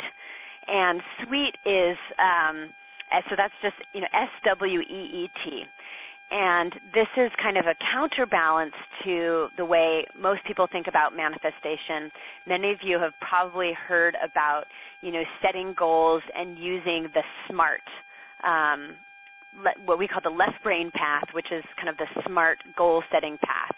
and 0.68 1.02
sweet 1.24 1.56
is 1.66 1.98
um, 2.20 2.70
so 3.30 3.36
that's 3.36 3.54
just 3.62 3.76
you 3.94 4.02
know 4.02 4.08
S 4.14 4.30
W 4.46 4.80
E 4.82 5.26
E 5.26 5.30
T. 5.44 5.64
And 6.34 6.72
this 6.94 7.08
is 7.18 7.30
kind 7.44 7.58
of 7.58 7.66
a 7.66 7.76
counterbalance 7.94 8.74
to 9.04 9.50
the 9.58 9.66
way 9.66 10.06
most 10.18 10.40
people 10.48 10.66
think 10.72 10.88
about 10.88 11.14
manifestation. 11.14 12.10
Many 12.48 12.72
of 12.72 12.78
you 12.82 12.98
have 13.00 13.12
probably 13.20 13.74
heard 13.74 14.16
about, 14.24 14.64
you 15.02 15.12
know, 15.12 15.24
setting 15.42 15.76
goals 15.78 16.24
and 16.34 16.58
using 16.58 17.10
the 17.14 17.22
SMART, 17.50 17.82
um, 18.48 18.96
what 19.84 20.00
we 20.00 20.08
call 20.08 20.22
the 20.24 20.30
left 20.30 20.64
brain 20.64 20.90
path, 20.96 21.26
which 21.34 21.52
is 21.52 21.66
kind 21.76 21.90
of 21.90 21.98
the 21.98 22.08
SMART 22.26 22.60
goal 22.78 23.04
setting 23.12 23.38
path. 23.44 23.76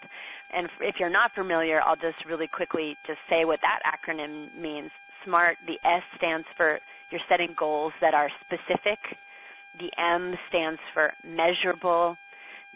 And 0.55 0.69
if 0.81 0.95
you're 0.99 1.09
not 1.09 1.31
familiar, 1.33 1.81
I'll 1.81 1.95
just 1.95 2.23
really 2.27 2.47
quickly 2.47 2.95
just 3.07 3.19
say 3.29 3.45
what 3.45 3.59
that 3.61 3.79
acronym 3.85 4.53
means. 4.55 4.91
SMART, 5.25 5.57
the 5.65 5.79
S 5.87 6.03
stands 6.17 6.45
for 6.55 6.79
you're 7.09 7.21
setting 7.29 7.53
goals 7.57 7.93
that 8.01 8.13
are 8.13 8.29
specific. 8.41 8.99
The 9.79 9.91
M 10.01 10.33
stands 10.49 10.79
for 10.93 11.13
measurable. 11.23 12.17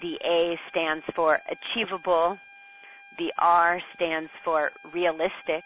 The 0.02 0.14
A 0.24 0.56
stands 0.70 1.04
for 1.16 1.40
achievable. 1.50 2.38
The 3.18 3.34
R 3.40 3.80
stands 3.96 4.30
for 4.46 4.70
realistic. 4.94 5.64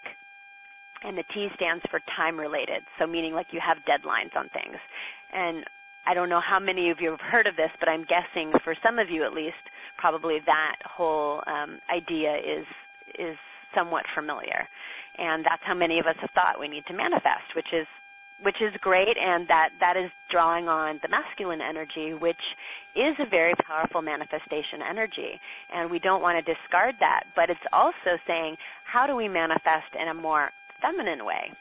And 1.04 1.18
the 1.18 1.24
T 1.34 1.50
stands 1.56 1.84
for 1.90 2.00
time 2.16 2.40
related. 2.40 2.84
So 2.98 3.08
meaning 3.08 3.34
like 3.34 3.48
you 3.52 3.60
have 3.60 3.78
deadlines 3.80 4.38
on 4.38 4.48
things. 4.50 4.78
And 5.34 5.66
I 6.06 6.14
don't 6.14 6.30
know 6.30 6.42
how 6.42 6.60
many 6.60 6.90
of 6.90 6.98
you 7.00 7.12
have 7.12 7.22
heard 7.22 7.48
of 7.48 7.56
this, 7.56 7.70
but 7.80 7.88
I'm 7.88 8.06
guessing 8.06 8.52
for 8.64 8.76
some 8.84 9.00
of 9.00 9.10
you 9.10 9.24
at 9.24 9.34
least, 9.34 9.62
probably 9.98 10.40
that 10.46 10.78
whole 10.86 11.42
um, 11.48 11.80
idea 11.94 12.36
is 12.36 12.66
is 13.20 13.38
somewhat 13.76 14.04
familiar. 14.16 14.68
And 15.18 15.46
that's 15.46 15.62
how 15.64 15.74
many 15.74 16.00
of 16.00 16.06
us 16.08 16.16
have 16.22 16.32
thought 16.32 16.60
we 16.60 16.68
need 16.68 16.86
to 16.88 16.94
manifest 16.94 17.54
which 17.56 17.72
is 17.74 17.88
which 18.42 18.58
is 18.60 18.74
great 18.82 19.18
and 19.22 19.48
that 19.48 19.70
that 19.80 19.96
is 19.96 20.10
drawing 20.32 20.68
on 20.68 21.00
the 21.04 21.10
masculine 21.10 21.62
energy 21.62 22.14
which 22.14 22.42
is 22.96 23.14
a 23.20 23.30
very 23.30 23.54
powerful 23.68 24.02
manifestation 24.02 24.82
energy. 24.90 25.40
And 25.74 25.92
we 25.92 26.00
don't 26.00 26.22
want 26.22 26.44
to 26.44 26.54
discard 26.54 26.96
that 27.00 27.24
but 27.36 27.50
it's 27.50 27.68
also 27.72 28.18
saying 28.26 28.58
how 28.86 29.06
do 29.06 29.16
we 29.16 29.28
manifest 29.28 29.94
in 30.00 30.08
a 30.08 30.14
more 30.14 30.50
feminine 30.82 31.26
way 31.26 31.52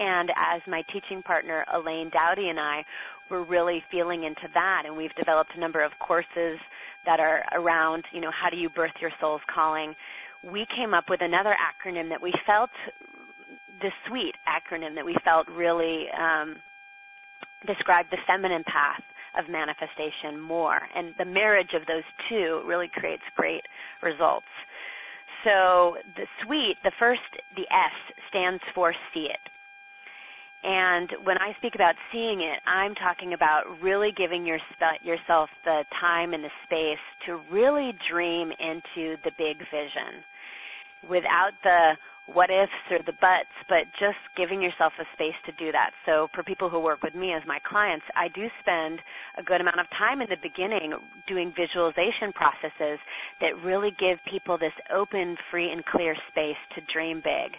and 0.00 0.30
as 0.30 0.60
my 0.66 0.82
teaching 0.92 1.22
partner 1.22 1.64
Elayne 1.72 2.10
Doughty 2.10 2.48
and 2.48 2.58
I 2.58 2.84
were 3.30 3.44
really 3.44 3.84
feeling 3.90 4.24
into 4.24 4.48
that 4.54 4.82
and 4.86 4.96
we've 4.96 5.14
developed 5.14 5.52
a 5.56 5.60
number 5.60 5.84
of 5.84 5.92
courses 6.00 6.58
that 7.06 7.20
are 7.20 7.44
around 7.54 8.04
you 8.10 8.20
know 8.20 8.32
how 8.32 8.50
do 8.50 8.56
you 8.56 8.68
birth 8.68 8.92
your 9.00 9.12
soul's 9.20 9.42
calling 9.54 9.94
we 10.42 10.66
came 10.74 10.94
up 10.94 11.04
with 11.08 11.20
another 11.22 11.54
acronym 11.54 12.08
that 12.08 12.20
we 12.20 12.32
felt 12.46 12.70
the 13.80 13.90
sweet 14.08 14.34
acronym 14.48 14.94
that 14.94 15.04
we 15.04 15.16
felt 15.24 15.46
really 15.48 16.06
um, 16.18 16.56
described 17.66 18.08
the 18.10 18.18
feminine 18.26 18.64
path 18.64 19.02
of 19.38 19.48
manifestation 19.48 20.40
more. 20.40 20.80
And 20.94 21.14
the 21.18 21.24
marriage 21.24 21.74
of 21.74 21.86
those 21.86 22.04
two 22.28 22.62
really 22.66 22.88
creates 22.92 23.22
great 23.36 23.62
results. 24.02 24.50
So 25.44 25.96
the 26.16 26.26
sweet, 26.44 26.76
the 26.84 26.92
first, 26.98 27.20
the 27.56 27.62
S 27.62 28.14
stands 28.28 28.62
for 28.74 28.92
see 29.14 29.28
it. 29.30 29.40
And 30.62 31.10
when 31.24 31.38
I 31.38 31.54
speak 31.56 31.74
about 31.74 31.94
seeing 32.12 32.42
it, 32.42 32.60
I'm 32.66 32.94
talking 32.94 33.32
about 33.32 33.62
really 33.82 34.10
giving 34.14 34.44
your, 34.44 34.58
yourself 35.02 35.48
the 35.64 35.84
time 36.00 36.34
and 36.34 36.44
the 36.44 36.50
space 36.64 37.00
to 37.26 37.40
really 37.50 37.92
dream 38.10 38.50
into 38.52 39.16
the 39.24 39.32
big 39.38 39.58
vision 39.70 40.20
without 41.08 41.52
the 41.62 41.96
what 42.26 42.50
ifs 42.50 42.70
or 42.90 42.98
the 43.06 43.16
buts, 43.18 43.50
but 43.68 43.90
just 43.98 44.18
giving 44.36 44.62
yourself 44.62 44.92
a 45.00 45.04
space 45.14 45.34
to 45.46 45.52
do 45.52 45.72
that. 45.72 45.90
So 46.06 46.28
for 46.34 46.42
people 46.42 46.68
who 46.68 46.78
work 46.78 47.02
with 47.02 47.14
me 47.14 47.32
as 47.32 47.42
my 47.46 47.58
clients, 47.66 48.04
I 48.14 48.28
do 48.28 48.46
spend 48.60 49.00
a 49.36 49.42
good 49.42 49.60
amount 49.60 49.80
of 49.80 49.86
time 49.98 50.20
in 50.20 50.28
the 50.28 50.36
beginning 50.40 50.94
doing 51.26 51.52
visualization 51.56 52.32
processes 52.32 53.00
that 53.40 53.58
really 53.64 53.90
give 53.98 54.18
people 54.30 54.58
this 54.58 54.74
open, 54.94 55.36
free, 55.50 55.72
and 55.72 55.84
clear 55.84 56.14
space 56.30 56.60
to 56.76 56.80
dream 56.92 57.18
big. 57.18 57.56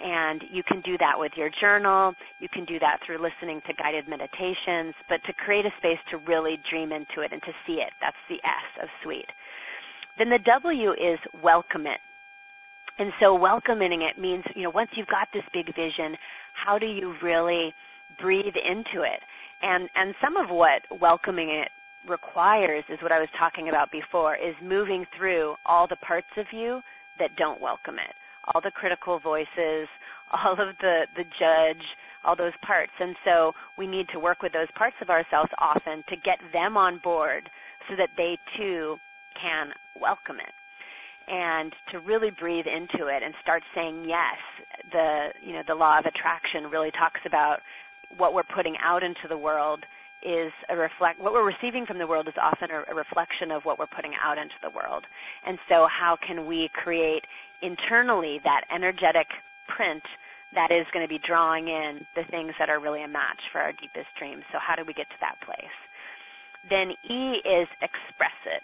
And 0.00 0.42
you 0.50 0.62
can 0.62 0.80
do 0.82 0.96
that 0.98 1.18
with 1.18 1.32
your 1.36 1.50
journal. 1.60 2.14
You 2.38 2.48
can 2.48 2.64
do 2.64 2.78
that 2.78 3.00
through 3.04 3.18
listening 3.18 3.60
to 3.66 3.74
guided 3.74 4.06
meditations, 4.08 4.94
but 5.08 5.18
to 5.26 5.32
create 5.32 5.66
a 5.66 5.74
space 5.78 5.98
to 6.10 6.18
really 6.18 6.58
dream 6.70 6.92
into 6.92 7.22
it 7.22 7.32
and 7.32 7.42
to 7.42 7.52
see 7.66 7.82
it. 7.82 7.90
That's 8.00 8.16
the 8.28 8.36
S 8.36 8.82
of 8.82 8.88
sweet. 9.02 9.26
Then 10.16 10.30
the 10.30 10.38
W 10.38 10.92
is 10.92 11.18
welcome 11.42 11.86
it. 11.86 11.98
And 12.98 13.12
so 13.20 13.34
welcoming 13.34 14.02
it 14.02 14.20
means, 14.20 14.44
you 14.54 14.64
know, 14.64 14.70
once 14.70 14.90
you've 14.94 15.06
got 15.06 15.28
this 15.32 15.44
big 15.52 15.66
vision, 15.66 16.16
how 16.54 16.78
do 16.78 16.86
you 16.86 17.14
really 17.22 17.74
breathe 18.20 18.54
into 18.54 19.02
it? 19.02 19.20
And 19.62 19.88
and 19.94 20.14
some 20.22 20.36
of 20.36 20.50
what 20.50 20.82
welcoming 21.00 21.50
it 21.50 21.70
requires 22.08 22.84
is 22.88 22.98
what 23.02 23.12
I 23.12 23.18
was 23.18 23.28
talking 23.38 23.68
about 23.68 23.90
before 23.90 24.36
is 24.36 24.54
moving 24.62 25.04
through 25.16 25.56
all 25.66 25.86
the 25.88 25.96
parts 25.96 26.30
of 26.36 26.46
you 26.52 26.80
that 27.18 27.34
don't 27.36 27.60
welcome 27.60 27.96
it 27.96 28.14
all 28.54 28.60
the 28.60 28.70
critical 28.70 29.18
voices, 29.18 29.88
all 30.32 30.52
of 30.52 30.76
the 30.80 31.06
the 31.16 31.24
judge, 31.24 31.84
all 32.24 32.36
those 32.36 32.56
parts. 32.62 32.92
And 33.00 33.16
so 33.24 33.52
we 33.76 33.86
need 33.86 34.08
to 34.12 34.18
work 34.18 34.42
with 34.42 34.52
those 34.52 34.68
parts 34.74 34.96
of 35.00 35.10
ourselves 35.10 35.50
often 35.58 36.04
to 36.08 36.16
get 36.16 36.38
them 36.52 36.76
on 36.76 36.98
board 36.98 37.48
so 37.88 37.96
that 37.96 38.10
they 38.16 38.38
too 38.56 38.96
can 39.40 39.70
welcome 39.98 40.36
it 40.36 40.52
and 41.28 41.72
to 41.92 42.00
really 42.00 42.30
breathe 42.30 42.66
into 42.66 43.06
it 43.06 43.22
and 43.22 43.34
start 43.42 43.62
saying 43.74 44.04
yes. 44.08 44.38
The 44.92 45.28
you 45.42 45.52
know 45.52 45.62
the 45.66 45.74
law 45.74 45.98
of 45.98 46.06
attraction 46.06 46.70
really 46.70 46.90
talks 46.90 47.20
about 47.26 47.60
what 48.16 48.32
we're 48.32 48.42
putting 48.54 48.76
out 48.82 49.02
into 49.02 49.28
the 49.28 49.36
world 49.36 49.84
is 50.22 50.52
a 50.68 50.76
reflect 50.76 51.20
what 51.20 51.32
we're 51.32 51.46
receiving 51.46 51.86
from 51.86 51.98
the 51.98 52.06
world 52.06 52.26
is 52.28 52.34
often 52.40 52.70
a, 52.70 52.90
a, 52.90 52.94
reflection 52.94 53.50
of 53.50 53.64
what 53.64 53.78
we're 53.78 53.86
putting 53.86 54.12
out 54.22 54.36
into 54.36 54.54
the 54.62 54.70
world. 54.70 55.04
And 55.46 55.58
so 55.68 55.86
how 55.86 56.16
can 56.18 56.46
we 56.46 56.70
create 56.74 57.22
internally 57.62 58.40
that 58.44 58.62
energetic 58.74 59.28
print 59.68 60.02
that 60.54 60.70
is 60.70 60.86
going 60.92 61.04
to 61.04 61.08
be 61.08 61.20
drawing 61.26 61.68
in 61.68 62.00
the 62.16 62.24
things 62.30 62.52
that 62.58 62.70
are 62.70 62.80
really 62.80 63.02
a 63.02 63.08
match 63.08 63.40
for 63.52 63.60
our 63.60 63.72
deepest 63.72 64.08
dreams. 64.18 64.42
So 64.52 64.58
how 64.58 64.74
do 64.74 64.84
we 64.86 64.94
get 64.94 65.08
to 65.10 65.20
that 65.20 65.36
place? 65.44 65.76
Then 66.68 66.92
E 67.04 67.38
is 67.44 67.68
express 67.82 68.38
it. 68.46 68.62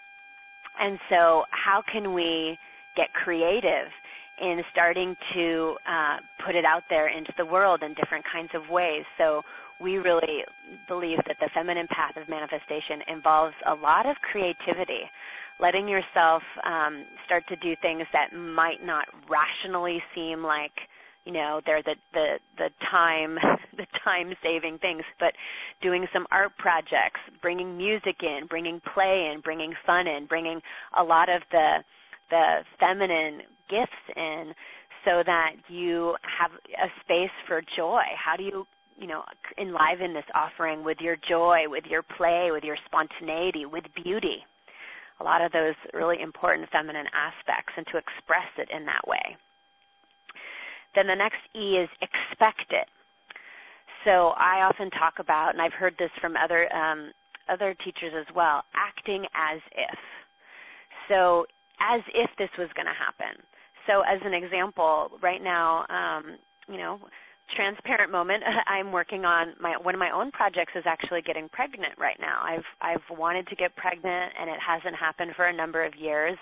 And 0.80 0.98
so 1.08 1.44
how 1.50 1.82
can 1.90 2.14
we 2.14 2.58
get 2.96 3.12
creative 3.12 3.92
in 4.40 4.62
starting 4.72 5.14
to 5.34 5.76
uh, 5.86 6.16
put 6.44 6.56
it 6.56 6.64
out 6.64 6.82
there 6.90 7.06
into 7.06 7.32
the 7.36 7.46
world 7.46 7.82
in 7.82 7.94
different 7.94 8.24
kinds 8.30 8.50
of 8.54 8.70
ways? 8.70 9.04
So 9.18 9.42
we 9.80 9.98
really 9.98 10.44
believe 10.88 11.18
that 11.26 11.36
the 11.40 11.50
feminine 11.54 11.86
path 11.88 12.16
of 12.16 12.28
manifestation 12.28 13.02
involves 13.08 13.54
a 13.66 13.74
lot 13.74 14.06
of 14.06 14.16
creativity 14.30 15.10
letting 15.60 15.88
yourself 15.88 16.42
um, 16.64 17.04
start 17.26 17.44
to 17.48 17.56
do 17.56 17.76
things 17.80 18.02
that 18.12 18.36
might 18.36 18.84
not 18.84 19.06
rationally 19.30 20.02
seem 20.14 20.42
like 20.42 20.72
you 21.24 21.32
know 21.32 21.60
they're 21.64 21.82
the 21.82 21.94
the 22.12 22.34
the 22.58 22.68
time 22.90 23.36
the 23.76 23.86
time 24.04 24.34
saving 24.42 24.78
things 24.78 25.02
but 25.20 25.32
doing 25.82 26.06
some 26.12 26.26
art 26.30 26.50
projects 26.58 27.20
bringing 27.40 27.76
music 27.76 28.16
in 28.22 28.46
bringing 28.48 28.80
play 28.92 29.30
in 29.32 29.40
bringing 29.40 29.72
fun 29.86 30.06
in 30.06 30.26
bringing 30.26 30.60
a 30.98 31.02
lot 31.02 31.28
of 31.28 31.40
the 31.50 31.78
the 32.30 32.58
feminine 32.80 33.40
gifts 33.68 34.16
in 34.16 34.52
so 35.04 35.22
that 35.24 35.52
you 35.68 36.14
have 36.24 36.50
a 36.50 36.88
space 37.04 37.34
for 37.46 37.60
joy. 37.76 38.02
How 38.16 38.36
do 38.36 38.42
you 38.42 38.66
you 38.98 39.06
know 39.06 39.22
enliven 39.58 40.14
this 40.14 40.24
offering 40.34 40.84
with 40.84 40.98
your 41.00 41.16
joy 41.28 41.64
with 41.66 41.84
your 41.88 42.02
play 42.02 42.50
with 42.52 42.64
your 42.64 42.76
spontaneity 42.86 43.66
with 43.66 43.84
beauty 44.02 44.44
a 45.20 45.24
lot 45.24 45.42
of 45.42 45.52
those 45.52 45.74
really 45.92 46.20
important 46.20 46.68
feminine 46.70 47.06
aspects 47.14 47.72
and 47.76 47.86
to 47.86 47.98
express 47.98 48.50
it 48.58 48.68
in 48.74 48.84
that 48.86 49.06
way. 49.06 49.36
Then 50.94 51.06
the 51.06 51.14
next 51.14 51.42
E 51.54 51.78
is 51.78 51.88
expect 52.02 52.70
it. 52.70 52.88
So 54.04 54.34
I 54.36 54.68
often 54.68 54.90
talk 54.90 55.14
about, 55.18 55.50
and 55.54 55.62
I've 55.62 55.72
heard 55.72 55.94
this 55.98 56.10
from 56.20 56.34
other 56.36 56.72
um, 56.74 57.12
other 57.48 57.74
teachers 57.84 58.12
as 58.18 58.26
well, 58.34 58.62
acting 58.74 59.24
as 59.34 59.60
if. 59.72 59.98
So 61.08 61.46
as 61.80 62.00
if 62.14 62.30
this 62.38 62.50
was 62.58 62.68
going 62.74 62.86
to 62.86 62.96
happen. 62.96 63.42
So 63.86 64.00
as 64.00 64.20
an 64.24 64.32
example, 64.32 65.10
right 65.22 65.42
now, 65.42 65.84
um, 65.90 66.38
you 66.68 66.78
know, 66.78 66.98
transparent 67.56 68.10
moment 68.10 68.42
i'm 68.66 68.92
working 68.92 69.24
on 69.24 69.54
my 69.60 69.74
one 69.82 69.94
of 69.94 69.98
my 69.98 70.10
own 70.10 70.30
projects 70.30 70.72
is 70.76 70.84
actually 70.86 71.22
getting 71.22 71.48
pregnant 71.48 71.94
right 71.98 72.18
now. 72.20 72.42
I've 72.42 72.66
i've 72.80 73.18
wanted 73.18 73.46
to 73.48 73.56
get 73.56 73.74
pregnant 73.76 74.32
and 74.38 74.50
it 74.50 74.58
hasn't 74.60 74.96
happened 74.96 75.32
for 75.36 75.46
a 75.46 75.52
number 75.52 75.84
of 75.84 75.94
years 75.96 76.38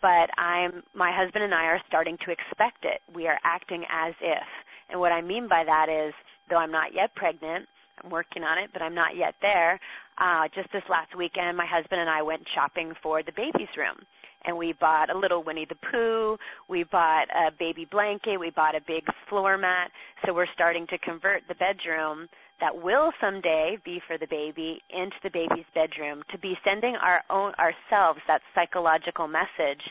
but 0.00 0.28
i'm 0.38 0.82
my 0.94 1.10
husband 1.14 1.44
and 1.44 1.54
i 1.54 1.64
are 1.64 1.80
starting 1.88 2.16
to 2.24 2.30
expect 2.30 2.84
it. 2.84 3.00
We 3.14 3.26
are 3.26 3.38
acting 3.44 3.84
as 3.90 4.14
if. 4.20 4.48
And 4.90 5.00
what 5.00 5.12
i 5.12 5.20
mean 5.20 5.48
by 5.48 5.64
that 5.64 5.88
is 5.88 6.14
though 6.48 6.58
i'm 6.58 6.72
not 6.72 6.94
yet 6.94 7.14
pregnant 7.14 7.66
i'm 8.02 8.10
working 8.10 8.42
on 8.42 8.58
it 8.58 8.70
but 8.72 8.82
i'm 8.82 8.94
not 8.94 9.16
yet 9.16 9.34
there 9.40 9.78
uh 10.18 10.48
just 10.54 10.72
this 10.72 10.82
last 10.90 11.16
weekend 11.16 11.56
my 11.56 11.66
husband 11.66 12.00
and 12.00 12.10
i 12.10 12.22
went 12.22 12.42
shopping 12.54 12.92
for 13.02 13.22
the 13.22 13.32
baby's 13.32 13.72
room 13.76 13.96
and 14.44 14.56
we 14.56 14.74
bought 14.80 15.10
a 15.10 15.18
little 15.18 15.42
Winnie 15.42 15.66
the 15.68 15.76
Pooh, 15.90 16.36
we 16.68 16.84
bought 16.84 17.26
a 17.30 17.50
baby 17.58 17.86
blanket, 17.90 18.38
we 18.38 18.50
bought 18.50 18.74
a 18.74 18.80
big 18.86 19.04
floor 19.28 19.56
mat. 19.56 19.90
So 20.24 20.34
we're 20.34 20.46
starting 20.54 20.86
to 20.88 20.98
convert 20.98 21.42
the 21.48 21.54
bedroom 21.54 22.28
that 22.60 22.80
will 22.80 23.10
someday 23.20 23.76
be 23.84 24.00
for 24.06 24.16
the 24.18 24.26
baby 24.26 24.80
into 24.90 25.16
the 25.22 25.30
baby's 25.30 25.66
bedroom 25.74 26.22
to 26.30 26.38
be 26.38 26.54
sending 26.64 26.94
our 26.94 27.22
own 27.28 27.52
ourselves 27.58 28.20
that 28.28 28.40
psychological 28.54 29.26
message 29.26 29.82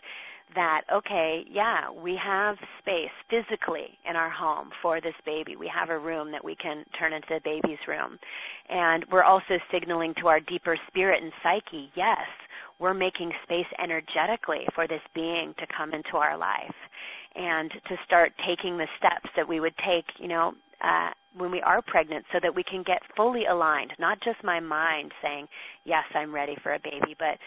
that 0.56 0.82
okay, 0.94 1.44
yeah, 1.50 1.90
we 1.92 2.20
have 2.22 2.58
space 2.80 3.12
physically 3.30 3.98
in 4.10 4.16
our 4.16 4.30
home 4.30 4.70
for 4.82 5.00
this 5.00 5.16
baby. 5.26 5.56
We 5.56 5.72
have 5.74 5.90
a 5.90 5.98
room 5.98 6.32
that 6.32 6.44
we 6.44 6.56
can 6.56 6.84
turn 7.00 7.14
into 7.14 7.28
the 7.30 7.40
baby's 7.44 7.80
room. 7.88 8.18
And 8.70 9.06
we're 9.12 9.24
also 9.24 9.60
signaling 9.72 10.14
to 10.22 10.28
our 10.28 10.40
deeper 10.40 10.78
spirit 10.88 11.24
and 11.24 11.32
psyche, 11.44 11.90
yes, 11.96 12.28
we're 12.82 12.94
making 12.96 13.32
space 13.44 13.68
energetically 13.82 14.66
for 14.74 14.88
this 14.88 15.02
being 15.14 15.54
to 15.60 15.68
come 15.78 15.94
into 15.94 16.18
our 16.18 16.36
life 16.36 16.76
and 17.36 17.72
to 17.88 17.96
start 18.06 18.34
taking 18.46 18.78
the 18.78 18.88
steps 18.98 19.30
that 19.38 19.48
we 19.48 19.60
would 19.60 19.76
take, 19.78 20.06
you 20.20 20.28
know, 20.28 20.54
uh, 20.84 21.10
when 21.38 21.52
we 21.52 21.62
are 21.62 21.82
pregnant 21.82 22.26
so 22.34 22.40
that 22.42 22.54
we 22.54 22.64
can 22.64 22.84
get 22.84 23.00
fully 23.16 23.46
aligned, 23.46 23.94
not 24.00 24.18
just 24.24 24.44
my 24.44 24.60
mind 24.60 25.12
saying, 25.22 25.48
yes, 25.86 26.04
I'm 26.16 26.34
ready 26.34 26.56
for 26.64 26.74
a 26.74 26.80
baby, 26.80 27.16
but 27.18 27.38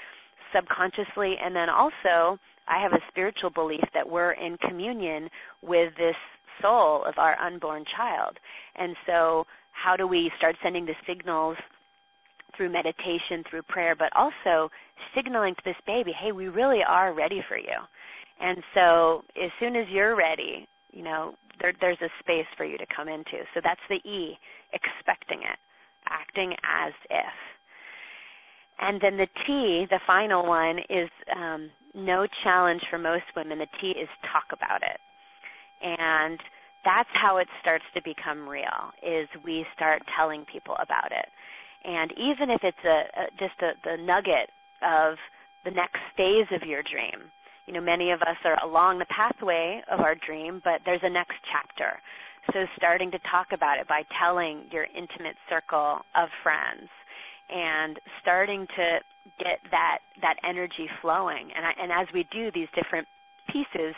subconsciously. 0.55 1.35
And 1.45 1.55
then 1.55 1.69
also, 1.69 2.39
I 2.69 2.81
have 2.81 2.93
a 2.93 3.03
spiritual 3.09 3.51
belief 3.51 3.85
that 3.93 4.09
we're 4.09 4.33
in 4.33 4.57
communion 4.59 5.29
with 5.63 5.93
this 5.97 6.15
soul 6.63 7.05
of 7.05 7.15
our 7.19 7.39
unborn 7.41 7.85
child. 7.97 8.39
And 8.77 8.95
so, 9.05 9.45
how 9.73 9.97
do 9.97 10.07
we 10.07 10.31
start 10.39 10.55
sending 10.63 10.87
the 10.87 10.95
signals 11.07 11.57
through 12.57 12.73
meditation, 12.73 13.45
through 13.49 13.63
prayer, 13.63 13.95
but 13.97 14.11
also 14.15 14.71
signaling 15.15 15.55
to 15.55 15.63
this 15.65 15.77
baby, 15.87 16.13
hey, 16.19 16.33
we 16.33 16.49
really 16.49 16.81
are 16.87 17.15
ready 17.15 17.43
for 17.49 17.59
you. 17.59 17.79
And 18.41 18.59
so 18.75 19.23
as 19.43 19.51
soon 19.61 19.77
as 19.77 19.87
you're 19.91 20.17
ready, 20.17 20.67
you 20.93 21.03
know, 21.03 21.35
there, 21.61 21.73
there's 21.81 22.01
a 22.03 22.11
space 22.21 22.47
for 22.57 22.65
you 22.65 22.79
to 22.79 22.87
come 22.95 23.09
into. 23.09 23.45
So 23.55 23.61
that's 23.63 23.81
the 23.89 23.97
E, 24.09 24.37
expecting 24.73 25.41
it, 25.41 25.59
acting 26.09 26.53
as 26.53 26.93
if. 27.11 27.35
And 28.81 29.01
then 29.01 29.17
the 29.17 29.29
T, 29.47 29.87
the 29.89 30.01
final 30.07 30.47
one, 30.47 30.79
is 30.91 31.09
um, 31.37 31.71
no 31.95 32.27
challenge 32.43 32.83
for 32.91 32.99
most 32.99 33.25
women. 33.37 33.59
The 33.59 33.67
T 33.81 33.91
is 33.91 34.09
talk 34.33 34.51
about 34.53 34.83
it. 34.83 34.99
And 35.81 36.41
that's 36.85 37.09
how 37.15 37.39
it 37.39 37.49
starts 37.61 37.85
to 37.95 38.03
become 38.03 38.49
real, 38.49 38.93
is 39.03 39.29
we 39.45 39.65
start 39.75 40.03
telling 40.17 40.45
people 40.51 40.75
about 40.83 41.13
it. 41.13 41.27
And 41.85 42.13
even 42.13 42.51
if 42.51 42.63
it's 42.63 42.85
a, 42.85 43.05
a 43.21 43.25
just 43.39 43.61
a, 43.61 43.73
the 43.85 44.03
nugget 44.03 44.51
of 44.83 45.17
the 45.65 45.71
next 45.71 46.01
phase 46.17 46.49
of 46.53 46.67
your 46.67 46.83
dream, 46.83 47.31
you 47.67 47.73
know, 47.73 47.81
many 47.81 48.11
of 48.11 48.21
us 48.23 48.37
are 48.45 48.63
along 48.63 48.99
the 48.99 49.07
pathway 49.07 49.81
of 49.91 50.01
our 50.01 50.15
dream, 50.15 50.61
but 50.65 50.81
there's 50.85 51.01
a 51.03 51.11
next 51.11 51.37
chapter. 51.51 52.01
So 52.53 52.67
starting 52.77 53.11
to 53.11 53.19
talk 53.31 53.49
about 53.53 53.81
it 53.81 53.89
by 53.89 54.03
telling 54.21 54.65
your 54.71 54.85
intimate 54.85 55.37
circle 55.49 56.01
of 56.15 56.29
friends 56.43 56.89
and 57.49 57.99
starting 58.21 58.67
to 58.77 58.99
get 59.39 59.61
that 59.71 59.99
that 60.21 60.37
energy 60.47 60.89
flowing. 61.01 61.49
And 61.57 61.65
I, 61.65 61.73
and 61.81 61.93
as 61.93 62.07
we 62.13 62.27
do 62.31 62.51
these 62.53 62.69
different 62.75 63.09
pieces, 63.49 63.95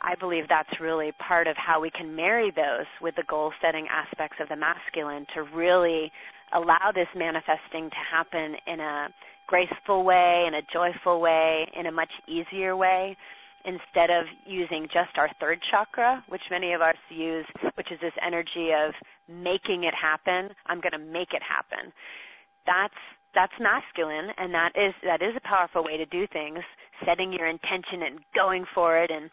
I 0.00 0.14
believe 0.14 0.44
that's 0.48 0.80
really 0.80 1.12
part 1.18 1.46
of 1.46 1.56
how 1.56 1.80
we 1.80 1.90
can 1.90 2.14
marry 2.14 2.50
those 2.50 2.86
with 3.00 3.16
the 3.16 3.24
goal 3.28 3.52
setting 3.60 3.86
aspects 3.90 4.36
of 4.40 4.48
the 4.48 4.56
masculine 4.56 5.26
to 5.34 5.42
really 5.42 6.12
allow 6.52 6.92
this 6.94 7.08
manifesting 7.16 7.90
to 7.90 7.96
happen 8.10 8.56
in 8.66 8.80
a 8.80 9.08
graceful 9.46 10.04
way, 10.04 10.44
in 10.48 10.54
a 10.54 10.62
joyful 10.72 11.20
way, 11.20 11.66
in 11.78 11.86
a 11.86 11.92
much 11.92 12.10
easier 12.26 12.76
way, 12.76 13.16
instead 13.64 14.10
of 14.10 14.26
using 14.46 14.84
just 14.92 15.16
our 15.16 15.28
third 15.40 15.58
chakra, 15.70 16.22
which 16.28 16.42
many 16.50 16.72
of 16.72 16.80
us 16.80 16.96
use, 17.08 17.46
which 17.76 17.90
is 17.90 17.98
this 18.00 18.12
energy 18.24 18.70
of 18.72 18.92
making 19.28 19.84
it 19.84 19.94
happen. 19.94 20.54
I'm 20.66 20.80
going 20.80 20.92
to 20.92 20.98
make 20.98 21.32
it 21.32 21.42
happen. 21.42 21.92
That's 22.66 22.94
that's 23.34 23.52
masculine 23.58 24.30
and 24.38 24.54
that 24.54 24.70
is 24.76 24.94
that 25.02 25.20
is 25.20 25.34
a 25.36 25.48
powerful 25.48 25.82
way 25.82 25.96
to 25.96 26.06
do 26.06 26.26
things, 26.32 26.60
setting 27.04 27.32
your 27.32 27.48
intention 27.48 28.06
and 28.06 28.20
going 28.34 28.64
for 28.74 28.96
it 28.96 29.10
and 29.10 29.28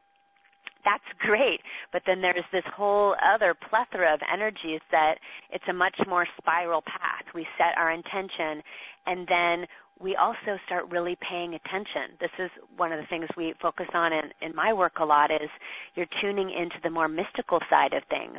that's 0.83 1.03
great. 1.19 1.59
But 1.91 2.03
then 2.05 2.21
there's 2.21 2.45
this 2.51 2.63
whole 2.75 3.15
other 3.21 3.55
plethora 3.69 4.13
of 4.13 4.19
energies 4.31 4.81
that 4.91 5.15
it's 5.51 5.63
a 5.69 5.73
much 5.73 5.95
more 6.07 6.25
spiral 6.37 6.81
path. 6.81 7.25
We 7.33 7.45
set 7.57 7.77
our 7.77 7.91
intention 7.91 8.61
and 9.05 9.27
then 9.27 9.67
we 10.01 10.15
also 10.15 10.57
start 10.65 10.89
really 10.89 11.15
paying 11.29 11.53
attention. 11.53 12.17
This 12.19 12.31
is 12.39 12.49
one 12.75 12.91
of 12.91 12.99
the 12.99 13.05
things 13.07 13.27
we 13.37 13.53
focus 13.61 13.85
on 13.93 14.11
in, 14.11 14.31
in 14.41 14.55
my 14.55 14.73
work 14.73 14.93
a 14.99 15.05
lot 15.05 15.31
is 15.31 15.49
you're 15.95 16.07
tuning 16.21 16.49
into 16.49 16.77
the 16.83 16.89
more 16.89 17.07
mystical 17.07 17.59
side 17.69 17.93
of 17.93 18.03
things. 18.09 18.37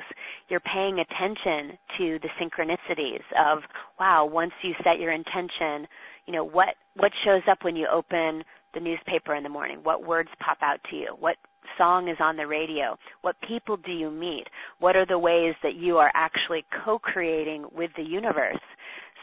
You're 0.49 0.61
paying 0.61 0.99
attention 0.99 1.79
to 1.99 2.19
the 2.19 2.29
synchronicities 2.41 3.23
of, 3.39 3.63
wow, 3.99 4.25
once 4.25 4.53
you 4.63 4.75
set 4.83 4.99
your 4.99 5.13
intention, 5.13 5.87
you 6.27 6.33
know, 6.33 6.45
what 6.45 6.75
what 6.97 7.13
shows 7.25 7.43
up 7.51 7.59
when 7.63 7.77
you 7.77 7.87
open 7.91 8.43
the 8.75 8.81
newspaper 8.81 9.35
in 9.35 9.43
the 9.43 9.49
morning? 9.49 9.79
What 9.83 10.07
words 10.07 10.29
pop 10.41 10.59
out 10.63 10.81
to 10.91 10.97
you? 10.97 11.17
What 11.19 11.37
song 11.79 12.09
is 12.09 12.17
on 12.21 12.37
the 12.37 12.47
radio? 12.47 12.97
What 13.23 13.37
people 13.47 13.77
do 13.77 13.93
you 13.93 14.11
meet? 14.11 14.45
What 14.79 14.97
are 14.97 15.07
the 15.07 15.19
ways 15.19 15.55
that 15.63 15.75
you 15.75 15.99
are 15.99 16.11
actually 16.15 16.65
co-creating 16.85 17.67
with 17.75 17.91
the 17.97 18.03
universe 18.03 18.61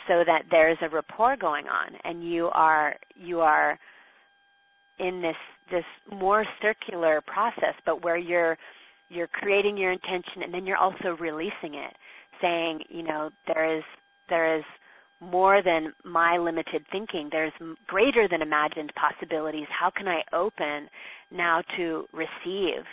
so 0.08 0.24
that 0.26 0.43
there's 0.50 0.78
a 0.82 0.89
rapport 0.89 1.38
going 1.38 1.66
on 1.68 1.91
and 2.04 2.28
you 2.30 2.47
are 2.47 2.95
you 3.16 3.41
are 3.41 3.78
in 5.00 5.22
this 5.22 5.36
this 5.72 5.84
more 6.12 6.45
circular 6.62 7.22
process 7.28 7.76
but 7.86 8.04
where 8.04 8.18
you're 8.18 8.58
you're 9.10 9.28
creating 9.28 9.78
your 9.78 9.91
intention 9.91 10.41
and 10.43 10.54
then 10.54 10.66
you're 10.66 10.78
also 10.78 11.16
releasing 11.20 11.76
it 11.76 11.93
saying 12.41 12.80
you 12.89 13.04
know 13.04 13.30
there 13.47 13.78
is 13.78 13.84
there 14.30 14.58
is 14.58 14.64
more 15.22 15.62
than 15.64 15.93
my 16.06 16.38
limited 16.38 16.84
thinking. 16.91 17.30
There's 17.32 17.52
greater 17.88 18.28
than 18.30 18.41
imagined 18.41 18.93
possibilities. 18.95 19.68
How 19.70 19.89
can 19.89 20.08
I 20.08 20.22
open 20.34 20.88
now 21.32 21.62
to 21.78 22.06
receive 22.14 22.84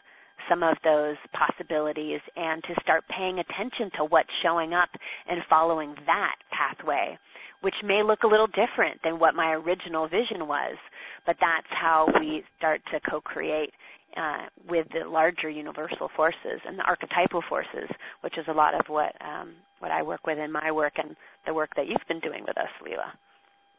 some 0.48 0.62
of 0.62 0.76
those 0.84 1.16
possibilities 1.32 2.20
and 2.36 2.62
to 2.64 2.74
start 2.82 3.04
paying 3.08 3.38
attention 3.38 3.90
to 3.96 4.04
what's 4.04 4.30
showing 4.42 4.72
up 4.72 4.88
and 5.28 5.40
following 5.48 5.94
that 6.06 6.36
pathway, 6.50 7.18
which 7.62 7.74
may 7.84 8.02
look 8.02 8.22
a 8.22 8.26
little 8.26 8.46
different 8.46 9.00
than 9.02 9.18
what 9.18 9.34
my 9.34 9.52
original 9.52 10.08
vision 10.08 10.46
was, 10.46 10.76
but 11.24 11.36
that's 11.40 11.66
how 11.70 12.06
we 12.20 12.44
start 12.58 12.80
to 12.92 13.00
co 13.10 13.20
create 13.20 13.70
uh, 14.16 14.46
with 14.68 14.86
the 14.92 15.08
larger 15.08 15.50
universal 15.50 16.08
forces 16.16 16.60
and 16.66 16.78
the 16.78 16.84
archetypal 16.84 17.42
forces, 17.48 17.88
which 18.22 18.38
is 18.38 18.44
a 18.48 18.52
lot 18.52 18.74
of 18.74 18.86
what 18.88 19.12
um, 19.20 19.54
what 19.80 19.90
I 19.90 20.02
work 20.02 20.26
with 20.26 20.38
in 20.38 20.50
my 20.50 20.72
work 20.72 20.94
and 20.96 21.16
the 21.46 21.52
work 21.52 21.70
that 21.76 21.86
you've 21.86 22.06
been 22.08 22.20
doing 22.20 22.42
with 22.46 22.56
us, 22.56 22.70
Leela. 22.82 23.12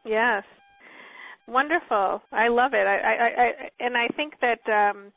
Yes, 0.06 0.44
wonderful. 1.48 2.22
I 2.32 2.48
love 2.50 2.74
it. 2.74 2.86
I, 2.88 2.98
I, 2.98 3.44
I 3.44 3.52
and 3.80 3.98
I 3.98 4.08
think 4.16 4.34
that 4.42 4.60
um, 4.72 5.12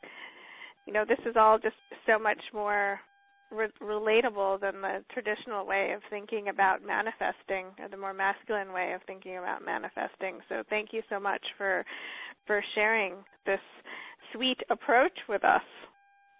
you 0.86 0.92
know 0.92 1.04
this 1.06 1.18
is 1.26 1.36
all 1.36 1.58
just 1.58 1.76
so 2.06 2.18
much 2.18 2.40
more 2.54 3.00
re- 3.50 3.68
relatable 3.82 4.60
than 4.60 4.80
the 4.80 5.04
traditional 5.12 5.66
way 5.66 5.92
of 5.94 6.02
thinking 6.10 6.48
about 6.48 6.84
manifesting, 6.84 7.66
or 7.78 7.88
the 7.90 7.96
more 7.96 8.14
masculine 8.14 8.72
way 8.72 8.92
of 8.94 9.00
thinking 9.06 9.38
about 9.38 9.64
manifesting. 9.64 10.38
So 10.48 10.62
thank 10.70 10.92
you 10.92 11.02
so 11.08 11.20
much 11.20 11.42
for 11.58 11.84
for 12.46 12.62
sharing 12.74 13.14
this 13.46 13.60
sweet 14.32 14.58
approach 14.70 15.18
with 15.28 15.44
us. 15.44 15.62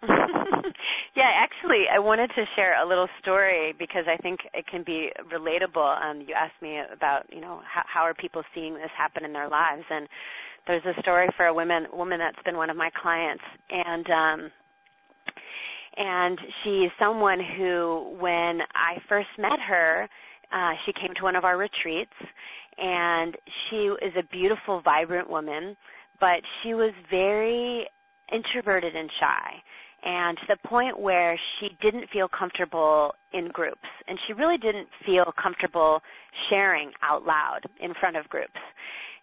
yeah, 1.16 1.30
actually, 1.36 1.84
I 1.92 1.98
wanted 1.98 2.28
to 2.28 2.44
share 2.56 2.82
a 2.82 2.88
little 2.88 3.08
story 3.20 3.74
because 3.78 4.04
I 4.08 4.16
think 4.20 4.40
it 4.54 4.66
can 4.66 4.82
be 4.82 5.10
relatable. 5.32 6.02
Um, 6.02 6.20
you 6.26 6.34
asked 6.34 6.60
me 6.62 6.80
about, 6.92 7.24
you 7.30 7.40
know, 7.40 7.60
how, 7.70 7.82
how 7.86 8.00
are 8.00 8.14
people 8.14 8.42
seeing 8.54 8.74
this 8.74 8.90
happen 8.96 9.24
in 9.24 9.32
their 9.32 9.48
lives, 9.48 9.84
and 9.90 10.08
there's 10.66 10.84
a 10.84 11.00
story 11.02 11.28
for 11.36 11.46
a 11.46 11.54
woman 11.54 11.86
woman 11.92 12.18
that's 12.18 12.42
been 12.44 12.56
one 12.56 12.70
of 12.70 12.76
my 12.76 12.90
clients, 13.00 13.44
and 13.70 14.06
um, 14.10 14.50
and 15.96 16.38
she's 16.62 16.90
someone 16.98 17.40
who, 17.58 18.16
when 18.18 18.60
I 18.74 19.00
first 19.08 19.28
met 19.38 19.58
her, 19.68 20.08
uh, 20.52 20.72
she 20.86 20.92
came 20.92 21.14
to 21.16 21.24
one 21.24 21.36
of 21.36 21.44
our 21.44 21.58
retreats, 21.58 22.12
and 22.78 23.36
she 23.68 23.76
is 23.76 24.12
a 24.18 24.22
beautiful, 24.32 24.80
vibrant 24.82 25.28
woman 25.28 25.76
but 26.20 26.42
she 26.62 26.74
was 26.74 26.92
very 27.10 27.88
introverted 28.32 28.94
and 28.94 29.10
shy 29.18 29.62
and 30.02 30.36
to 30.38 30.44
the 30.48 30.68
point 30.68 30.98
where 30.98 31.38
she 31.58 31.68
didn't 31.82 32.08
feel 32.12 32.28
comfortable 32.28 33.12
in 33.32 33.48
groups. 33.48 33.78
And 34.08 34.18
she 34.26 34.32
really 34.32 34.56
didn't 34.56 34.88
feel 35.04 35.32
comfortable 35.40 36.00
sharing 36.48 36.92
out 37.02 37.24
loud 37.24 37.60
in 37.80 37.92
front 38.00 38.16
of 38.16 38.28
groups. 38.28 38.58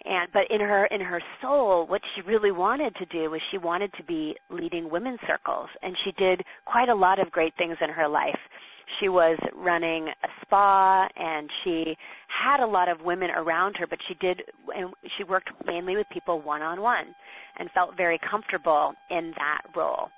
And 0.05 0.29
but 0.31 0.43
in 0.49 0.61
her 0.61 0.85
in 0.85 1.01
her 1.01 1.21
soul 1.41 1.87
what 1.87 2.01
she 2.15 2.21
really 2.21 2.51
wanted 2.51 2.95
to 2.97 3.05
do 3.05 3.31
was 3.31 3.41
she 3.51 3.57
wanted 3.57 3.91
to 3.97 4.03
be 4.03 4.35
leading 4.49 4.89
women's 4.89 5.19
circles. 5.27 5.69
And 5.81 5.95
she 6.03 6.11
did 6.11 6.43
quite 6.65 6.89
a 6.89 6.95
lot 6.95 7.19
of 7.19 7.31
great 7.31 7.53
things 7.57 7.77
in 7.81 7.89
her 7.89 8.07
life. 8.07 8.39
She 8.99 9.09
was 9.09 9.37
running 9.53 10.07
a 10.07 10.27
spa 10.41 11.07
and 11.17 11.49
she 11.63 11.97
had 12.27 12.63
a 12.63 12.67
lot 12.67 12.87
of 12.87 13.01
women 13.01 13.31
around 13.31 13.75
her 13.77 13.87
but 13.87 13.99
she 14.07 14.13
did 14.13 14.43
and 14.75 14.93
she 15.17 15.23
worked 15.23 15.49
mainly 15.65 15.97
with 15.97 16.07
people 16.13 16.41
one 16.41 16.61
on 16.61 16.79
one 16.79 17.15
and 17.57 17.69
felt 17.71 17.97
very 17.97 18.19
comfortable 18.29 18.93
in 19.09 19.33
that 19.37 19.63
role 19.75 20.09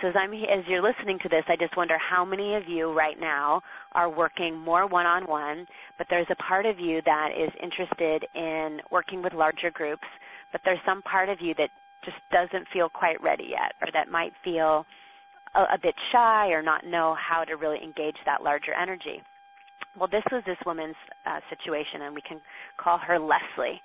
so 0.00 0.08
as 0.08 0.14
I'm 0.18 0.32
as 0.32 0.64
you're 0.66 0.82
listening 0.82 1.18
to 1.22 1.28
this, 1.28 1.44
I 1.48 1.56
just 1.56 1.76
wonder 1.76 1.96
how 1.98 2.24
many 2.24 2.54
of 2.54 2.64
you 2.68 2.92
right 2.92 3.18
now 3.20 3.60
are 3.92 4.10
working 4.10 4.58
more 4.58 4.86
one-on-one, 4.86 5.66
but 5.98 6.06
there's 6.10 6.26
a 6.30 6.42
part 6.42 6.66
of 6.66 6.80
you 6.80 7.00
that 7.04 7.28
is 7.36 7.50
interested 7.62 8.24
in 8.34 8.80
working 8.90 9.22
with 9.22 9.32
larger 9.32 9.70
groups, 9.70 10.06
but 10.50 10.60
there's 10.64 10.80
some 10.84 11.02
part 11.02 11.28
of 11.28 11.38
you 11.40 11.54
that 11.58 11.70
just 12.04 12.16
doesn't 12.32 12.66
feel 12.72 12.88
quite 12.88 13.22
ready 13.22 13.48
yet 13.50 13.74
or 13.80 13.88
that 13.92 14.10
might 14.10 14.32
feel 14.42 14.84
a, 15.54 15.60
a 15.74 15.78
bit 15.80 15.94
shy 16.10 16.48
or 16.48 16.62
not 16.62 16.84
know 16.84 17.14
how 17.14 17.44
to 17.44 17.54
really 17.54 17.78
engage 17.82 18.16
that 18.26 18.42
larger 18.42 18.72
energy. 18.74 19.22
Well, 19.98 20.08
this 20.10 20.24
was 20.32 20.42
this 20.46 20.56
woman's 20.64 20.96
uh, 21.26 21.40
situation, 21.50 22.02
and 22.02 22.14
we 22.14 22.22
can 22.22 22.40
call 22.78 22.98
her 22.98 23.18
Leslie. 23.18 23.80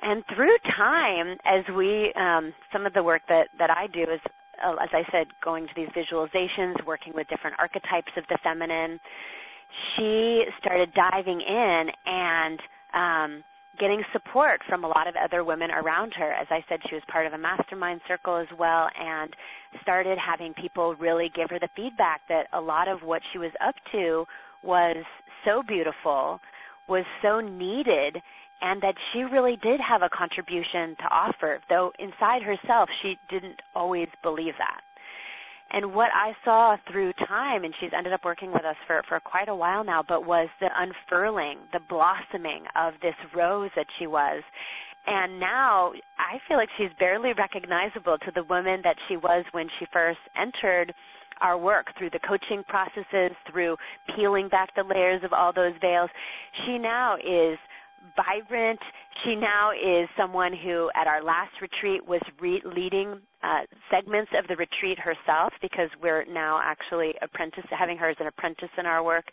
And 0.00 0.22
through 0.34 0.56
time, 0.76 1.36
as 1.44 1.64
we, 1.74 2.12
um, 2.14 2.52
some 2.72 2.86
of 2.86 2.92
the 2.92 3.02
work 3.02 3.22
that, 3.28 3.48
that 3.58 3.70
I 3.70 3.88
do 3.88 4.02
is, 4.02 4.20
uh, 4.64 4.74
as 4.82 4.90
I 4.92 5.02
said, 5.10 5.26
going 5.42 5.66
to 5.66 5.72
these 5.76 5.88
visualizations, 5.96 6.84
working 6.86 7.12
with 7.14 7.28
different 7.28 7.56
archetypes 7.58 8.12
of 8.16 8.24
the 8.28 8.38
feminine, 8.42 9.00
she 9.96 10.44
started 10.60 10.92
diving 10.94 11.40
in 11.40 11.86
and 12.06 12.60
um, 12.94 13.44
getting 13.78 14.02
support 14.12 14.60
from 14.68 14.84
a 14.84 14.88
lot 14.88 15.08
of 15.08 15.14
other 15.22 15.44
women 15.44 15.70
around 15.70 16.12
her. 16.16 16.32
As 16.32 16.46
I 16.50 16.64
said, 16.68 16.80
she 16.88 16.94
was 16.94 17.02
part 17.10 17.26
of 17.26 17.32
a 17.32 17.38
mastermind 17.38 18.00
circle 18.06 18.36
as 18.36 18.46
well 18.58 18.88
and 18.98 19.34
started 19.82 20.18
having 20.18 20.54
people 20.54 20.94
really 20.96 21.30
give 21.34 21.50
her 21.50 21.58
the 21.58 21.68
feedback 21.74 22.20
that 22.28 22.46
a 22.52 22.60
lot 22.60 22.88
of 22.88 23.02
what 23.02 23.22
she 23.32 23.38
was 23.38 23.50
up 23.66 23.74
to 23.92 24.24
was 24.62 25.04
so 25.44 25.62
beautiful, 25.66 26.40
was 26.88 27.04
so 27.22 27.40
needed, 27.40 28.22
and 28.64 28.80
that 28.80 28.94
she 29.12 29.20
really 29.20 29.58
did 29.62 29.78
have 29.78 30.00
a 30.00 30.08
contribution 30.08 30.96
to 30.96 31.04
offer, 31.12 31.60
though 31.68 31.92
inside 31.98 32.42
herself 32.42 32.88
she 33.02 33.18
didn't 33.28 33.60
always 33.74 34.08
believe 34.22 34.54
that. 34.56 34.80
And 35.70 35.92
what 35.92 36.08
I 36.14 36.32
saw 36.44 36.76
through 36.90 37.12
time, 37.28 37.64
and 37.64 37.74
she's 37.78 37.90
ended 37.96 38.14
up 38.14 38.24
working 38.24 38.52
with 38.52 38.64
us 38.64 38.76
for, 38.86 39.02
for 39.06 39.20
quite 39.20 39.48
a 39.48 39.54
while 39.54 39.84
now, 39.84 40.02
but 40.06 40.24
was 40.24 40.48
the 40.60 40.68
unfurling, 40.74 41.58
the 41.72 41.80
blossoming 41.90 42.64
of 42.74 42.94
this 43.02 43.14
rose 43.36 43.70
that 43.76 43.86
she 43.98 44.06
was. 44.06 44.42
And 45.06 45.38
now 45.38 45.92
I 46.16 46.38
feel 46.48 46.56
like 46.56 46.70
she's 46.78 46.94
barely 46.98 47.32
recognizable 47.36 48.16
to 48.18 48.32
the 48.34 48.44
woman 48.44 48.80
that 48.84 48.96
she 49.08 49.18
was 49.18 49.44
when 49.52 49.68
she 49.78 49.86
first 49.92 50.20
entered 50.40 50.94
our 51.42 51.58
work 51.58 51.86
through 51.98 52.10
the 52.10 52.20
coaching 52.26 52.62
processes, 52.66 53.36
through 53.50 53.76
peeling 54.16 54.48
back 54.48 54.70
the 54.74 54.84
layers 54.84 55.22
of 55.22 55.34
all 55.34 55.52
those 55.52 55.74
veils. 55.82 56.08
She 56.64 56.78
now 56.78 57.16
is 57.16 57.58
vibrant. 58.16 58.80
She 59.24 59.34
now 59.36 59.70
is 59.72 60.08
someone 60.16 60.52
who, 60.52 60.90
at 60.94 61.06
our 61.06 61.22
last 61.22 61.52
retreat, 61.60 62.06
was 62.06 62.20
re- 62.40 62.62
leading 62.64 63.20
uh, 63.42 63.62
segments 63.90 64.30
of 64.38 64.46
the 64.48 64.56
retreat 64.56 64.98
herself 64.98 65.52
because 65.60 65.88
we're 66.02 66.24
now 66.26 66.60
actually 66.62 67.14
apprentice 67.22 67.64
having 67.70 67.96
her 67.96 68.10
as 68.10 68.16
an 68.20 68.26
apprentice 68.26 68.70
in 68.78 68.86
our 68.86 69.02
work. 69.02 69.24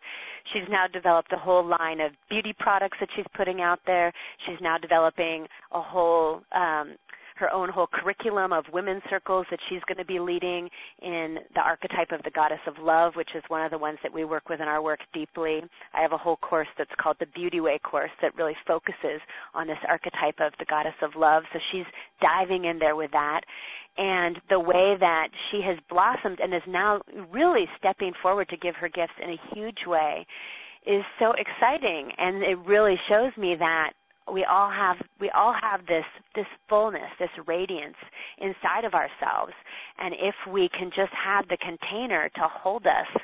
She's 0.53 0.67
now 0.69 0.85
developed 0.91 1.31
a 1.33 1.37
whole 1.37 1.65
line 1.65 1.99
of 1.99 2.11
beauty 2.29 2.53
products 2.57 2.97
that 2.99 3.09
she's 3.15 3.25
putting 3.35 3.61
out 3.61 3.79
there. 3.85 4.11
She's 4.45 4.59
now 4.61 4.77
developing 4.77 5.47
a 5.71 5.81
whole 5.81 6.41
um, 6.51 6.95
her 7.41 7.51
own 7.53 7.69
whole 7.69 7.87
curriculum 7.87 8.53
of 8.53 8.63
women's 8.71 9.01
circles 9.09 9.45
that 9.51 9.59
she's 9.67 9.81
going 9.87 9.97
to 9.97 10.05
be 10.05 10.19
leading 10.19 10.69
in 11.01 11.39
the 11.55 11.59
archetype 11.59 12.11
of 12.11 12.23
the 12.23 12.31
goddess 12.31 12.61
of 12.67 12.75
love, 12.79 13.13
which 13.15 13.29
is 13.35 13.43
one 13.49 13.65
of 13.65 13.71
the 13.71 13.77
ones 13.77 13.97
that 14.03 14.13
we 14.13 14.23
work 14.23 14.47
with 14.47 14.61
in 14.61 14.67
our 14.67 14.81
work 14.81 14.99
deeply. 15.13 15.61
I 15.93 16.01
have 16.01 16.13
a 16.13 16.17
whole 16.17 16.37
course 16.37 16.67
that's 16.77 16.91
called 17.01 17.17
the 17.19 17.25
Beauty 17.35 17.59
Way 17.59 17.79
course 17.83 18.11
that 18.21 18.35
really 18.35 18.55
focuses 18.65 19.19
on 19.53 19.67
this 19.67 19.77
archetype 19.89 20.39
of 20.39 20.53
the 20.59 20.65
goddess 20.65 20.93
of 21.01 21.11
love. 21.17 21.43
So 21.51 21.59
she's 21.71 21.85
diving 22.21 22.65
in 22.65 22.79
there 22.79 22.95
with 22.95 23.11
that 23.11 23.41
and 23.97 24.37
the 24.49 24.59
way 24.59 24.95
that 24.99 25.27
she 25.49 25.61
has 25.65 25.77
blossomed 25.89 26.39
and 26.39 26.53
is 26.53 26.61
now 26.67 27.01
really 27.31 27.65
stepping 27.77 28.13
forward 28.21 28.47
to 28.49 28.57
give 28.57 28.75
her 28.75 28.87
gifts 28.87 29.17
in 29.21 29.31
a 29.31 29.53
huge 29.53 29.85
way 29.85 30.25
is 30.85 31.03
so 31.19 31.33
exciting 31.33 32.11
and 32.17 32.41
it 32.41 32.57
really 32.65 32.95
shows 33.09 33.31
me 33.37 33.55
that 33.59 33.91
we 34.31 34.45
all 34.45 34.69
have 34.69 34.97
we 35.19 35.29
all 35.31 35.53
have 35.59 35.85
this 35.87 36.05
this 36.35 36.45
fullness 36.69 37.09
this 37.19 37.29
radiance 37.47 37.97
inside 38.37 38.85
of 38.85 38.93
ourselves. 38.93 39.53
And 39.97 40.13
if 40.13 40.35
we 40.51 40.69
can 40.69 40.89
just 40.95 41.11
have 41.13 41.47
the 41.47 41.57
container 41.57 42.29
to 42.35 42.41
hold 42.41 42.85
us 42.85 43.21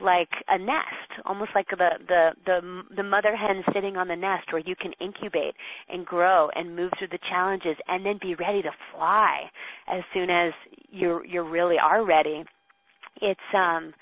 like 0.00 0.30
a 0.48 0.58
nest 0.58 1.10
almost 1.24 1.50
like 1.54 1.68
the 1.70 1.90
the 2.08 2.30
the 2.46 2.82
the 2.96 3.02
mother 3.02 3.36
hen 3.36 3.62
sitting 3.74 3.96
on 3.96 4.08
the 4.08 4.16
nest 4.16 4.52
where 4.52 4.62
you 4.64 4.74
can 4.74 4.92
incubate 5.00 5.54
and 5.88 6.06
grow 6.06 6.48
and 6.54 6.74
move 6.74 6.90
through 6.98 7.08
the 7.08 7.18
challenges 7.28 7.76
and 7.88 8.04
then 8.04 8.18
be 8.20 8.34
ready 8.34 8.62
to 8.62 8.70
fly 8.94 9.42
as 9.88 10.02
soon 10.14 10.30
as 10.30 10.52
you 10.90 11.22
you 11.28 11.42
really 11.42 11.76
are 11.78 12.04
ready 12.04 12.44
it's 13.20 13.40
um 13.54 13.92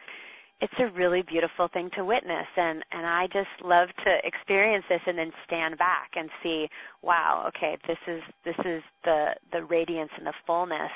it's 0.61 0.75
a 0.81 0.91
really 0.99 1.23
beautiful 1.23 1.69
thing 1.73 1.89
to 1.95 2.05
witness 2.05 2.47
and 2.57 2.83
and 2.91 3.07
I 3.07 3.27
just 3.27 3.53
love 3.63 3.89
to 4.05 4.13
experience 4.25 4.85
this 4.89 5.01
and 5.07 5.17
then 5.19 5.31
stand 5.47 5.79
back 5.79 6.11
and 6.17 6.29
see 6.43 6.67
wow 7.03 7.45
okay 7.49 7.79
this 7.87 7.99
is 8.07 8.23
this 8.45 8.59
is 8.65 8.83
the 9.05 9.35
the 9.53 9.63
radiance 9.65 10.11
and 10.17 10.27
the 10.27 10.35
fullness 10.47 10.91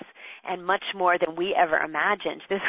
and 0.45 0.67
much 0.67 0.85
more 0.97 1.17
than 1.19 1.37
we 1.37 1.55
ever 1.55 1.79
imagined 1.79 2.43
this 2.51 2.61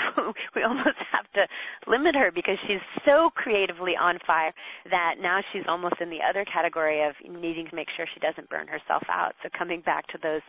we 0.55 0.63
almost 0.63 1.01
have 1.11 1.25
to 1.33 1.45
limit 1.89 2.15
her 2.15 2.31
because 2.33 2.57
she's 2.67 2.83
so 3.05 3.29
creatively 3.33 3.93
on 3.99 4.19
fire 4.25 4.53
that 4.89 5.15
now 5.19 5.39
she's 5.51 5.65
almost 5.67 5.95
in 5.99 6.09
the 6.09 6.21
other 6.21 6.45
category 6.45 7.01
of 7.01 7.13
needing 7.25 7.67
to 7.67 7.75
make 7.75 7.87
sure 7.97 8.05
she 8.13 8.19
doesn't 8.19 8.49
burn 8.49 8.67
herself 8.67 9.03
out 9.09 9.33
so 9.41 9.49
coming 9.57 9.81
back 9.81 10.05
to 10.07 10.17
those 10.21 10.41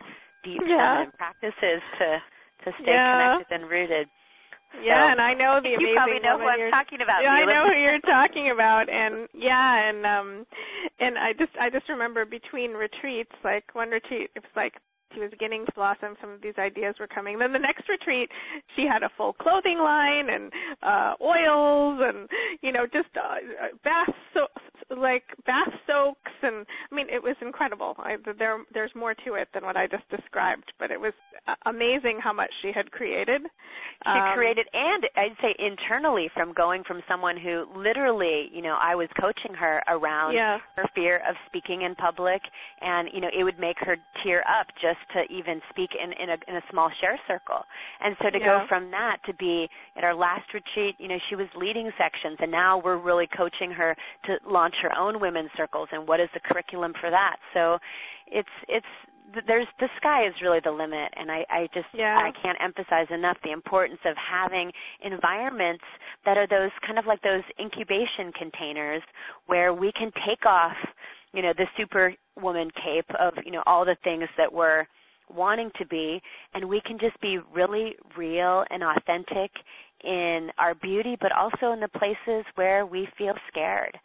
deep 0.43 0.61
yeah. 0.67 1.05
practices 1.17 1.81
to 1.97 2.21
to 2.63 2.71
stay 2.81 2.93
yeah. 2.93 3.35
connected 3.35 3.55
and 3.55 3.69
rooted 3.69 4.07
yeah, 4.83 5.11
and 5.11 5.21
I 5.21 5.33
know 5.33 5.59
the 5.61 5.75
amazing 5.75 5.93
You 5.93 5.95
probably 5.95 6.19
know 6.19 6.39
who 6.39 6.47
I'm 6.47 6.71
talking 6.71 7.01
about. 7.01 7.23
Yeah, 7.23 7.31
I 7.31 7.45
know 7.45 7.67
who 7.69 7.77
you're 7.77 8.01
talking 8.01 8.51
about, 8.51 8.89
and 8.89 9.27
yeah, 9.33 9.89
and 9.89 10.05
um, 10.05 10.45
and 10.99 11.17
I 11.17 11.33
just 11.33 11.53
I 11.59 11.69
just 11.69 11.89
remember 11.89 12.25
between 12.25 12.71
retreats, 12.71 13.31
like 13.43 13.63
one 13.73 13.89
retreat, 13.89 14.31
it 14.35 14.43
was 14.43 14.55
like 14.55 14.73
she 15.13 15.21
was 15.21 15.31
beginning 15.31 15.65
to 15.65 15.71
blossom. 15.73 16.15
Some 16.19 16.31
of 16.31 16.41
these 16.41 16.57
ideas 16.57 16.95
were 16.99 17.07
coming. 17.07 17.39
Then 17.39 17.53
the 17.53 17.59
next 17.59 17.87
retreat, 17.87 18.29
she 18.75 18.83
had 18.83 19.03
a 19.03 19.09
full 19.15 19.33
clothing 19.33 19.79
line 19.79 20.27
and 20.29 20.51
uh 20.83 21.13
oils 21.21 22.01
and 22.03 22.27
you 22.61 22.71
know 22.71 22.85
just 22.85 23.09
uh, 23.15 23.71
bath 23.83 24.13
so 24.33 24.47
like 24.89 25.23
bath 25.45 25.73
soaks 25.87 26.31
and 26.43 26.65
I 26.91 26.95
mean 26.95 27.07
it 27.09 27.21
was 27.21 27.35
incredible. 27.41 27.95
I, 27.97 28.17
there 28.37 28.57
there's 28.73 28.91
more 28.95 29.15
to 29.25 29.33
it 29.33 29.47
than 29.53 29.63
what 29.63 29.75
I 29.75 29.87
just 29.87 30.07
described, 30.09 30.71
but 30.79 30.91
it 30.91 30.99
was 30.99 31.13
amazing 31.65 32.19
how 32.21 32.33
much 32.33 32.51
she 32.61 32.71
had 32.73 32.91
created. 32.91 33.41
She 33.41 34.09
um, 34.09 34.35
created 34.35 34.67
and 34.73 35.03
I'd 35.15 35.37
say 35.41 35.55
internally 35.57 36.29
from 36.33 36.53
going 36.53 36.83
from 36.83 37.01
someone 37.07 37.37
who 37.37 37.65
literally, 37.75 38.49
you 38.53 38.61
know, 38.61 38.77
I 38.79 38.95
was 38.95 39.09
coaching 39.19 39.55
her 39.57 39.81
around 39.87 40.33
yeah. 40.33 40.59
her 40.75 40.85
fear 40.93 41.17
of 41.27 41.35
speaking 41.47 41.81
in 41.81 41.95
public 41.95 42.41
and 42.81 43.09
you 43.11 43.21
know, 43.21 43.29
it 43.37 43.43
would 43.43 43.59
make 43.59 43.77
her 43.79 43.97
tear 44.23 44.41
up 44.41 44.67
just 44.81 45.01
to 45.13 45.25
even 45.33 45.61
speak 45.69 45.89
in 45.97 46.13
in 46.21 46.29
a 46.29 46.37
in 46.47 46.57
a 46.57 46.63
small 46.69 46.91
share 47.01 47.19
circle. 47.27 47.65
And 48.01 48.15
so 48.21 48.29
to 48.29 48.37
yeah. 48.37 48.45
go 48.45 48.65
from 48.69 48.91
that 48.91 49.17
to 49.25 49.33
be 49.33 49.67
at 49.97 50.03
our 50.03 50.13
last 50.13 50.53
retreat, 50.53 50.95
you 50.99 51.07
know, 51.07 51.17
she 51.29 51.35
was 51.35 51.47
leading 51.57 51.89
sections 51.97 52.37
and 52.39 52.51
now 52.51 52.77
we're 52.77 53.01
really 53.01 53.27
coaching 53.35 53.71
her 53.71 53.95
to 54.25 54.37
launch 54.47 54.74
her 54.81 54.97
own 54.97 55.19
women's 55.19 55.51
circles 55.57 55.89
and 55.91 56.07
what 56.07 56.19
is 56.19 56.29
the 56.33 56.39
curriculum 56.39 56.93
for 56.99 57.09
that. 57.09 57.37
So 57.53 57.77
it's 58.27 58.49
it's 58.67 58.85
there's 59.47 59.67
the 59.79 59.89
sky 59.97 60.27
is 60.27 60.33
really 60.41 60.59
the 60.63 60.71
limit 60.71 61.11
and 61.15 61.31
I, 61.31 61.45
I 61.49 61.67
just 61.73 61.87
yeah. 61.93 62.17
I 62.17 62.31
can't 62.41 62.57
emphasize 62.61 63.07
enough 63.09 63.37
the 63.43 63.51
importance 63.51 63.99
of 64.05 64.15
having 64.17 64.71
environments 65.03 65.83
that 66.25 66.37
are 66.37 66.47
those 66.47 66.71
kind 66.85 66.99
of 66.99 67.05
like 67.05 67.21
those 67.21 67.43
incubation 67.59 68.31
containers 68.37 69.01
where 69.47 69.73
we 69.73 69.91
can 69.91 70.11
take 70.27 70.45
off, 70.45 70.77
you 71.33 71.41
know, 71.41 71.53
the 71.57 71.65
superwoman 71.77 72.69
cape 72.71 73.09
of, 73.19 73.33
you 73.43 73.51
know, 73.51 73.63
all 73.65 73.85
the 73.85 73.97
things 74.03 74.29
that 74.37 74.51
we're 74.51 74.85
wanting 75.33 75.71
to 75.79 75.85
be 75.87 76.21
and 76.53 76.67
we 76.67 76.81
can 76.85 76.99
just 76.99 77.19
be 77.19 77.39
really 77.53 77.95
real 78.15 78.63
and 78.69 78.83
authentic 78.83 79.51
in 80.03 80.49
our 80.59 80.75
beauty 80.75 81.17
but 81.19 81.31
also 81.31 81.71
in 81.73 81.79
the 81.79 81.87
places 81.87 82.45
where 82.55 82.85
we 82.85 83.07
feel 83.17 83.33
scared 83.49 83.97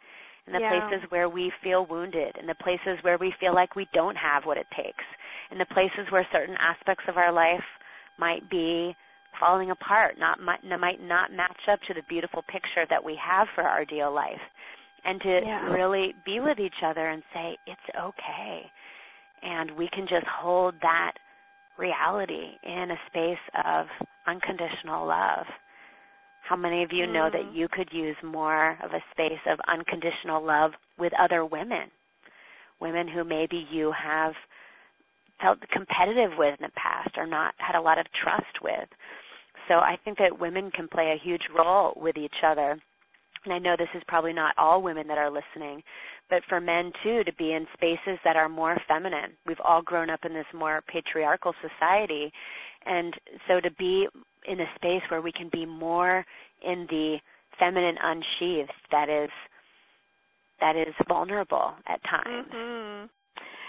in 0.47 0.53
the 0.53 0.59
yeah. 0.59 0.89
places 0.89 1.05
where 1.09 1.29
we 1.29 1.51
feel 1.63 1.85
wounded 1.85 2.35
in 2.39 2.47
the 2.47 2.55
places 2.55 2.97
where 3.01 3.17
we 3.17 3.33
feel 3.39 3.53
like 3.53 3.75
we 3.75 3.87
don't 3.93 4.15
have 4.15 4.43
what 4.45 4.57
it 4.57 4.67
takes 4.75 5.03
in 5.51 5.57
the 5.57 5.65
places 5.65 6.09
where 6.09 6.27
certain 6.31 6.55
aspects 6.59 7.05
of 7.07 7.17
our 7.17 7.31
life 7.31 7.63
might 8.19 8.49
be 8.49 8.95
falling 9.39 9.71
apart 9.71 10.15
not 10.19 10.39
might, 10.41 10.63
might 10.63 11.01
not 11.01 11.31
match 11.31 11.69
up 11.71 11.79
to 11.87 11.93
the 11.93 12.01
beautiful 12.09 12.43
picture 12.43 12.85
that 12.89 13.03
we 13.03 13.17
have 13.21 13.47
for 13.55 13.63
our 13.63 13.81
ideal 13.81 14.13
life 14.13 14.43
and 15.05 15.21
to 15.21 15.39
yeah. 15.43 15.71
really 15.71 16.13
be 16.25 16.39
with 16.39 16.59
each 16.59 16.83
other 16.85 17.09
and 17.09 17.23
say 17.33 17.57
it's 17.65 17.97
okay 17.97 18.61
and 19.41 19.71
we 19.71 19.89
can 19.93 20.05
just 20.07 20.25
hold 20.27 20.75
that 20.81 21.13
reality 21.77 22.57
in 22.63 22.91
a 22.91 22.99
space 23.07 23.43
of 23.65 23.87
unconditional 24.27 25.07
love. 25.07 25.45
How 26.47 26.55
many 26.55 26.83
of 26.83 26.91
you 26.91 27.05
mm. 27.05 27.13
know 27.13 27.29
that 27.31 27.41
mm. 27.41 27.55
you 27.55 27.67
could 27.71 27.89
use 27.91 28.15
more 28.23 28.77
of 28.83 28.91
a 28.91 29.03
space 29.11 29.41
of 29.49 29.59
unconditional 29.67 30.45
love 30.45 30.71
with 30.97 31.13
other 31.19 31.45
women? 31.45 31.91
Women 32.79 33.07
who 33.07 33.23
maybe 33.23 33.65
you 33.71 33.91
have 33.91 34.33
felt 35.41 35.59
competitive 35.71 36.31
with 36.37 36.59
in 36.59 36.65
the 36.65 36.71
past 36.75 37.17
or 37.17 37.25
not 37.25 37.53
had 37.57 37.77
a 37.77 37.81
lot 37.81 37.99
of 37.99 38.05
trust 38.23 38.61
with. 38.61 38.87
So 39.67 39.75
I 39.75 39.97
think 40.03 40.17
that 40.17 40.39
women 40.39 40.71
can 40.71 40.87
play 40.87 41.13
a 41.15 41.23
huge 41.23 41.43
role 41.55 41.93
with 41.95 42.17
each 42.17 42.43
other. 42.45 42.77
And 43.45 43.53
I 43.53 43.59
know 43.59 43.75
this 43.77 43.87
is 43.95 44.03
probably 44.07 44.33
not 44.33 44.55
all 44.57 44.81
women 44.81 45.07
that 45.07 45.17
are 45.17 45.31
listening, 45.31 45.81
but 46.29 46.43
for 46.47 46.61
men 46.61 46.91
too 47.03 47.23
to 47.23 47.33
be 47.35 47.53
in 47.53 47.65
spaces 47.73 48.19
that 48.23 48.35
are 48.35 48.49
more 48.49 48.77
feminine. 48.87 49.31
We've 49.45 49.61
all 49.63 49.81
grown 49.81 50.09
up 50.09 50.21
in 50.25 50.33
this 50.33 50.45
more 50.53 50.83
patriarchal 50.87 51.53
society, 51.61 52.31
and 52.85 53.13
so 53.47 53.59
to 53.59 53.71
be 53.71 54.07
in 54.47 54.59
a 54.59 54.65
space 54.75 55.01
where 55.09 55.21
we 55.21 55.31
can 55.31 55.49
be 55.51 55.65
more 55.65 56.25
in 56.65 56.87
the 56.89 57.17
feminine 57.59 57.95
unsheathed 58.01 58.71
that 58.91 59.09
is 59.09 59.29
that 60.59 60.75
is 60.75 60.93
vulnerable 61.07 61.73
at 61.87 61.99
times. 62.03 62.47
Mm-hmm. 62.53 63.07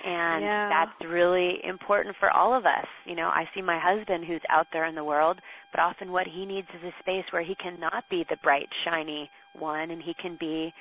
And 0.05 0.43
yeah. 0.43 0.69
that's 0.69 1.11
really 1.11 1.59
important 1.65 2.17
for 2.19 2.29
all 2.31 2.57
of 2.57 2.67
us. 2.67 2.87
You 3.07 3.15
know, 3.15 3.29
I 3.29 3.45
see 3.55 3.63
my 3.63 3.79
husband 3.81 4.25
who's 4.27 4.43
out 4.51 4.67
there 4.73 4.87
in 4.87 4.95
the 4.97 5.05
world, 5.05 5.39
but 5.71 5.81
often 5.81 6.11
what 6.11 6.27
he 6.27 6.45
needs 6.45 6.67
is 6.75 6.83
a 6.83 6.93
space 7.01 7.25
where 7.31 7.43
he 7.43 7.55
cannot 7.55 8.05
be 8.11 8.25
the 8.29 8.37
bright, 8.43 8.69
shiny 8.85 9.31
one 9.59 9.91
and 9.91 10.03
he 10.03 10.15
can 10.21 10.37
be 10.39 10.73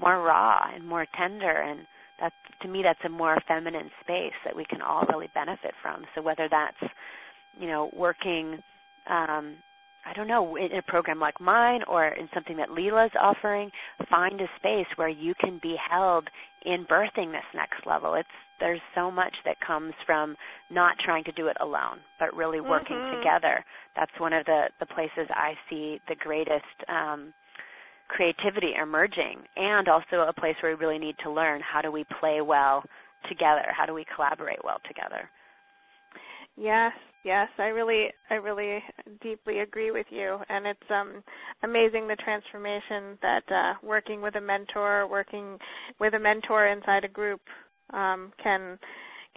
more 0.00 0.22
raw 0.22 0.60
and 0.74 0.86
more 0.86 1.06
tender 1.16 1.62
and 1.62 1.80
that's 2.20 2.34
to 2.62 2.68
me 2.68 2.82
that's 2.82 2.98
a 3.04 3.08
more 3.08 3.36
feminine 3.46 3.90
space 4.02 4.32
that 4.44 4.56
we 4.56 4.64
can 4.64 4.80
all 4.80 5.04
really 5.08 5.28
benefit 5.34 5.72
from 5.82 6.04
so 6.14 6.22
whether 6.22 6.48
that's 6.50 6.92
you 7.60 7.66
know 7.66 7.90
working 7.94 8.58
um 9.08 9.56
I 10.06 10.12
don't 10.12 10.28
know, 10.28 10.56
in 10.56 10.76
a 10.76 10.82
program 10.82 11.18
like 11.18 11.40
mine 11.40 11.80
or 11.88 12.08
in 12.08 12.28
something 12.34 12.58
that 12.58 12.68
Leela's 12.68 13.12
offering, 13.18 13.70
find 14.10 14.38
a 14.38 14.46
space 14.58 14.86
where 14.96 15.08
you 15.08 15.34
can 15.40 15.58
be 15.62 15.76
held 15.90 16.28
in 16.64 16.84
birthing 16.84 17.32
this 17.32 17.48
next 17.54 17.86
level. 17.86 18.14
It's 18.14 18.28
there's 18.60 18.80
so 18.94 19.10
much 19.10 19.34
that 19.44 19.56
comes 19.66 19.94
from 20.06 20.36
not 20.70 20.96
trying 21.04 21.24
to 21.24 21.32
do 21.32 21.48
it 21.48 21.56
alone, 21.60 21.98
but 22.20 22.34
really 22.36 22.60
working 22.60 22.96
mm-hmm. 22.96 23.18
together. 23.18 23.64
That's 23.96 24.12
one 24.18 24.32
of 24.32 24.44
the 24.44 24.64
the 24.78 24.86
places 24.86 25.26
I 25.30 25.54
see 25.70 26.00
the 26.08 26.16
greatest 26.16 26.64
um 26.88 27.32
creativity 28.08 28.72
emerging 28.80 29.40
and 29.56 29.88
also 29.88 30.28
a 30.28 30.32
place 30.32 30.54
where 30.62 30.76
we 30.76 30.84
really 30.84 30.98
need 30.98 31.16
to 31.24 31.30
learn 31.30 31.62
how 31.62 31.80
do 31.80 31.90
we 31.90 32.04
play 32.20 32.42
well 32.42 32.84
together 33.28 33.64
how 33.74 33.86
do 33.86 33.94
we 33.94 34.04
collaborate 34.14 34.62
well 34.62 34.76
together 34.86 35.30
yes 36.56 36.92
yes 37.24 37.48
i 37.58 37.64
really 37.64 38.06
i 38.30 38.34
really 38.34 38.82
deeply 39.22 39.60
agree 39.60 39.90
with 39.90 40.06
you. 40.10 40.38
And 40.48 40.66
it's 40.66 40.90
um 40.90 41.22
amazing 41.62 42.06
the 42.06 42.16
transformation 42.16 43.18
that 43.22 43.42
uh 43.50 43.74
working 43.82 44.22
with 44.22 44.36
a 44.36 44.40
mentor 44.40 45.06
working 45.08 45.58
with 46.00 46.14
a 46.14 46.18
mentor 46.18 46.66
inside 46.68 47.04
a 47.04 47.08
group 47.08 47.40
um 47.92 48.32
can 48.42 48.78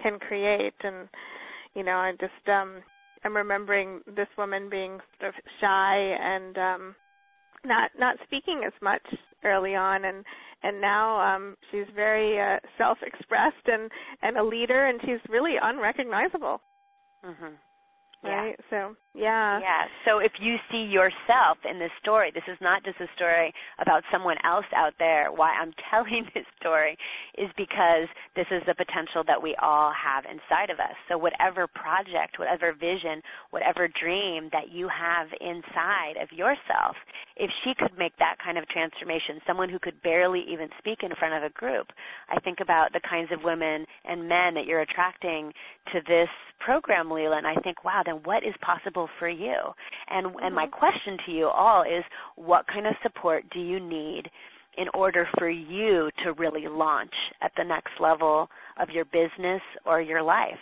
can 0.02 0.20
create. 0.20 0.76
And 0.84 1.08
you 1.76 1.84
know 1.84 1.98
i 1.98 2.12
just 2.20 2.48
um 2.48 2.82
i'm 3.24 3.36
remembering 3.36 4.02
this 4.16 4.28
woman 4.38 4.70
being 4.70 5.00
sort 5.20 5.30
of 5.30 5.42
shy 5.60 5.96
and 6.22 6.58
um 6.58 6.96
not 7.66 7.92
not 7.98 8.18
speaking 8.26 8.62
as 8.66 8.74
much 8.82 9.02
early 9.44 9.76
on. 9.76 10.06
And 10.06 10.24
and 10.64 10.82
now 10.82 11.20
um 11.20 11.56
she's 11.72 11.88
very 11.96 12.40
uh, 12.40 12.60
self 12.78 12.98
expressed 13.02 13.66
and 13.66 13.90
and 14.22 14.38
a 14.38 14.44
leader 14.44 14.86
and 14.88 15.00
she's 15.02 15.22
really 15.30 15.56
unrecognizable 15.62 16.62
Mhm 17.28 17.58
right? 18.24 18.56
Yeah. 18.60 18.66
So, 18.70 18.96
yeah. 19.18 19.60
Yeah. 19.60 19.90
So 20.06 20.20
if 20.20 20.34
you 20.40 20.56
see 20.70 20.86
yourself 20.86 21.58
in 21.66 21.80
this 21.80 21.92
story, 22.02 22.32
this 22.34 22.46
is 22.48 22.58
not 22.62 22.86
just 22.86 23.02
a 23.02 23.10
story 23.16 23.52
about 23.82 24.04
someone 24.12 24.38
else 24.46 24.70
out 24.76 24.94
there. 25.00 25.32
Why 25.34 25.58
I'm 25.58 25.74
telling 25.92 26.30
this 26.34 26.46
story 26.60 26.98
is 27.38 27.50
because 27.58 28.06
this 28.36 28.46
is 28.54 28.62
the 28.70 28.78
potential 28.78 29.26
that 29.26 29.42
we 29.42 29.58
all 29.62 29.92
have 29.92 30.26
inside 30.30 30.70
of 30.70 30.80
us. 30.80 30.94
So 31.10 31.18
whatever 31.18 31.66
project, 31.66 32.38
whatever 32.38 32.74
vision, 32.78 33.26
whatever 33.50 33.90
dream 33.90 34.54
that 34.54 34.70
you 34.70 34.88
have 34.88 35.34
inside 35.42 36.22
of 36.22 36.30
yourself, 36.30 36.94
if 37.36 37.50
she 37.66 37.74
could 37.74 37.98
make 37.98 38.14
that 38.22 38.38
kind 38.44 38.58
of 38.58 38.70
transformation, 38.70 39.42
someone 39.46 39.70
who 39.70 39.80
could 39.82 40.02
barely 40.02 40.46
even 40.46 40.70
speak 40.78 41.02
in 41.02 41.10
front 41.18 41.34
of 41.34 41.42
a 41.42 41.54
group, 41.58 41.90
I 42.30 42.40
think 42.40 42.60
about 42.62 42.94
the 42.94 43.02
kinds 43.02 43.32
of 43.34 43.42
women 43.44 43.86
and 44.06 44.30
men 44.30 44.54
that 44.54 44.66
you're 44.70 44.86
attracting 44.86 45.54
to 45.94 46.02
this 46.06 46.30
program, 46.60 47.08
Leela, 47.08 47.38
and 47.38 47.48
I 47.48 47.56
think, 47.62 47.84
wow, 47.84 48.02
then 48.06 48.22
what 48.24 48.44
is 48.44 48.54
possible 48.62 49.07
for 49.20 49.30
you? 49.30 49.56
And 50.10 50.28
and 50.42 50.54
my 50.56 50.66
mm-hmm. 50.66 50.80
question 50.80 51.18
to 51.26 51.32
you 51.32 51.48
all 51.48 51.84
is 51.84 52.04
what 52.36 52.68
kind 52.68 52.88
of 52.88 52.94
support 53.04 53.44
do 53.52 53.60
you 53.60 53.80
need 53.80 54.24
in 54.78 54.88
order 54.94 55.28
for 55.40 55.50
you 55.50 56.10
to 56.24 56.34
really 56.34 56.68
launch 56.68 57.14
at 57.42 57.52
the 57.58 57.64
next 57.64 57.92
level 58.00 58.48
of 58.80 58.90
your 58.90 59.06
business 59.06 59.62
or 59.86 60.02
your 60.02 60.22
life? 60.22 60.54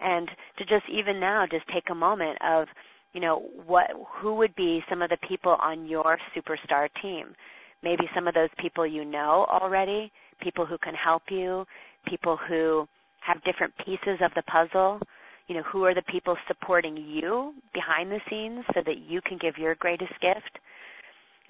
And 0.00 0.28
to 0.58 0.64
just 0.64 0.84
even 0.90 1.20
now 1.20 1.46
just 1.50 1.66
take 1.72 1.90
a 1.90 1.94
moment 1.94 2.38
of 2.42 2.68
you 3.12 3.20
know 3.20 3.48
what 3.66 3.90
who 4.20 4.34
would 4.34 4.54
be 4.54 4.80
some 4.88 5.02
of 5.02 5.10
the 5.10 5.16
people 5.28 5.56
on 5.62 5.86
your 5.86 6.18
superstar 6.36 6.88
team 7.02 7.34
maybe 7.82 8.04
some 8.14 8.28
of 8.28 8.34
those 8.34 8.50
people 8.60 8.86
you 8.86 9.04
know 9.04 9.46
already 9.50 10.12
people 10.42 10.66
who 10.66 10.78
can 10.78 10.94
help 10.94 11.22
you 11.30 11.64
people 12.06 12.38
who 12.48 12.86
have 13.20 13.42
different 13.44 13.72
pieces 13.84 14.20
of 14.22 14.30
the 14.34 14.42
puzzle 14.42 15.00
you 15.48 15.54
know, 15.54 15.62
who 15.62 15.84
are 15.84 15.94
the 15.94 16.02
people 16.02 16.36
supporting 16.46 16.96
you 16.96 17.54
behind 17.72 18.10
the 18.10 18.20
scenes 18.30 18.64
so 18.74 18.82
that 18.84 18.98
you 19.08 19.20
can 19.22 19.38
give 19.38 19.56
your 19.56 19.74
greatest 19.74 20.12
gift. 20.20 20.58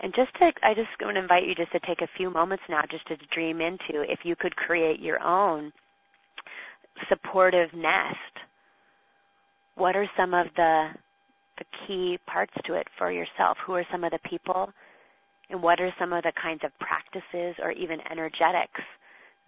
And 0.00 0.14
just 0.14 0.32
to, 0.38 0.52
I 0.62 0.74
just 0.74 0.88
want 1.02 1.16
to 1.16 1.20
invite 1.20 1.44
you 1.44 1.56
just 1.56 1.72
to 1.72 1.80
take 1.80 2.00
a 2.00 2.16
few 2.16 2.30
moments 2.30 2.62
now 2.68 2.82
just 2.88 3.06
to 3.08 3.16
dream 3.34 3.60
into 3.60 4.02
if 4.02 4.20
you 4.22 4.36
could 4.36 4.54
create 4.54 5.00
your 5.00 5.20
own 5.20 5.72
supportive 7.08 7.70
nest. 7.74 8.16
What 9.74 9.96
are 9.96 10.08
some 10.16 10.34
of 10.34 10.46
the 10.56 10.88
the 11.58 11.64
key 11.86 12.18
parts 12.26 12.52
to 12.66 12.74
it 12.74 12.86
for 12.96 13.10
yourself? 13.10 13.58
Who 13.66 13.74
are 13.74 13.86
some 13.90 14.04
of 14.04 14.12
the 14.12 14.20
people? 14.30 14.70
And 15.50 15.60
what 15.60 15.80
are 15.80 15.92
some 15.98 16.12
of 16.12 16.22
the 16.22 16.32
kinds 16.40 16.60
of 16.62 16.70
practices 16.78 17.56
or 17.60 17.72
even 17.72 17.98
energetics 18.12 18.80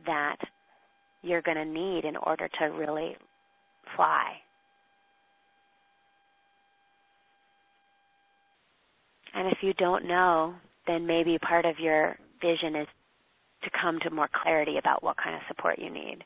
that 0.07 0.38
you're 1.22 1.42
going 1.42 1.57
to 1.57 1.64
need 1.64 2.05
in 2.05 2.16
order 2.16 2.48
to 2.59 2.64
really 2.66 3.16
fly. 3.97 4.34
And 9.34 9.49
if 9.49 9.59
you 9.62 9.72
don't 9.74 10.07
know, 10.07 10.55
then 10.86 11.07
maybe 11.07 11.38
part 11.38 11.64
of 11.64 11.78
your 11.78 12.16
vision 12.41 12.74
is 12.74 12.88
to 13.62 13.70
come 13.80 13.99
to 14.01 14.11
more 14.11 14.28
clarity 14.43 14.78
about 14.78 15.03
what 15.03 15.16
kind 15.16 15.36
of 15.36 15.43
support 15.49 15.78
you 15.78 15.91
need. 15.91 16.18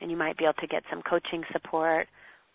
And 0.00 0.10
you 0.10 0.16
might 0.16 0.36
be 0.36 0.44
able 0.44 0.54
to 0.54 0.66
get 0.66 0.82
some 0.90 1.02
coaching 1.02 1.42
support 1.52 2.08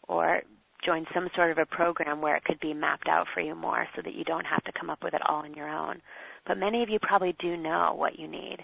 or 0.08 0.42
join 0.86 1.06
some 1.14 1.28
sort 1.36 1.52
of 1.52 1.58
a 1.58 1.66
program 1.66 2.22
where 2.22 2.36
it 2.36 2.44
could 2.44 2.60
be 2.60 2.74
mapped 2.74 3.08
out 3.08 3.26
for 3.34 3.42
you 3.42 3.56
more 3.56 3.88
so 3.96 4.02
that 4.04 4.14
you 4.14 4.24
don't 4.24 4.46
have 4.46 4.64
to 4.66 4.72
come 4.80 4.90
up 4.90 5.04
with 5.04 5.14
it 5.14 5.22
all 5.28 5.44
on 5.44 5.54
your 5.54 5.70
own. 5.70 6.02
But 6.46 6.58
many 6.58 6.84
of 6.84 6.90
you 6.90 7.00
probably 7.02 7.36
do 7.40 7.58
know 7.58 7.94
what 7.96 8.20
you 8.20 8.28
need. 8.28 8.58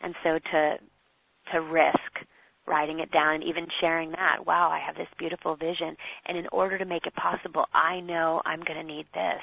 And 0.00 0.14
so 0.22 0.38
to 0.52 0.76
to 1.52 1.60
risk 1.60 2.26
writing 2.66 3.00
it 3.00 3.10
down 3.10 3.36
and 3.36 3.44
even 3.44 3.66
sharing 3.80 4.10
that. 4.12 4.46
Wow, 4.46 4.70
I 4.70 4.78
have 4.84 4.96
this 4.96 5.08
beautiful 5.18 5.56
vision. 5.56 5.96
And 6.26 6.36
in 6.36 6.46
order 6.52 6.78
to 6.78 6.84
make 6.84 7.06
it 7.06 7.14
possible, 7.14 7.66
I 7.72 8.00
know 8.00 8.42
I'm 8.44 8.62
going 8.62 8.78
to 8.78 8.94
need 8.94 9.06
this. 9.14 9.42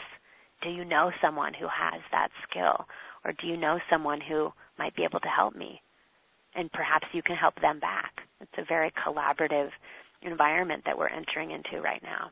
Do 0.63 0.69
you 0.69 0.85
know 0.85 1.11
someone 1.21 1.53
who 1.53 1.67
has 1.67 2.01
that 2.11 2.29
skill? 2.49 2.85
Or 3.25 3.33
do 3.33 3.47
you 3.47 3.57
know 3.57 3.79
someone 3.89 4.21
who 4.21 4.49
might 4.79 4.95
be 4.95 5.03
able 5.03 5.19
to 5.19 5.27
help 5.27 5.55
me? 5.55 5.81
And 6.55 6.71
perhaps 6.71 7.07
you 7.13 7.21
can 7.21 7.35
help 7.35 7.59
them 7.61 7.79
back. 7.79 8.13
It's 8.41 8.51
a 8.57 8.65
very 8.67 8.91
collaborative 9.05 9.69
environment 10.21 10.83
that 10.85 10.97
we're 10.97 11.09
entering 11.09 11.51
into 11.51 11.81
right 11.81 12.01
now. 12.01 12.31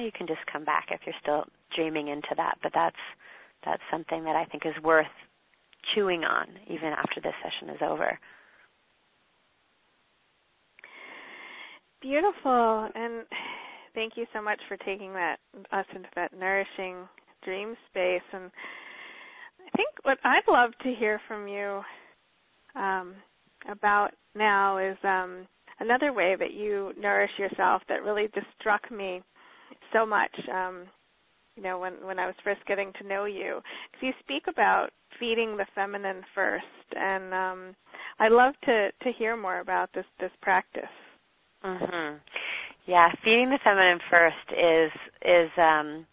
you 0.00 0.10
can 0.12 0.26
just 0.26 0.40
come 0.50 0.64
back 0.64 0.86
if 0.90 1.00
you're 1.04 1.14
still 1.20 1.44
dreaming 1.74 2.08
into 2.08 2.34
that, 2.36 2.58
but 2.62 2.72
that's 2.74 2.96
that's 3.64 3.82
something 3.90 4.24
that 4.24 4.34
I 4.34 4.44
think 4.46 4.64
is 4.66 4.82
worth 4.82 5.06
chewing 5.94 6.24
on 6.24 6.46
even 6.68 6.88
after 6.88 7.20
this 7.20 7.34
session 7.42 7.74
is 7.74 7.80
over. 7.82 8.18
Beautiful. 12.00 12.88
And 12.94 13.24
thank 13.94 14.14
you 14.16 14.26
so 14.32 14.42
much 14.42 14.60
for 14.68 14.76
taking 14.78 15.12
that 15.12 15.36
us 15.70 15.86
into 15.94 16.08
that 16.16 16.32
nourishing 16.36 17.08
dream 17.44 17.74
space. 17.90 18.22
And 18.32 18.50
I 19.60 19.76
think 19.76 19.88
what 20.02 20.18
I'd 20.24 20.42
love 20.48 20.72
to 20.82 20.94
hear 20.98 21.20
from 21.28 21.46
you 21.46 21.80
um, 22.74 23.14
about 23.70 24.10
now 24.34 24.78
is 24.78 24.96
um, 25.04 25.46
another 25.78 26.12
way 26.12 26.34
that 26.38 26.52
you 26.52 26.92
nourish 26.98 27.30
yourself 27.38 27.82
that 27.88 28.02
really 28.02 28.28
just 28.34 28.46
struck 28.58 28.90
me 28.90 29.22
so 29.92 30.04
much. 30.04 30.34
Um, 30.52 30.86
you 31.56 31.62
know, 31.62 31.78
when 31.78 31.94
when 32.04 32.18
I 32.18 32.26
was 32.26 32.34
first 32.44 32.60
getting 32.66 32.92
to 33.00 33.06
know 33.06 33.24
you, 33.24 33.60
because 33.90 34.02
you 34.02 34.12
speak 34.20 34.44
about 34.48 34.90
feeding 35.18 35.56
the 35.56 35.66
feminine 35.74 36.22
first, 36.34 36.64
and 36.96 37.34
um, 37.34 37.76
I'd 38.18 38.32
love 38.32 38.54
to 38.64 38.90
to 38.90 39.12
hear 39.18 39.36
more 39.36 39.60
about 39.60 39.90
this 39.94 40.06
this 40.20 40.32
practice. 40.40 40.82
Mhm. 41.64 42.20
Yeah, 42.86 43.12
feeding 43.22 43.50
the 43.50 43.58
feminine 43.62 44.00
first 44.10 44.50
is 44.52 44.92
is 45.24 45.50
um, 45.58 46.06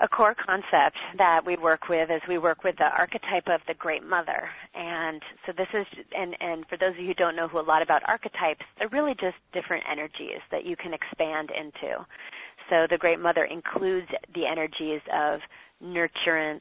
a 0.00 0.08
core 0.08 0.34
concept 0.34 0.96
that 1.16 1.40
we 1.46 1.56
work 1.56 1.88
with 1.88 2.10
as 2.10 2.20
we 2.28 2.38
work 2.38 2.64
with 2.64 2.76
the 2.76 2.84
archetype 2.84 3.46
of 3.48 3.60
the 3.66 3.74
great 3.74 4.04
mother. 4.04 4.48
And 4.74 5.22
so 5.46 5.52
this 5.56 5.68
is 5.72 5.86
and 6.16 6.36
and 6.40 6.66
for 6.68 6.76
those 6.76 6.92
of 6.94 6.98
you 7.00 7.06
who 7.08 7.14
don't 7.14 7.36
know 7.36 7.48
who 7.48 7.60
a 7.60 7.62
lot 7.62 7.82
about 7.82 8.02
archetypes, 8.08 8.64
they're 8.78 8.88
really 8.88 9.14
just 9.14 9.36
different 9.52 9.84
energies 9.90 10.40
that 10.50 10.64
you 10.64 10.76
can 10.76 10.92
expand 10.92 11.50
into. 11.50 12.04
So 12.70 12.86
the 12.90 12.98
Great 12.98 13.20
Mother 13.20 13.44
includes 13.44 14.08
the 14.34 14.46
energies 14.46 15.00
of 15.12 15.40
nurturance, 15.82 16.60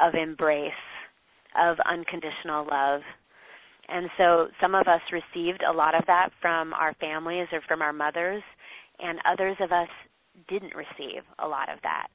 of 0.00 0.14
embrace, 0.14 0.72
of 1.60 1.76
unconditional 1.90 2.66
love. 2.70 3.00
And 3.88 4.10
so 4.18 4.48
some 4.60 4.74
of 4.74 4.86
us 4.86 5.00
received 5.12 5.62
a 5.62 5.72
lot 5.72 5.94
of 5.94 6.04
that 6.06 6.30
from 6.40 6.74
our 6.74 6.94
families 6.94 7.48
or 7.52 7.60
from 7.66 7.82
our 7.82 7.92
mothers, 7.92 8.42
and 8.98 9.18
others 9.30 9.56
of 9.60 9.72
us 9.72 9.88
didn't 10.48 10.74
receive 10.74 11.22
a 11.38 11.48
lot 11.48 11.72
of 11.72 11.78
that. 11.82 12.08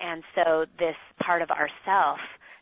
And 0.00 0.22
so 0.34 0.66
this 0.78 0.96
part 1.22 1.40
of 1.40 1.50
ourself 1.50 2.18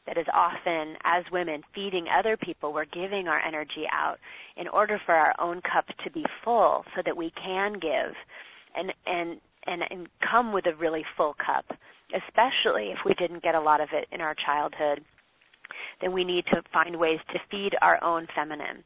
that 0.07 0.19
is 0.19 0.27
often 0.35 0.97
as 1.05 1.25
women 1.31 1.63
feeding 1.75 2.07
other 2.09 2.37
people 2.37 2.73
we're 2.73 2.85
giving 2.87 3.29
our 3.29 3.41
energy 3.41 3.85
out 3.93 4.17
in 4.57 4.67
order 4.69 5.01
for 5.07 5.15
our 5.15 5.35
own 5.41 5.61
cup 5.63 5.87
to 6.05 6.11
be 6.11 6.25
full 6.45 6.85
so 6.97 7.03
that 7.05 7.17
we 7.17 7.33
can 7.43 7.75
give 7.75 8.15
and 8.75 8.93
and 9.07 9.41
and, 9.67 9.83
and 9.91 10.09
come 10.31 10.53
with 10.53 10.67
a 10.67 10.75
really 10.77 11.05
full 11.17 11.35
cup, 11.35 11.65
especially 12.15 12.91
if 12.91 12.99
we 13.05 13.15
didn't 13.15 13.43
get 13.43 13.55
a 13.55 13.61
lot 13.61 13.81
of 13.81 13.89
it 13.93 14.07
in 14.13 14.21
our 14.21 14.35
childhood, 14.45 15.05
then 16.01 16.13
we 16.13 16.25
need 16.25 16.45
to 16.53 16.63
find 16.73 16.99
ways 16.99 17.19
to 17.33 17.39
feed 17.51 17.73
our 17.81 18.03
own 18.03 18.27
feminine. 18.35 18.85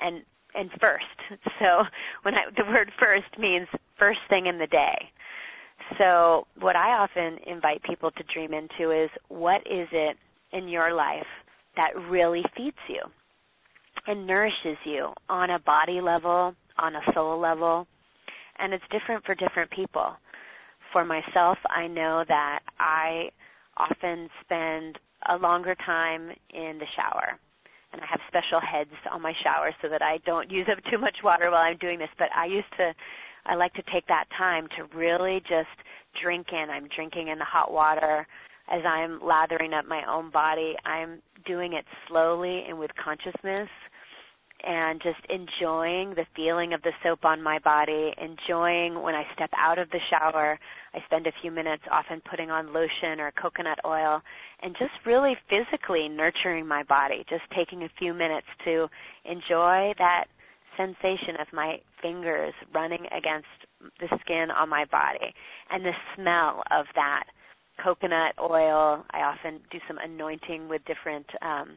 And 0.00 0.22
and 0.54 0.70
first. 0.80 1.04
So 1.58 1.84
when 2.22 2.34
I 2.34 2.50
the 2.56 2.64
word 2.64 2.90
first 2.98 3.38
means 3.38 3.66
first 3.98 4.20
thing 4.28 4.46
in 4.46 4.58
the 4.58 4.66
day. 4.66 5.10
So 5.98 6.46
what 6.60 6.76
I 6.76 6.90
often 6.98 7.38
invite 7.46 7.82
people 7.82 8.10
to 8.10 8.22
dream 8.32 8.52
into 8.52 8.92
is 8.92 9.10
what 9.28 9.60
is 9.62 9.88
it 9.92 10.16
in 10.52 10.68
your 10.68 10.94
life 10.94 11.26
that 11.76 11.90
really 12.08 12.42
feeds 12.56 12.76
you 12.88 13.02
and 14.06 14.26
nourishes 14.26 14.76
you 14.84 15.12
on 15.28 15.50
a 15.50 15.58
body 15.58 16.00
level, 16.00 16.54
on 16.78 16.96
a 16.96 17.00
soul 17.14 17.40
level, 17.40 17.86
and 18.58 18.72
it's 18.72 18.84
different 18.90 19.24
for 19.24 19.34
different 19.34 19.70
people. 19.70 20.16
For 20.92 21.04
myself, 21.04 21.58
I 21.68 21.86
know 21.86 22.24
that 22.28 22.60
I 22.78 23.30
often 23.76 24.28
spend 24.42 24.98
a 25.28 25.36
longer 25.36 25.74
time 25.86 26.30
in 26.54 26.78
the 26.78 26.86
shower. 26.96 27.38
And 27.92 28.02
I 28.02 28.06
have 28.10 28.20
special 28.28 28.60
heads 28.60 28.90
on 29.10 29.22
my 29.22 29.32
shower 29.42 29.72
so 29.80 29.88
that 29.88 30.02
I 30.02 30.18
don't 30.26 30.50
use 30.50 30.66
up 30.70 30.78
too 30.90 30.98
much 30.98 31.16
water 31.24 31.50
while 31.50 31.62
I'm 31.62 31.78
doing 31.78 31.98
this. 31.98 32.10
But 32.18 32.28
I 32.36 32.46
used 32.46 32.70
to, 32.76 32.92
I 33.46 33.54
like 33.54 33.72
to 33.74 33.82
take 33.92 34.06
that 34.08 34.26
time 34.36 34.68
to 34.76 34.96
really 34.96 35.40
just 35.40 35.72
drink 36.22 36.48
in. 36.52 36.68
I'm 36.70 36.88
drinking 36.94 37.28
in 37.28 37.38
the 37.38 37.46
hot 37.46 37.72
water 37.72 38.26
as 38.70 38.82
I'm 38.86 39.20
lathering 39.22 39.72
up 39.72 39.86
my 39.86 40.02
own 40.08 40.30
body. 40.30 40.74
I'm 40.84 41.22
doing 41.46 41.72
it 41.72 41.84
slowly 42.06 42.64
and 42.68 42.78
with 42.78 42.90
consciousness 43.02 43.68
and 44.66 45.00
just 45.02 45.20
enjoying 45.28 46.10
the 46.10 46.26
feeling 46.34 46.72
of 46.72 46.82
the 46.82 46.92
soap 47.02 47.24
on 47.24 47.42
my 47.42 47.58
body, 47.60 48.12
enjoying 48.20 49.02
when 49.02 49.14
I 49.14 49.24
step 49.34 49.50
out 49.56 49.78
of 49.78 49.88
the 49.90 50.00
shower, 50.10 50.58
I 50.94 50.98
spend 51.06 51.26
a 51.26 51.32
few 51.40 51.50
minutes 51.50 51.84
often 51.90 52.20
putting 52.28 52.50
on 52.50 52.72
lotion 52.72 53.20
or 53.20 53.32
coconut 53.40 53.78
oil 53.86 54.20
and 54.62 54.74
just 54.78 54.92
really 55.06 55.36
physically 55.48 56.08
nurturing 56.08 56.66
my 56.66 56.82
body, 56.82 57.24
just 57.28 57.42
taking 57.56 57.84
a 57.84 57.90
few 57.98 58.12
minutes 58.12 58.46
to 58.64 58.88
enjoy 59.24 59.92
that 59.98 60.24
sensation 60.76 61.36
of 61.40 61.46
my 61.52 61.76
fingers 62.00 62.54
running 62.74 63.04
against 63.06 63.48
the 64.00 64.08
skin 64.20 64.48
on 64.50 64.68
my 64.68 64.84
body 64.86 65.34
and 65.70 65.84
the 65.84 65.92
smell 66.14 66.62
of 66.70 66.86
that 66.94 67.24
coconut 67.82 68.34
oil. 68.40 69.04
I 69.10 69.20
often 69.20 69.60
do 69.70 69.78
some 69.86 69.98
anointing 69.98 70.68
with 70.68 70.82
different 70.84 71.26
um, 71.42 71.76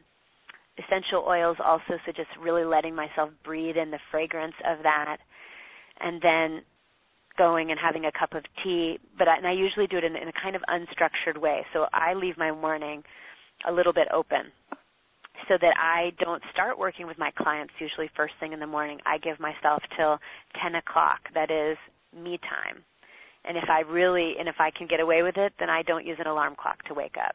essential 0.78 1.24
oils 1.26 1.56
also, 1.64 1.98
so 2.04 2.12
just 2.12 2.30
really 2.40 2.64
letting 2.64 2.94
myself 2.94 3.30
breathe 3.44 3.76
in 3.76 3.90
the 3.90 3.98
fragrance 4.10 4.54
of 4.66 4.82
that. 4.82 5.18
And 6.00 6.20
then 6.22 6.62
going 7.38 7.70
and 7.70 7.80
having 7.80 8.04
a 8.04 8.12
cup 8.12 8.34
of 8.34 8.44
tea, 8.62 8.98
but 9.18 9.28
I, 9.28 9.36
and 9.36 9.46
I 9.46 9.52
usually 9.52 9.86
do 9.86 9.96
it 9.98 10.04
in, 10.04 10.16
in 10.16 10.28
a 10.28 10.32
kind 10.32 10.56
of 10.56 10.62
unstructured 10.68 11.40
way. 11.40 11.64
So 11.72 11.86
I 11.92 12.14
leave 12.14 12.36
my 12.36 12.52
morning 12.52 13.02
a 13.68 13.72
little 13.72 13.92
bit 13.92 14.08
open 14.12 14.52
so 15.48 15.54
that 15.60 15.74
I 15.78 16.12
don't 16.18 16.42
start 16.52 16.78
working 16.78 17.06
with 17.06 17.18
my 17.18 17.30
clients 17.36 17.72
usually 17.78 18.10
first 18.16 18.34
thing 18.40 18.52
in 18.52 18.60
the 18.60 18.66
morning. 18.66 18.98
I 19.06 19.18
give 19.18 19.40
myself 19.40 19.82
till 19.96 20.18
10 20.62 20.76
o'clock. 20.76 21.20
That 21.34 21.50
is 21.50 21.76
me 22.14 22.38
time. 22.38 22.82
And 23.44 23.56
if 23.56 23.68
I 23.68 23.80
really, 23.80 24.34
and 24.38 24.48
if 24.48 24.56
I 24.60 24.70
can 24.70 24.86
get 24.86 25.00
away 25.00 25.22
with 25.22 25.36
it, 25.36 25.52
then 25.58 25.68
I 25.68 25.82
don't 25.82 26.06
use 26.06 26.18
an 26.20 26.26
alarm 26.26 26.54
clock 26.56 26.82
to 26.84 26.94
wake 26.94 27.16
up. 27.18 27.34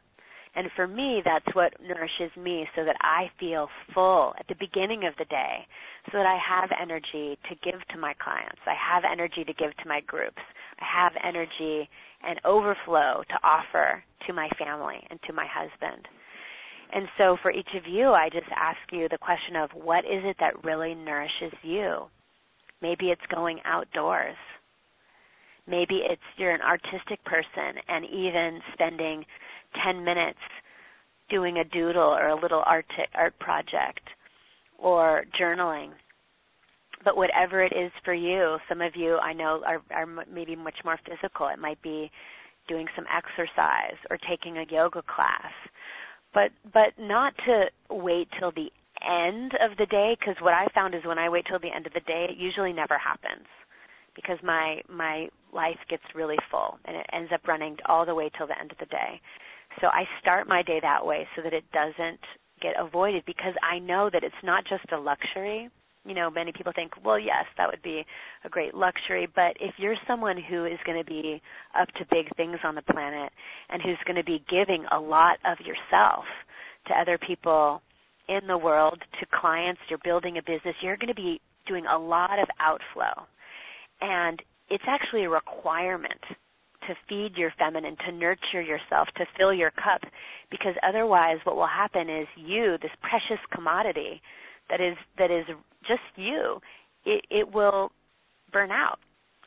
And 0.56 0.68
for 0.74 0.86
me, 0.86 1.22
that's 1.24 1.54
what 1.54 1.74
nourishes 1.80 2.34
me 2.36 2.66
so 2.74 2.84
that 2.84 2.96
I 3.00 3.30
feel 3.38 3.68
full 3.94 4.34
at 4.38 4.46
the 4.48 4.56
beginning 4.58 5.06
of 5.06 5.14
the 5.18 5.24
day, 5.26 5.66
so 6.06 6.18
that 6.18 6.26
I 6.26 6.38
have 6.38 6.70
energy 6.80 7.38
to 7.48 7.54
give 7.62 7.80
to 7.92 7.98
my 7.98 8.14
clients. 8.22 8.60
I 8.66 8.74
have 8.74 9.04
energy 9.10 9.44
to 9.44 9.52
give 9.52 9.76
to 9.76 9.88
my 9.88 10.00
groups. 10.06 10.42
I 10.80 10.84
have 10.84 11.12
energy 11.22 11.88
and 12.22 12.40
overflow 12.44 13.22
to 13.28 13.38
offer 13.42 14.02
to 14.26 14.32
my 14.32 14.48
family 14.58 14.98
and 15.10 15.20
to 15.26 15.32
my 15.32 15.46
husband. 15.46 16.08
And 16.92 17.06
so 17.18 17.36
for 17.42 17.50
each 17.50 17.68
of 17.76 17.86
you, 17.86 18.10
I 18.10 18.28
just 18.30 18.48
ask 18.56 18.78
you 18.90 19.08
the 19.08 19.18
question 19.18 19.56
of 19.56 19.70
what 19.74 20.04
is 20.04 20.24
it 20.24 20.36
that 20.40 20.64
really 20.64 20.94
nourishes 20.94 21.52
you? 21.62 22.06
Maybe 22.80 23.06
it's 23.10 23.34
going 23.34 23.58
outdoors. 23.64 24.36
Maybe 25.66 26.00
it's 26.08 26.22
you're 26.38 26.54
an 26.54 26.62
artistic 26.62 27.22
person 27.24 27.76
and 27.88 28.06
even 28.06 28.60
spending 28.72 29.24
10 29.84 30.04
minutes 30.04 30.38
doing 31.30 31.58
a 31.58 31.64
doodle 31.64 32.02
or 32.02 32.28
a 32.28 32.40
little 32.40 32.62
art 32.64 32.86
art 33.14 33.38
project 33.38 34.00
or 34.78 35.24
journaling. 35.40 35.90
But 37.04 37.16
whatever 37.16 37.62
it 37.62 37.72
is 37.72 37.92
for 38.04 38.14
you, 38.14 38.58
some 38.68 38.80
of 38.80 38.96
you 38.96 39.18
I 39.18 39.32
know 39.32 39.62
are, 39.66 39.82
are 39.90 40.06
maybe 40.32 40.56
much 40.56 40.78
more 40.84 40.98
physical. 41.04 41.48
It 41.48 41.58
might 41.58 41.80
be 41.82 42.10
doing 42.68 42.86
some 42.96 43.04
exercise 43.14 43.96
or 44.10 44.18
taking 44.28 44.58
a 44.58 44.66
yoga 44.70 45.02
class. 45.02 45.52
But 46.34 46.50
but 46.72 46.98
not 46.98 47.34
to 47.46 47.66
wait 47.90 48.28
till 48.38 48.52
the 48.52 48.70
end 49.02 49.52
of 49.62 49.76
the 49.78 49.86
day 49.86 50.16
because 50.18 50.36
what 50.40 50.54
I 50.54 50.66
found 50.74 50.94
is 50.94 51.02
when 51.04 51.18
I 51.18 51.28
wait 51.28 51.46
till 51.48 51.58
the 51.58 51.74
end 51.74 51.86
of 51.86 51.92
the 51.92 52.00
day, 52.00 52.26
it 52.30 52.36
usually 52.36 52.72
never 52.72 52.98
happens 52.98 53.46
because 54.14 54.38
my 54.42 54.82
my 54.88 55.28
life 55.52 55.78
gets 55.88 56.02
really 56.14 56.36
full 56.50 56.78
and 56.84 56.96
it 56.96 57.06
ends 57.12 57.30
up 57.32 57.46
running 57.46 57.76
all 57.86 58.04
the 58.04 58.14
way 58.14 58.30
till 58.36 58.46
the 58.46 58.58
end 58.58 58.72
of 58.72 58.78
the 58.78 58.86
day. 58.86 59.20
So 59.80 59.88
I 59.88 60.04
start 60.20 60.48
my 60.48 60.62
day 60.62 60.78
that 60.82 61.04
way 61.06 61.26
so 61.36 61.42
that 61.42 61.52
it 61.52 61.64
doesn't 61.72 62.20
get 62.60 62.74
avoided 62.78 63.24
because 63.26 63.54
I 63.62 63.78
know 63.78 64.10
that 64.12 64.24
it's 64.24 64.34
not 64.42 64.64
just 64.68 64.90
a 64.92 64.98
luxury. 64.98 65.70
You 66.04 66.14
know, 66.14 66.30
many 66.30 66.52
people 66.52 66.72
think, 66.74 66.92
well, 67.04 67.18
yes, 67.18 67.44
that 67.56 67.68
would 67.70 67.82
be 67.82 68.04
a 68.44 68.48
great 68.48 68.74
luxury, 68.74 69.28
but 69.34 69.56
if 69.60 69.74
you're 69.78 69.96
someone 70.06 70.36
who 70.38 70.64
is 70.64 70.78
going 70.86 70.98
to 70.98 71.04
be 71.04 71.42
up 71.78 71.88
to 71.98 72.06
big 72.10 72.34
things 72.36 72.58
on 72.64 72.74
the 72.74 72.82
planet 72.82 73.30
and 73.68 73.82
who's 73.82 73.98
going 74.06 74.16
to 74.16 74.24
be 74.24 74.42
giving 74.48 74.84
a 74.90 74.98
lot 74.98 75.38
of 75.44 75.58
yourself 75.60 76.24
to 76.86 76.94
other 76.94 77.18
people 77.18 77.82
in 78.28 78.46
the 78.46 78.56
world, 78.56 79.02
to 79.20 79.26
clients, 79.38 79.80
you're 79.88 79.98
building 80.02 80.38
a 80.38 80.42
business, 80.42 80.74
you're 80.82 80.96
going 80.96 81.08
to 81.08 81.14
be 81.14 81.40
doing 81.66 81.84
a 81.86 81.98
lot 81.98 82.38
of 82.38 82.48
outflow. 82.60 83.26
And 84.00 84.40
it's 84.70 84.84
actually 84.86 85.24
a 85.24 85.30
requirement 85.30 86.20
to 86.88 86.94
feed 87.08 87.36
your 87.36 87.52
feminine, 87.58 87.96
to 88.06 88.12
nurture 88.12 88.60
yourself, 88.60 89.08
to 89.16 89.24
fill 89.36 89.54
your 89.54 89.70
cup, 89.70 90.02
because 90.50 90.74
otherwise 90.86 91.38
what 91.44 91.56
will 91.56 91.68
happen 91.68 92.10
is 92.10 92.26
you, 92.36 92.76
this 92.82 92.90
precious 93.00 93.42
commodity 93.54 94.20
that 94.68 94.80
is 94.80 94.96
that 95.16 95.30
is 95.30 95.44
just 95.86 96.02
you, 96.16 96.60
it, 97.04 97.24
it 97.30 97.54
will 97.54 97.90
burn 98.52 98.70
out, 98.70 98.98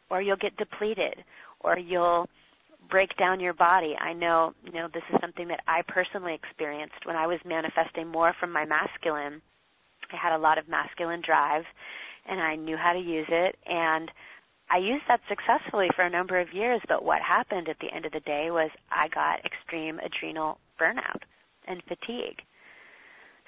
or 0.09 0.21
you'll 0.21 0.37
get 0.37 0.55
depleted, 0.57 1.15
or 1.59 1.77
you'll 1.77 2.27
break 2.89 3.15
down 3.17 3.39
your 3.39 3.53
body. 3.53 3.95
I 3.99 4.13
know, 4.13 4.53
you 4.65 4.71
know, 4.71 4.87
this 4.93 5.03
is 5.13 5.19
something 5.21 5.47
that 5.49 5.61
I 5.67 5.81
personally 5.87 6.33
experienced 6.33 7.05
when 7.05 7.15
I 7.15 7.27
was 7.27 7.39
manifesting 7.45 8.07
more 8.07 8.33
from 8.39 8.51
my 8.51 8.65
masculine. 8.65 9.41
I 10.11 10.17
had 10.21 10.35
a 10.35 10.41
lot 10.41 10.57
of 10.57 10.67
masculine 10.67 11.21
drive 11.25 11.63
and 12.27 12.41
I 12.41 12.55
knew 12.55 12.77
how 12.77 12.93
to 12.93 12.99
use 12.99 13.27
it 13.29 13.55
and 13.65 14.11
I 14.71 14.77
used 14.77 15.03
that 15.09 15.19
successfully 15.27 15.89
for 15.95 16.03
a 16.03 16.09
number 16.09 16.39
of 16.39 16.53
years, 16.53 16.81
but 16.87 17.03
what 17.03 17.21
happened 17.21 17.67
at 17.67 17.75
the 17.79 17.93
end 17.93 18.05
of 18.05 18.13
the 18.13 18.21
day 18.21 18.47
was 18.51 18.71
I 18.89 19.09
got 19.09 19.43
extreme 19.43 19.99
adrenal 19.99 20.59
burnout 20.79 21.21
and 21.67 21.83
fatigue. 21.83 22.39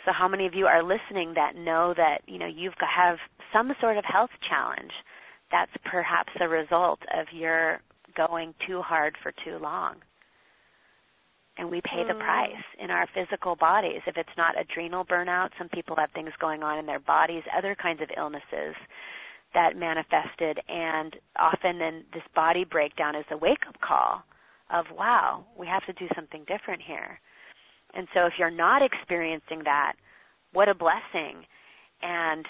So 0.06 0.12
how 0.12 0.28
many 0.28 0.46
of 0.46 0.54
you 0.54 0.66
are 0.66 0.84
listening 0.84 1.34
that 1.36 1.56
know 1.56 1.94
that, 1.96 2.20
you 2.28 2.38
know, 2.38 2.46
you've 2.46 2.74
have 2.80 3.20
some 3.54 3.72
sort 3.80 3.98
of 3.98 4.04
health 4.04 4.32
challenge 4.50 4.92
that's 5.50 5.72
perhaps 5.90 6.34
a 6.42 6.50
result 6.50 7.00
of 7.18 7.28
your 7.32 7.80
going 8.18 8.54
too 8.68 8.82
hard 8.82 9.16
for 9.24 9.32
too 9.46 9.58
long? 9.60 9.96
and 11.56 11.70
we 11.70 11.82
pay 11.82 12.04
the 12.08 12.14
hmm. 12.14 12.20
price 12.20 12.66
in 12.80 12.90
our 12.90 13.08
physical 13.14 13.56
bodies. 13.56 14.02
If 14.08 14.18
it's 14.18 14.36
not 14.36 14.60
adrenal 14.60 15.06
burnout, 15.06 15.50
some 15.60 15.70
people 15.70 15.96
have 15.98 16.10
things 16.10 16.32
going 16.42 16.64
on 16.64 16.80
in 16.80 16.88
their 16.88 17.00
bodies, 17.00 17.44
other 17.56 17.76
kinds 17.76 18.02
of 18.02 18.10
illnesses 18.18 18.74
that 19.54 19.78
manifested 19.78 20.60
and 20.68 21.16
often 21.38 21.80
then 21.80 22.04
this 22.14 22.24
body 22.36 22.64
breakdown 22.64 23.16
is 23.16 23.26
a 23.32 23.38
wake 23.38 23.66
up 23.68 23.80
call 23.82 24.24
of 24.72 24.86
wow 24.98 25.44
we 25.58 25.68
have 25.68 25.86
to 25.86 25.94
do 25.94 26.08
something 26.16 26.46
different 26.48 26.82
here. 26.82 27.20
And 27.94 28.08
so 28.14 28.26
if 28.26 28.34
you're 28.40 28.52
not 28.52 28.82
experiencing 28.82 29.62
that 29.66 29.94
what 30.52 30.70
a 30.70 30.76
blessing. 30.76 31.46
And 32.02 32.46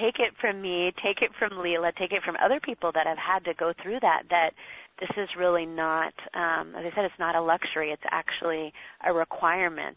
take 0.00 0.18
it 0.18 0.34
from 0.40 0.60
me 0.60 0.92
take 1.02 1.22
it 1.22 1.30
from 1.38 1.50
leela 1.52 1.94
take 1.96 2.10
it 2.10 2.22
from 2.24 2.36
other 2.44 2.58
people 2.60 2.90
that 2.92 3.06
have 3.06 3.18
had 3.18 3.44
to 3.44 3.54
go 3.54 3.72
through 3.80 4.00
that 4.00 4.22
that 4.28 4.50
this 4.98 5.10
is 5.16 5.28
really 5.38 5.64
not 5.64 6.12
um, 6.34 6.74
as 6.74 6.82
i 6.84 6.90
said 6.94 7.04
it's 7.04 7.14
not 7.20 7.36
a 7.36 7.40
luxury. 7.40 7.90
It's 7.90 8.02
actually 8.10 8.72
a 9.06 9.12
requirement 9.12 9.96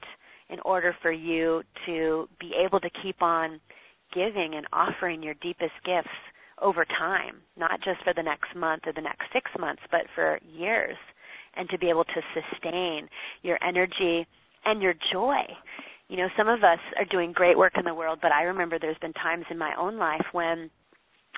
in 0.49 0.59
order 0.65 0.95
for 1.01 1.11
you 1.11 1.63
to 1.85 2.27
be 2.39 2.53
able 2.63 2.79
to 2.79 2.89
keep 3.01 3.21
on 3.21 3.59
giving 4.13 4.55
and 4.55 4.65
offering 4.73 5.23
your 5.23 5.35
deepest 5.35 5.73
gifts 5.85 6.09
over 6.61 6.85
time, 6.85 7.37
not 7.57 7.79
just 7.83 8.03
for 8.03 8.13
the 8.13 8.23
next 8.23 8.55
month 8.55 8.83
or 8.85 8.93
the 8.93 9.01
next 9.01 9.23
six 9.33 9.49
months, 9.59 9.81
but 9.91 10.01
for 10.15 10.39
years, 10.43 10.97
and 11.55 11.69
to 11.69 11.77
be 11.77 11.89
able 11.89 12.03
to 12.03 12.21
sustain 12.33 13.07
your 13.41 13.57
energy 13.63 14.27
and 14.65 14.81
your 14.81 14.93
joy. 15.11 15.41
You 16.09 16.17
know, 16.17 16.27
some 16.37 16.47
of 16.49 16.63
us 16.63 16.79
are 16.97 17.05
doing 17.05 17.31
great 17.31 17.57
work 17.57 17.73
in 17.77 17.85
the 17.85 17.93
world, 17.93 18.19
but 18.21 18.31
I 18.31 18.43
remember 18.43 18.77
there's 18.79 18.97
been 18.97 19.13
times 19.13 19.45
in 19.49 19.57
my 19.57 19.73
own 19.79 19.97
life 19.97 20.25
when 20.31 20.69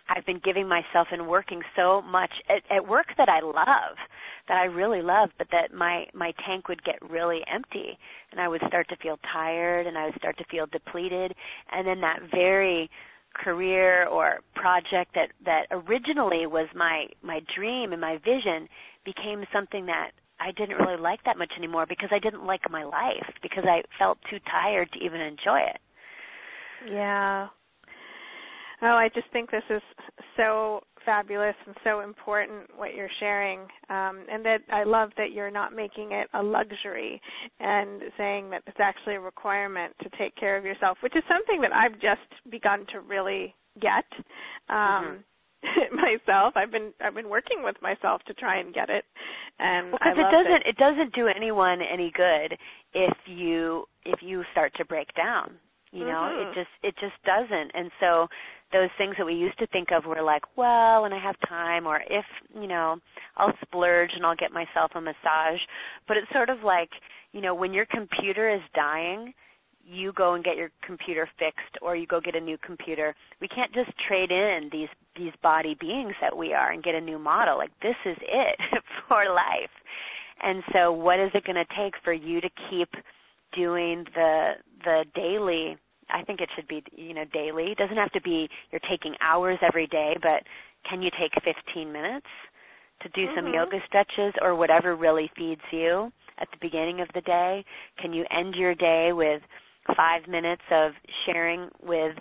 I've 0.10 0.26
been 0.26 0.42
giving 0.44 0.68
myself 0.68 1.08
and 1.12 1.28
working 1.28 1.62
so 1.76 2.02
much 2.02 2.32
at, 2.50 2.64
at 2.76 2.88
work 2.88 3.08
that 3.18 3.30
I 3.30 3.42
love, 3.42 3.98
that 4.52 4.58
I 4.58 4.66
really 4.66 5.02
loved, 5.02 5.32
but 5.38 5.48
that 5.52 5.74
my 5.74 6.08
my 6.14 6.34
tank 6.46 6.68
would 6.68 6.84
get 6.84 7.02
really 7.10 7.40
empty, 7.52 7.98
and 8.32 8.42
I 8.42 8.50
would 8.50 8.62
start 8.68 8.90
to 8.90 8.98
feel 8.98 9.18
tired, 9.32 9.88
and 9.88 9.98
I 9.98 10.08
would 10.08 10.16
start 10.16 10.38
to 10.40 10.44
feel 10.52 10.66
depleted, 10.66 11.34
and 11.72 11.88
then 11.88 12.02
that 12.02 12.20
very 12.30 12.90
career 13.34 14.06
or 14.10 14.42
project 14.54 15.16
that 15.16 15.30
that 15.46 15.68
originally 15.72 16.48
was 16.48 16.68
my 16.76 17.06
my 17.24 17.40
dream 17.56 17.94
and 17.94 18.02
my 18.02 18.18
vision 18.18 18.68
became 19.06 19.46
something 19.54 19.86
that 19.86 20.12
I 20.42 20.52
didn't 20.52 20.76
really 20.76 21.00
like 21.00 21.24
that 21.24 21.38
much 21.38 21.54
anymore 21.58 21.86
because 21.88 22.10
I 22.12 22.20
didn't 22.20 22.46
like 22.46 22.70
my 22.70 22.84
life 22.84 23.32
because 23.42 23.64
I 23.66 23.84
felt 23.98 24.18
too 24.30 24.40
tired 24.52 24.92
to 24.92 25.00
even 25.00 25.22
enjoy 25.22 25.60
it. 25.60 25.80
Yeah. 26.92 27.48
Oh, 28.82 28.98
I 28.98 29.10
just 29.16 29.28
think 29.32 29.50
this 29.50 29.64
is 29.70 29.82
so 30.36 30.82
fabulous 31.06 31.56
and 31.66 31.76
so 31.84 32.02
important 32.02 32.70
what 32.76 32.96
you're 32.96 33.10
sharing, 33.20 33.62
um, 33.90 34.26
and 34.32 34.46
that 34.46 34.60
I 34.72 34.84
love 34.84 35.10
that 35.18 35.32
you're 35.34 35.52
not 35.52 35.76
making 35.76 36.12
it 36.12 36.28
a 36.34 36.42
luxury 36.42 37.22
and 37.60 38.02
saying 38.18 38.50
that 38.52 38.64
it's 38.68 38.80
actually 38.80 39.16
a 39.16 39.20
requirement 39.20 39.94
to 40.04 40.10
take 40.18 40.36
care 40.36 40.58
of 40.58 40.66
yourself, 40.66 40.98
which 41.02 41.16
is 41.16 41.24
something 41.28 41.62
that 41.62 41.74
I've 41.74 41.94
just 41.94 42.28
begun 42.50 42.86
to 42.94 43.02
really 43.02 43.56
get. 43.80 44.06
Um, 44.70 44.78
mm-hmm. 44.78 45.16
myself 45.96 46.54
i've 46.56 46.72
been 46.72 46.92
i've 47.02 47.14
been 47.14 47.30
working 47.30 47.62
with 47.64 47.76
myself 47.84 48.20
to 48.26 48.34
try 48.34 48.60
and 48.60 48.74
get 48.74 48.90
it 48.90 49.06
and 49.60 49.92
because 49.92 50.14
well, 50.18 50.28
it 50.28 50.32
doesn't 50.32 50.66
it. 50.66 50.70
it 50.70 50.78
doesn't 50.78 51.14
do 51.14 51.28
anyone 51.28 51.82
any 51.82 52.12
good 52.16 52.58
if 52.96 53.16
you 53.28 53.86
if 54.04 54.22
you 54.24 54.44
start 54.52 54.74
to 54.76 54.84
break 54.86 55.14
down 55.14 55.52
You 55.92 56.06
know, 56.06 56.32
mm-hmm. 56.32 56.52
it 56.52 56.56
just 56.56 56.70
it 56.84 56.96
just 57.00 57.22
doesn't. 57.26 57.72
And 57.74 57.92
so 58.00 58.28
those 58.72 58.90
things 58.98 59.16
that 59.18 59.26
we 59.26 59.34
used 59.34 59.60
to 59.60 59.68
think 59.68 59.90
of 59.92 60.06
were 60.06 60.22
like, 60.22 60.44
well, 60.56 61.02
when 61.04 61.14
I 61.14 61.22
have 61.22 61.36
time 61.48 61.86
or 61.86 62.02
if, 62.10 62.26
you 62.56 62.68
know, 62.68 62.98
I'll 63.38 63.54
splurge 63.62 64.12
and 64.16 64.26
I'll 64.26 64.36
get 64.36 64.52
myself 64.52 64.92
a 64.96 65.02
massage. 65.02 65.60
But 66.08 66.18
it's 66.18 66.32
sort 66.32 66.50
of 66.50 66.64
like, 66.64 66.90
you 67.34 67.42
know, 67.42 67.54
when 67.54 67.74
your 67.74 67.86
computer 67.86 68.50
is 68.50 68.62
dying, 68.74 69.34
you 69.86 70.14
go 70.14 70.36
and 70.36 70.44
get 70.44 70.58
your 70.58 70.70
computer 70.86 71.28
fixed 71.40 71.78
or 71.82 71.96
you 71.96 72.08
go 72.08 72.22
get 72.22 72.36
a 72.36 72.40
new 72.40 72.58
computer. 72.58 73.16
We 73.42 73.48
can't 73.48 73.74
just 73.74 73.92
trade 74.08 74.32
in 74.32 74.70
these 74.72 74.90
these 75.18 75.34
body 75.44 75.76
beings 75.78 76.14
that 76.22 76.38
we 76.38 76.54
are 76.54 76.72
and 76.72 76.82
get 76.82 76.96
a 76.96 77.02
new 77.02 77.20
model. 77.20 77.58
Like 77.58 77.72
this 77.82 77.96
is 78.06 78.18
it 78.22 78.60
for 79.08 79.26
life. 79.26 79.74
And 80.42 80.64
so 80.72 80.92
what 80.92 81.20
is 81.20 81.32
it 81.34 81.44
going 81.44 81.58
to 81.58 81.76
take 81.78 81.94
for 82.04 82.14
you 82.14 82.42
to 82.42 82.50
keep 82.70 82.90
doing 83.56 84.06
the 84.16 84.54
the 84.84 85.06
daily 85.16 85.78
I 86.14 86.24
think 86.24 86.42
it 86.42 86.50
should 86.56 86.68
be 86.68 86.84
you 86.92 87.14
know 87.14 87.26
daily. 87.34 87.72
It 87.72 87.78
doesn't 87.78 87.98
have 87.98 88.12
to 88.12 88.22
be 88.22 88.50
you're 88.72 88.82
taking 88.90 89.16
hours 89.22 89.60
every 89.66 89.88
day, 89.88 90.16
but 90.22 90.44
can 90.90 91.02
you 91.02 91.10
take 91.20 91.32
15 91.44 91.92
minutes 91.92 92.28
to 93.02 93.10
do 93.10 93.28
mm-hmm. 93.28 93.36
some 93.36 93.54
yoga 93.54 93.78
stretches 93.88 94.34
or 94.42 94.56
whatever 94.56 94.96
really 94.96 95.30
feeds 95.38 95.62
you 95.72 96.12
at 96.40 96.48
the 96.52 96.58
beginning 96.60 97.02
of 97.02 97.08
the 97.14 97.22
day? 97.22 97.64
Can 98.00 98.14
you 98.14 98.26
end 98.32 98.56
your 98.56 98.76
day 98.76 99.12
with 99.14 99.42
5 99.96 100.28
minutes 100.28 100.64
of 100.72 100.92
sharing 101.26 101.70
with 101.82 102.16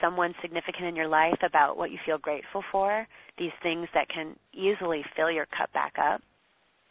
someone 0.00 0.34
significant 0.40 0.86
in 0.86 0.96
your 0.96 1.08
life 1.08 1.38
about 1.42 1.76
what 1.76 1.90
you 1.90 1.98
feel 2.04 2.18
grateful 2.18 2.62
for? 2.70 3.06
These 3.38 3.52
things 3.62 3.88
that 3.94 4.08
can 4.08 4.36
easily 4.52 5.04
fill 5.16 5.30
your 5.30 5.46
cup 5.46 5.72
back 5.72 5.94
up. 5.98 6.22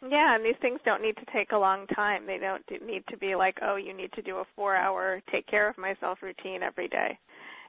Yeah, 0.02 0.34
and 0.34 0.44
these 0.44 0.56
things 0.62 0.80
don't 0.84 1.02
need 1.02 1.16
to 1.16 1.26
take 1.32 1.52
a 1.52 1.58
long 1.58 1.86
time. 1.88 2.26
They 2.26 2.38
don't 2.38 2.64
need 2.84 3.04
to 3.10 3.18
be 3.18 3.34
like, 3.34 3.58
oh, 3.62 3.76
you 3.76 3.94
need 3.94 4.12
to 4.12 4.22
do 4.22 4.36
a 4.36 4.44
four-hour 4.56 5.20
take 5.30 5.46
care 5.46 5.68
of 5.68 5.76
myself 5.76 6.18
routine 6.22 6.62
every 6.62 6.88
day. 6.88 7.18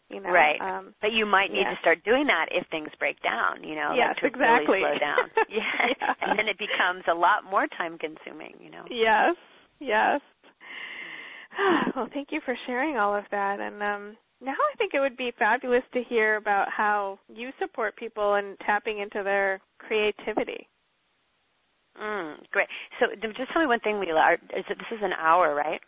You 0.10 0.20
know, 0.20 0.30
right. 0.30 0.60
Um, 0.60 0.94
but 1.02 1.12
you 1.12 1.26
might 1.26 1.52
need 1.52 1.64
yeah. 1.64 1.72
to 1.72 1.80
start 1.80 2.04
doing 2.04 2.28
that 2.28 2.48
if 2.52 2.68
things 2.68 2.90
break 3.00 3.22
down. 3.24 3.64
You 3.64 3.76
know, 3.76 3.94
yes, 3.96 4.16
like 4.22 4.34
to 4.34 4.40
exactly. 4.40 4.80
really 4.80 5.00
slow 5.00 5.00
down. 5.00 5.24
yeah. 5.50 5.88
yeah, 6.00 6.14
and 6.22 6.40
then 6.40 6.48
it 6.48 6.58
becomes 6.60 7.04
a 7.10 7.16
lot 7.16 7.44
more 7.50 7.68
time-consuming. 7.78 8.56
You 8.60 8.72
know. 8.72 8.84
Yes, 8.90 9.36
yes. 9.80 10.20
well, 11.96 12.10
thank 12.14 12.30
you 12.32 12.42
for 12.44 12.56
sharing 12.68 12.98
all 12.98 13.16
of 13.16 13.24
that, 13.32 13.60
and 13.60 13.76
um, 13.82 14.18
now 14.42 14.52
I 14.52 14.76
think 14.78 14.94
it 14.94 15.00
would 15.00 15.18
be 15.18 15.32
fabulous 15.38 15.84
to 15.94 16.04
hear 16.04 16.36
about 16.36 16.68
how 16.70 17.20
you 17.34 17.52
support 17.60 17.96
people 17.96 18.36
in 18.36 18.56
tapping 18.66 19.00
into 19.00 19.24
their 19.24 19.62
creativity. 19.80 20.68
Mm, 22.00 22.36
great. 22.52 22.68
So 23.00 23.08
just 23.36 23.52
tell 23.52 23.62
me 23.62 23.68
one 23.68 23.80
thing, 23.82 23.96
Leela. 23.96 24.36
Is 24.56 24.66
it, 24.70 24.78
this 24.78 24.92
is 24.92 25.04
an 25.04 25.14
hour, 25.14 25.56
right? 25.56 25.82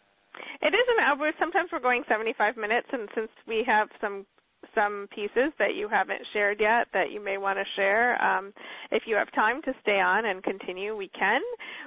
It 0.62 0.74
is 0.74 0.88
an 0.98 1.04
hour. 1.04 1.32
Sometimes 1.40 1.70
we're 1.72 1.80
going 1.80 2.04
75 2.10 2.58
minutes, 2.58 2.88
and 2.92 3.08
since 3.16 3.30
we 3.48 3.64
have 3.66 3.88
some 4.02 4.26
some 4.74 5.08
pieces 5.14 5.52
that 5.60 5.76
you 5.76 5.90
haven't 5.90 6.22
shared 6.32 6.58
yet 6.62 6.88
that 6.94 7.12
you 7.12 7.20
may 7.22 7.38
want 7.38 7.60
to 7.60 7.66
share, 7.76 8.16
um, 8.24 8.54
if 8.92 9.04
you 9.06 9.14
have 9.14 9.30
time 9.34 9.62
to 9.62 9.74
stay 9.82 10.00
on 10.00 10.26
and 10.26 10.42
continue, 10.42 10.96
we 10.96 11.10
can, 11.10 11.42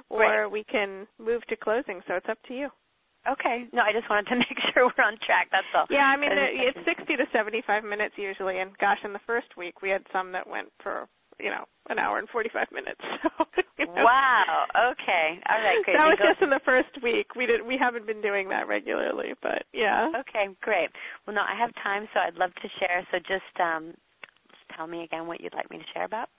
or 0.09 0.21
right. 0.21 0.51
we 0.51 0.63
can 0.63 1.07
move 1.17 1.41
to 1.49 1.55
closing. 1.55 2.01
So 2.07 2.13
it's 2.13 2.29
up 2.29 2.37
to 2.47 2.53
you. 2.53 2.69
Okay. 3.27 3.65
No, 3.73 3.81
I 3.81 3.91
just 3.91 4.09
wanted 4.09 4.29
to 4.29 4.35
make 4.45 4.57
sure 4.73 4.85
we're 4.85 5.03
on 5.03 5.17
track. 5.25 5.49
That's 5.51 5.67
all. 5.75 5.85
Yeah, 5.89 6.05
I 6.05 6.17
mean 6.17 6.31
it's 6.31 6.77
60 6.85 7.17
to 7.17 7.25
75 7.33 7.83
minutes 7.83 8.15
usually, 8.15 8.59
and 8.59 8.77
gosh, 8.77 8.99
in 9.03 9.11
the 9.11 9.25
first 9.25 9.57
week 9.57 9.81
we 9.81 9.89
had 9.89 10.03
some 10.13 10.31
that 10.31 10.47
went 10.47 10.69
for 10.81 11.09
you 11.39 11.49
know 11.49 11.65
an 11.89 11.99
hour 11.99 12.17
and 12.19 12.27
45 12.29 12.67
minutes. 12.73 13.01
So, 13.23 13.63
you 13.79 13.85
know. 13.93 14.03
Wow. 14.03 14.65
Okay. 14.93 15.39
All 15.49 15.61
right. 15.61 15.83
Great. 15.85 15.97
That 15.97 16.05
was 16.09 16.17
go- 16.17 16.29
just 16.29 16.41
in 16.41 16.49
the 16.49 16.59
first 16.65 16.89
week. 17.03 17.35
We 17.35 17.45
did. 17.45 17.61
We 17.65 17.77
haven't 17.77 18.05
been 18.07 18.21
doing 18.21 18.49
that 18.49 18.67
regularly, 18.67 19.33
but 19.41 19.63
yeah. 19.73 20.09
Okay. 20.17 20.49
Great. 20.61 20.89
Well, 21.25 21.35
no, 21.35 21.41
I 21.41 21.53
have 21.57 21.69
time, 21.83 22.07
so 22.13 22.19
I'd 22.19 22.35
love 22.35 22.53
to 22.61 22.67
share. 22.79 23.05
So 23.11 23.17
just 23.19 23.53
um, 23.61 23.93
just 24.49 24.65
tell 24.75 24.87
me 24.87 25.03
again 25.03 25.27
what 25.27 25.41
you'd 25.41 25.53
like 25.53 25.69
me 25.69 25.77
to 25.77 25.83
share 25.93 26.05
about. 26.05 26.29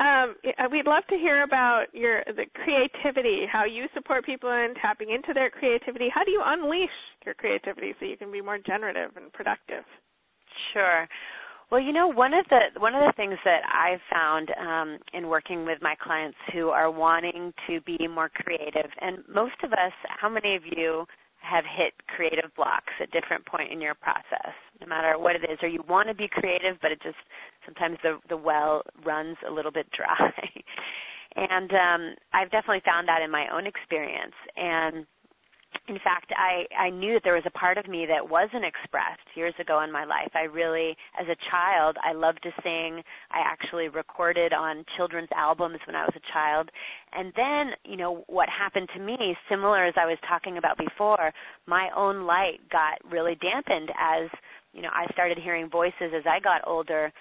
Um, 0.00 0.34
we'd 0.70 0.86
love 0.86 1.04
to 1.10 1.16
hear 1.16 1.42
about 1.42 1.86
your 1.92 2.22
the 2.26 2.46
creativity, 2.54 3.46
how 3.50 3.64
you 3.64 3.86
support 3.94 4.24
people 4.26 4.50
in 4.50 4.74
tapping 4.80 5.10
into 5.10 5.32
their 5.32 5.50
creativity. 5.50 6.08
How 6.12 6.24
do 6.24 6.30
you 6.30 6.42
unleash 6.44 6.90
your 7.24 7.34
creativity 7.34 7.94
so 7.98 8.06
you 8.06 8.16
can 8.16 8.30
be 8.32 8.40
more 8.42 8.58
generative 8.58 9.16
and 9.16 9.32
productive? 9.32 9.84
Sure. 10.72 11.06
Well, 11.70 11.80
you 11.80 11.92
know, 11.92 12.06
one 12.06 12.32
of 12.32 12.46
the 12.48 12.80
one 12.80 12.94
of 12.94 13.00
the 13.00 13.12
things 13.16 13.36
that 13.44 13.62
I've 13.66 14.00
found 14.12 14.50
um, 14.60 14.98
in 15.12 15.26
working 15.26 15.64
with 15.66 15.78
my 15.82 15.96
clients 16.00 16.38
who 16.52 16.68
are 16.68 16.90
wanting 16.90 17.52
to 17.66 17.80
be 17.80 17.98
more 18.06 18.28
creative, 18.28 18.90
and 19.00 19.18
most 19.28 19.56
of 19.64 19.72
us, 19.72 19.92
how 20.20 20.28
many 20.28 20.54
of 20.54 20.62
you 20.64 21.06
have 21.42 21.64
hit 21.64 21.94
creative 22.14 22.54
blocks 22.56 22.92
at 23.00 23.10
different 23.10 23.46
point 23.46 23.72
in 23.72 23.80
your 23.80 23.94
process, 23.94 24.54
no 24.80 24.86
matter 24.86 25.18
what 25.18 25.34
it 25.34 25.42
is, 25.50 25.58
or 25.62 25.68
you 25.68 25.82
want 25.88 26.08
to 26.08 26.14
be 26.14 26.28
creative, 26.30 26.76
but 26.80 26.92
it 26.92 27.02
just 27.02 27.18
sometimes 27.64 27.98
the 28.02 28.18
the 28.28 28.36
well 28.36 28.82
runs 29.04 29.36
a 29.48 29.52
little 29.52 29.72
bit 29.72 29.86
dry. 29.90 30.30
and 31.36 31.70
um, 31.72 32.14
I've 32.32 32.50
definitely 32.52 32.82
found 32.84 33.08
that 33.08 33.22
in 33.22 33.30
my 33.30 33.46
own 33.52 33.66
experience, 33.66 34.34
and 34.56 35.04
in 35.88 35.98
fact, 36.02 36.32
I, 36.36 36.66
I 36.74 36.90
knew 36.90 37.14
that 37.14 37.22
there 37.22 37.34
was 37.34 37.46
a 37.46 37.58
part 37.58 37.78
of 37.78 37.86
me 37.86 38.06
that 38.06 38.28
wasn't 38.28 38.64
expressed 38.64 39.22
years 39.34 39.54
ago 39.60 39.82
in 39.82 39.92
my 39.92 40.04
life. 40.04 40.30
I 40.34 40.42
really, 40.42 40.96
as 41.20 41.26
a 41.28 41.36
child, 41.50 41.96
I 42.04 42.12
loved 42.12 42.42
to 42.42 42.50
sing. 42.62 43.02
I 43.30 43.40
actually 43.44 43.88
recorded 43.88 44.52
on 44.52 44.84
children's 44.96 45.28
albums 45.36 45.78
when 45.86 45.94
I 45.94 46.04
was 46.04 46.14
a 46.16 46.32
child. 46.32 46.70
And 47.12 47.32
then, 47.36 47.76
you 47.84 47.96
know, 47.96 48.24
what 48.26 48.48
happened 48.48 48.88
to 48.94 49.00
me, 49.00 49.36
similar 49.48 49.86
as 49.86 49.94
I 49.96 50.06
was 50.06 50.18
talking 50.28 50.58
about 50.58 50.76
before, 50.76 51.32
my 51.66 51.88
own 51.96 52.26
light 52.26 52.58
got 52.70 52.98
really 53.10 53.36
dampened 53.36 53.90
as, 53.98 54.28
you 54.72 54.82
know, 54.82 54.90
I 54.92 55.10
started 55.12 55.38
hearing 55.38 55.70
voices 55.70 56.12
as 56.16 56.24
I 56.26 56.40
got 56.40 56.66
older. 56.66 57.12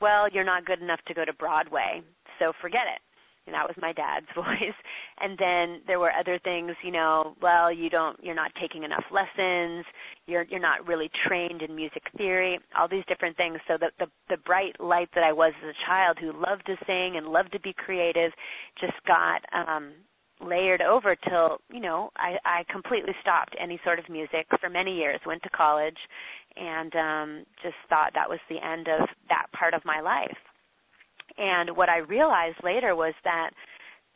Well, 0.00 0.28
you're 0.32 0.44
not 0.44 0.64
good 0.64 0.82
enough 0.82 1.00
to 1.06 1.14
go 1.14 1.24
to 1.24 1.32
Broadway, 1.32 2.02
so 2.38 2.52
forget 2.60 2.86
it 2.94 3.00
and 3.48 3.54
that 3.56 3.66
was 3.66 3.76
my 3.80 3.92
dad's 3.92 4.28
voice. 4.36 4.78
And 5.20 5.36
then 5.38 5.80
there 5.88 5.98
were 5.98 6.12
other 6.12 6.38
things 6.44 6.72
you 6.84 6.92
know 6.92 7.34
well 7.40 7.72
you 7.72 7.90
don't 7.90 8.22
you're 8.22 8.36
not 8.36 8.52
taking 8.60 8.84
enough 8.84 9.04
lessons. 9.10 9.84
You're 10.26 10.44
you're 10.44 10.60
not 10.60 10.86
really 10.86 11.10
trained 11.26 11.62
in 11.62 11.74
music 11.74 12.02
theory. 12.16 12.58
All 12.78 12.88
these 12.88 13.04
different 13.08 13.36
things. 13.36 13.58
So 13.66 13.74
the 13.80 13.90
the, 13.98 14.06
the 14.28 14.36
bright 14.36 14.78
light 14.80 15.08
that 15.14 15.24
i 15.24 15.32
was 15.32 15.52
as 15.62 15.70
a 15.70 15.86
child 15.86 16.18
who 16.20 16.32
loved 16.32 16.66
to 16.66 16.76
sing 16.86 17.16
and 17.16 17.28
loved 17.28 17.52
to 17.52 17.60
be 17.60 17.72
creative 17.72 18.32
just 18.80 18.94
got 19.06 19.42
um 19.52 19.92
layered 20.40 20.82
over 20.82 21.16
till 21.28 21.58
you 21.72 21.80
know 21.80 22.10
i 22.16 22.36
i 22.44 22.64
completely 22.72 23.12
stopped 23.20 23.56
any 23.60 23.80
sort 23.84 23.98
of 23.98 24.08
music 24.08 24.46
for 24.60 24.70
many 24.70 24.94
years 24.94 25.20
went 25.26 25.42
to 25.42 25.50
college 25.50 25.98
and 26.56 26.94
um 26.94 27.44
just 27.62 27.74
thought 27.88 28.12
that 28.14 28.28
was 28.28 28.38
the 28.48 28.64
end 28.64 28.86
of 28.88 29.08
that 29.28 29.46
part 29.52 29.74
of 29.74 29.84
my 29.84 30.00
life 30.00 30.36
and 31.36 31.76
what 31.76 31.88
I 31.88 31.98
realized 31.98 32.58
later 32.62 32.94
was 32.96 33.14
that 33.24 33.50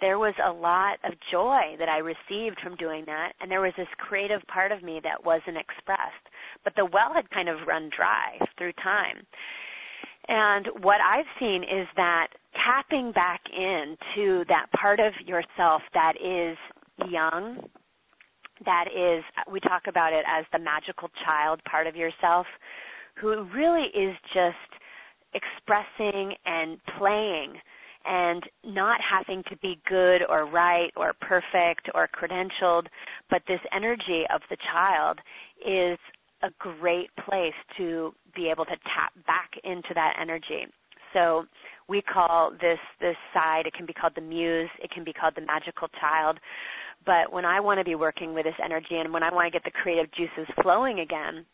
there 0.00 0.18
was 0.18 0.34
a 0.44 0.52
lot 0.52 0.98
of 1.04 1.12
joy 1.30 1.76
that 1.78 1.88
I 1.88 1.98
received 1.98 2.58
from 2.60 2.76
doing 2.76 3.04
that, 3.06 3.32
and 3.40 3.50
there 3.50 3.60
was 3.60 3.72
this 3.76 3.88
creative 3.98 4.42
part 4.52 4.72
of 4.72 4.82
me 4.82 5.00
that 5.04 5.24
wasn't 5.24 5.56
expressed. 5.56 6.26
But 6.64 6.74
the 6.76 6.84
well 6.84 7.14
had 7.14 7.30
kind 7.30 7.48
of 7.48 7.68
run 7.68 7.88
dry 7.96 8.38
through 8.58 8.72
time. 8.82 9.24
And 10.28 10.66
what 10.82 10.98
I've 11.00 11.30
seen 11.38 11.62
is 11.62 11.86
that 11.96 12.28
tapping 12.54 13.12
back 13.12 13.40
into 13.50 14.44
that 14.48 14.66
part 14.78 15.00
of 15.00 15.12
yourself 15.24 15.82
that 15.94 16.14
is 16.16 16.56
young, 17.10 17.58
that 18.64 18.86
is, 18.94 19.24
we 19.50 19.60
talk 19.60 19.82
about 19.88 20.12
it 20.12 20.24
as 20.28 20.44
the 20.52 20.58
magical 20.58 21.10
child 21.24 21.60
part 21.68 21.86
of 21.86 21.96
yourself, 21.96 22.46
who 23.20 23.44
really 23.54 23.86
is 23.94 24.16
just 24.32 24.81
expressing 25.34 26.34
and 26.46 26.78
playing 26.98 27.54
and 28.04 28.42
not 28.64 29.00
having 29.00 29.42
to 29.48 29.56
be 29.58 29.78
good 29.88 30.22
or 30.28 30.46
right 30.46 30.90
or 30.96 31.12
perfect 31.20 31.88
or 31.94 32.08
credentialed, 32.08 32.86
but 33.30 33.42
this 33.46 33.60
energy 33.74 34.24
of 34.34 34.40
the 34.50 34.56
child 34.72 35.18
is 35.64 35.98
a 36.42 36.50
great 36.58 37.10
place 37.24 37.54
to 37.76 38.12
be 38.34 38.48
able 38.48 38.64
to 38.64 38.76
tap 38.94 39.12
back 39.26 39.50
into 39.64 39.94
that 39.94 40.14
energy. 40.20 40.66
So 41.12 41.44
we 41.88 42.02
call 42.02 42.52
this 42.52 42.78
this 43.00 43.16
side 43.34 43.66
it 43.66 43.74
can 43.74 43.86
be 43.86 43.92
called 43.92 44.14
the 44.16 44.22
muse, 44.22 44.70
it 44.82 44.90
can 44.90 45.04
be 45.04 45.12
called 45.12 45.34
the 45.36 45.42
magical 45.42 45.88
child. 46.00 46.38
But 47.04 47.32
when 47.32 47.44
I 47.44 47.60
want 47.60 47.78
to 47.78 47.84
be 47.84 47.94
working 47.94 48.34
with 48.34 48.44
this 48.44 48.54
energy 48.64 48.96
and 48.96 49.12
when 49.12 49.22
I 49.22 49.32
want 49.32 49.46
to 49.46 49.50
get 49.50 49.64
the 49.64 49.70
creative 49.70 50.10
juices 50.12 50.52
flowing 50.62 51.00
again, 51.00 51.44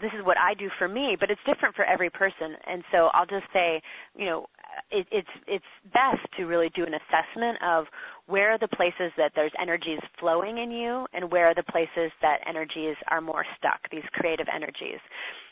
this 0.00 0.12
is 0.18 0.24
what 0.24 0.36
I 0.38 0.54
do 0.54 0.68
for 0.78 0.88
me, 0.88 1.16
but 1.18 1.30
it's 1.30 1.40
different 1.46 1.74
for 1.74 1.84
every 1.84 2.10
person. 2.10 2.54
And 2.66 2.82
so 2.92 3.08
I'll 3.14 3.26
just 3.26 3.46
say, 3.52 3.82
you 4.16 4.26
know, 4.26 4.46
it, 4.90 5.06
it's 5.10 5.28
it's 5.46 5.64
best 5.92 6.20
to 6.36 6.44
really 6.44 6.70
do 6.74 6.84
an 6.84 6.94
assessment 6.94 7.58
of 7.64 7.86
where 8.26 8.52
are 8.52 8.58
the 8.58 8.68
places 8.68 9.12
that 9.16 9.32
there's 9.34 9.52
energies 9.60 10.00
flowing 10.20 10.58
in 10.58 10.70
you, 10.70 11.06
and 11.12 11.30
where 11.32 11.46
are 11.46 11.54
the 11.54 11.64
places 11.64 12.12
that 12.22 12.38
energies 12.48 12.96
are 13.10 13.20
more 13.20 13.44
stuck. 13.56 13.80
These 13.90 14.06
creative 14.12 14.46
energies, 14.54 15.00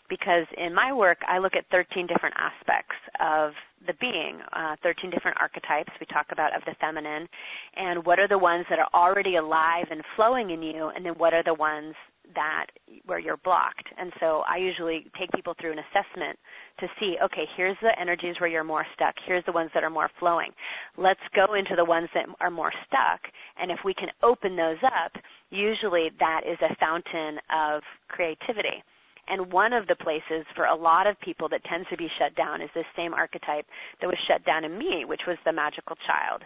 because 0.09 0.47
in 0.57 0.75
my 0.75 0.93
work 0.93 1.19
I 1.27 1.39
look 1.39 1.55
at 1.57 1.65
13 1.71 2.07
different 2.07 2.35
aspects 2.39 2.97
of 3.21 3.53
the 3.87 3.95
being, 4.01 4.41
uh, 4.53 4.77
13 4.83 5.11
different 5.11 5.37
archetypes 5.41 5.93
we 6.01 6.07
talk 6.07 6.27
about 6.33 6.55
of 6.55 6.63
the 6.67 6.75
feminine, 6.81 7.29
and 7.77 8.05
what 8.05 8.19
are 8.19 8.29
the 8.29 8.39
ones 8.39 8.67
that 8.71 8.79
are 8.79 8.89
already 8.95 9.37
alive 9.37 9.87
and 9.91 10.03
flowing 10.15 10.51
in 10.51 10.63
you, 10.63 10.91
and 10.95 11.05
then 11.05 11.15
what 11.17 11.35
are 11.35 11.45
the 11.45 11.55
ones 11.55 11.95
that 12.35 12.67
where 13.05 13.19
you're 13.19 13.39
blocked. 13.39 13.87
And 13.99 14.13
so 14.21 14.43
I 14.49 14.59
usually 14.59 15.07
take 15.19 15.31
people 15.33 15.55
through 15.61 15.73
an 15.73 15.79
assessment 15.79 16.39
to 16.81 16.87
see, 16.99 17.17
okay, 17.25 17.45
here's 17.57 17.77
the 17.83 17.93
energies 18.01 18.37
where 18.41 18.51
you're 18.51 18.65
more 18.65 18.87
stuck. 18.95 19.15
Here's 19.27 19.45
the 19.47 19.53
ones 19.53 19.71
that 19.75 19.85
are 19.85 19.91
more 19.91 20.11
flowing. 20.19 20.51
Let's 20.97 21.21
go 21.35 21.55
into 21.55 21.77
the 21.77 21.85
ones 21.85 22.09
that 22.15 22.27
are 22.41 22.51
more 22.51 22.73
stuck. 22.87 23.21
And 23.59 23.71
if 23.71 23.79
we 23.85 23.95
can 23.95 24.09
open 24.23 24.57
those 24.57 24.83
up, 24.85 25.13
usually 25.51 26.11
that 26.19 26.43
is 26.47 26.59
a 26.61 26.75
fountain 26.77 27.39
of 27.55 27.83
creativity. 28.09 28.83
And 29.29 29.53
one 29.53 29.73
of 29.73 29.87
the 29.89 29.97
places 29.97 30.47
for 30.55 30.67
a 30.67 30.77
lot 30.77 31.07
of 31.07 31.19
people 31.21 31.49
that 31.49 31.65
tends 31.65 31.89
to 31.91 31.97
be 31.97 32.09
shut 32.19 32.37
down 32.37 32.63
is 32.63 32.71
this 32.75 32.85
same 32.97 33.13
archetype 33.13 33.67
that 34.01 34.07
was 34.07 34.19
shut 34.29 34.45
down 34.45 34.65
in 34.65 34.79
me, 34.79 35.05
which 35.05 35.23
was 35.27 35.37
the 35.45 35.53
magical 35.53 35.97
child. 36.07 36.43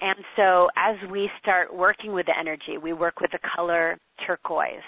And 0.00 0.18
so 0.34 0.68
as 0.76 0.96
we 1.10 1.30
start 1.40 1.74
working 1.74 2.12
with 2.12 2.26
the 2.26 2.34
energy, 2.38 2.78
we 2.82 2.92
work 2.92 3.20
with 3.20 3.30
the 3.32 3.38
color 3.54 3.98
turquoise. 4.26 4.82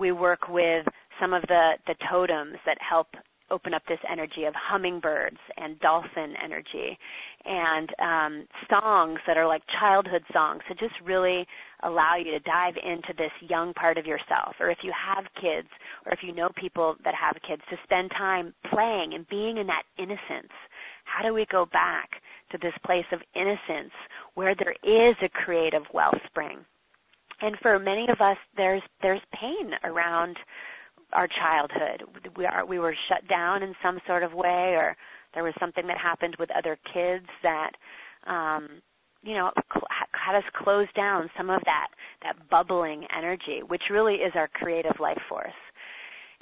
We 0.00 0.12
work 0.12 0.48
with 0.48 0.86
some 1.20 1.34
of 1.34 1.42
the, 1.42 1.72
the 1.86 1.94
totems 2.10 2.56
that 2.64 2.78
help 2.80 3.08
open 3.50 3.74
up 3.74 3.82
this 3.86 3.98
energy 4.10 4.44
of 4.46 4.54
hummingbirds 4.56 5.36
and 5.58 5.78
dolphin 5.80 6.34
energy 6.42 6.96
and 7.44 7.90
um, 8.00 8.46
songs 8.70 9.18
that 9.26 9.36
are 9.36 9.46
like 9.46 9.62
childhood 9.78 10.22
songs 10.32 10.62
to 10.68 10.74
just 10.74 10.94
really 11.04 11.46
allow 11.82 12.16
you 12.16 12.30
to 12.30 12.38
dive 12.40 12.74
into 12.82 13.12
this 13.18 13.32
young 13.46 13.74
part 13.74 13.98
of 13.98 14.06
yourself. 14.06 14.54
Or 14.58 14.70
if 14.70 14.78
you 14.82 14.92
have 14.96 15.24
kids, 15.34 15.68
or 16.06 16.12
if 16.12 16.20
you 16.22 16.34
know 16.34 16.48
people 16.56 16.96
that 17.04 17.14
have 17.14 17.36
kids, 17.46 17.62
to 17.70 17.76
spend 17.84 18.10
time 18.16 18.54
playing 18.72 19.12
and 19.14 19.28
being 19.28 19.58
in 19.58 19.66
that 19.66 19.82
innocence. 19.98 20.52
How 21.04 21.26
do 21.26 21.34
we 21.34 21.44
go 21.50 21.66
back 21.66 22.08
to 22.52 22.58
this 22.58 22.74
place 22.86 23.06
of 23.12 23.20
innocence 23.34 23.92
where 24.34 24.54
there 24.54 24.76
is 24.82 25.16
a 25.22 25.28
creative 25.28 25.82
wellspring? 25.92 26.64
And 27.40 27.56
for 27.62 27.78
many 27.78 28.06
of 28.10 28.20
us, 28.20 28.36
there's 28.56 28.82
there's 29.02 29.20
pain 29.32 29.72
around 29.84 30.36
our 31.12 31.26
childhood. 31.26 32.04
We 32.36 32.46
are 32.46 32.64
we 32.66 32.78
were 32.78 32.94
shut 33.08 33.28
down 33.28 33.62
in 33.62 33.74
some 33.82 33.98
sort 34.06 34.22
of 34.22 34.32
way, 34.32 34.74
or 34.76 34.96
there 35.34 35.44
was 35.44 35.54
something 35.58 35.86
that 35.86 35.98
happened 35.98 36.36
with 36.38 36.50
other 36.50 36.78
kids 36.92 37.26
that 37.42 37.70
um, 38.26 38.82
you 39.22 39.34
know 39.34 39.50
had 40.12 40.36
us 40.36 40.44
close 40.62 40.88
down 40.94 41.30
some 41.36 41.50
of 41.50 41.60
that 41.64 41.88
that 42.22 42.48
bubbling 42.50 43.06
energy, 43.16 43.60
which 43.66 43.82
really 43.90 44.14
is 44.16 44.32
our 44.34 44.48
creative 44.48 44.98
life 45.00 45.20
force. 45.28 45.52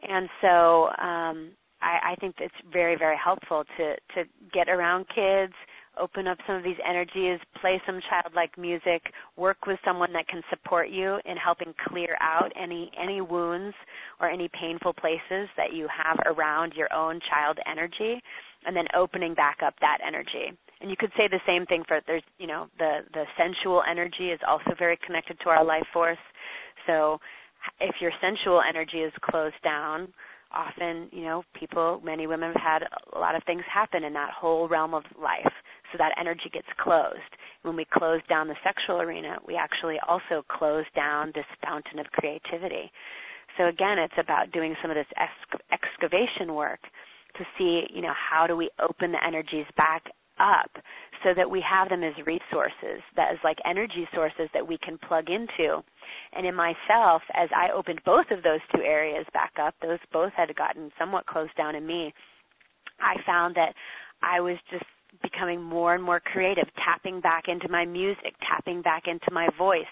And 0.02 0.28
so 0.40 0.86
um, 1.00 1.50
I, 1.80 2.12
I 2.12 2.14
think 2.20 2.36
it's 2.40 2.54
very 2.72 2.96
very 2.96 3.16
helpful 3.22 3.64
to 3.76 3.94
to 4.14 4.28
get 4.52 4.68
around 4.68 5.06
kids 5.14 5.54
open 6.00 6.26
up 6.26 6.38
some 6.46 6.56
of 6.56 6.62
these 6.62 6.78
energies, 6.88 7.38
play 7.60 7.80
some 7.86 8.00
childlike 8.08 8.56
music, 8.58 9.02
work 9.36 9.66
with 9.66 9.78
someone 9.84 10.12
that 10.12 10.28
can 10.28 10.42
support 10.50 10.88
you 10.90 11.18
in 11.24 11.36
helping 11.36 11.74
clear 11.88 12.16
out 12.20 12.52
any 12.60 12.90
any 13.00 13.20
wounds 13.20 13.74
or 14.20 14.28
any 14.28 14.48
painful 14.58 14.92
places 14.92 15.48
that 15.56 15.72
you 15.72 15.88
have 15.88 16.18
around 16.26 16.72
your 16.74 16.92
own 16.92 17.20
child 17.28 17.58
energy 17.70 18.20
and 18.66 18.76
then 18.76 18.86
opening 18.96 19.34
back 19.34 19.58
up 19.64 19.74
that 19.80 19.98
energy. 20.06 20.56
And 20.80 20.90
you 20.90 20.96
could 20.98 21.12
say 21.16 21.28
the 21.28 21.40
same 21.46 21.66
thing 21.66 21.82
for 21.86 22.00
there's 22.06 22.22
you 22.38 22.46
know 22.46 22.68
the 22.78 23.00
the 23.12 23.24
sensual 23.36 23.82
energy 23.88 24.30
is 24.30 24.40
also 24.46 24.72
very 24.78 24.98
connected 25.04 25.38
to 25.40 25.50
our 25.50 25.64
life 25.64 25.86
force. 25.92 26.18
So 26.86 27.18
if 27.80 27.96
your 28.00 28.12
sensual 28.20 28.60
energy 28.66 28.98
is 28.98 29.12
closed 29.22 29.60
down, 29.62 30.08
often, 30.52 31.08
you 31.12 31.22
know, 31.22 31.42
people, 31.58 32.00
many 32.04 32.26
women 32.26 32.52
have 32.52 32.62
had 32.62 32.82
a 33.14 33.18
lot 33.18 33.34
of 33.34 33.42
things 33.44 33.62
happen 33.72 34.04
in 34.04 34.12
that 34.14 34.30
whole 34.30 34.68
realm 34.68 34.94
of 34.94 35.04
life 35.20 35.52
so 35.90 35.98
that 35.98 36.12
energy 36.20 36.50
gets 36.52 36.68
closed. 36.80 37.32
When 37.62 37.76
we 37.76 37.86
close 37.92 38.20
down 38.28 38.48
the 38.48 38.56
sexual 38.64 39.00
arena, 39.00 39.38
we 39.46 39.56
actually 39.56 39.96
also 40.06 40.44
close 40.48 40.84
down 40.94 41.32
this 41.34 41.46
fountain 41.62 41.98
of 41.98 42.06
creativity. 42.12 42.90
So 43.56 43.66
again, 43.66 43.98
it's 43.98 44.18
about 44.18 44.52
doing 44.52 44.74
some 44.80 44.90
of 44.90 44.96
this 44.96 45.10
exc- 45.16 45.62
excavation 45.72 46.54
work 46.54 46.80
to 47.36 47.44
see, 47.56 47.84
you 47.92 48.02
know, 48.02 48.14
how 48.14 48.46
do 48.46 48.56
we 48.56 48.70
open 48.80 49.12
the 49.12 49.24
energies 49.24 49.66
back 49.76 50.04
up 50.38 50.70
so 51.24 51.34
that 51.36 51.50
we 51.50 51.60
have 51.60 51.88
them 51.88 52.04
as 52.04 52.14
resources, 52.24 53.02
that 53.16 53.32
is 53.32 53.38
like 53.42 53.58
energy 53.68 54.08
sources 54.14 54.48
that 54.54 54.66
we 54.66 54.78
can 54.78 54.98
plug 54.98 55.28
into. 55.28 55.82
And 56.32 56.46
in 56.46 56.54
myself, 56.54 57.22
as 57.34 57.48
I 57.54 57.72
opened 57.74 58.00
both 58.04 58.26
of 58.30 58.42
those 58.42 58.60
two 58.74 58.82
areas 58.82 59.26
back 59.32 59.52
up, 59.60 59.74
those 59.82 59.98
both 60.12 60.32
had 60.36 60.54
gotten 60.54 60.90
somewhat 60.98 61.26
closed 61.26 61.56
down 61.56 61.74
in 61.74 61.86
me. 61.86 62.14
I 63.00 63.14
found 63.26 63.56
that 63.56 63.74
I 64.22 64.40
was 64.40 64.56
just 64.70 64.84
becoming 65.22 65.62
more 65.62 65.94
and 65.94 66.02
more 66.02 66.20
creative, 66.20 66.68
tapping 66.84 67.20
back 67.20 67.44
into 67.48 67.68
my 67.68 67.84
music, 67.84 68.34
tapping 68.48 68.82
back 68.82 69.04
into 69.06 69.30
my 69.32 69.48
voice, 69.56 69.84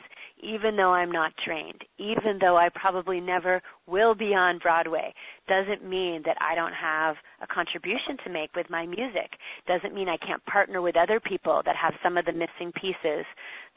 even 0.43 0.77
though 0.77 0.93
I'm 0.93 1.11
not 1.11 1.33
trained, 1.45 1.83
even 1.99 2.39
though 2.41 2.57
I 2.57 2.69
probably 2.75 3.21
never 3.21 3.62
will 3.87 4.14
be 4.14 4.35
on 4.35 4.59
Broadway, 4.59 5.14
doesn't 5.49 5.89
mean 5.89 6.23
that 6.27 6.37
I 6.41 6.55
don't 6.55 6.75
have 6.75 7.17
a 7.41 7.47
contribution 7.47 8.19
to 8.25 8.31
make 8.31 8.55
with 8.55 8.69
my 8.69 8.87
music. 8.87 9.33
Doesn't 9.67 9.95
mean 9.95 10.09
I 10.09 10.19
can't 10.19 10.45
partner 10.45 10.83
with 10.83 10.97
other 10.97 11.21
people 11.21 11.62
that 11.64 11.77
have 11.77 11.95
some 12.03 12.19
of 12.19 12.27
the 12.27 12.33
missing 12.33 12.73
pieces 12.73 13.25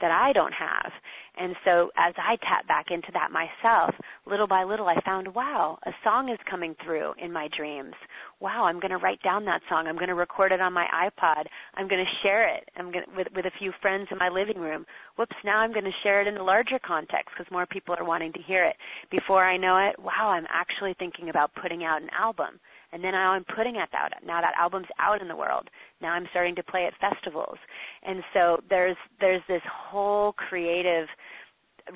that 0.01 0.11
I 0.11 0.33
don't 0.33 0.53
have. 0.53 0.91
And 1.39 1.55
so 1.63 1.89
as 1.97 2.13
I 2.17 2.35
tap 2.37 2.67
back 2.67 2.87
into 2.91 3.07
that 3.13 3.31
myself, 3.31 3.95
little 4.25 4.47
by 4.47 4.63
little 4.63 4.87
I 4.87 4.99
found, 5.05 5.33
wow, 5.33 5.79
a 5.85 5.91
song 6.03 6.29
is 6.29 6.39
coming 6.49 6.75
through 6.83 7.13
in 7.21 7.31
my 7.31 7.47
dreams. 7.55 7.93
Wow, 8.39 8.65
I'm 8.65 8.79
going 8.79 8.91
to 8.91 8.97
write 8.97 9.21
down 9.23 9.45
that 9.45 9.61
song. 9.69 9.87
I'm 9.87 9.95
going 9.95 10.09
to 10.09 10.15
record 10.15 10.51
it 10.51 10.61
on 10.61 10.73
my 10.73 10.85
iPod. 10.93 11.45
I'm 11.75 11.87
going 11.87 12.03
to 12.03 12.27
share 12.27 12.53
it 12.53 12.69
I'm 12.79 12.91
going 12.91 13.05
to, 13.05 13.11
with 13.15 13.27
with 13.35 13.45
a 13.45 13.51
few 13.59 13.71
friends 13.81 14.07
in 14.11 14.17
my 14.17 14.29
living 14.29 14.57
room. 14.57 14.85
Whoops, 15.17 15.35
now 15.43 15.59
I'm 15.59 15.71
going 15.71 15.85
to 15.85 15.91
share 16.03 16.21
it 16.21 16.27
in 16.27 16.37
a 16.37 16.43
larger 16.43 16.79
context 16.79 17.29
because 17.37 17.51
more 17.51 17.65
people 17.65 17.95
are 17.97 18.05
wanting 18.05 18.33
to 18.33 18.41
hear 18.41 18.65
it. 18.65 18.75
Before 19.11 19.43
I 19.43 19.57
know 19.57 19.77
it, 19.77 19.99
wow, 19.99 20.29
I'm 20.29 20.47
actually 20.49 20.95
thinking 20.97 21.29
about 21.29 21.51
putting 21.61 21.83
out 21.83 22.01
an 22.01 22.09
album. 22.17 22.59
And 22.91 23.03
then 23.03 23.11
now 23.11 23.31
I'm 23.31 23.45
putting 23.55 23.75
it 23.75 23.89
out. 23.93 24.11
Now 24.25 24.41
that 24.41 24.53
album's 24.59 24.87
out 24.99 25.21
in 25.21 25.27
the 25.27 25.35
world. 25.35 25.69
Now 26.01 26.13
I'm 26.13 26.27
starting 26.31 26.55
to 26.55 26.63
play 26.63 26.85
at 26.85 26.93
festivals. 26.99 27.57
And 28.03 28.23
so 28.33 28.57
there's 28.69 28.97
there's 29.19 29.41
this 29.47 29.61
whole 29.71 30.33
creative 30.33 31.07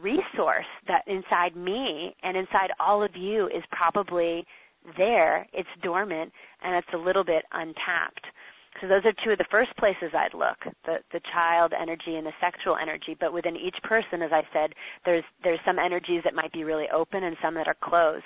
resource 0.01 0.65
that 0.87 1.03
inside 1.07 1.55
me 1.55 2.15
and 2.23 2.37
inside 2.37 2.71
all 2.79 3.03
of 3.03 3.15
you 3.15 3.47
is 3.47 3.63
probably 3.71 4.45
there. 4.97 5.47
It's 5.53 5.69
dormant 5.81 6.31
and 6.63 6.75
it's 6.75 6.93
a 6.93 6.97
little 6.97 7.23
bit 7.23 7.43
untapped. 7.51 8.25
So 8.81 8.87
those 8.87 9.05
are 9.05 9.13
two 9.23 9.31
of 9.31 9.37
the 9.37 9.45
first 9.51 9.75
places 9.77 10.11
I'd 10.13 10.33
look, 10.33 10.57
the 10.85 10.97
the 11.11 11.21
child 11.31 11.73
energy 11.79 12.15
and 12.15 12.25
the 12.25 12.33
sexual 12.41 12.75
energy. 12.81 13.15
But 13.19 13.31
within 13.31 13.55
each 13.55 13.77
person, 13.83 14.21
as 14.21 14.31
I 14.33 14.41
said, 14.51 14.73
there's 15.05 15.23
there's 15.43 15.59
some 15.65 15.77
energies 15.77 16.21
that 16.23 16.33
might 16.33 16.51
be 16.51 16.63
really 16.63 16.87
open 16.93 17.23
and 17.23 17.37
some 17.41 17.53
that 17.55 17.67
are 17.67 17.77
closed. 17.83 18.25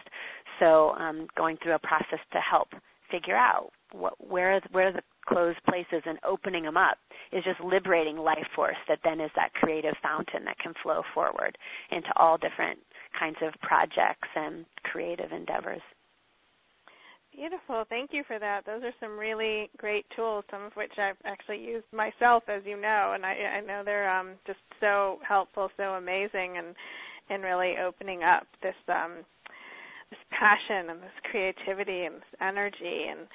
So 0.60 0.92
um, 0.92 1.28
going 1.36 1.58
through 1.62 1.76
a 1.76 1.80
process 1.80 2.20
to 2.34 2.40
help 2.40 2.70
figure 3.12 3.36
out 3.36 3.70
what, 3.92 4.14
where 4.20 4.60
where 4.72 4.92
the 4.92 5.02
closed 5.28 5.60
places 5.70 6.02
and 6.06 6.18
opening 6.26 6.64
them 6.64 6.78
up 6.78 6.98
is 7.32 7.44
just 7.44 7.60
liberating 7.60 8.18
life 8.18 8.48
force 8.56 8.78
that 8.88 9.00
then 9.04 9.20
is 9.20 9.32
that 9.36 9.54
creative 9.54 9.94
fountain 10.02 10.46
that 10.46 10.58
can 10.60 10.74
flow 10.82 11.02
forward 11.14 11.58
into 11.92 12.08
all 12.16 12.38
different 12.38 12.80
kinds 13.20 13.38
of 13.42 13.54
projects 13.62 14.28
and 14.36 14.66
creative 14.84 15.32
endeavors. 15.32 15.82
Beautiful. 17.34 17.84
Thank 17.88 18.12
you 18.14 18.24
for 18.26 18.40
that. 18.40 18.66
Those 18.66 18.82
are 18.84 18.94
some 19.00 19.20
really 19.20 19.70
great 19.78 20.06
tools, 20.16 20.44
some 20.50 20.64
of 20.64 20.74
which 20.74 20.94
I've 20.98 21.18
actually 21.24 21.60
used 21.60 21.86
myself, 21.94 22.44
as 22.48 22.64
you 22.66 22.82
know, 22.82 23.12
and 23.14 23.24
I, 23.24 23.58
I 23.58 23.62
know 23.62 23.84
they're 23.86 24.10
um, 24.10 24.32
just 24.48 24.60
so 24.80 25.20
helpful, 25.28 25.70
so 25.78 25.84
amazing, 25.94 26.58
and 26.58 26.74
and 27.30 27.44
really 27.44 27.76
opening 27.78 28.24
up 28.24 28.48
this 28.64 28.76
um, 28.88 29.26
this 30.10 30.20
passion 30.32 30.90
and 30.90 31.02
this 31.02 31.18
creativity 31.32 32.06
and 32.06 32.16
this 32.16 32.34
energy. 32.42 33.08
And 33.10 33.28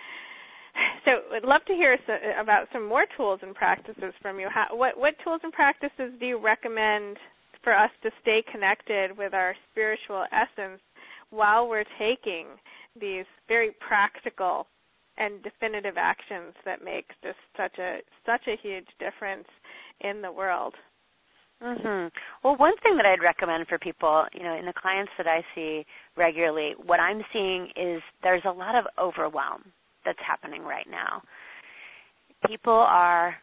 so, 1.04 1.10
I'd 1.36 1.44
love 1.44 1.64
to 1.66 1.74
hear 1.74 1.98
so, 2.06 2.14
about 2.40 2.68
some 2.72 2.88
more 2.88 3.04
tools 3.16 3.40
and 3.42 3.54
practices 3.54 4.14
from 4.20 4.40
you. 4.40 4.48
How, 4.52 4.68
what 4.72 4.96
what 4.96 5.14
tools 5.22 5.40
and 5.42 5.52
practices 5.52 6.12
do 6.18 6.26
you 6.26 6.38
recommend 6.38 7.18
for 7.62 7.74
us 7.74 7.90
to 8.02 8.10
stay 8.20 8.42
connected 8.50 9.16
with 9.16 9.34
our 9.34 9.54
spiritual 9.70 10.24
essence 10.32 10.80
while 11.30 11.68
we're 11.68 11.84
taking 11.98 12.46
these 13.00 13.24
very 13.48 13.70
practical 13.86 14.66
and 15.18 15.42
definitive 15.42 15.94
actions 15.96 16.54
that 16.64 16.84
make 16.84 17.06
just 17.22 17.38
such 17.56 17.78
a 17.78 17.98
such 18.24 18.46
a 18.48 18.56
huge 18.62 18.88
difference 18.98 19.48
in 20.00 20.22
the 20.22 20.32
world. 20.32 20.74
Mhm. 21.62 22.10
Well, 22.42 22.56
one 22.56 22.76
thing 22.78 22.96
that 22.96 23.06
I'd 23.06 23.22
recommend 23.22 23.68
for 23.68 23.78
people, 23.78 24.26
you 24.32 24.42
know, 24.42 24.54
in 24.54 24.66
the 24.66 24.72
clients 24.72 25.12
that 25.16 25.28
I 25.28 25.44
see 25.54 25.86
regularly, 26.16 26.72
what 26.72 26.98
I'm 26.98 27.24
seeing 27.32 27.70
is 27.76 28.02
there's 28.22 28.44
a 28.44 28.50
lot 28.50 28.74
of 28.74 28.86
overwhelm 28.98 29.72
that's 30.04 30.18
happening 30.20 30.64
right 30.64 30.88
now. 30.88 31.22
People 32.46 32.72
are 32.72 33.36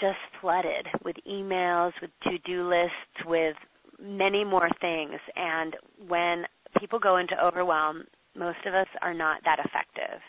just 0.00 0.18
flooded 0.40 0.86
with 1.04 1.16
emails, 1.28 1.92
with 2.00 2.10
to-do 2.22 2.68
lists, 2.68 3.24
with 3.24 3.56
many 3.98 4.44
more 4.44 4.70
things, 4.80 5.18
and 5.34 5.76
when 6.06 6.46
people 6.78 6.98
go 6.98 7.16
into 7.16 7.42
overwhelm, 7.44 8.06
most 8.36 8.64
of 8.66 8.74
us 8.74 8.88
are 9.02 9.14
not 9.14 9.42
that 9.44 9.58
effective. 9.58 10.20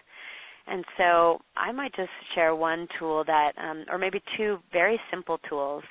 And 0.67 0.85
so 0.97 1.41
I 1.55 1.71
might 1.71 1.93
just 1.93 2.09
share 2.33 2.55
one 2.55 2.87
tool 2.97 3.23
that, 3.25 3.53
um, 3.57 3.85
or 3.89 3.97
maybe 3.97 4.21
two 4.37 4.59
very 4.71 4.99
simple 5.11 5.37
tools. 5.49 5.83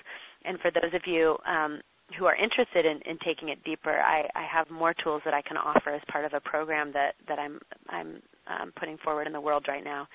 And 0.47 0.59
for 0.61 0.71
those 0.71 0.95
of 0.95 1.03
you 1.07 1.37
um, 1.47 1.81
who 2.19 2.27
are 2.27 2.37
interested 2.37 2.87
in, 2.87 3.01
in 3.11 3.19
taking 3.25 3.49
it 3.49 3.63
deeper, 3.65 3.91
I, 3.91 4.29
I 4.35 4.47
have 4.53 4.71
more 4.71 4.95
tools 5.03 5.23
that 5.25 5.35
I 5.35 5.43
can 5.43 5.57
offer 5.57 5.91
as 5.91 6.03
part 6.11 6.25
of 6.25 6.33
a 6.35 6.41
program 6.41 6.93
that 6.93 7.15
that 7.29 7.39
I'm 7.39 7.59
I'm 7.89 8.23
um, 8.47 8.73
putting 8.79 8.97
forward 8.99 9.27
in 9.27 9.33
the 9.33 9.41
world 9.41 9.67
right 9.69 9.83
now. 9.83 10.07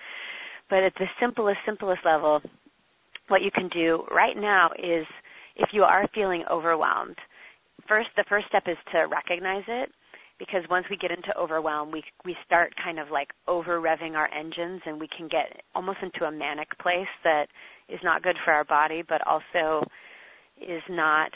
But 0.69 0.83
at 0.83 0.93
the 0.95 1.07
simplest 1.19 1.59
simplest 1.65 2.01
level, 2.05 2.41
what 3.27 3.41
you 3.41 3.51
can 3.51 3.67
do 3.69 4.03
right 4.09 4.37
now 4.37 4.69
is 4.77 5.05
if 5.57 5.69
you 5.73 5.83
are 5.83 6.07
feeling 6.15 6.45
overwhelmed, 6.49 7.17
first 7.87 8.09
the 8.15 8.23
first 8.29 8.47
step 8.47 8.63
is 8.67 8.77
to 8.93 9.07
recognize 9.07 9.63
it 9.67 9.89
because 10.39 10.63
once 10.71 10.85
we 10.89 10.97
get 10.97 11.11
into 11.11 11.37
overwhelm, 11.37 11.91
we 11.91 12.01
we 12.23 12.37
start 12.45 12.73
kind 12.81 12.99
of 12.99 13.11
like 13.11 13.27
over 13.49 13.81
revving 13.81 14.13
our 14.13 14.29
engines 14.33 14.81
and 14.85 14.97
we 14.97 15.09
can 15.15 15.27
get 15.27 15.61
almost 15.75 15.99
into 16.01 16.23
a 16.23 16.31
manic 16.31 16.69
place 16.79 17.11
that 17.25 17.47
is 17.89 17.99
not 18.01 18.23
good 18.23 18.37
for 18.45 18.53
our 18.53 18.63
body 18.63 19.03
but 19.07 19.19
also 19.27 19.85
is 20.61 20.81
not 20.89 21.31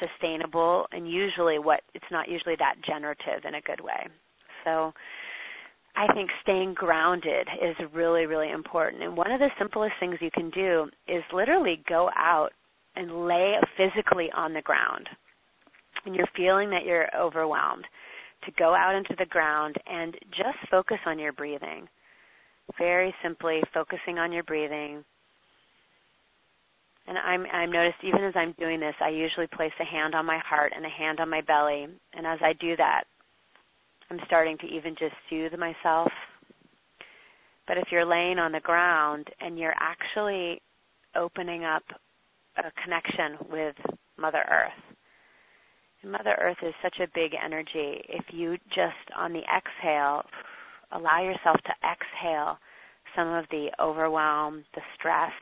sustainable 0.00 0.86
and 0.92 1.10
usually 1.10 1.58
what 1.58 1.80
it's 1.94 2.04
not 2.10 2.28
usually 2.28 2.56
that 2.58 2.74
generative 2.86 3.44
in 3.46 3.54
a 3.54 3.60
good 3.60 3.80
way. 3.80 4.08
So 4.64 4.92
I 5.96 6.12
think 6.12 6.30
staying 6.42 6.74
grounded 6.74 7.48
is 7.62 7.76
really, 7.92 8.26
really 8.26 8.50
important. 8.50 9.02
And 9.02 9.16
one 9.16 9.30
of 9.30 9.38
the 9.38 9.50
simplest 9.58 9.94
things 10.00 10.16
you 10.20 10.30
can 10.32 10.50
do 10.50 10.88
is 11.06 11.22
literally 11.32 11.82
go 11.88 12.10
out 12.16 12.50
and 12.96 13.26
lay 13.26 13.54
physically 13.76 14.28
on 14.36 14.54
the 14.54 14.62
ground. 14.62 15.08
When 16.04 16.14
you're 16.14 16.26
feeling 16.36 16.70
that 16.70 16.84
you're 16.84 17.08
overwhelmed, 17.16 17.84
to 18.44 18.52
go 18.58 18.74
out 18.74 18.94
into 18.94 19.14
the 19.18 19.26
ground 19.26 19.76
and 19.86 20.14
just 20.30 20.58
focus 20.70 20.98
on 21.06 21.18
your 21.18 21.32
breathing. 21.32 21.88
Very 22.78 23.14
simply 23.22 23.60
focusing 23.72 24.18
on 24.18 24.32
your 24.32 24.42
breathing 24.42 25.04
and 27.06 27.18
I'm 27.18 27.44
I'm 27.52 27.70
noticed 27.70 27.98
even 28.02 28.24
as 28.24 28.34
I'm 28.36 28.54
doing 28.58 28.80
this, 28.80 28.94
I 29.00 29.10
usually 29.10 29.46
place 29.46 29.72
a 29.80 29.84
hand 29.84 30.14
on 30.14 30.26
my 30.26 30.38
heart 30.38 30.72
and 30.74 30.84
a 30.84 30.88
hand 30.88 31.20
on 31.20 31.28
my 31.30 31.40
belly. 31.42 31.86
And 32.14 32.26
as 32.26 32.38
I 32.42 32.52
do 32.54 32.76
that, 32.76 33.04
I'm 34.10 34.20
starting 34.26 34.58
to 34.58 34.66
even 34.66 34.94
just 34.98 35.14
soothe 35.28 35.52
myself. 35.58 36.10
But 37.66 37.78
if 37.78 37.84
you're 37.90 38.04
laying 38.04 38.38
on 38.38 38.52
the 38.52 38.60
ground 38.60 39.28
and 39.40 39.58
you're 39.58 39.74
actually 39.78 40.60
opening 41.16 41.64
up 41.64 41.82
a 42.56 42.70
connection 42.82 43.38
with 43.50 43.74
Mother 44.18 44.44
Earth. 44.50 44.96
Mother 46.04 46.36
Earth 46.40 46.58
is 46.62 46.74
such 46.82 46.96
a 47.00 47.10
big 47.14 47.32
energy. 47.42 48.04
If 48.08 48.24
you 48.30 48.58
just 48.68 49.08
on 49.16 49.32
the 49.32 49.40
exhale 49.40 50.22
allow 50.92 51.22
yourself 51.22 51.56
to 51.64 51.72
exhale 51.82 52.58
some 53.16 53.28
of 53.28 53.44
the 53.50 53.68
overwhelm, 53.80 54.64
the 54.74 54.82
stress, 54.96 55.32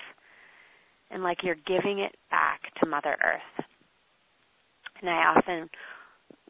and 1.13 1.23
like 1.23 1.39
you're 1.43 1.57
giving 1.67 1.99
it 1.99 2.15
back 2.31 2.61
to 2.81 2.89
Mother 2.89 3.17
Earth. 3.25 3.67
And 5.01 5.11
I 5.11 5.35
often 5.37 5.69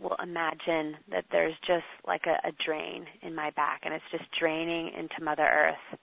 will 0.01 0.17
imagine 0.23 0.97
that 1.11 1.25
there's 1.31 1.55
just 1.67 1.85
like 2.07 2.23
a, 2.27 2.49
a 2.49 2.53
drain 2.65 3.07
in 3.23 3.35
my 3.35 3.51
back 3.51 3.81
and 3.85 3.95
it's 3.95 4.05
just 4.11 4.25
draining 4.39 4.91
into 4.97 5.23
Mother 5.23 5.43
Earth. 5.47 5.99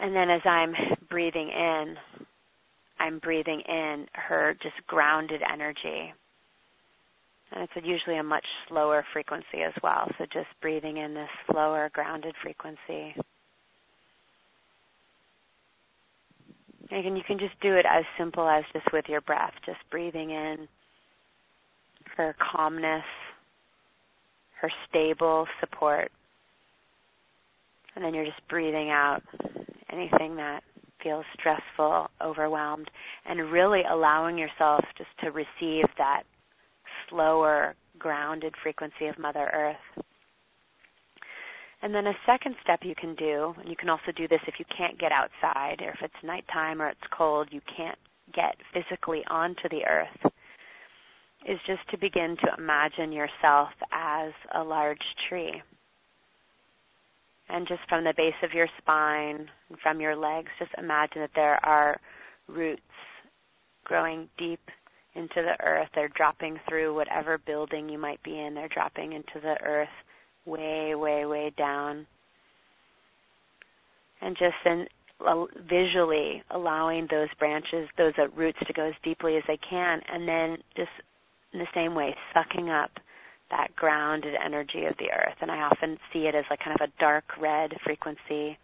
And 0.00 0.14
then 0.14 0.30
as 0.30 0.42
I'm 0.44 0.74
breathing 1.08 1.48
in, 1.48 1.96
I'm 3.00 3.18
breathing 3.18 3.62
in 3.66 4.06
her 4.14 4.54
just 4.62 4.74
grounded 4.86 5.40
energy. 5.52 6.12
And 7.50 7.62
it's 7.62 7.86
usually 7.86 8.18
a 8.18 8.22
much 8.22 8.44
slower 8.68 9.04
frequency 9.12 9.62
as 9.66 9.72
well. 9.82 10.08
So 10.18 10.24
just 10.32 10.48
breathing 10.60 10.98
in 10.98 11.14
this 11.14 11.30
slower, 11.50 11.90
grounded 11.92 12.34
frequency. 12.42 13.14
And 16.90 17.16
you 17.16 17.22
can 17.26 17.38
just 17.38 17.58
do 17.60 17.76
it 17.76 17.84
as 17.88 18.04
simple 18.16 18.48
as 18.48 18.64
just 18.72 18.86
with 18.92 19.04
your 19.08 19.20
breath, 19.20 19.52
just 19.66 19.78
breathing 19.90 20.30
in 20.30 20.68
her 22.16 22.34
calmness, 22.52 23.04
her 24.60 24.70
stable 24.88 25.46
support. 25.60 26.10
And 27.94 28.04
then 28.04 28.14
you're 28.14 28.24
just 28.24 28.46
breathing 28.48 28.90
out 28.90 29.22
anything 29.90 30.36
that 30.36 30.62
feels 31.02 31.24
stressful, 31.38 32.08
overwhelmed, 32.22 32.90
and 33.26 33.52
really 33.52 33.82
allowing 33.88 34.38
yourself 34.38 34.84
just 34.96 35.10
to 35.22 35.30
receive 35.30 35.84
that 35.98 36.22
slower, 37.08 37.74
grounded 37.98 38.54
frequency 38.62 39.06
of 39.06 39.18
Mother 39.18 39.50
Earth. 39.52 40.04
And 41.80 41.94
then 41.94 42.06
a 42.08 42.14
second 42.26 42.56
step 42.62 42.80
you 42.82 42.94
can 42.94 43.14
do, 43.14 43.54
and 43.60 43.68
you 43.68 43.76
can 43.76 43.88
also 43.88 44.10
do 44.16 44.26
this 44.26 44.40
if 44.48 44.54
you 44.58 44.64
can't 44.76 44.98
get 44.98 45.12
outside, 45.12 45.80
or 45.80 45.90
if 45.90 46.02
it's 46.02 46.24
nighttime 46.24 46.82
or 46.82 46.88
it's 46.88 47.00
cold, 47.16 47.48
you 47.52 47.60
can't 47.76 47.98
get 48.34 48.56
physically 48.74 49.22
onto 49.30 49.68
the 49.70 49.84
earth, 49.84 50.32
is 51.48 51.58
just 51.66 51.88
to 51.90 51.98
begin 51.98 52.36
to 52.42 52.54
imagine 52.58 53.12
yourself 53.12 53.68
as 53.92 54.32
a 54.54 54.62
large 54.62 54.98
tree. 55.28 55.62
And 57.48 57.66
just 57.66 57.80
from 57.88 58.04
the 58.04 58.12
base 58.16 58.34
of 58.42 58.52
your 58.52 58.68
spine, 58.78 59.48
and 59.68 59.78
from 59.80 60.00
your 60.00 60.16
legs, 60.16 60.48
just 60.58 60.72
imagine 60.76 61.22
that 61.22 61.30
there 61.36 61.64
are 61.64 61.98
roots 62.48 62.82
growing 63.84 64.28
deep 64.36 64.60
into 65.14 65.36
the 65.36 65.56
earth. 65.64 65.88
They're 65.94 66.10
dropping 66.14 66.58
through 66.68 66.94
whatever 66.94 67.38
building 67.38 67.88
you 67.88 67.98
might 67.98 68.22
be 68.24 68.38
in, 68.38 68.54
they're 68.54 68.68
dropping 68.68 69.12
into 69.12 69.40
the 69.40 69.56
earth 69.62 69.88
way, 70.48 70.94
way, 70.94 71.24
way 71.26 71.52
down. 71.56 72.06
And 74.20 74.36
just 74.36 74.54
then 74.64 74.86
visually 75.68 76.42
allowing 76.50 77.06
those 77.10 77.28
branches, 77.38 77.88
those 77.96 78.12
uh, 78.18 78.28
roots 78.36 78.58
to 78.66 78.72
go 78.72 78.86
as 78.86 78.94
deeply 79.02 79.36
as 79.36 79.42
they 79.46 79.58
can, 79.68 80.00
and 80.12 80.28
then 80.28 80.58
just 80.76 80.90
in 81.52 81.60
the 81.60 81.66
same 81.74 81.94
way, 81.94 82.14
sucking 82.34 82.68
up 82.70 82.90
that 83.50 83.74
grounded 83.76 84.34
energy 84.44 84.84
of 84.84 84.96
the 84.98 85.10
earth. 85.10 85.36
And 85.40 85.50
I 85.50 85.60
often 85.62 85.98
see 86.12 86.20
it 86.20 86.34
as 86.34 86.44
like 86.50 86.60
kind 86.60 86.76
of 86.78 86.88
a 86.88 87.00
dark 87.00 87.24
red 87.40 87.72
frequency, 87.84 88.58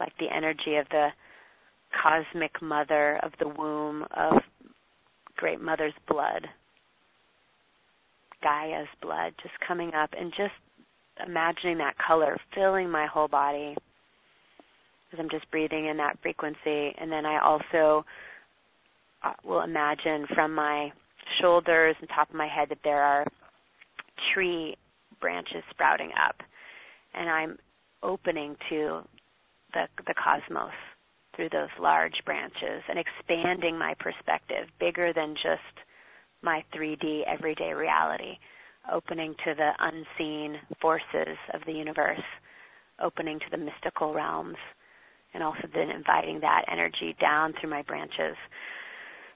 like 0.00 0.12
the 0.18 0.34
energy 0.34 0.76
of 0.76 0.88
the 0.90 1.08
cosmic 2.02 2.62
mother 2.62 3.20
of 3.22 3.32
the 3.38 3.48
womb 3.48 4.04
of 4.16 4.34
great 5.36 5.60
mother's 5.60 5.94
blood, 6.08 6.46
Gaia's 8.42 8.88
blood, 9.02 9.34
just 9.42 9.54
coming 9.66 9.92
up 9.94 10.10
and 10.18 10.32
just 10.36 10.54
imagining 11.24 11.78
that 11.78 11.96
color 11.98 12.36
filling 12.54 12.90
my 12.90 13.06
whole 13.06 13.28
body 13.28 13.76
as 15.12 15.18
I'm 15.18 15.30
just 15.30 15.50
breathing 15.50 15.86
in 15.86 15.96
that 15.98 16.18
frequency. 16.22 16.94
And 16.98 17.10
then 17.10 17.24
I 17.24 17.40
also 17.40 18.04
uh, 19.22 19.32
will 19.44 19.62
imagine 19.62 20.26
from 20.34 20.54
my 20.54 20.92
shoulders 21.40 21.96
and 22.00 22.08
top 22.08 22.30
of 22.30 22.36
my 22.36 22.48
head 22.48 22.68
that 22.70 22.78
there 22.84 23.02
are 23.02 23.26
tree 24.34 24.76
branches 25.20 25.62
sprouting 25.70 26.10
up. 26.28 26.36
And 27.14 27.28
I'm 27.28 27.58
opening 28.02 28.56
to 28.68 29.02
the, 29.72 29.84
the 30.06 30.14
cosmos 30.14 30.72
through 31.34 31.50
those 31.50 31.68
large 31.80 32.14
branches 32.24 32.82
and 32.88 32.98
expanding 32.98 33.78
my 33.78 33.94
perspective 33.98 34.68
bigger 34.80 35.12
than 35.12 35.34
just 35.34 35.86
my 36.42 36.64
3D 36.74 37.22
everyday 37.26 37.72
reality 37.72 38.38
opening 38.92 39.34
to 39.44 39.54
the 39.54 39.70
unseen 39.78 40.56
forces 40.80 41.36
of 41.54 41.60
the 41.66 41.72
universe, 41.72 42.20
opening 43.02 43.38
to 43.38 43.46
the 43.50 43.56
mystical 43.56 44.14
realms, 44.14 44.56
and 45.34 45.42
also 45.42 45.68
then 45.74 45.90
inviting 45.90 46.40
that 46.40 46.64
energy 46.70 47.14
down 47.20 47.52
through 47.60 47.70
my 47.70 47.82
branches. 47.82 48.36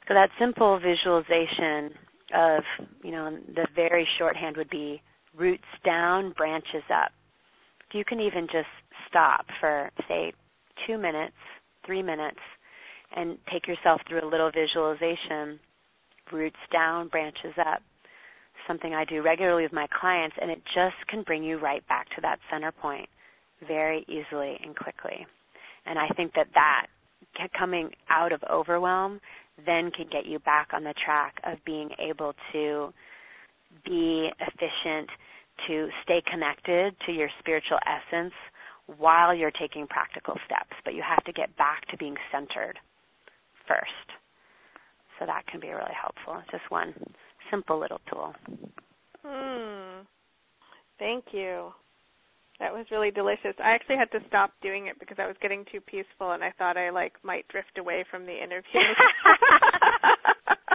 So 0.09 0.15
that 0.15 0.31
simple 0.39 0.79
visualization 0.79 1.91
of, 2.35 2.63
you 3.03 3.11
know, 3.11 3.39
the 3.55 3.67
very 3.75 4.07
shorthand 4.19 4.57
would 4.57 4.71
be 4.71 5.03
roots 5.37 5.65
down, 5.85 6.33
branches 6.37 6.83
up. 6.93 7.13
You 7.93 8.05
can 8.05 8.21
even 8.21 8.47
just 8.47 8.69
stop 9.09 9.47
for, 9.61 9.91
say, 10.09 10.33
two 10.87 10.97
minutes, 10.97 11.35
three 11.85 12.03
minutes, 12.03 12.39
and 13.15 13.37
take 13.53 13.67
yourself 13.67 14.01
through 14.09 14.25
a 14.25 14.31
little 14.31 14.51
visualization 14.51 15.59
roots 16.33 16.57
down, 16.73 17.09
branches 17.09 17.55
up 17.59 17.83
something 18.71 18.95
I 18.95 19.05
do 19.05 19.21
regularly 19.21 19.65
with 19.65 19.73
my 19.73 19.89
clients, 20.01 20.37
and 20.41 20.49
it 20.49 20.63
just 20.73 20.95
can 21.09 21.25
bring 21.25 21.43
you 21.43 21.59
right 21.59 21.87
back 21.89 22.07
to 22.15 22.21
that 22.23 22.39
center 22.51 22.71
point 22.71 23.09
very 23.67 24.05
easily 24.07 24.57
and 24.63 24.77
quickly. 24.77 25.27
And 25.87 25.99
I 25.99 26.07
think 26.15 26.35
that 26.35 26.47
that 26.55 26.87
coming 27.59 27.91
out 28.09 28.33
of 28.33 28.41
overwhelm 28.49 29.21
then 29.67 29.91
can 29.91 30.07
get 30.11 30.25
you 30.25 30.39
back 30.39 30.69
on 30.73 30.85
the 30.85 30.95
track 31.05 31.35
of 31.45 31.59
being 31.67 31.91
able 31.99 32.35
to 32.53 32.93
be 33.85 34.31
efficient, 34.41 35.09
to 35.67 35.89
stay 36.05 36.23
connected 36.31 36.95
to 37.07 37.13
your 37.13 37.29
spiritual 37.41 37.79
essence 37.85 38.33
while 38.99 39.35
you're 39.35 39.51
taking 39.51 39.87
practical 39.87 40.35
steps. 40.47 40.73
But 40.85 40.95
you 40.95 41.03
have 41.03 41.25
to 41.25 41.33
get 41.33 41.57
back 41.57 41.87
to 41.91 41.97
being 41.97 42.17
centered 42.33 42.79
first. 43.67 44.09
So 45.19 45.27
that 45.27 45.47
can 45.47 45.61
be 45.61 45.69
really 45.69 45.97
helpful. 46.01 46.41
Just 46.51 46.71
one 46.71 46.95
simple 47.51 47.79
little 47.79 48.01
tool. 48.11 48.35
Hmm. 49.25 50.03
Thank 50.99 51.25
you. 51.33 51.73
That 52.61 52.75
was 52.75 52.87
really 52.91 53.11
delicious. 53.11 53.55
I 53.59 53.71
actually 53.71 53.97
had 53.97 54.11
to 54.13 54.21
stop 54.29 54.53
doing 54.63 54.87
it 54.87 54.99
because 55.01 55.17
I 55.19 55.27
was 55.27 55.37
getting 55.41 55.65
too 55.73 55.81
peaceful 55.81 56.33
and 56.33 56.45
I 56.45 56.53
thought 56.59 56.77
I 56.77 56.91
like 56.91 57.15
might 57.23 57.49
drift 57.49 57.79
away 57.79 58.05
from 58.11 58.27
the 58.27 58.37
interview. 58.37 58.81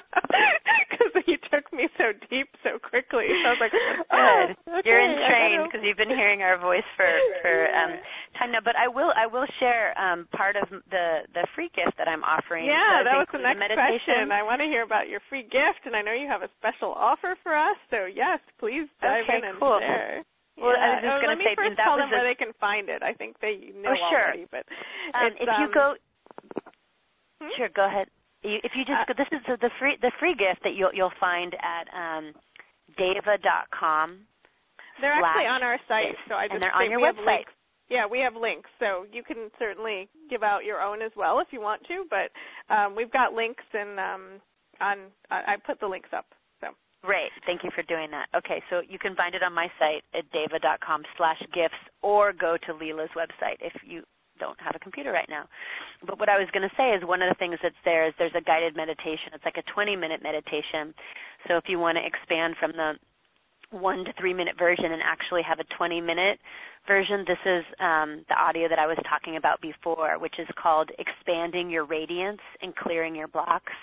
I 3.45 3.53
was 3.53 3.61
like, 3.61 3.71
good. 3.75 4.05
oh, 4.11 4.79
okay, 4.79 4.89
You're 4.89 4.99
in 4.99 5.15
train 5.29 5.57
because 5.65 5.81
you've 5.85 5.99
been 5.99 6.11
hearing 6.11 6.41
our 6.41 6.57
voice 6.57 6.85
for 6.97 7.07
for 7.41 7.69
um, 7.71 8.01
time 8.37 8.51
now. 8.51 8.63
But 8.63 8.75
I 8.75 8.87
will 8.87 9.13
I 9.15 9.27
will 9.27 9.45
share 9.59 9.93
um, 9.95 10.27
part 10.35 10.55
of 10.55 10.67
the 10.89 11.25
the 11.33 11.47
free 11.55 11.69
gift 11.75 11.97
that 11.97 12.07
I'm 12.07 12.23
offering. 12.23 12.65
Yeah, 12.65 13.05
that 13.05 13.15
was 13.15 13.29
the 13.31 13.39
next 13.39 13.59
meditation. 13.59 14.27
question. 14.27 14.31
I 14.31 14.43
want 14.43 14.59
to 14.61 14.67
hear 14.67 14.83
about 14.83 15.07
your 15.07 15.21
free 15.29 15.43
gift, 15.43 15.85
and 15.85 15.95
I 15.95 16.01
know 16.01 16.13
you 16.13 16.27
have 16.27 16.41
a 16.41 16.51
special 16.57 16.91
offer 16.91 17.37
for 17.43 17.55
us. 17.55 17.77
So 17.89 18.09
yes, 18.09 18.39
please 18.59 18.89
dive 18.99 19.29
okay, 19.29 19.39
in 19.39 19.43
and 19.45 19.59
cool. 19.59 19.79
share. 19.79 20.25
Well, 20.55 20.71
yeah. 20.71 20.79
I 20.79 20.87
was 20.87 20.99
just 21.03 21.11
oh, 21.11 21.19
going 21.19 21.35
to 21.35 21.43
say 21.43 21.55
first 21.59 21.75
that 21.75 21.83
tell 21.83 21.99
was 21.99 22.07
them 22.07 22.11
a, 22.11 22.15
where 22.15 22.27
they 22.31 22.39
can 22.39 22.55
find 22.63 22.87
it. 22.87 23.03
I 23.03 23.11
think 23.11 23.35
they 23.43 23.75
know 23.75 23.91
oh, 23.91 24.07
sure. 24.07 24.31
already, 24.31 24.47
but 24.47 24.63
um, 25.11 25.35
if 25.35 25.51
you 25.51 25.67
um, 25.67 25.75
go, 25.75 25.85
hmm? 27.43 27.51
sure, 27.59 27.67
go 27.75 27.83
ahead. 27.83 28.07
You, 28.45 28.61
if 28.63 28.71
you 28.77 28.85
just 28.85 29.09
uh, 29.09 29.13
this 29.17 29.27
is 29.33 29.41
the, 29.47 29.57
the 29.57 29.71
free 29.79 29.97
the 30.01 30.11
free 30.19 30.35
gift 30.37 30.61
that 30.63 30.75
you'll 30.77 30.93
you'll 30.93 31.15
find 31.19 31.53
at 31.57 31.89
um, 31.89 32.33
devaa.com. 32.93 34.21
They're 35.01 35.11
actually 35.11 35.49
on 35.49 35.63
our 35.63 35.79
site, 35.89 36.15
so 36.29 36.35
I 36.35 36.45
just 36.45 36.53
and 36.53 36.61
they're 36.61 36.71
say 36.77 36.85
on 36.85 36.91
your 36.91 37.01
website. 37.01 37.43
links. 37.43 37.51
Yeah, 37.89 38.07
we 38.09 38.19
have 38.19 38.33
links, 38.35 38.69
so 38.79 39.05
you 39.11 39.21
can 39.21 39.51
certainly 39.59 40.09
give 40.29 40.41
out 40.41 40.65
your 40.65 40.81
own 40.81 41.01
as 41.01 41.11
well 41.15 41.39
if 41.39 41.47
you 41.51 41.61
want 41.61 41.81
to. 41.87 42.05
But 42.09 42.33
um, 42.73 42.95
we've 42.95 43.11
got 43.11 43.33
links, 43.33 43.63
and 43.73 43.99
um, 43.99 44.23
on 44.81 44.97
I, 45.29 45.53
I 45.53 45.55
put 45.65 45.79
the 45.79 45.87
links 45.87 46.09
up. 46.15 46.25
So 46.61 46.67
Great. 47.03 47.29
Thank 47.45 47.63
you 47.63 47.69
for 47.75 47.83
doing 47.83 48.09
that. 48.11 48.27
Okay, 48.35 48.61
so 48.69 48.81
you 48.87 48.97
can 48.97 49.15
find 49.15 49.35
it 49.35 49.43
on 49.43 49.53
my 49.53 49.67
site 49.77 50.03
at 50.17 50.25
devaa.com 50.33 51.03
slash 51.17 51.39
gifts 51.53 51.81
or 52.01 52.33
go 52.33 52.57
to 52.65 52.73
Leela's 52.73 53.11
website 53.15 53.57
if 53.61 53.73
you 53.85 54.03
don't 54.39 54.59
have 54.59 54.75
a 54.75 54.79
computer 54.79 55.11
right 55.11 55.29
now. 55.29 55.45
But 56.05 56.19
what 56.19 56.29
I 56.29 56.37
was 56.37 56.47
going 56.53 56.67
to 56.67 56.75
say 56.75 56.91
is 56.91 57.03
one 57.03 57.21
of 57.21 57.29
the 57.29 57.39
things 57.39 57.57
that's 57.61 57.75
there 57.83 58.07
is 58.07 58.13
there's 58.17 58.35
a 58.35 58.41
guided 58.41 58.75
meditation. 58.75 59.33
It's 59.33 59.45
like 59.45 59.57
a 59.57 59.71
20 59.73 59.95
minute 59.95 60.21
meditation. 60.23 60.93
So 61.47 61.57
if 61.57 61.65
you 61.67 61.79
want 61.79 61.97
to 61.97 62.05
expand 62.05 62.55
from 62.59 62.71
the 62.73 62.93
one 63.71 64.05
to 64.05 64.13
three 64.19 64.33
minute 64.33 64.55
version 64.57 64.85
and 64.85 65.01
actually 65.03 65.41
have 65.43 65.59
a 65.59 65.67
20 65.77 66.01
minute 66.01 66.39
version, 66.87 67.25
this 67.27 67.41
is 67.45 67.63
um, 67.79 68.25
the 68.29 68.35
audio 68.35 68.69
that 68.69 68.79
I 68.79 68.87
was 68.87 68.97
talking 69.09 69.37
about 69.37 69.61
before, 69.61 70.19
which 70.19 70.35
is 70.39 70.47
called 70.61 70.91
Expanding 70.99 71.69
Your 71.69 71.85
Radiance 71.85 72.41
and 72.61 72.75
Clearing 72.75 73.15
Your 73.15 73.27
Blocks. 73.27 73.73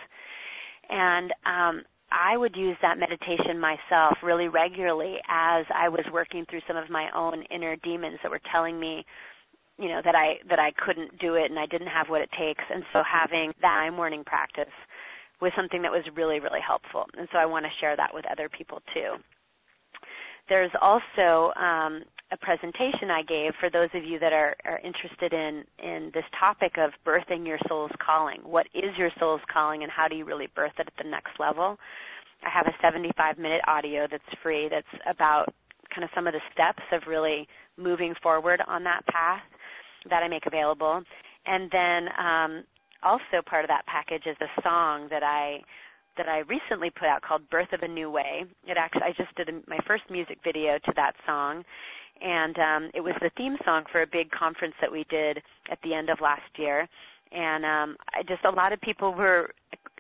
And 0.89 1.33
um, 1.47 1.83
I 2.13 2.37
would 2.37 2.55
use 2.57 2.77
that 2.83 2.99
meditation 2.99 3.59
myself 3.59 4.19
really 4.23 4.49
regularly 4.49 5.17
as 5.29 5.65
I 5.75 5.89
was 5.89 6.05
working 6.13 6.45
through 6.49 6.61
some 6.69 6.77
of 6.77 6.91
my 6.91 7.09
own 7.15 7.43
inner 7.51 7.77
demons 7.77 8.19
that 8.23 8.31
were 8.31 8.41
telling 8.53 8.79
me 8.79 9.05
you 9.79 9.89
know 9.89 10.01
that 10.05 10.15
I 10.15 10.39
that 10.49 10.59
I 10.59 10.73
couldn't 10.73 11.19
do 11.19 11.35
it 11.35 11.51
and 11.51 11.59
I 11.59 11.67
didn't 11.67 11.89
have 11.89 12.09
what 12.09 12.21
it 12.21 12.31
takes 12.39 12.65
and 12.73 12.83
so 12.93 13.03
having 13.03 13.53
that 13.61 13.69
time 13.69 13.97
warning 13.97 14.25
practice 14.25 14.73
was 15.41 15.53
something 15.57 15.83
that 15.83 15.91
was 15.91 16.05
really 16.15 16.41
really 16.41 16.61
helpful 16.65 17.07
and 17.17 17.29
so 17.33 17.39
I 17.39 17.47
want 17.47 17.65
to 17.65 17.73
share 17.81 17.97
that 17.97 18.15
with 18.15 18.25
other 18.31 18.49
people 18.49 18.81
too. 18.95 19.17
There's 20.49 20.73
also 20.81 21.53
um, 21.55 22.03
a 22.33 22.37
presentation 22.37 23.11
I 23.11 23.23
gave 23.23 23.53
for 23.61 23.71
those 23.71 23.91
of 23.95 24.05
you 24.05 24.19
that 24.19 24.33
are, 24.33 24.57
are 24.65 24.81
interested 24.81 25.33
in 25.33 25.65
in 25.79 26.11
this 26.15 26.25
topic 26.39 26.73
of 26.79 26.91
birthing 27.07 27.47
your 27.47 27.59
soul's 27.69 27.93
calling. 28.05 28.41
What 28.43 28.67
is 28.75 28.97
your 28.99 29.11
soul's 29.21 29.41
calling, 29.53 29.83
and 29.83 29.93
how 29.93 30.09
do 30.09 30.17
you 30.17 30.25
really 30.25 30.49
birth 30.55 30.73
it 30.79 30.89
at 30.89 30.97
the 31.03 31.09
next 31.09 31.39
level? 31.39 31.79
I 32.45 32.51
have 32.51 32.67
a 32.67 32.75
75 32.83 33.39
minute 33.39 33.61
audio 33.69 34.07
that's 34.11 34.25
free 34.43 34.69
that's 34.69 34.87
about 35.09 35.47
kind 35.95 36.05
of 36.05 36.11
some 36.15 36.27
of 36.27 36.33
the 36.33 36.41
steps 36.53 36.83
of 36.91 37.03
really 37.07 37.47
moving 37.77 38.15
forward 38.23 38.61
on 38.67 38.83
that 38.85 39.07
path 39.07 39.43
that 40.11 40.23
I 40.23 40.29
make 40.29 40.47
available. 40.47 41.03
And 41.47 41.71
then 41.71 42.09
um, 42.19 42.65
also 43.03 43.43
part 43.45 43.65
of 43.65 43.69
that 43.69 43.87
package 43.87 44.27
is 44.27 44.37
a 44.41 44.63
song 44.63 45.09
that 45.11 45.23
I 45.23 45.61
that 46.19 46.29
I 46.29 46.41
recently 46.41 46.91
put 46.91 47.09
out 47.09 47.23
called 47.23 47.49
"Birth 47.51 47.73
of 47.73 47.83
a 47.83 47.89
New 47.89 48.11
Way." 48.11 48.45
It 48.67 48.77
actually 48.77 49.03
I 49.03 49.13
just 49.17 49.35
did 49.37 49.49
a, 49.49 49.53
my 49.69 49.79
first 49.87 50.05
music 50.11 50.39
video 50.45 50.79
to 50.79 50.93
that 50.97 51.13
song, 51.27 51.65
and 52.21 52.59
um, 52.59 52.91
it 52.95 53.01
was 53.01 53.15
the 53.21 53.31
theme 53.37 53.57
song 53.65 53.85
for 53.91 54.03
a 54.03 54.07
big 54.07 54.31
conference 54.31 54.75
that 54.81 54.93
we 54.93 55.05
did 55.11 55.39
at 55.71 55.79
the 55.83 55.95
end 55.95 56.11
of 56.11 56.21
last 56.21 56.43
year. 56.57 56.89
And 57.33 57.65
um, 57.65 57.97
I 58.15 58.23
just 58.23 58.45
a 58.45 58.51
lot 58.51 58.73
of 58.73 58.81
people 58.83 59.15
were 59.15 59.55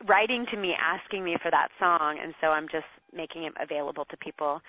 writing 0.06 0.44
to 0.50 0.56
me 0.56 0.74
asking 0.78 1.24
me 1.24 1.36
for 1.42 1.50
that 1.50 1.68
song, 1.78 2.18
and 2.22 2.34
so 2.40 2.48
I'm 2.48 2.68
just 2.70 2.86
making 3.14 3.44
it 3.44 3.52
available 3.60 4.04
to 4.06 4.16
people. 4.18 4.60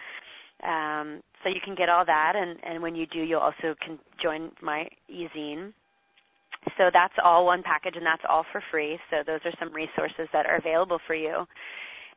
Um, 0.62 1.22
so 1.44 1.50
you 1.50 1.60
can 1.64 1.76
get 1.76 1.90
all 1.90 2.06
that, 2.06 2.34
and, 2.36 2.58
and 2.64 2.82
when 2.82 2.96
you 2.96 3.06
do, 3.08 3.20
you'll 3.20 3.42
also 3.42 3.76
can 3.86 4.00
join 4.22 4.52
my 4.62 4.88
e-zine. 5.10 5.74
So 6.78 6.90
that's 6.94 7.14
all 7.24 7.46
one 7.46 7.64
package, 7.64 7.96
and 7.98 8.06
that's 8.06 8.24
all 8.30 8.46
for 8.52 8.64
free. 8.72 8.98
So 9.10 9.18
those 9.26 9.42
are 9.44 9.52
some 9.60 9.74
resources 9.74 10.30
that 10.32 10.46
are 10.46 10.56
available 10.56 11.00
for 11.06 11.16
you. 11.16 11.46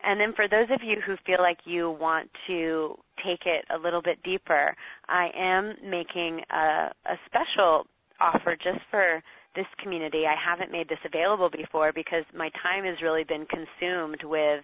And 0.04 0.20
then 0.20 0.32
for 0.34 0.46
those 0.48 0.68
of 0.70 0.80
you 0.84 1.00
who 1.04 1.16
feel 1.24 1.38
like 1.40 1.58
you 1.64 1.90
want 1.90 2.30
to 2.46 2.96
take 3.24 3.46
it 3.46 3.64
a 3.74 3.78
little 3.78 4.02
bit 4.02 4.22
deeper, 4.22 4.76
I 5.08 5.30
am 5.36 5.74
making 5.82 6.42
a, 6.50 6.92
a 7.06 7.16
special 7.26 7.86
offer 8.20 8.56
just 8.56 8.80
for 8.90 9.22
this 9.54 9.66
community. 9.82 10.24
I 10.26 10.36
haven't 10.38 10.70
made 10.70 10.88
this 10.88 10.98
available 11.04 11.50
before 11.50 11.92
because 11.92 12.24
my 12.36 12.50
time 12.62 12.84
has 12.84 12.96
really 13.02 13.24
been 13.24 13.46
consumed 13.46 14.22
with 14.22 14.62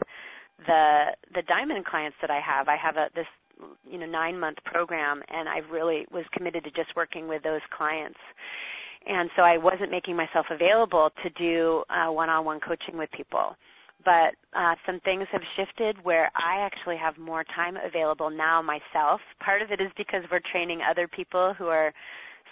the 0.67 1.17
the 1.35 1.43
diamond 1.49 1.87
clients 1.87 2.17
that 2.21 2.31
I 2.31 2.41
have. 2.41 2.69
I 2.69 2.77
have 2.77 2.97
a 2.97 3.09
this 3.15 3.27
you 3.91 3.99
know 3.99 4.07
nine 4.07 4.39
month 4.39 4.59
program 4.65 5.23
and 5.29 5.49
I 5.49 5.59
really 5.71 6.07
was 6.11 6.25
committed 6.33 6.65
to 6.65 6.71
just 6.71 6.95
working 6.97 7.29
with 7.29 7.43
those 7.43 7.61
clients. 7.77 8.19
And 9.07 9.31
so 9.35 9.43
I 9.43 9.59
wasn't 9.59 9.91
making 9.91 10.17
myself 10.17 10.47
available 10.51 11.11
to 11.25 11.31
do 11.31 11.83
uh, 11.91 12.13
one-on-one 12.13 12.61
coaching 12.61 12.97
with 12.97 13.11
people. 13.11 13.57
But 14.05 14.35
uh, 14.57 14.75
some 14.87 15.01
things 15.01 15.27
have 15.33 15.43
shifted 15.57 15.97
where 16.05 16.31
I 16.35 16.61
actually 16.61 16.97
have 16.97 17.19
more 17.19 17.45
time 17.45 17.77
available 17.77 18.31
now 18.31 18.63
myself. 18.63 19.21
Part 19.45 19.63
of 19.63 19.71
it 19.71 19.81
is 19.81 19.91
because 19.97 20.23
we're 20.31 20.41
training 20.53 20.81
other 20.89 21.09
people 21.09 21.55
who 21.57 21.67
are 21.67 21.93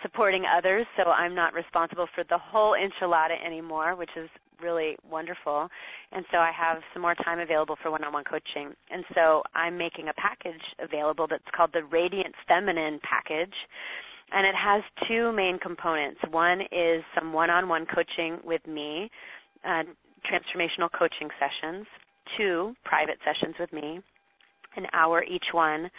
supporting 0.02 0.44
others, 0.46 0.86
so 0.96 1.10
I'm 1.10 1.34
not 1.34 1.52
responsible 1.52 2.06
for 2.14 2.24
the 2.24 2.38
whole 2.38 2.74
enchilada 2.74 3.34
anymore, 3.44 3.96
which 3.96 4.10
is 4.16 4.28
really 4.62 4.96
wonderful. 5.08 5.68
And 6.12 6.24
so 6.30 6.38
I 6.38 6.50
have 6.56 6.78
some 6.92 7.02
more 7.02 7.14
time 7.14 7.38
available 7.38 7.76
for 7.82 7.90
one 7.90 8.04
on 8.04 8.12
one 8.12 8.24
coaching. 8.24 8.74
And 8.90 9.04
so 9.14 9.42
I'm 9.54 9.76
making 9.76 10.08
a 10.08 10.14
package 10.14 10.62
available 10.78 11.26
that's 11.28 11.44
called 11.54 11.70
the 11.72 11.84
Radiant 11.84 12.34
Feminine 12.48 13.00
Package. 13.02 13.54
And 14.32 14.46
it 14.46 14.54
has 14.54 14.82
two 15.08 15.32
main 15.32 15.58
components. 15.58 16.20
One 16.30 16.60
is 16.60 17.02
some 17.14 17.32
one 17.32 17.50
on 17.50 17.68
one 17.68 17.86
coaching 17.86 18.38
with 18.44 18.64
me, 18.66 19.10
uh, 19.64 19.82
transformational 20.24 20.88
coaching 20.96 21.28
sessions, 21.38 21.86
two 22.36 22.74
private 22.84 23.18
sessions 23.24 23.56
with 23.58 23.72
me, 23.72 24.00
an 24.76 24.86
hour 24.92 25.24
each 25.24 25.46
one. 25.52 25.90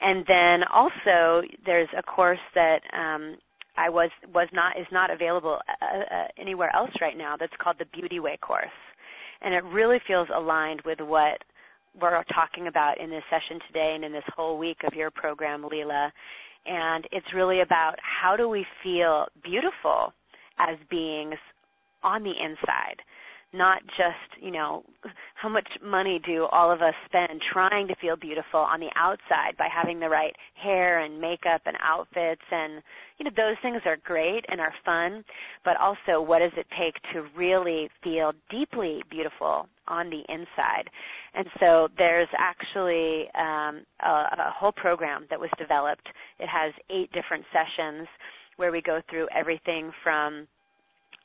And 0.00 0.24
then 0.26 0.60
also 0.72 1.42
there's 1.64 1.88
a 1.96 2.02
course 2.02 2.38
that 2.54 2.80
um, 2.92 3.36
I 3.78 3.88
was 3.88 4.10
was 4.34 4.48
not 4.52 4.78
is 4.78 4.86
not 4.90 5.10
available 5.10 5.58
uh, 5.68 5.84
uh, 6.14 6.26
anywhere 6.38 6.74
else 6.74 6.90
right 7.00 7.16
now. 7.16 7.36
That's 7.38 7.52
called 7.62 7.76
the 7.78 7.86
Beauty 7.98 8.18
Way 8.18 8.36
course, 8.42 8.66
and 9.40 9.54
it 9.54 9.62
really 9.64 9.98
feels 10.06 10.28
aligned 10.34 10.82
with 10.84 10.98
what 11.00 11.38
we're 12.00 12.22
talking 12.24 12.66
about 12.66 13.00
in 13.00 13.08
this 13.08 13.22
session 13.30 13.60
today 13.68 13.92
and 13.94 14.04
in 14.04 14.12
this 14.12 14.24
whole 14.36 14.58
week 14.58 14.78
of 14.86 14.94
your 14.94 15.10
program, 15.10 15.62
Leela. 15.62 16.10
And 16.66 17.06
it's 17.12 17.26
really 17.34 17.60
about 17.60 17.94
how 18.02 18.36
do 18.36 18.48
we 18.48 18.66
feel 18.82 19.26
beautiful 19.42 20.12
as 20.58 20.76
beings 20.90 21.38
on 22.02 22.22
the 22.24 22.32
inside 22.32 23.00
not 23.52 23.82
just, 23.96 24.42
you 24.42 24.50
know, 24.50 24.84
how 25.34 25.48
much 25.48 25.68
money 25.84 26.20
do 26.24 26.46
all 26.52 26.70
of 26.70 26.82
us 26.82 26.94
spend 27.06 27.40
trying 27.52 27.88
to 27.88 27.94
feel 28.00 28.16
beautiful 28.16 28.60
on 28.60 28.80
the 28.80 28.90
outside 28.96 29.56
by 29.56 29.68
having 29.74 30.00
the 30.00 30.08
right 30.08 30.34
hair 30.54 31.00
and 31.00 31.20
makeup 31.20 31.62
and 31.64 31.76
outfits 31.82 32.42
and 32.50 32.82
you 33.18 33.24
know 33.24 33.30
those 33.36 33.56
things 33.62 33.82
are 33.84 33.96
great 34.04 34.44
and 34.48 34.60
are 34.60 34.72
fun, 34.84 35.24
but 35.64 35.76
also 35.76 36.20
what 36.20 36.38
does 36.38 36.52
it 36.56 36.66
take 36.78 36.94
to 37.12 37.26
really 37.36 37.88
feel 38.02 38.32
deeply 38.50 39.02
beautiful 39.10 39.68
on 39.88 40.08
the 40.08 40.22
inside? 40.28 40.88
And 41.34 41.46
so 41.58 41.88
there's 41.96 42.28
actually 42.38 43.26
um, 43.34 43.84
a, 44.00 44.38
a 44.38 44.54
whole 44.56 44.72
program 44.72 45.26
that 45.30 45.40
was 45.40 45.50
developed. 45.58 46.06
It 46.38 46.48
has 46.48 46.72
eight 46.90 47.10
different 47.12 47.44
sessions 47.52 48.06
where 48.56 48.70
we 48.70 48.82
go 48.82 49.00
through 49.10 49.28
everything 49.34 49.90
from 50.02 50.46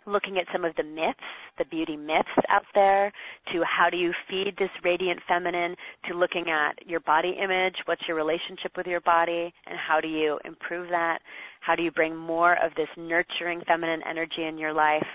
looking 0.06 0.38
at 0.38 0.46
some 0.52 0.66
of 0.66 0.76
the 0.76 0.84
myths, 0.84 1.20
the 1.58 1.66
beauty 1.66 1.96
myths 1.96 2.30
out 2.50 2.66
there, 2.74 3.12
to 3.52 3.64
how 3.64 3.90
do 3.90 3.98
you 3.98 4.12
feed 4.30 4.56
this 4.58 4.70
radiant 4.84 5.20
feminine, 5.28 5.76
to 6.10 6.18
looking 6.18 6.46
at 6.50 6.88
your 6.88 7.00
body 7.02 7.36
image, 7.42 7.76
what's 7.86 8.02
your 8.08 8.18
relationship 8.18 8.72
with 8.76 8.88
your 8.88 9.02
body, 9.02 9.54
and 9.66 9.78
how 9.78 10.00
do 10.02 10.08
you 10.08 10.40
improve 10.46 10.90
that? 10.90 11.20
How 11.62 11.76
do 11.76 11.84
you 11.84 11.92
bring 11.92 12.16
more 12.16 12.54
of 12.64 12.76
this 12.76 12.90
nurturing 12.98 13.62
feminine 13.66 14.02
energy 14.10 14.44
in 14.48 14.58
your 14.58 14.74
life? 14.74 15.08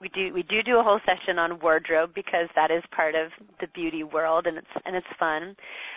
We 0.00 0.08
do 0.10 0.32
we 0.34 0.42
do 0.42 0.62
do 0.62 0.78
a 0.78 0.82
whole 0.82 1.00
session 1.06 1.38
on 1.38 1.58
wardrobe 1.58 2.10
because 2.14 2.48
that 2.54 2.70
is 2.70 2.82
part 2.94 3.14
of 3.14 3.32
the 3.60 3.66
beauty 3.74 4.04
world 4.04 4.46
and 4.46 4.58
it's 4.58 4.74
and 4.84 4.94
it's 4.94 5.06
fun. 5.18 5.56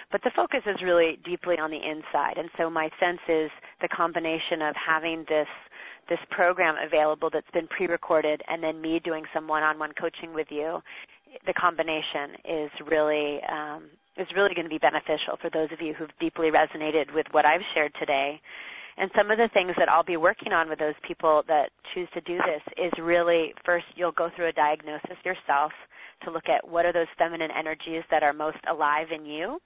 But 0.10 0.22
the 0.24 0.32
focus 0.36 0.62
is 0.66 0.82
really 0.82 1.20
deeply 1.26 1.60
on 1.60 1.70
the 1.70 1.78
inside. 1.78 2.38
And 2.38 2.50
so 2.58 2.70
my 2.70 2.90
sense 3.00 3.20
is 3.28 3.52
the 3.82 3.90
combination 3.90 4.62
of 4.62 4.74
having 4.76 5.26
this 5.28 5.48
this 6.10 6.20
program 6.32 6.76
available 6.86 7.30
that's 7.32 7.50
been 7.54 7.68
pre-recorded 7.68 8.42
and 8.48 8.64
then 8.64 8.82
me 8.82 9.00
doing 9.04 9.24
some 9.34 9.48
one-on-one 9.48 9.92
coaching 10.00 10.34
with 10.34 10.48
you 10.50 10.80
the 11.46 11.54
combination 11.54 12.36
is 12.46 12.72
really 12.90 13.40
um, 13.50 13.90
is 14.18 14.28
really 14.36 14.54
going 14.54 14.66
to 14.66 14.70
be 14.70 14.80
beneficial 14.80 15.38
for 15.40 15.50
those 15.50 15.72
of 15.72 15.80
you 15.80 15.94
who've 15.94 16.12
deeply 16.20 16.50
resonated 16.52 17.14
with 17.14 17.26
what 17.32 17.46
I've 17.46 17.64
shared 17.74 17.94
today. 18.00 18.42
And 18.98 19.10
some 19.16 19.32
of 19.32 19.38
the 19.38 19.48
things 19.54 19.72
that 19.78 19.88
I'll 19.88 20.04
be 20.04 20.18
working 20.18 20.52
on 20.52 20.68
with 20.68 20.80
those 20.80 20.98
people 21.08 21.44
that 21.48 21.70
choose 21.94 22.10
to 22.14 22.22
do 22.22 22.36
this 22.36 22.62
is 22.76 22.92
really 23.02 23.54
first 23.66 23.86
you'll 23.96 24.12
go 24.12 24.30
through 24.36 24.50
a 24.50 24.54
diagnosis 24.54 25.18
yourself 25.24 25.72
to 26.26 26.32
look 26.32 26.50
at 26.50 26.68
what 26.68 26.86
are 26.86 26.92
those 26.92 27.08
feminine 27.18 27.52
energies 27.58 28.04
that 28.12 28.24
are 28.24 28.34
most 28.34 28.60
alive 28.70 29.08
in 29.16 29.26
you 29.26 29.60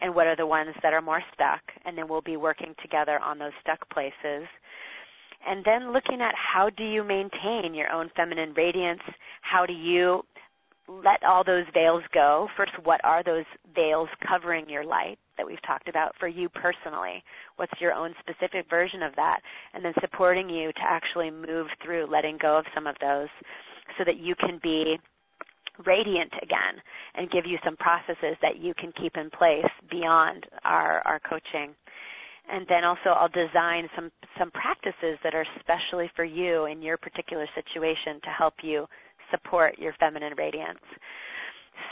and 0.00 0.12
what 0.12 0.26
are 0.26 0.34
the 0.34 0.46
ones 0.46 0.74
that 0.82 0.92
are 0.92 1.02
more 1.02 1.22
stuck 1.32 1.62
and 1.84 1.96
then 1.96 2.08
we'll 2.08 2.20
be 2.20 2.36
working 2.36 2.74
together 2.82 3.20
on 3.20 3.38
those 3.38 3.52
stuck 3.60 3.88
places 3.90 4.48
and 5.46 5.64
then 5.64 5.92
looking 5.92 6.20
at 6.20 6.34
how 6.34 6.70
do 6.70 6.84
you 6.84 7.04
maintain 7.04 7.74
your 7.74 7.90
own 7.92 8.10
feminine 8.16 8.54
radiance? 8.54 9.00
How 9.42 9.66
do 9.66 9.72
you 9.72 10.22
let 10.88 11.22
all 11.24 11.44
those 11.44 11.64
veils 11.72 12.02
go? 12.12 12.48
First 12.56 12.72
what 12.82 13.00
are 13.04 13.22
those 13.22 13.44
veils 13.74 14.08
covering 14.26 14.68
your 14.68 14.84
light 14.84 15.18
that 15.36 15.46
we've 15.46 15.62
talked 15.66 15.88
about 15.88 16.12
for 16.18 16.28
you 16.28 16.48
personally? 16.48 17.22
What's 17.56 17.80
your 17.80 17.92
own 17.92 18.14
specific 18.20 18.68
version 18.68 19.02
of 19.02 19.14
that? 19.16 19.40
And 19.72 19.84
then 19.84 19.94
supporting 20.00 20.48
you 20.48 20.72
to 20.72 20.82
actually 20.82 21.30
move 21.30 21.68
through 21.82 22.06
letting 22.10 22.38
go 22.40 22.58
of 22.58 22.64
some 22.74 22.86
of 22.86 22.96
those 23.00 23.28
so 23.98 24.04
that 24.04 24.18
you 24.18 24.34
can 24.34 24.60
be 24.62 24.96
radiant 25.86 26.32
again 26.42 26.80
and 27.14 27.30
give 27.30 27.46
you 27.46 27.58
some 27.64 27.76
processes 27.76 28.36
that 28.42 28.58
you 28.60 28.74
can 28.74 28.92
keep 29.00 29.16
in 29.16 29.30
place 29.30 29.70
beyond 29.90 30.46
our, 30.64 31.00
our 31.00 31.20
coaching. 31.20 31.74
And 32.50 32.66
then 32.68 32.84
also 32.84 33.10
I'll 33.10 33.28
design 33.28 33.88
some, 33.96 34.10
some 34.38 34.50
practices 34.50 35.18
that 35.24 35.34
are 35.34 35.46
specially 35.60 36.10
for 36.14 36.24
you 36.24 36.66
in 36.66 36.82
your 36.82 36.96
particular 36.96 37.46
situation 37.54 38.20
to 38.22 38.30
help 38.30 38.54
you 38.62 38.86
support 39.30 39.78
your 39.78 39.94
feminine 39.98 40.34
radiance. 40.36 40.80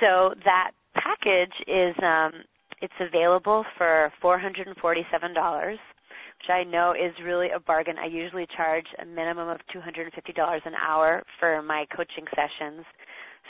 So 0.00 0.34
that 0.44 0.72
package 0.94 1.54
is 1.66 1.94
um, 2.02 2.32
it's 2.80 2.92
available 3.00 3.64
for 3.78 4.12
$447, 4.22 5.70
which 5.70 6.50
I 6.50 6.64
know 6.64 6.92
is 6.92 7.12
really 7.24 7.48
a 7.54 7.60
bargain. 7.60 7.96
I 7.98 8.06
usually 8.06 8.46
charge 8.56 8.86
a 9.00 9.06
minimum 9.06 9.48
of 9.48 9.58
$250 9.74 10.10
an 10.66 10.72
hour 10.74 11.22
for 11.38 11.62
my 11.62 11.86
coaching 11.96 12.24
sessions. 12.34 12.84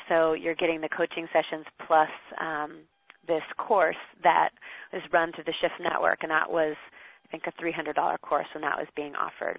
So 0.08 0.34
you're 0.34 0.54
getting 0.54 0.80
the 0.80 0.88
coaching 0.88 1.26
sessions 1.32 1.64
plus 1.86 2.08
um, 2.40 2.80
this 3.26 3.42
course 3.58 3.96
that 4.22 4.50
is 4.92 5.02
run 5.12 5.32
through 5.32 5.44
the 5.44 5.54
Shift 5.60 5.74
Network, 5.80 6.18
and 6.22 6.30
that 6.30 6.50
was, 6.50 6.76
I 7.24 7.28
think, 7.30 7.44
a 7.46 7.62
$300 7.62 8.20
course 8.20 8.46
when 8.54 8.62
that 8.62 8.78
was 8.78 8.88
being 8.96 9.14
offered. 9.14 9.58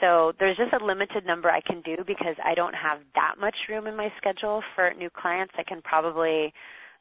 So 0.00 0.32
there's 0.38 0.56
just 0.56 0.72
a 0.72 0.84
limited 0.84 1.26
number 1.26 1.50
I 1.50 1.60
can 1.60 1.80
do 1.82 1.96
because 2.06 2.36
I 2.44 2.54
don't 2.54 2.74
have 2.74 3.00
that 3.14 3.34
much 3.40 3.56
room 3.68 3.86
in 3.86 3.96
my 3.96 4.12
schedule 4.16 4.62
for 4.74 4.92
new 4.96 5.10
clients. 5.10 5.54
I 5.58 5.64
can 5.64 5.82
probably 5.82 6.52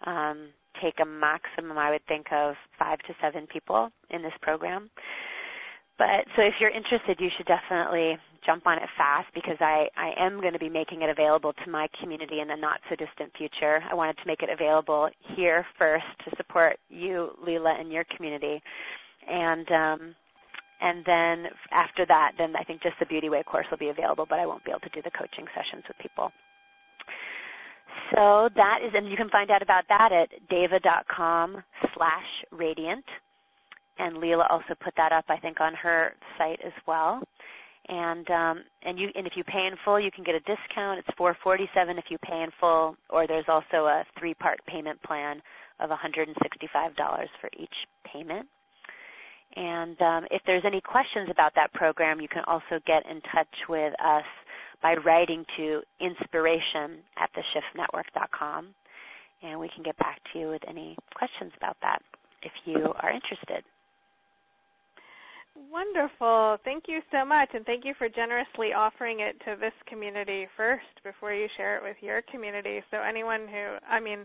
um, 0.06 0.50
take 0.82 0.96
a 1.02 1.06
maximum, 1.06 1.78
I 1.78 1.92
would 1.92 2.06
think, 2.08 2.28
of 2.32 2.56
five 2.80 3.00
to 3.00 3.14
seven 3.22 3.48
people 3.48 3.90
in 4.10 4.22
this 4.22 4.34
program. 4.42 4.90
But 5.98 6.26
so 6.36 6.44
if 6.44 6.54
you're 6.60 6.70
interested, 6.70 7.18
you 7.20 7.30
should 7.36 7.48
definitely 7.48 8.18
jump 8.46 8.68
on 8.68 8.78
it 8.78 8.88
fast 8.98 9.28
because 9.34 9.58
I, 9.60 9.88
I 9.98 10.14
am 10.18 10.40
going 10.40 10.54
to 10.54 10.60
be 10.60 10.70
making 10.70 11.02
it 11.02 11.10
available 11.10 11.54
to 11.54 11.72
my 11.72 11.88
community 12.00 12.40
in 12.40 12.48
the 12.48 12.56
not 12.56 12.80
so 12.90 12.96
distant 12.96 13.32
future. 13.38 13.82
I 13.90 13.96
wanted 13.96 14.18
to 14.18 14.28
make 14.28 14.42
it 14.42 14.50
available 14.50 15.10
here 15.36 15.66
first 15.78 16.06
to 16.26 16.36
support 16.38 16.78
you, 16.90 17.32
Leela, 17.46 17.80
and 17.80 17.92
your 17.92 18.06
community. 18.16 18.62
And 19.28 19.68
um, 19.72 20.16
and 20.80 21.04
then 21.06 21.52
after 21.72 22.06
that, 22.06 22.34
then 22.38 22.56
I 22.56 22.64
think 22.64 22.84
just 22.84 22.96
the 23.00 23.08
Beauty 23.08 23.30
Way 23.30 23.42
course 23.44 23.66
will 23.72 23.80
be 23.80 23.90
available, 23.90 24.28
but 24.30 24.40
I 24.40 24.46
won't 24.46 24.64
be 24.64 24.72
able 24.72 24.82
to 24.82 24.90
do 24.90 25.02
the 25.02 25.12
coaching 25.12 25.46
sessions 25.56 25.84
with 25.88 25.98
people. 25.98 26.32
So 28.14 28.50
that 28.56 28.80
is, 28.86 28.94
and 28.94 29.10
you 29.10 29.18
can 29.18 29.30
find 29.30 29.50
out 29.50 29.64
about 29.64 29.86
that 29.90 30.12
at 30.14 30.30
devaa.com 30.50 31.64
slash 31.96 32.30
radiant 32.52 33.04
and 34.00 34.18
Leela 34.18 34.50
also 34.50 34.76
put 34.84 34.94
that 34.98 35.12
up, 35.12 35.26
I 35.30 35.38
think, 35.38 35.60
on 35.60 35.74
her 35.74 36.14
site 36.38 36.60
as 36.66 36.74
well. 36.88 37.22
And 37.90 38.30
um, 38.30 38.64
and 38.84 39.00
you 39.00 39.10
and 39.16 39.26
if 39.26 39.34
you 39.38 39.44
pay 39.46 39.66
in 39.66 39.74
full, 39.86 40.00
you 40.00 40.12
can 40.12 40.26
get 40.26 40.36
a 40.36 40.40
discount. 40.40 41.00
It's 41.00 41.18
four 41.18 41.38
forty 41.42 41.70
seven 41.74 41.98
if 41.98 42.06
you 42.10 42.18
pay 42.18 42.42
in 42.44 42.50
full, 42.60 42.98
or 43.10 43.28
there's 43.28 43.46
also 43.48 43.86
a 43.86 44.04
three 44.20 44.34
part 44.34 44.60
payment 44.68 45.02
plan 45.04 45.42
of 45.80 45.90
one 45.90 46.00
hundred 46.00 46.28
and 46.28 46.36
sixty 46.44 46.68
five 46.74 46.96
dollars 46.98 47.30
for 47.40 47.50
each 47.58 47.74
payment. 48.12 48.48
And 49.56 50.00
um, 50.02 50.26
if 50.32 50.42
there's 50.46 50.64
any 50.66 50.82
questions 50.82 51.30
about 51.32 51.54
that 51.56 51.74
program, 51.74 52.20
you 52.20 52.28
can 52.28 52.44
also 52.46 52.84
get 52.86 53.10
in 53.10 53.22
touch 53.34 53.48
with 53.70 53.94
us 54.04 54.26
by 54.84 54.96
writing 55.06 55.46
to 55.56 55.82
inspiration 56.02 57.00
at 57.18 57.30
theshiftnetwork.com, 57.34 58.68
and 59.42 59.60
we 59.60 59.70
can 59.74 59.84
get 59.84 59.98
back 59.98 60.20
to 60.34 60.40
you 60.40 60.50
with 60.50 60.62
any 60.68 60.96
questions 61.16 61.52
about 61.58 61.78
that 61.82 62.02
if 62.44 62.52
you 62.66 62.94
are 63.00 63.12
interested. 63.12 63.64
Wonderful. 65.58 66.58
Thank 66.64 66.84
you 66.88 67.00
so 67.12 67.26
much. 67.26 67.50
And 67.54 67.66
thank 67.66 67.84
you 67.84 67.94
for 67.98 68.08
generously 68.08 68.74
offering 68.78 69.22
it 69.22 69.40
to 69.46 69.56
this 69.60 69.74
community 69.88 70.46
first 70.56 70.86
before 71.04 71.34
you 71.34 71.48
share 71.58 71.78
it 71.78 71.84
with 71.84 71.98
your 72.02 72.22
community. 72.32 72.82
So, 72.92 72.98
anyone 73.02 73.48
who, 73.48 73.78
I 73.90 74.00
mean, 74.00 74.24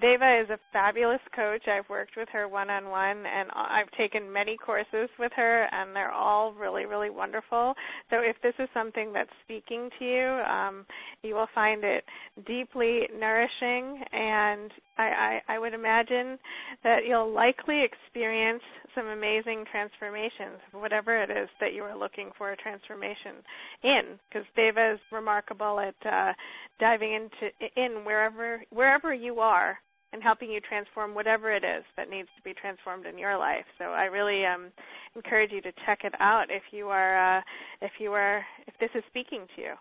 Devaa 0.00 0.42
is 0.44 0.50
a 0.50 0.58
fabulous 0.72 1.20
coach. 1.36 1.68
I've 1.68 1.88
worked 1.90 2.12
with 2.16 2.28
her 2.32 2.48
one 2.48 2.70
on 2.70 2.88
one 2.88 3.24
and 3.26 3.50
I've 3.54 3.90
taken 3.98 4.32
many 4.32 4.56
courses 4.56 5.10
with 5.18 5.32
her, 5.36 5.68
and 5.72 5.94
they're 5.94 6.10
all 6.12 6.52
really, 6.54 6.86
really 6.86 7.10
wonderful. 7.10 7.74
So, 8.10 8.16
if 8.20 8.36
this 8.42 8.54
is 8.58 8.68
something 8.72 9.12
that's 9.12 9.30
speaking 9.44 9.90
to 9.98 10.04
you, 10.04 10.26
um, 10.50 10.86
you 11.22 11.34
will 11.34 11.48
find 11.54 11.84
it 11.84 12.04
deeply 12.46 13.02
nourishing. 13.18 14.02
And 14.12 14.70
I, 14.98 15.40
I, 15.48 15.54
I 15.54 15.58
would 15.58 15.72
imagine 15.72 16.38
that 16.82 17.00
you'll 17.06 17.32
likely 17.32 17.84
experience 17.84 18.62
some 18.94 19.06
amazing 19.06 19.64
transformations, 19.70 20.58
whatever 20.72 21.22
it 21.22 21.30
is 21.30 21.48
that 21.60 21.74
you 21.74 21.82
are 21.82 21.96
looking 21.96 22.30
for 22.36 22.52
a 22.52 22.56
transformation 22.56 23.36
in, 23.82 24.18
because 24.28 24.46
Devaa 24.58 24.94
is 24.94 25.00
remarkable 25.12 25.80
at 25.80 25.94
uh, 26.06 26.32
diving 26.80 27.14
into 27.14 27.54
in 27.76 28.04
wherever 28.04 28.62
wherever 28.70 29.14
you 29.14 29.38
are 29.40 29.78
and 30.12 30.22
helping 30.22 30.50
you 30.50 30.60
transform 30.60 31.14
whatever 31.14 31.54
it 31.54 31.64
is 31.64 31.84
that 31.96 32.10
needs 32.10 32.28
to 32.36 32.42
be 32.42 32.52
transformed 32.52 33.06
in 33.06 33.16
your 33.16 33.38
life. 33.38 33.64
So 33.78 33.84
I 33.84 34.04
really 34.04 34.44
um, 34.44 34.70
encourage 35.16 35.52
you 35.52 35.62
to 35.62 35.72
check 35.86 36.00
it 36.04 36.12
out 36.20 36.46
if 36.50 36.62
you 36.70 36.88
are 36.88 37.38
uh, 37.38 37.42
if 37.80 37.92
you 37.98 38.12
are 38.12 38.44
if 38.66 38.74
this 38.80 38.90
is 38.94 39.04
speaking 39.08 39.46
to 39.56 39.62
you 39.62 39.72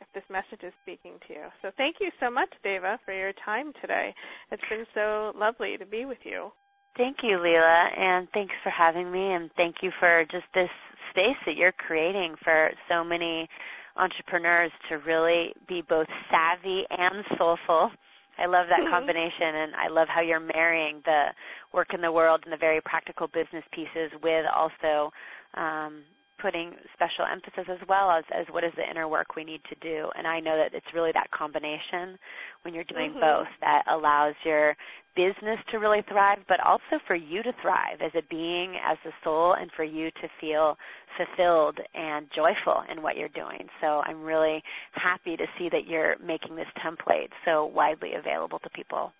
if 0.00 0.06
this 0.14 0.24
message 0.30 0.64
is 0.64 0.72
speaking 0.82 1.14
to 1.28 1.34
you. 1.34 1.46
So 1.62 1.70
thank 1.76 1.96
you 2.00 2.10
so 2.20 2.30
much, 2.30 2.48
Devaa, 2.64 2.98
for 3.04 3.12
your 3.12 3.32
time 3.44 3.72
today. 3.80 4.14
It's 4.50 4.62
been 4.68 4.86
so 4.94 5.32
lovely 5.36 5.76
to 5.78 5.86
be 5.86 6.04
with 6.04 6.18
you. 6.24 6.50
Thank 6.96 7.18
you, 7.22 7.36
Leela, 7.36 7.98
and 7.98 8.26
thanks 8.32 8.54
for 8.62 8.70
having 8.70 9.12
me, 9.12 9.34
and 9.34 9.50
thank 9.56 9.76
you 9.82 9.90
for 10.00 10.24
just 10.30 10.46
this 10.54 10.70
space 11.10 11.36
that 11.44 11.56
you're 11.56 11.72
creating 11.72 12.34
for 12.42 12.70
so 12.88 13.04
many 13.04 13.48
entrepreneurs 13.96 14.70
to 14.88 14.96
really 14.96 15.52
be 15.68 15.82
both 15.86 16.06
savvy 16.30 16.84
and 16.90 17.24
soulful. 17.36 17.90
I 18.38 18.46
love 18.46 18.66
that 18.68 18.80
mm-hmm. 18.80 18.92
combination, 18.92 19.56
and 19.56 19.72
I 19.74 19.88
love 19.88 20.08
how 20.08 20.20
you're 20.20 20.40
marrying 20.40 21.00
the 21.04 21.28
work 21.72 21.94
in 21.94 22.00
the 22.00 22.12
world 22.12 22.40
and 22.44 22.52
the 22.52 22.58
very 22.58 22.80
practical 22.80 23.26
business 23.28 23.64
pieces 23.72 24.12
with 24.22 24.44
also 24.54 25.10
um, 25.54 26.04
putting 26.40 26.72
special 26.94 27.24
emphasis 27.30 27.64
as 27.70 27.88
well 27.88 28.10
as, 28.10 28.24
as 28.34 28.46
what 28.50 28.64
is 28.64 28.72
the 28.76 28.88
inner 28.88 29.08
work 29.08 29.36
we 29.36 29.44
need 29.44 29.60
to 29.68 29.76
do. 29.80 30.08
And 30.16 30.26
I 30.26 30.40
know 30.40 30.56
that 30.56 30.76
it's 30.76 30.86
really 30.94 31.12
that 31.12 31.30
combination 31.30 32.18
when 32.62 32.74
you're 32.74 32.84
doing 32.84 33.10
mm-hmm. 33.10 33.20
both 33.20 33.48
that 33.60 33.84
allows 33.90 34.34
your 34.44 34.76
business 35.16 35.58
to 35.70 35.78
really 35.78 36.02
thrive, 36.08 36.38
but 36.46 36.60
also 36.60 37.00
for 37.06 37.16
you 37.16 37.42
to 37.42 37.52
thrive 37.62 38.00
as 38.04 38.12
a 38.14 38.22
being, 38.28 38.74
as 38.84 38.98
a 39.06 39.10
soul, 39.24 39.54
and 39.58 39.70
for 39.74 39.84
you 39.84 40.10
to 40.10 40.28
feel 40.40 40.76
fulfilled 41.16 41.78
and 41.94 42.26
joyful 42.34 42.82
in 42.92 43.02
what 43.02 43.16
you're 43.16 43.30
doing. 43.30 43.66
So 43.80 44.02
I'm 44.04 44.22
really 44.22 44.62
happy 44.92 45.36
to 45.36 45.46
see 45.58 45.68
that 45.72 45.86
you're 45.86 46.16
making 46.18 46.54
this 46.54 46.66
template 46.84 47.30
so 47.44 47.64
widely 47.64 48.12
available 48.14 48.58
to 48.60 48.70
people. 48.70 49.12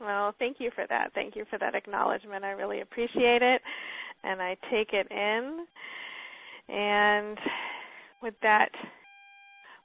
Well, 0.00 0.34
thank 0.38 0.56
you 0.60 0.70
for 0.74 0.84
that. 0.88 1.12
Thank 1.14 1.36
you 1.36 1.44
for 1.48 1.58
that 1.58 1.74
acknowledgement. 1.74 2.44
I 2.44 2.50
really 2.50 2.80
appreciate 2.80 3.42
it, 3.42 3.62
and 4.24 4.42
I 4.42 4.56
take 4.70 4.92
it 4.92 5.06
in. 5.10 5.66
And 6.68 7.38
with 8.22 8.34
that 8.42 8.70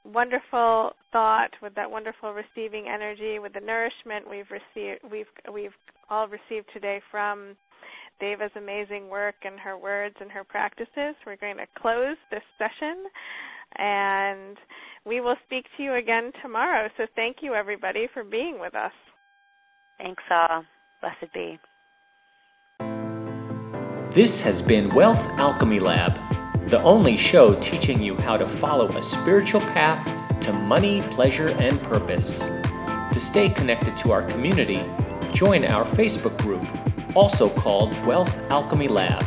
wonderful 0.04 0.92
thought, 1.12 1.52
with 1.62 1.76
that 1.76 1.90
wonderful 1.90 2.34
receiving 2.34 2.88
energy, 2.88 3.40
with 3.40 3.54
the 3.54 3.60
nourishment 3.60 4.30
we've 4.30 4.50
received, 4.50 5.02
we've 5.12 5.28
we've 5.54 5.76
all 6.10 6.28
received 6.28 6.68
today 6.74 7.02
from 7.12 7.56
Devaa's 8.22 8.52
amazing 8.56 9.10
work 9.10 9.36
and 9.44 9.60
her 9.60 9.78
words 9.78 10.16
and 10.22 10.32
her 10.32 10.44
practices, 10.44 11.16
we're 11.26 11.38
going 11.38 11.58
to 11.58 11.66
close 11.80 12.18
this 12.30 12.44
session, 12.58 13.06
and 13.78 14.58
we 15.06 15.22
will 15.22 15.36
speak 15.46 15.66
to 15.78 15.84
you 15.84 15.96
again 15.96 16.32
tomorrow. 16.42 16.88
So 16.98 17.06
thank 17.16 17.38
you 17.42 17.54
everybody 17.54 18.08
for 18.14 18.24
being 18.24 18.60
with 18.60 18.76
us. 18.76 18.92
Thanks 19.98 20.24
all. 20.30 20.64
Blessed 21.02 21.34
be. 21.34 21.60
This 24.14 24.42
has 24.42 24.62
been 24.62 24.90
Wealth 24.90 25.28
Alchemy 25.40 25.80
Lab 25.80 26.20
the 26.68 26.82
only 26.84 27.18
show 27.18 27.60
teaching 27.60 28.00
you 28.02 28.16
how 28.16 28.38
to 28.38 28.46
follow 28.46 28.88
a 28.90 29.02
spiritual 29.02 29.60
path 29.62 30.06
to 30.42 30.54
money, 30.54 31.02
pleasure, 31.10 31.50
and 31.60 31.82
purpose. 31.84 32.48
To 33.12 33.20
stay 33.20 33.50
connected 33.50 33.98
to 33.98 34.12
our 34.12 34.22
community, 34.24 34.82
join 35.34 35.66
our 35.66 35.84
Facebook 35.84 36.40
group, 36.42 36.66
also 37.16 37.50
called 37.50 37.94
Wealth 38.06 38.40
Alchemy 38.50 38.88
Lab. 38.88 39.22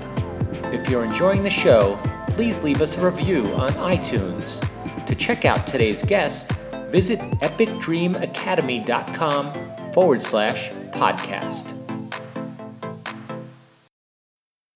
If 0.72 0.88
you're 0.88 1.04
enjoying 1.04 1.42
the 1.42 1.50
show, 1.50 2.00
please 2.30 2.64
leave 2.64 2.80
us 2.80 2.96
a 2.96 3.04
review 3.04 3.48
on 3.54 3.72
iTunes. 3.72 4.66
To 5.04 5.14
check 5.14 5.44
out 5.44 5.66
today's 5.66 6.02
guest, 6.02 6.50
visit 6.88 7.18
epicdreamacademy.com 7.18 9.92
forward 9.92 10.22
slash 10.22 10.70
podcast. 10.90 11.83